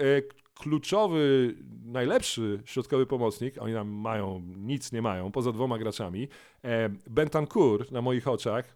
kluczowy, 0.53 1.55
najlepszy 1.85 2.61
środkowy 2.65 3.05
pomocnik, 3.05 3.55
oni 3.61 3.73
tam 3.73 3.87
mają, 3.89 4.41
nic 4.57 4.91
nie 4.91 5.01
mają, 5.01 5.31
poza 5.31 5.51
dwoma 5.51 5.77
graczami, 5.77 6.27
e, 6.63 6.89
Bentancur 7.09 7.91
na 7.91 8.01
moich 8.01 8.27
oczach, 8.27 8.75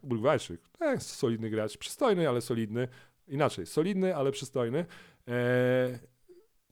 to 0.79 0.91
jest 0.91 1.09
solidny 1.09 1.49
gracz, 1.49 1.77
przystojny, 1.77 2.29
ale 2.29 2.41
solidny, 2.41 2.87
inaczej, 3.27 3.65
solidny, 3.65 4.15
ale 4.15 4.31
przystojny, 4.31 4.85
e, 5.27 5.99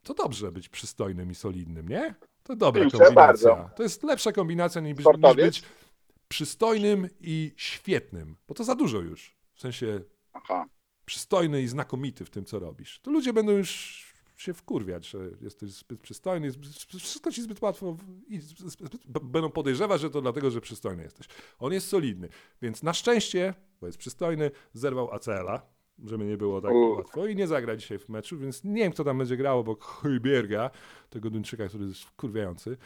to 0.07 0.13
dobrze 0.13 0.51
być 0.51 0.69
przystojnym 0.69 1.31
i 1.31 1.35
solidnym, 1.35 1.89
nie? 1.89 2.15
To 2.43 2.55
dobra 2.55 2.83
Kurczę, 2.83 2.97
kombinacja. 2.97 3.27
bardzo. 3.55 3.69
To 3.75 3.83
jest 3.83 4.03
lepsza 4.03 4.31
kombinacja 4.31 4.81
niż, 4.81 4.97
niż 4.97 5.35
być 5.35 5.63
przystojnym 6.27 7.09
i 7.19 7.53
świetnym, 7.55 8.35
bo 8.47 8.53
to 8.53 8.63
za 8.63 8.75
dużo 8.75 8.99
już. 8.99 9.37
W 9.53 9.61
sensie 9.61 10.01
Aha. 10.33 10.65
przystojny 11.05 11.61
i 11.61 11.67
znakomity 11.67 12.25
w 12.25 12.29
tym, 12.29 12.45
co 12.45 12.59
robisz. 12.59 12.99
To 12.99 13.11
ludzie 13.11 13.33
będą 13.33 13.51
już 13.51 14.07
się 14.37 14.53
wkurwiać, 14.53 15.09
że 15.09 15.19
jesteś 15.41 15.71
zbyt 15.71 16.01
przystojny, 16.01 16.51
wszystko 16.99 17.31
ci 17.31 17.41
zbyt 17.41 17.61
łatwo 17.61 17.97
i 18.27 18.39
będą 19.23 19.49
podejrzewać, 19.49 20.01
że 20.01 20.09
to 20.09 20.21
dlatego, 20.21 20.51
że 20.51 20.61
przystojny 20.61 21.03
jesteś. 21.03 21.27
On 21.59 21.73
jest 21.73 21.87
solidny, 21.87 22.29
więc 22.61 22.83
na 22.83 22.93
szczęście, 22.93 23.53
bo 23.81 23.87
jest 23.87 23.99
przystojny, 23.99 24.51
zerwał 24.73 25.11
ACL-a, 25.11 25.61
żeby 26.05 26.25
nie 26.25 26.37
było 26.37 26.61
tak 26.61 26.71
U. 26.71 26.93
łatwo 26.93 27.27
i 27.27 27.35
nie 27.35 27.47
zagra 27.47 27.75
dzisiaj 27.75 27.99
w 27.99 28.09
meczu, 28.09 28.37
więc 28.37 28.63
nie 28.63 28.81
wiem, 28.83 28.91
kto 28.91 29.03
tam 29.03 29.17
będzie 29.17 29.37
grał 29.37 29.59
obok 29.59 29.83
Hojbierga, 29.83 30.69
tego 31.09 31.29
Duńczyka, 31.29 31.67
który 31.67 31.85
jest 31.85 32.03
wkurwiający. 32.03 32.77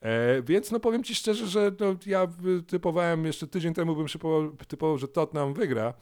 E, 0.00 0.42
więc 0.42 0.70
no 0.70 0.80
powiem 0.80 1.04
ci 1.04 1.14
szczerze, 1.14 1.46
że 1.46 1.72
no, 1.80 1.86
ja 2.06 2.26
typowałem 2.66 3.26
jeszcze 3.26 3.46
tydzień 3.46 3.74
temu 3.74 3.96
bym 3.96 4.06
typował, 4.06 4.50
typował 4.68 4.98
że 4.98 5.08
Tottenham 5.08 5.54
wygra, 5.54 5.94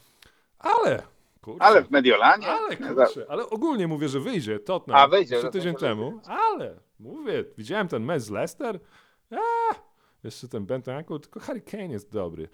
ale 0.58 1.02
kurczę, 1.40 1.62
Ale 1.64 1.84
w 1.84 1.90
Mediolanie? 1.90 2.46
ale 2.48 2.76
kurczę, 2.76 3.26
ale 3.28 3.50
ogólnie 3.50 3.88
mówię, 3.88 4.08
że 4.08 4.20
wyjdzie 4.20 4.58
Tottenham 4.58 5.04
A, 5.04 5.08
wyjdzie, 5.08 5.34
jeszcze 5.34 5.46
no 5.46 5.52
tydzień 5.52 5.74
temu, 5.74 6.20
ale 6.26 6.80
mówię, 7.00 7.44
widziałem 7.58 7.88
ten 7.88 8.04
mecz 8.04 8.22
z 8.22 8.30
Leicester, 8.30 8.80
a, 9.30 9.74
jeszcze 10.24 10.48
ten 10.48 10.66
Bentancur, 10.66 11.20
tylko 11.20 11.40
Harry 11.40 11.60
Kane 11.60 11.88
jest 11.88 12.12
dobry. 12.12 12.48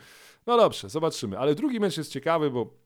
No 0.47 0.57
dobrze, 0.57 0.89
zobaczymy, 0.89 1.39
ale 1.39 1.55
drugi 1.55 1.81
mecz 1.81 1.97
jest 1.97 2.13
ciekawy, 2.13 2.51
bo 2.51 2.84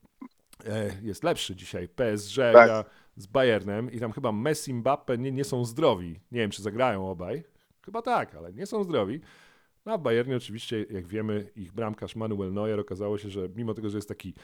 jest 1.02 1.24
lepszy 1.24 1.56
dzisiaj, 1.56 1.88
PSG 1.88 2.36
Tak. 2.36 2.52
gra 2.52 2.84
z 3.16 3.26
Bayernem 3.26 3.92
i 3.92 4.00
tam 4.00 4.12
chyba 4.12 4.32
Messi, 4.32 4.74
Mbappe 4.74 5.18
nie, 5.18 5.32
nie 5.32 5.44
są 5.44 5.64
zdrowi, 5.64 6.20
nie 6.32 6.40
wiem, 6.40 6.50
czy 6.50 6.62
zagrają 6.62 7.10
obaj, 7.10 7.44
chyba 7.84 8.02
tak, 8.02 8.34
ale 8.34 8.52
nie 8.52 8.66
są 8.66 8.84
zdrowi. 8.84 9.20
No 9.86 9.92
a 9.92 9.98
w 9.98 10.02
Bayernie 10.02 10.36
oczywiście, 10.36 10.86
jak 10.90 11.06
wiemy, 11.06 11.50
ich 11.56 11.72
bramkarz 11.72 12.16
Manuel 12.16 12.52
Neuer 12.52 12.80
okazało 12.80 13.18
się, 13.18 13.30
że 13.30 13.48
mimo 13.56 13.74
tego, 13.74 13.90
że 13.90 13.98
jest 13.98 14.08
taki, 14.08 14.34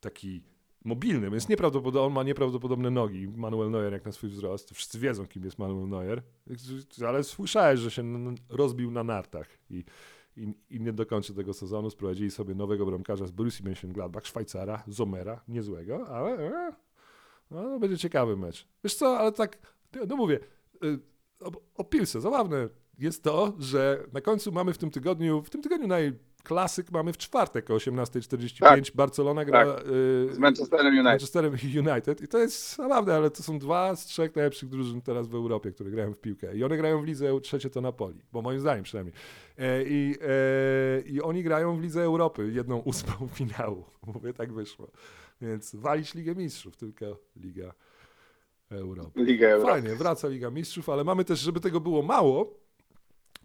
taki 0.00 0.42
mobilny, 0.84 1.30
jest 1.34 1.48
nieprawdopodobny, 1.48 2.06
on 2.06 2.12
ma 2.12 2.22
nieprawdopodobne 2.22 2.90
nogi, 2.90 3.28
Manuel 3.28 3.70
Neuer 3.70 3.92
jak 3.92 4.04
na 4.04 4.12
swój 4.12 4.30
wzrost, 4.30 4.70
wszyscy 4.70 4.98
wiedzą, 4.98 5.26
kim 5.26 5.44
jest 5.44 5.58
Manuel 5.58 5.88
Neuer, 5.88 6.22
ale 7.06 7.24
słyszałeś, 7.24 7.80
że 7.80 7.90
się 7.90 8.34
rozbił 8.48 8.90
na 8.90 9.04
nartach 9.04 9.48
i, 9.70 9.84
i, 10.36 10.54
i 10.70 10.80
nie 10.80 10.92
dokończy 10.92 11.34
tego 11.34 11.54
sezonu, 11.54 11.90
sprowadzili 11.90 12.30
sobie 12.30 12.54
nowego 12.54 12.86
bramkarza 12.86 13.26
z 13.26 13.30
Borussii 13.30 13.64
Mönchengladbach, 13.64 14.24
Szwajcara, 14.24 14.82
Zomera, 14.88 15.40
niezłego, 15.48 16.08
ale 16.08 16.30
e, 16.30 16.72
no, 17.50 17.78
będzie 17.78 17.98
ciekawy 17.98 18.36
mecz. 18.36 18.68
Wiesz 18.84 18.94
co, 18.94 19.18
ale 19.18 19.32
tak, 19.32 19.58
no 20.08 20.16
mówię, 20.16 20.40
y, 20.84 20.98
o, 21.40 21.52
o 21.74 21.84
piłce, 21.84 22.20
zabawne 22.20 22.68
jest 22.98 23.22
to, 23.22 23.52
że 23.58 24.06
na 24.12 24.20
końcu 24.20 24.52
mamy 24.52 24.72
w 24.72 24.78
tym 24.78 24.90
tygodniu, 24.90 25.42
w 25.42 25.50
tym 25.50 25.62
tygodniu 25.62 25.88
najklasyk 26.44 26.92
mamy 26.92 27.12
w 27.12 27.18
czwartek 27.18 27.70
o 27.70 27.74
18.45, 27.74 28.58
Tak. 28.60 28.80
Barcelona 28.94 29.44
gra 29.44 29.64
Tak. 29.66 29.86
y, 29.86 30.34
Z 30.34 30.38
Manchesterem 30.38 30.86
United. 30.86 31.04
Manchesterem 31.04 31.52
United 31.88 32.20
i 32.20 32.28
to 32.28 32.38
jest 32.38 32.76
zabawne, 32.76 33.14
ale 33.14 33.30
to 33.30 33.42
są 33.42 33.58
dwa 33.58 33.96
z 33.96 34.04
trzech 34.06 34.36
najlepszych 34.36 34.68
drużyn 34.68 35.00
teraz 35.02 35.28
w 35.28 35.34
Europie, 35.34 35.72
które 35.72 35.90
grają 35.90 36.12
w 36.12 36.18
piłkę 36.18 36.56
i 36.56 36.64
one 36.64 36.76
grają 36.76 37.02
w 37.02 37.04
lidze 37.04 37.40
trzecie 37.40 37.70
to 37.70 37.80
Napoli, 37.80 38.20
bo 38.32 38.42
moim 38.42 38.60
zdaniem 38.60 38.84
przynajmniej. 38.84 39.14
E, 39.58 39.82
I, 39.82 40.14
e, 40.20 41.00
I 41.00 41.22
oni 41.22 41.42
grają 41.42 41.76
w 41.76 41.80
lidze 41.80 42.02
Europy, 42.02 42.50
jedną 42.52 42.78
ósmą 42.78 43.28
finału, 43.34 43.84
mówię 44.06 44.32
tak 44.32 44.52
wyszło. 44.52 44.90
Więc 45.40 45.74
walić 45.76 46.14
Ligę 46.14 46.34
Mistrzów, 46.34 46.76
tylko 46.76 47.18
Liga 47.36 47.74
Europy. 48.70 49.24
Liga 49.24 49.48
Europy. 49.48 49.72
Fajnie, 49.72 49.96
wraca 49.96 50.28
Liga 50.28 50.50
Mistrzów, 50.50 50.88
ale 50.88 51.04
mamy 51.04 51.24
też, 51.24 51.40
żeby 51.40 51.60
tego 51.60 51.80
było 51.80 52.02
mało, 52.02 52.63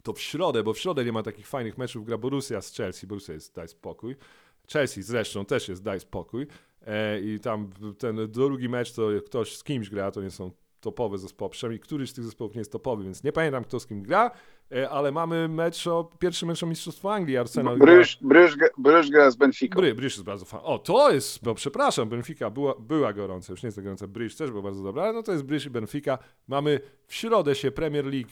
to 0.03 0.13
w 0.13 0.21
środę, 0.21 0.63
bo 0.63 0.73
w 0.73 0.80
środę 0.80 1.05
nie 1.05 1.11
ma 1.11 1.23
takich 1.23 1.47
fajnych 1.47 1.77
meczów, 1.77 2.05
gra 2.05 2.17
Borussia 2.17 2.61
z 2.61 2.73
Chelsea, 2.76 3.07
Borussia 3.07 3.34
jest 3.34 3.55
daj 3.55 3.67
spokój, 3.67 4.15
Chelsea 4.73 5.01
zresztą 5.01 5.45
też 5.45 5.69
jest 5.69 5.84
daj 5.84 5.99
spokój 5.99 6.47
e, 6.88 7.19
i 7.19 7.39
tam 7.39 7.69
ten 7.97 8.31
drugi 8.31 8.69
mecz 8.69 8.93
to 8.93 9.07
ktoś 9.26 9.57
z 9.57 9.63
kimś 9.63 9.89
gra, 9.89 10.11
to 10.11 10.21
nie 10.21 10.31
są 10.31 10.51
topowe 10.81 11.17
zespoły, 11.17 11.51
przynajmniej 11.51 11.80
któryś 11.80 12.09
z 12.09 12.13
tych 12.13 12.23
zespołów 12.23 12.53
nie 12.53 12.59
jest 12.59 12.71
topowy, 12.71 13.03
więc 13.03 13.23
nie 13.23 13.31
pamiętam 13.31 13.63
kto 13.63 13.80
z 13.80 13.88
kim 13.88 14.03
gra, 14.03 14.31
e, 14.71 14.89
ale 14.89 15.11
mamy 15.11 15.47
mecz 15.47 15.88
o, 15.88 16.09
pierwszy 16.19 16.45
mecz 16.45 16.63
o 16.63 16.65
Mistrzostwo 16.65 17.13
Anglii, 17.13 17.38
Arsenal 17.38 17.77
gra- 17.77 17.85
Bryż, 17.85 18.17
Bryż, 18.21 18.57
Bryż 18.77 19.09
gra 19.09 19.31
z 19.31 19.35
Benfica. 19.35 19.76
Bry, 19.76 19.95
Bryż 19.95 20.13
jest 20.13 20.26
bardzo 20.26 20.45
fajny. 20.45 20.65
O, 20.65 20.80
to 20.80 21.11
jest, 21.11 21.43
bo 21.43 21.55
przepraszam, 21.55 22.09
Benfica 22.09 22.49
była, 22.49 22.76
była 22.80 23.13
gorąca, 23.13 23.53
już 23.53 23.63
nie 23.63 23.67
jest 23.67 23.76
tak 23.76 23.84
gorąca, 23.84 24.07
Bryż 24.07 24.35
też 24.35 24.51
była 24.51 24.63
bardzo 24.63 24.84
dobra, 24.84 25.03
ale 25.03 25.13
no 25.13 25.23
to 25.23 25.31
jest 25.31 25.43
Bryż 25.43 25.65
i 25.65 25.69
Benfica. 25.69 26.17
Mamy 26.47 26.80
w 27.07 27.15
środę 27.15 27.55
się 27.55 27.71
Premier 27.71 28.05
League 28.05 28.30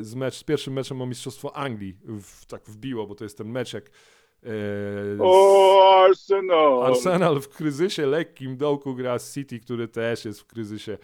z, 0.00 0.14
mecz, 0.14 0.34
z 0.34 0.44
pierwszym 0.44 0.72
meczem 0.74 1.02
o 1.02 1.06
Mistrzostwo 1.06 1.56
Anglii 1.56 1.96
w, 2.04 2.46
tak 2.46 2.62
wbiło, 2.64 3.06
bo 3.06 3.14
to 3.14 3.24
jest 3.24 3.38
ten 3.38 3.48
mecz 3.48 3.72
jak 3.72 3.84
e, 3.86 3.90
z- 5.16 5.20
O, 5.20 6.04
Arsenal! 6.08 6.82
Arsenal 6.86 7.40
w 7.40 7.48
kryzysie 7.48 8.06
lekkim 8.06 8.56
dołku 8.56 8.94
gra 8.94 9.18
z 9.18 9.34
City, 9.34 9.60
który 9.60 9.88
też 9.88 10.24
jest 10.24 10.40
w 10.40 10.46
kryzysie. 10.46 10.98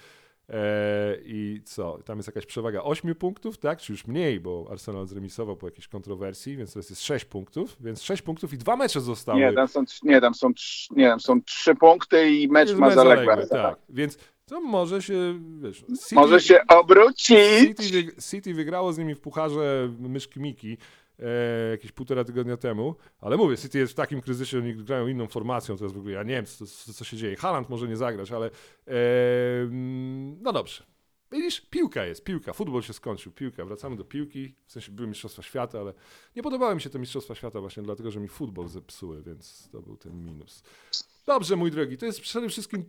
E, 0.48 1.16
I 1.24 1.60
co? 1.64 1.98
Tam 2.04 2.18
jest 2.18 2.26
jakaś 2.28 2.46
przewaga 2.46 2.82
8 2.82 3.14
punktów, 3.14 3.58
tak? 3.58 3.78
Czy 3.78 3.92
już 3.92 4.06
mniej, 4.06 4.40
bo 4.40 4.66
Arsenal 4.70 5.06
zremisował 5.06 5.56
po 5.56 5.66
jakiejś 5.66 5.88
kontrowersji, 5.88 6.56
więc 6.56 6.72
teraz 6.72 6.90
jest 6.90 7.02
6 7.02 7.24
punktów, 7.24 7.76
więc 7.80 8.02
6 8.02 8.22
punktów 8.22 8.52
i 8.52 8.58
dwa 8.58 8.76
mecze 8.76 9.00
zostały. 9.00 9.40
Nie, 9.40 9.52
tam 9.52 9.68
są, 9.68 9.84
nie, 10.02 10.20
tam 10.20 10.34
są, 10.34 10.48
nie, 10.90 11.08
tam 11.08 11.20
są 11.20 11.42
trzy 11.42 11.74
punkty 11.74 12.30
i 12.30 12.48
mecz 12.48 12.68
Jest 12.68 12.80
ma 12.80 12.90
zaległe. 12.90 13.24
zaległy, 13.24 13.46
tak. 13.50 13.76
Więc 13.88 14.18
to 14.46 14.60
może 14.60 15.02
się, 15.02 15.40
wiesz, 15.58 15.78
City, 15.78 16.14
Może 16.14 16.40
się 16.40 16.60
obrócić. 16.68 17.38
City, 17.60 18.12
City 18.30 18.54
wygrało 18.54 18.92
z 18.92 18.98
nimi 18.98 19.14
w 19.14 19.20
pucharze 19.20 19.92
myszki 19.98 20.40
Miki 20.40 20.78
e, 21.18 21.70
jakieś 21.70 21.92
półtora 21.92 22.24
tygodnia 22.24 22.56
temu, 22.56 22.94
ale 23.20 23.36
mówię, 23.36 23.56
City 23.56 23.78
jest 23.78 23.92
w 23.92 23.96
takim 23.96 24.20
kryzysie, 24.20 24.58
oni 24.58 24.74
grają 24.74 25.06
inną 25.06 25.26
formacją 25.26 25.76
teraz 25.76 25.92
w 25.92 25.98
ogóle, 25.98 26.14
ja 26.14 26.22
nie 26.22 26.34
wiem, 26.34 26.46
co, 26.46 26.66
co, 26.66 26.92
co 26.92 27.04
się 27.04 27.16
dzieje. 27.16 27.36
Haaland 27.36 27.68
może 27.68 27.88
nie 27.88 27.96
zagrać, 27.96 28.32
ale 28.32 28.46
e, 28.46 28.92
no 30.42 30.52
dobrze. 30.52 30.84
Widzisz, 31.32 31.60
piłka 31.60 32.04
jest, 32.04 32.24
piłka, 32.24 32.52
futbol 32.52 32.82
się 32.82 32.92
skończył, 32.92 33.32
piłka, 33.32 33.64
wracamy 33.64 33.96
do 33.96 34.04
piłki, 34.04 34.54
w 34.66 34.72
sensie 34.72 34.92
były 34.92 35.08
Mistrzostwa 35.08 35.42
Świata, 35.42 35.80
ale 35.80 35.94
nie 36.36 36.42
podobały 36.42 36.74
mi 36.74 36.80
się 36.80 36.90
te 36.90 36.98
Mistrzostwa 36.98 37.34
Świata 37.34 37.60
właśnie 37.60 37.82
dlatego, 37.82 38.10
że 38.10 38.20
mi 38.20 38.28
futbol 38.28 38.68
zepsuły, 38.68 39.22
więc 39.22 39.68
to 39.72 39.82
był 39.82 39.96
ten 39.96 40.24
minus. 40.24 40.62
Dobrze, 41.26 41.56
mój 41.56 41.70
drogi, 41.70 41.96
to 41.96 42.06
jest 42.06 42.20
przede 42.20 42.48
wszystkim 42.48 42.84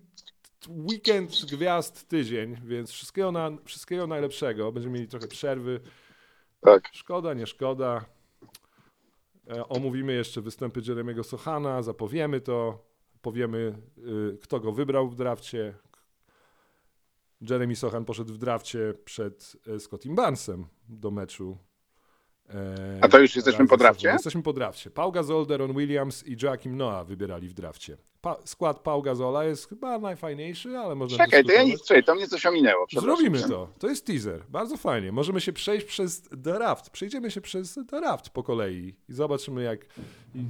weekend 0.70 1.46
gwiazd 1.52 2.08
tydzień, 2.08 2.58
więc 2.66 2.92
wszystkiego, 2.92 3.32
na, 3.32 3.52
wszystkiego 3.66 4.08
najlepszego. 4.08 4.72
Będziemy 4.72 4.94
mieli 4.94 5.08
trochę 5.08 5.28
przerwy. 5.28 5.80
Tak. 6.62 6.90
Szkoda, 6.94 7.34
nie 7.34 7.48
szkoda. 7.48 8.06
E, 9.50 9.68
omówimy 9.68 10.14
jeszcze 10.14 10.42
występy 10.42 10.82
Jeremiego 10.88 11.24
Sochana, 11.24 11.82
zapowiemy 11.82 12.42
to, 12.42 12.86
powiemy, 13.22 13.78
y, 14.34 14.38
kto 14.42 14.60
go 14.60 14.72
wybrał 14.72 15.10
w 15.10 15.16
drafcie. 15.16 15.74
Jeremy 17.42 17.76
Sochan 17.76 18.06
poszedł 18.06 18.34
w 18.34 18.38
drafcie 18.38 18.94
przed 19.06 19.58
e, 19.68 19.80
Scottim 19.80 20.16
Barnesem 20.16 20.66
do 20.90 21.12
meczu. 21.12 21.58
E, 22.54 23.00
A 23.02 23.08
to 23.08 23.20
już 23.20 23.36
jesteśmy 23.36 23.68
po 23.68 23.78
drafcie? 23.78 24.10
Jesteśmy 24.10 24.44
po 24.44 24.54
drafcie. 24.54 24.90
Pau 24.90 25.12
Gasol, 25.12 25.46
Deron 25.46 25.74
Williams 25.74 26.28
i 26.28 26.38
Joachim 26.44 26.78
Noah 26.78 27.08
wybierali 27.08 27.50
w 27.50 27.54
drafcie. 27.54 27.98
Pa, 28.22 28.38
skład 28.46 28.80
Pau 28.80 29.02
Gasola 29.02 29.44
jest 29.44 29.70
chyba 29.70 30.00
najfajniejszy, 30.00 30.78
ale 30.78 30.96
można 30.96 31.18
Czekaj, 31.26 31.46
to 31.46 31.52
ja 31.52 31.64
nic, 31.64 31.84
czekaj, 31.84 32.04
to 32.04 32.16
mnie 32.16 32.28
coś 32.28 32.46
ominęło. 32.46 32.86
Zrobimy 33.02 33.42
to. 33.42 33.68
To 33.80 33.88
jest 33.88 34.06
teaser. 34.06 34.44
Bardzo 34.50 34.78
fajnie. 34.78 35.12
Możemy 35.12 35.42
się 35.42 35.54
przejść 35.54 35.86
przez 35.86 36.22
draft. 36.22 36.90
Przejdziemy 36.90 37.32
się 37.32 37.42
przez 37.42 37.80
draft 37.86 38.30
po 38.30 38.44
kolei 38.44 38.96
i 39.10 39.14
zobaczymy, 39.14 39.64
jak, 39.64 39.86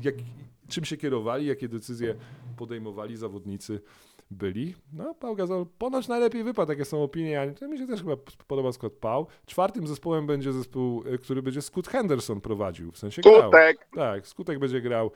jak, 0.04 0.16
czym 0.70 0.86
się 0.86 0.98
kierowali, 0.98 1.46
jakie 1.46 1.68
decyzje 1.68 2.16
podejmowali 2.58 3.18
zawodnicy 3.18 3.82
byli. 4.32 4.76
No, 4.94 5.14
Pau 5.16 5.36
Gasol 5.36 5.66
ponoć 5.78 6.08
najlepiej 6.08 6.44
wypadł, 6.44 6.68
takie 6.72 6.86
są 6.86 7.04
opinie. 7.04 7.42
a 7.42 7.54
To 7.54 7.68
mi 7.68 7.78
się 7.78 7.88
też 7.88 8.00
chyba 8.00 8.16
podoba 8.48 8.72
skład 8.72 8.94
Pau. 8.94 9.28
Czwartym 9.46 9.88
zespołem 9.88 10.28
będzie 10.28 10.54
zespół, 10.54 11.04
y, 11.08 11.18
który 11.18 11.42
będzie 11.42 11.62
Scott 11.62 11.88
Henderson 11.88 12.42
prowadził. 12.42 12.92
W 12.92 12.98
sensie 12.98 13.22
grał. 13.22 13.42
Skutek. 13.42 13.88
Tak, 13.96 14.28
Skutek 14.28 14.60
będzie 14.60 14.82
grał. 14.82 15.12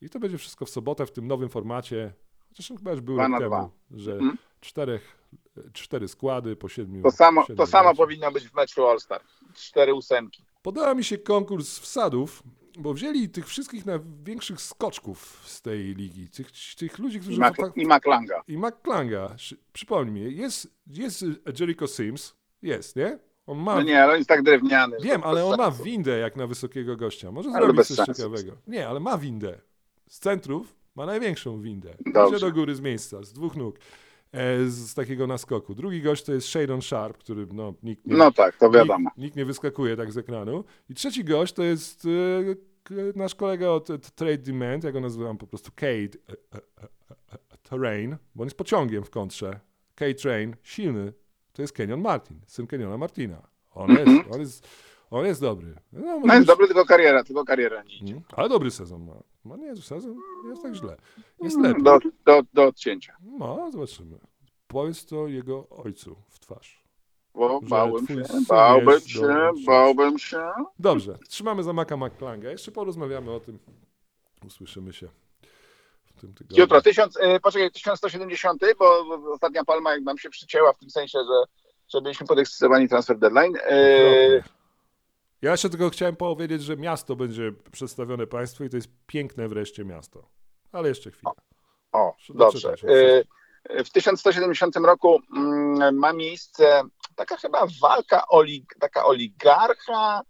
I 0.00 0.08
to 0.10 0.18
będzie 0.18 0.38
wszystko 0.38 0.64
w 0.64 0.70
sobotę 0.70 1.06
w 1.06 1.12
tym 1.12 1.26
nowym 1.26 1.48
formacie. 1.48 2.12
Chociaż 2.48 2.68
chyba 2.78 2.90
już 2.90 3.00
był 3.00 3.16
rok 3.16 3.38
temu, 3.38 3.70
że 3.90 4.12
Mhm. 4.12 4.38
czterech, 4.60 5.18
cztery 5.72 6.08
składy 6.08 6.56
po 6.56 6.68
siedmiu. 6.68 7.02
To 7.02 7.10
samo, 7.10 7.40
siedmiu 7.42 7.56
to 7.56 7.66
samo 7.66 7.94
powinno 7.94 8.32
być 8.32 8.48
w 8.48 8.54
meczu 8.54 8.86
All-Star. 8.86 9.20
Cztery 9.54 9.94
ósemki. 9.94 10.42
Podoba 10.62 10.94
mi 10.94 11.04
się 11.04 11.18
konkurs 11.18 11.78
wsadów, 11.78 12.42
bo 12.78 12.94
wzięli 12.94 13.28
tych 13.28 13.46
wszystkich 13.46 13.86
największych 13.86 14.60
skoczków 14.60 15.42
z 15.44 15.62
tej 15.62 15.94
ligi. 15.94 16.28
Tych, 16.28 16.46
tych 16.78 16.98
ludzi, 16.98 17.16
I, 17.16 17.20
którzy... 17.20 17.40
Mac, 17.40 17.56
fak- 17.56 17.72
i 17.76 17.86
McLanga. 17.86 18.42
I 18.48 18.58
McClanga. 18.58 19.38
Szy- 19.38 19.56
Przypomnij 19.72 20.24
mi, 20.24 20.36
jest, 20.36 20.68
jest 20.86 21.24
Jericho 21.60 21.86
Sims, 21.86 22.34
jest, 22.62 22.96
nie? 22.96 23.18
On 23.46 23.58
ma... 23.58 23.74
No 23.74 23.82
nie, 23.82 24.02
ale 24.02 24.12
on 24.12 24.18
jest 24.18 24.28
tak 24.28 24.42
drewniany. 24.42 24.96
Wiem, 25.02 25.22
ale 25.24 25.44
on 25.44 25.56
ma 25.58 25.70
windę 25.70 26.18
jak 26.18 26.36
na 26.36 26.46
wysokiego 26.46 26.96
gościa. 26.96 27.32
Może 27.32 27.50
Ale 27.50 27.64
zrobić 27.66 27.86
coś 27.86 27.96
sensu. 27.96 28.12
ciekawego. 28.14 28.52
Nie, 28.66 28.88
ale 28.88 29.00
ma 29.00 29.18
windę. 29.18 29.60
Z 30.08 30.18
centrów 30.18 30.76
ma 30.94 31.06
największą 31.06 31.60
windę. 31.60 31.94
Dobrze. 32.14 32.36
Idzie 32.36 32.46
do 32.46 32.52
góry 32.52 32.74
z 32.74 32.80
miejsca, 32.80 33.22
z 33.22 33.32
dwóch 33.32 33.56
nóg. 33.56 33.76
E, 34.34 34.66
z 34.66 34.94
takiego 34.94 35.26
naskoku. 35.26 35.74
Drugi 35.74 36.02
gość 36.02 36.24
to 36.24 36.32
jest 36.32 36.48
Shadon 36.48 36.82
Sharp, 36.82 37.18
który 37.18 37.46
no, 37.52 37.74
nikt 37.82 38.06
nie, 38.06 38.16
No 38.16 38.32
tak, 38.32 38.56
to 38.56 38.70
wiadomo. 38.70 39.10
Nikt, 39.10 39.18
nikt 39.18 39.36
nie 39.36 39.44
wyskakuje 39.44 39.96
tak 39.96 40.12
z 40.12 40.18
ekranu. 40.18 40.64
I 40.90 40.94
trzeci 40.94 41.24
gość 41.24 41.52
to 41.52 41.62
jest 41.62 42.06
e, 42.90 43.14
nasz 43.16 43.34
kolega 43.34 43.68
od 43.68 43.86
Trade 44.14 44.38
Demand, 44.38 44.84
ja 44.84 44.92
go 44.92 45.00
nazywam 45.00 45.38
po 45.38 45.46
prostu 45.46 45.70
Cade 45.70 46.18
e, 46.54 46.60
Terrain, 47.62 48.16
bo 48.34 48.42
on 48.42 48.46
jest 48.46 48.56
pociągiem 48.56 49.04
w 49.04 49.10
kontrze. 49.10 49.60
Cade 49.94 50.14
Train, 50.14 50.56
silny, 50.62 51.12
to 51.52 51.62
jest 51.62 51.74
Kenyon 51.74 52.00
Martin, 52.00 52.40
syn 52.46 52.66
Kenyona 52.66 52.98
Martina. 52.98 53.42
On, 53.70 53.90
jest, 53.90 54.30
on, 54.30 54.40
jest, 54.40 54.68
on 55.10 55.26
jest 55.26 55.40
dobry. 55.40 55.74
No. 55.92 56.00
No 56.00 56.34
jest 56.34 56.38
być- 56.38 56.46
dobry, 56.46 56.66
tylko 56.66 56.84
kariera, 56.84 57.24
tylko 57.24 57.44
kariera 57.44 57.82
nie 57.82 57.96
idzie. 57.96 58.12
Mm, 58.12 58.24
Ale 58.32 58.48
dobry 58.48 58.70
sezon 58.70 59.04
ma. 59.04 59.12
Ma 59.44 59.56
nie 59.56 59.76
sezon, 59.76 60.16
jest 60.48 60.62
tak 60.62 60.74
źle. 60.74 60.96
Jest 61.42 61.58
lepiej. 61.60 61.82
Do, 61.82 61.98
do, 62.26 62.42
do 62.54 62.64
odcięcia. 62.64 63.16
No, 63.22 63.70
zobaczymy. 63.72 64.18
Powiedz 64.66 65.06
to 65.06 65.28
jego 65.28 65.68
ojcu 65.68 66.16
w 66.28 66.38
twarz. 66.38 66.84
Bo 67.34 67.60
bałem 67.62 68.06
się, 68.06 68.14
bałbym 68.48 69.00
się, 69.00 69.20
dobry. 69.20 69.64
bałbym 69.66 70.18
się. 70.18 70.50
Dobrze, 70.78 71.18
trzymamy 71.28 71.62
za 71.62 71.72
Maka 71.72 71.96
McClanga. 71.96 72.50
Jeszcze 72.50 72.72
porozmawiamy 72.72 73.30
o 73.32 73.40
tym. 73.40 73.58
Usłyszymy 74.46 74.92
się 74.92 75.08
w 76.04 76.20
tym 76.20 76.34
tygodniu. 76.34 76.62
Jutro, 76.62 76.82
tysiąc, 76.82 77.16
y, 77.16 77.40
poczekaj, 77.42 77.70
1170, 77.70 78.62
bo 78.78 79.04
ostatnia 79.32 79.64
palma 79.64 79.92
jak 79.92 80.02
nam 80.02 80.18
się 80.18 80.30
przycięła 80.30 80.72
w 80.72 80.78
tym 80.78 80.90
sensie, 80.90 81.18
że, 81.18 81.44
że 81.88 82.02
byliśmy 82.02 82.26
podekscytowani 82.26 82.88
transfer 82.88 83.18
deadline. 83.18 83.56
Y, 83.56 83.60
Okropnie. 83.60 84.63
Ja 85.44 85.50
jeszcze 85.50 85.70
tylko 85.70 85.90
chciałem 85.90 86.16
powiedzieć, 86.16 86.62
że 86.62 86.76
miasto 86.76 87.16
będzie 87.16 87.52
przedstawione 87.72 88.26
Państwu 88.26 88.64
i 88.64 88.70
to 88.70 88.76
jest 88.76 88.88
piękne 89.06 89.48
wreszcie 89.48 89.84
miasto. 89.84 90.28
Ale 90.72 90.88
jeszcze 90.88 91.10
chwilę. 91.10 91.32
O, 91.92 92.14
Muszę 92.18 92.34
dobrze. 92.34 92.74
Y, 93.70 93.84
W 93.84 93.90
1170 93.90 94.76
roku 94.76 95.20
mm, 95.36 95.98
ma 95.98 96.12
miejsce 96.12 96.82
taka 97.16 97.36
chyba 97.36 97.66
walka, 97.82 98.28
oli, 98.28 98.66
taka 98.80 99.04
oligarcha 99.04 100.22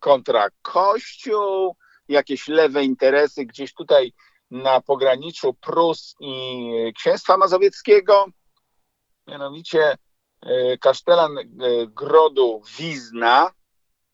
kontra 0.00 0.48
kościół, 0.62 1.76
jakieś 2.08 2.48
lewe 2.48 2.84
interesy 2.84 3.46
gdzieś 3.46 3.74
tutaj 3.74 4.12
na 4.50 4.80
pograniczu 4.80 5.54
Prus 5.54 6.14
i 6.20 6.92
Księstwa 6.96 7.36
Mazowieckiego. 7.36 8.26
Mianowicie 9.26 9.96
y, 10.46 10.78
kasztelan 10.80 11.38
y, 11.38 11.46
grodu 11.86 12.62
Wizna, 12.78 13.57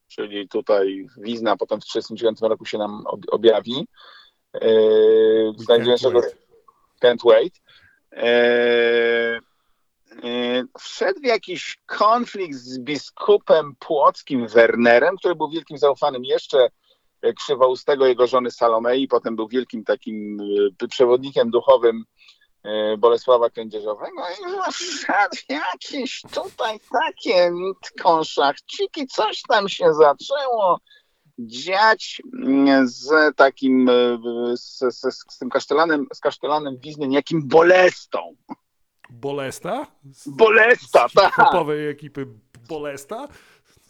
czyli 0.07 0.49
tutaj 0.49 1.07
Wizna 1.17 1.57
potem 1.57 1.81
w 1.81 1.85
1939 1.85 2.49
roku 2.51 2.65
się 2.65 2.77
nam 2.77 3.03
ob- 3.07 3.25
objawi, 3.31 3.87
y, 4.55 4.59
We 5.57 5.63
znajdującego 5.63 6.19
can't 6.19 6.23
wait. 6.23 6.45
Can't 7.01 7.23
Wait. 7.25 7.61
Eee, 8.11 9.39
e, 10.23 10.63
wszedł 10.79 11.19
w 11.19 11.25
jakiś 11.25 11.77
konflikt 11.85 12.55
z 12.55 12.79
biskupem 12.79 13.75
płockim 13.79 14.47
Wernerem, 14.47 15.17
który 15.17 15.35
był 15.35 15.49
wielkim 15.49 15.77
zaufanym 15.77 16.25
jeszcze 16.25 16.69
e, 17.21 17.33
krzywoustego 17.33 18.05
jego 18.05 18.27
żony 18.27 18.51
Salomei, 18.51 19.07
potem 19.07 19.35
był 19.35 19.47
wielkim 19.47 19.83
takim 19.83 20.37
e, 20.83 20.87
przewodnikiem 20.87 21.49
duchowym 21.49 21.97
e, 21.97 22.05
Bolesława 22.97 23.49
Kędzierzowego 23.49 24.21
i 24.29 24.71
wszedł 24.73 25.35
jakieś 25.49 26.21
tutaj 26.33 26.79
takie 26.91 27.51
konszachciki, 28.01 29.07
coś 29.07 29.41
tam 29.41 29.69
się 29.69 29.93
zaczęło 29.93 30.79
dziać 31.39 32.21
mm, 32.43 32.87
z 32.87 33.35
takim, 33.35 33.89
e, 33.89 34.17
z, 34.57 34.79
z, 34.79 35.25
z 35.29 35.37
tym 35.37 35.49
kasztelanem, 35.49 36.07
z 36.13 36.19
kasztelanem 36.19 36.77
Wizny, 36.77 37.07
niejakim 37.07 37.47
Bolestą. 37.47 38.35
Bolesta? 39.09 39.87
Z, 40.11 40.29
Bolesta, 40.29 41.09
z 41.09 41.13
tak. 41.13 41.37
ekipy 41.89 42.27
Bolesta 42.69 43.27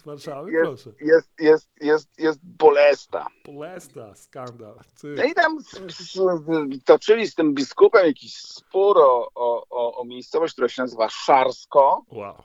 Warszawy? 0.05 0.51
Jest, 0.51 0.83
Proszę. 0.83 0.89
jest, 1.01 1.29
jest, 1.39 1.69
jest, 1.81 2.19
jest 2.19 2.39
Bolesta. 2.43 3.27
Bolesta, 3.45 4.15
skandal. 4.15 4.75
Ty. 5.01 5.07
No 5.07 5.23
i 5.23 5.33
tam 5.33 5.57
toczyli 6.85 7.27
z 7.27 7.35
tym 7.35 7.53
biskupem 7.53 8.05
jakiś 8.05 8.35
spór 8.35 8.97
o, 8.97 9.31
o, 9.35 9.97
o, 9.97 10.05
miejscowość, 10.05 10.53
która 10.53 10.69
się 10.69 10.81
nazywa 10.81 11.09
Szarsko. 11.09 12.05
Wow. 12.11 12.43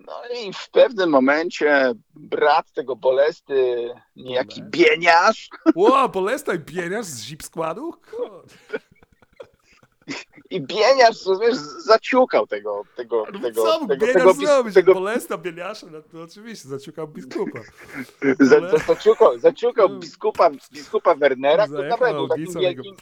No 0.00 0.12
i 0.42 0.52
w 0.52 0.70
pewnym 0.70 1.10
momencie 1.10 1.92
brat 2.14 2.72
tego 2.72 2.96
Bolesty, 2.96 3.90
niejaki 4.16 4.62
Bolest. 4.62 4.76
Bieniasz, 4.76 5.48
Wow, 5.76 6.08
Bolesta 6.08 6.54
i 6.54 6.58
pieniarz 6.58 7.06
z 7.06 7.22
zip 7.22 7.42
składu? 7.42 7.94
I 10.50 10.60
Bieniasz, 10.60 11.26
rozumiesz, 11.26 11.54
zaciukał 11.84 12.46
tego, 12.46 12.82
tego, 12.96 13.24
No 13.32 13.38
tego, 13.40 13.62
co 13.62 13.78
tego, 13.86 13.96
Bieniasz 14.06 14.14
tego, 14.14 14.34
zrobić? 14.34 14.74
tego, 14.74 14.94
Bolesta, 14.94 15.38
Bieniasza? 15.38 15.86
No 15.90 16.02
to 16.02 16.22
oczywiście, 16.22 16.68
zaciukał 16.68 17.08
biskupa. 17.08 17.60
za, 18.40 18.56
Ale- 18.56 18.70
za, 18.70 18.78
zaciukał, 18.78 19.38
zaciukał 19.38 19.88
No. 19.88 19.98
biskupa, 19.98 20.50
biskupa 20.72 21.14
Wernera, 21.14 21.66
który 21.66 21.88
naprawdę 21.88 22.18
był 22.18 22.28
takim 22.28 22.44
audicą 22.44 22.60
jego 22.60 22.82
wielkim, 22.82 22.96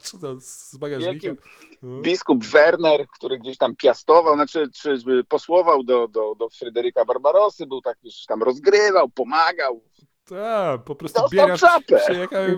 wielkim 0.98 1.36
No. 1.82 2.00
biskup 2.00 2.44
Werner, 2.44 3.06
który 3.08 3.38
gdzieś 3.38 3.58
tam 3.58 3.76
piastował, 3.76 4.34
znaczy 4.34 4.70
czy 4.74 4.98
posłował 5.28 5.82
do, 5.82 6.08
do, 6.08 6.34
do 6.34 6.48
Fryderyka 6.48 7.04
Barbarosy, 7.04 7.66
był 7.66 7.80
taki, 7.80 8.10
że 8.10 8.26
tam 8.28 8.42
rozgrywał, 8.42 9.08
pomagał. 9.08 9.80
Tak, 10.24 10.82
po 10.84 10.94
prostu 10.94 11.20
Dostał 11.20 11.44
Bieniasz 11.46 11.60
czapę. 11.60 12.00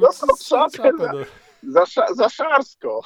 Dostał 0.00 0.28
czapę 0.48 0.70
czapę 0.76 0.92
za- 0.98 1.12
do- 1.12 1.24
Za, 1.62 2.14
za 2.14 2.28
Szarsko. 2.28 3.00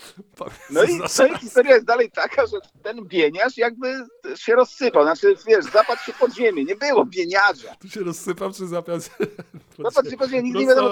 No 0.70 0.84
i, 0.84 0.98
no 1.18 1.26
i 1.26 1.38
historia 1.38 1.74
jest 1.74 1.86
dalej 1.86 2.10
taka, 2.10 2.46
że 2.46 2.56
ten 2.82 3.04
bieniarz 3.04 3.56
jakby 3.56 3.94
się 4.36 4.54
rozsypał. 4.54 5.02
Znaczy, 5.02 5.34
wiesz, 5.46 5.64
zapadł 5.64 6.02
się 6.02 6.12
pod 6.12 6.34
ziemię. 6.34 6.64
Nie 6.64 6.76
było 6.76 7.04
bieniarza. 7.04 7.74
Tu 7.74 7.88
się 7.88 8.00
rozsypał 8.00 8.52
czy 8.52 8.66
zapiął? 8.66 8.98
Zapadł 9.84 10.10
się 10.10 10.16
pod 10.16 10.30
ziemię. 10.30 10.42
Nikt 10.42 10.58
nie, 10.58 10.66
wiadomo, 10.66 10.88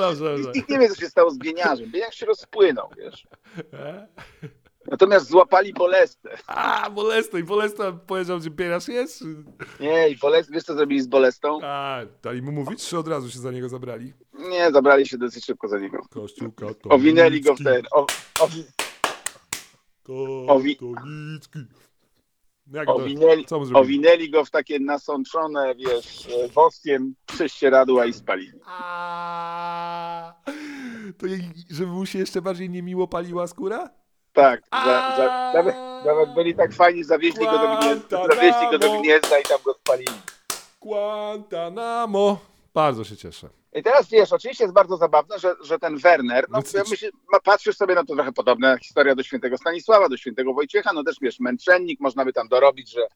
nikt, 0.55 0.69
nie 0.69 0.79
wie, 0.79 0.89
co 0.89 0.95
się 0.95 1.09
stało 1.09 1.31
z 1.31 1.39
bieniarzem. 1.39 1.91
Bieniarz 1.91 2.15
się 2.15 2.27
rozpłynął, 2.27 2.91
wiesz. 2.97 3.27
E? 3.73 4.07
Natomiast 4.91 5.29
złapali 5.29 5.73
Bolestę. 5.73 6.39
A, 6.47 6.91
Bolesta. 6.91 7.39
I 7.39 7.45
Bolesta 7.45 7.93
powiedział, 7.93 8.41
że 8.41 8.51
bierasz 8.51 8.89
jest? 8.89 9.19
Czy... 9.19 9.25
Nie, 9.81 10.09
i 10.09 10.17
Bolest, 10.17 10.53
wiesz 10.53 10.65
co 10.65 10.75
zrobili 10.75 11.01
z 11.01 11.07
Bolestą? 11.07 11.59
A, 11.63 12.01
dali 12.23 12.43
mu 12.43 12.53
mówić, 12.53 12.89
czy 12.89 12.99
od 12.99 13.09
razu 13.09 13.31
się 13.31 13.39
za 13.39 13.51
niego 13.51 13.69
zabrali? 13.69 14.13
Nie, 14.39 14.71
zabrali 14.71 15.07
się 15.07 15.19
dosyć 15.19 15.45
szybko 15.45 15.69
za 15.69 15.79
niego. 15.79 15.99
Kościół 16.11 16.53
katolicki. 16.53 16.89
Owinęli 16.91 17.41
go 17.41 17.55
w 17.55 17.65
ten. 17.65 17.83
O, 17.91 18.07
o, 18.41 18.49
Owi- 20.47 20.77
Katolicki. 20.95 21.59
Jak 22.73 22.87
to? 22.87 22.95
owinęli, 22.95 23.45
zrobili? 23.49 23.75
owinęli 23.75 24.31
go 24.31 24.45
w 24.45 24.51
takie 24.51 24.79
nasączone, 24.79 25.75
wiesz, 25.75 26.29
woskiem 26.55 27.15
prześcieradła 27.27 28.07
i 28.07 28.13
spalili. 28.13 28.61
A, 28.67 30.35
To 31.19 31.27
jej, 31.27 31.41
żeby 31.71 31.93
mu 31.93 32.07
się 32.07 32.19
jeszcze 32.19 32.43
bardziej 32.43 32.71
niemiło 32.71 33.09
paliła 33.09 33.47
skóra? 33.47 33.91
Tak, 34.33 34.63
za, 34.73 35.15
za, 35.17 35.53
nawet, 35.55 35.75
nawet 36.07 36.35
byli 36.35 36.55
tak 36.55 36.73
fajni, 36.75 37.05
zawieźli 37.05 37.45
go 37.45 37.53
do 37.53 37.59
Guantanamo. 37.59 38.35
zawieźli 38.35 38.71
go 38.71 38.79
do 38.79 39.01
Gniezna 39.01 39.39
i 39.39 39.43
tam 39.43 39.59
go 39.65 39.75
spalili. 39.75 40.13
Guantanamo. 40.81 42.39
Bardzo 42.75 43.05
się 43.05 43.17
cieszę. 43.17 43.49
I 43.73 43.83
teraz 43.83 44.09
wiesz, 44.09 44.33
oczywiście 44.33 44.65
jest 44.65 44.75
bardzo 44.75 44.97
zabawne, 44.97 45.39
że, 45.39 45.55
że 45.65 45.79
ten 45.79 45.97
Werner, 45.99 46.47
no, 46.51 46.59
No 46.75 46.83
ma, 47.33 47.41
patrzysz 47.41 47.77
sobie 47.77 47.95
na 47.95 48.05
to 48.05 48.15
trochę 48.15 48.33
podobna 48.33 48.79
historia 48.79 49.15
do 49.15 49.23
świętego 49.23 49.57
Stanisława, 49.59 50.09
do 50.09 50.17
świętego 50.17 50.55
Wojciecha, 50.55 50.93
no 50.93 51.05
też 51.05 51.17
wiesz, 51.21 51.41
męczennik, 51.41 52.01
można 52.01 52.25
by 52.25 52.33
tam 52.33 52.49
dorobić, 52.49 52.91
że, 52.91 53.07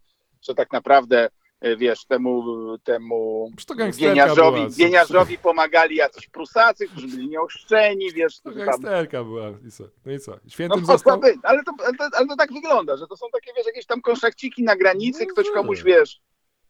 że 0.43 0.55
tak 0.55 0.73
naprawdę 0.73 1.29
e, 1.61 1.77
wiesz, 1.77 2.05
temu, 2.05 2.45
temu 2.85 3.51
gangsterka 3.77 4.09
wieniarzowi, 4.11 4.61
była. 4.61 4.71
wieniarzowi 4.77 5.39
pomagali 5.39 5.97
jacyś 5.97 6.29
prusacy, 6.29 6.89
którzy 6.89 7.09
byli 7.09 7.29
nieoszczeni, 7.29 8.13
wiesz, 8.13 8.41
To 8.41 8.51
którzy 8.51 8.59
tam 8.59 8.67
gangsterka 8.81 9.25
była. 9.25 9.51
I 9.69 9.71
co? 9.71 9.85
No 10.07 10.13
i 10.13 10.19
co? 10.19 10.31
No 10.33 10.51
Świętym 10.51 10.81
mogła 10.81 10.95
został? 10.95 11.21
być, 11.21 11.37
ale 11.43 11.65
to, 11.65 11.73
ale, 11.85 11.95
to, 11.97 12.17
ale 12.17 12.27
to 12.27 12.37
tak 12.37 12.53
wygląda, 12.53 12.97
że 12.97 13.07
to 13.07 13.17
są 13.17 13.27
takie, 13.33 13.53
wiesz, 13.57 13.67
jakieś 13.67 13.87
tam 13.87 14.01
konszachciki 14.03 14.63
na 14.63 14.77
granicy, 14.77 15.25
No 15.27 15.33
ktoś 15.33 15.47
tak. 15.47 15.55
komuś, 15.55 15.83
wiesz, 15.83 16.21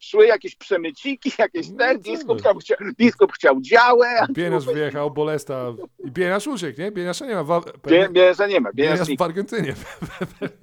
szły 0.03 0.27
jakieś 0.27 0.57
przemyciki, 0.57 1.33
jakieś 1.39 1.71
No 1.71 1.79
ten, 1.79 2.03
co 2.03 2.11
biskup, 2.11 2.43
tam 2.43 2.59
chcia, 2.59 2.75
biskup 2.99 3.33
chciał 3.33 3.61
działę, 3.61 4.27
Bieniasz 4.31 4.65
wyjechał, 4.65 5.11
Bolesta. 5.11 5.75
I 6.05 6.11
Bieniasz 6.11 6.47
uciekł, 6.47 6.81
nie? 6.81 6.93
Bieniasza 6.93 7.27
nie 7.27 7.35
ma. 7.35 7.45
Wa... 7.45 7.61
Bie, 7.87 8.09
bierze 8.09 8.49
nie 8.49 8.61
ma, 8.61 8.73
Bieniasz 8.73 8.99
bierze 8.99 9.17
w 9.17 9.23
Argentynie. 9.23 9.75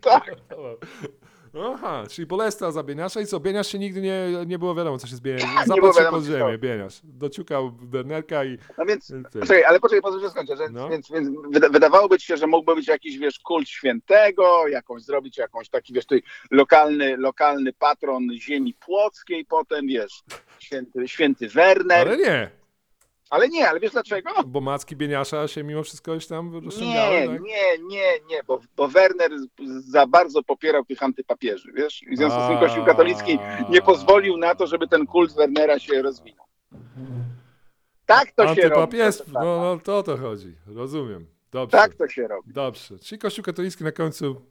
tak. 0.01 0.31
Aha, 1.65 2.03
czyli 2.09 2.25
Bolesta 2.25 2.71
za 2.71 2.83
Bieniasza 2.83 3.21
i 3.21 3.25
co? 3.25 3.39
Bieniasz 3.39 3.67
się 3.67 3.79
nigdy 3.79 4.01
nie, 4.01 4.27
nie 4.45 4.59
było 4.59 4.75
wiadomo, 4.75 4.97
co 4.97 5.07
się 5.07 5.15
z 5.15 5.21
Bieniaszem. 5.21 5.49
wiadomo, 5.59 5.93
pod 6.11 6.23
ziemię. 6.23 6.57
Bieniasz. 6.57 6.99
Dociukał 7.03 7.71
Bernerka 7.71 8.45
i... 8.45 8.57
No 8.77 8.85
więc, 8.85 9.07
Ty. 9.07 9.39
poczekaj, 9.39 9.63
ale 9.63 9.79
poczekaj, 9.79 10.01
pozwól, 10.01 10.21
że 10.21 10.29
skończę, 10.29 10.57
że, 10.57 10.69
No. 10.71 10.89
więc, 10.89 11.11
więc 11.11 11.29
wyda- 11.53 11.69
wydawałoby 11.69 12.19
ci 12.19 12.25
się, 12.27 12.37
że 12.37 12.47
mógłby 12.47 12.75
być 12.75 12.87
jakiś, 12.87 13.17
wiesz, 13.17 13.39
kult 13.39 13.69
świętego, 13.69 14.67
jakąś 14.67 15.01
zrobić 15.03 15.37
jakąś 15.37 15.69
taki, 15.69 15.93
wiesz, 15.93 16.05
tutaj 16.05 16.23
lokalny, 16.51 17.17
lokalny 17.17 17.73
patron 17.73 18.21
ziemi 18.33 18.73
płockiej 18.73 19.45
potem, 19.45 19.87
wiesz, 19.87 20.23
święty, 20.59 21.07
święty 21.07 21.47
Werner, 21.47 22.07
Ale 22.07 22.17
nie, 22.17 22.49
ale 23.29 23.49
nie, 23.49 23.69
ale 23.69 23.79
wiesz 23.79 23.91
dlaczego? 23.91 24.29
bo 24.45 24.61
macki 24.61 24.95
Bieniasza 24.95 25.47
się 25.47 25.63
mimo 25.63 25.83
wszystko 25.83 26.11
gdzieś 26.15 26.27
tam 26.27 26.65
rozciągały, 26.65 27.15
Nie, 27.19 27.27
tak? 27.27 27.41
nie, 27.41 27.77
nie, 27.87 28.11
nie, 28.29 28.43
bo, 28.43 28.59
bo 28.75 28.87
Werner 28.87 29.31
za 29.79 30.07
bardzo 30.07 30.43
popierał 30.43 30.85
tych 30.85 31.03
antypapieży, 31.03 31.71
wiesz? 31.75 32.03
I 32.03 32.15
w 32.15 32.17
związku 32.17 32.39
z 32.45 32.47
tym 32.47 32.57
Kościół 32.59 32.85
katolicki 32.85 33.39
nie 33.69 33.81
pozwolił 33.81 34.37
na 34.37 34.55
to, 34.55 34.67
żeby 34.67 34.87
ten 34.87 35.05
kult 35.05 35.35
Wernera 35.35 35.79
się 35.79 36.01
rozwinął. 36.01 36.45
Tak 38.05 38.31
to 38.31 38.55
się 38.55 38.69
robi. 38.69 38.97
Proszę 38.97 39.23
no, 39.33 39.41
no 39.43 39.79
to 39.83 39.97
o 39.97 40.03
to 40.03 40.17
chodzi, 40.17 40.55
rozumiem. 40.67 41.25
Dobrze, 41.51 41.77
Tak 41.77 41.95
to 41.95 42.07
się 42.07 42.27
robi. 42.27 42.53
dobrze. 42.53 42.99
Czyli 42.99 43.19
Kościół 43.19 43.43
katolicki 43.45 43.83
na 43.83 43.91
końcu 43.91 44.41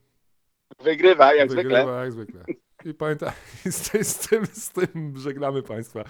Wygrywa, 0.85 1.35
jak 1.35 1.49
wygrywa 1.49 1.77
zwykle. 1.81 2.01
jak 2.01 2.13
zwykle. 2.13 2.45
I 2.85 2.95
pamiętaj, 2.95 3.33
z, 3.67 3.89
tym- 3.91 4.05
z, 4.05 4.29
tym, 4.29 4.47
z 4.47 4.71
tym 4.73 5.15
żegnamy 5.17 5.63
Państwa 5.63 6.05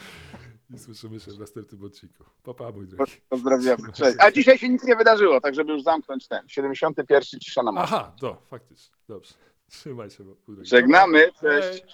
i 0.74 0.78
słyszymy 0.78 1.20
się 1.20 1.30
w 1.30 1.38
następnym 1.38 1.84
odcinku. 1.84 2.24
Papa, 2.42 2.72
mój 2.72 2.88
drogi. 2.88 3.12
Pozdrawiamy. 3.28 3.92
Cześć. 3.96 4.16
A 4.20 4.30
dzisiaj 4.30 4.58
się 4.58 4.68
nic 4.68 4.84
nie 4.84 4.96
wydarzyło, 4.96 5.40
tak 5.40 5.54
żeby 5.54 5.72
już 5.72 5.82
zamknąć 5.82 6.28
ten. 6.28 6.48
71 6.48 7.40
cisza 7.40 7.62
na 7.62 7.72
morzu. 7.72 7.94
Aha, 7.94 8.12
to 8.20 8.42
faktycznie, 8.50 8.96
dobrze. 9.08 9.34
Trzymaj 9.68 10.10
się, 10.10 10.24
mój 10.24 10.36
drogi. 10.46 10.70
Żegnamy. 10.70 11.32
Cześć. 11.40 11.84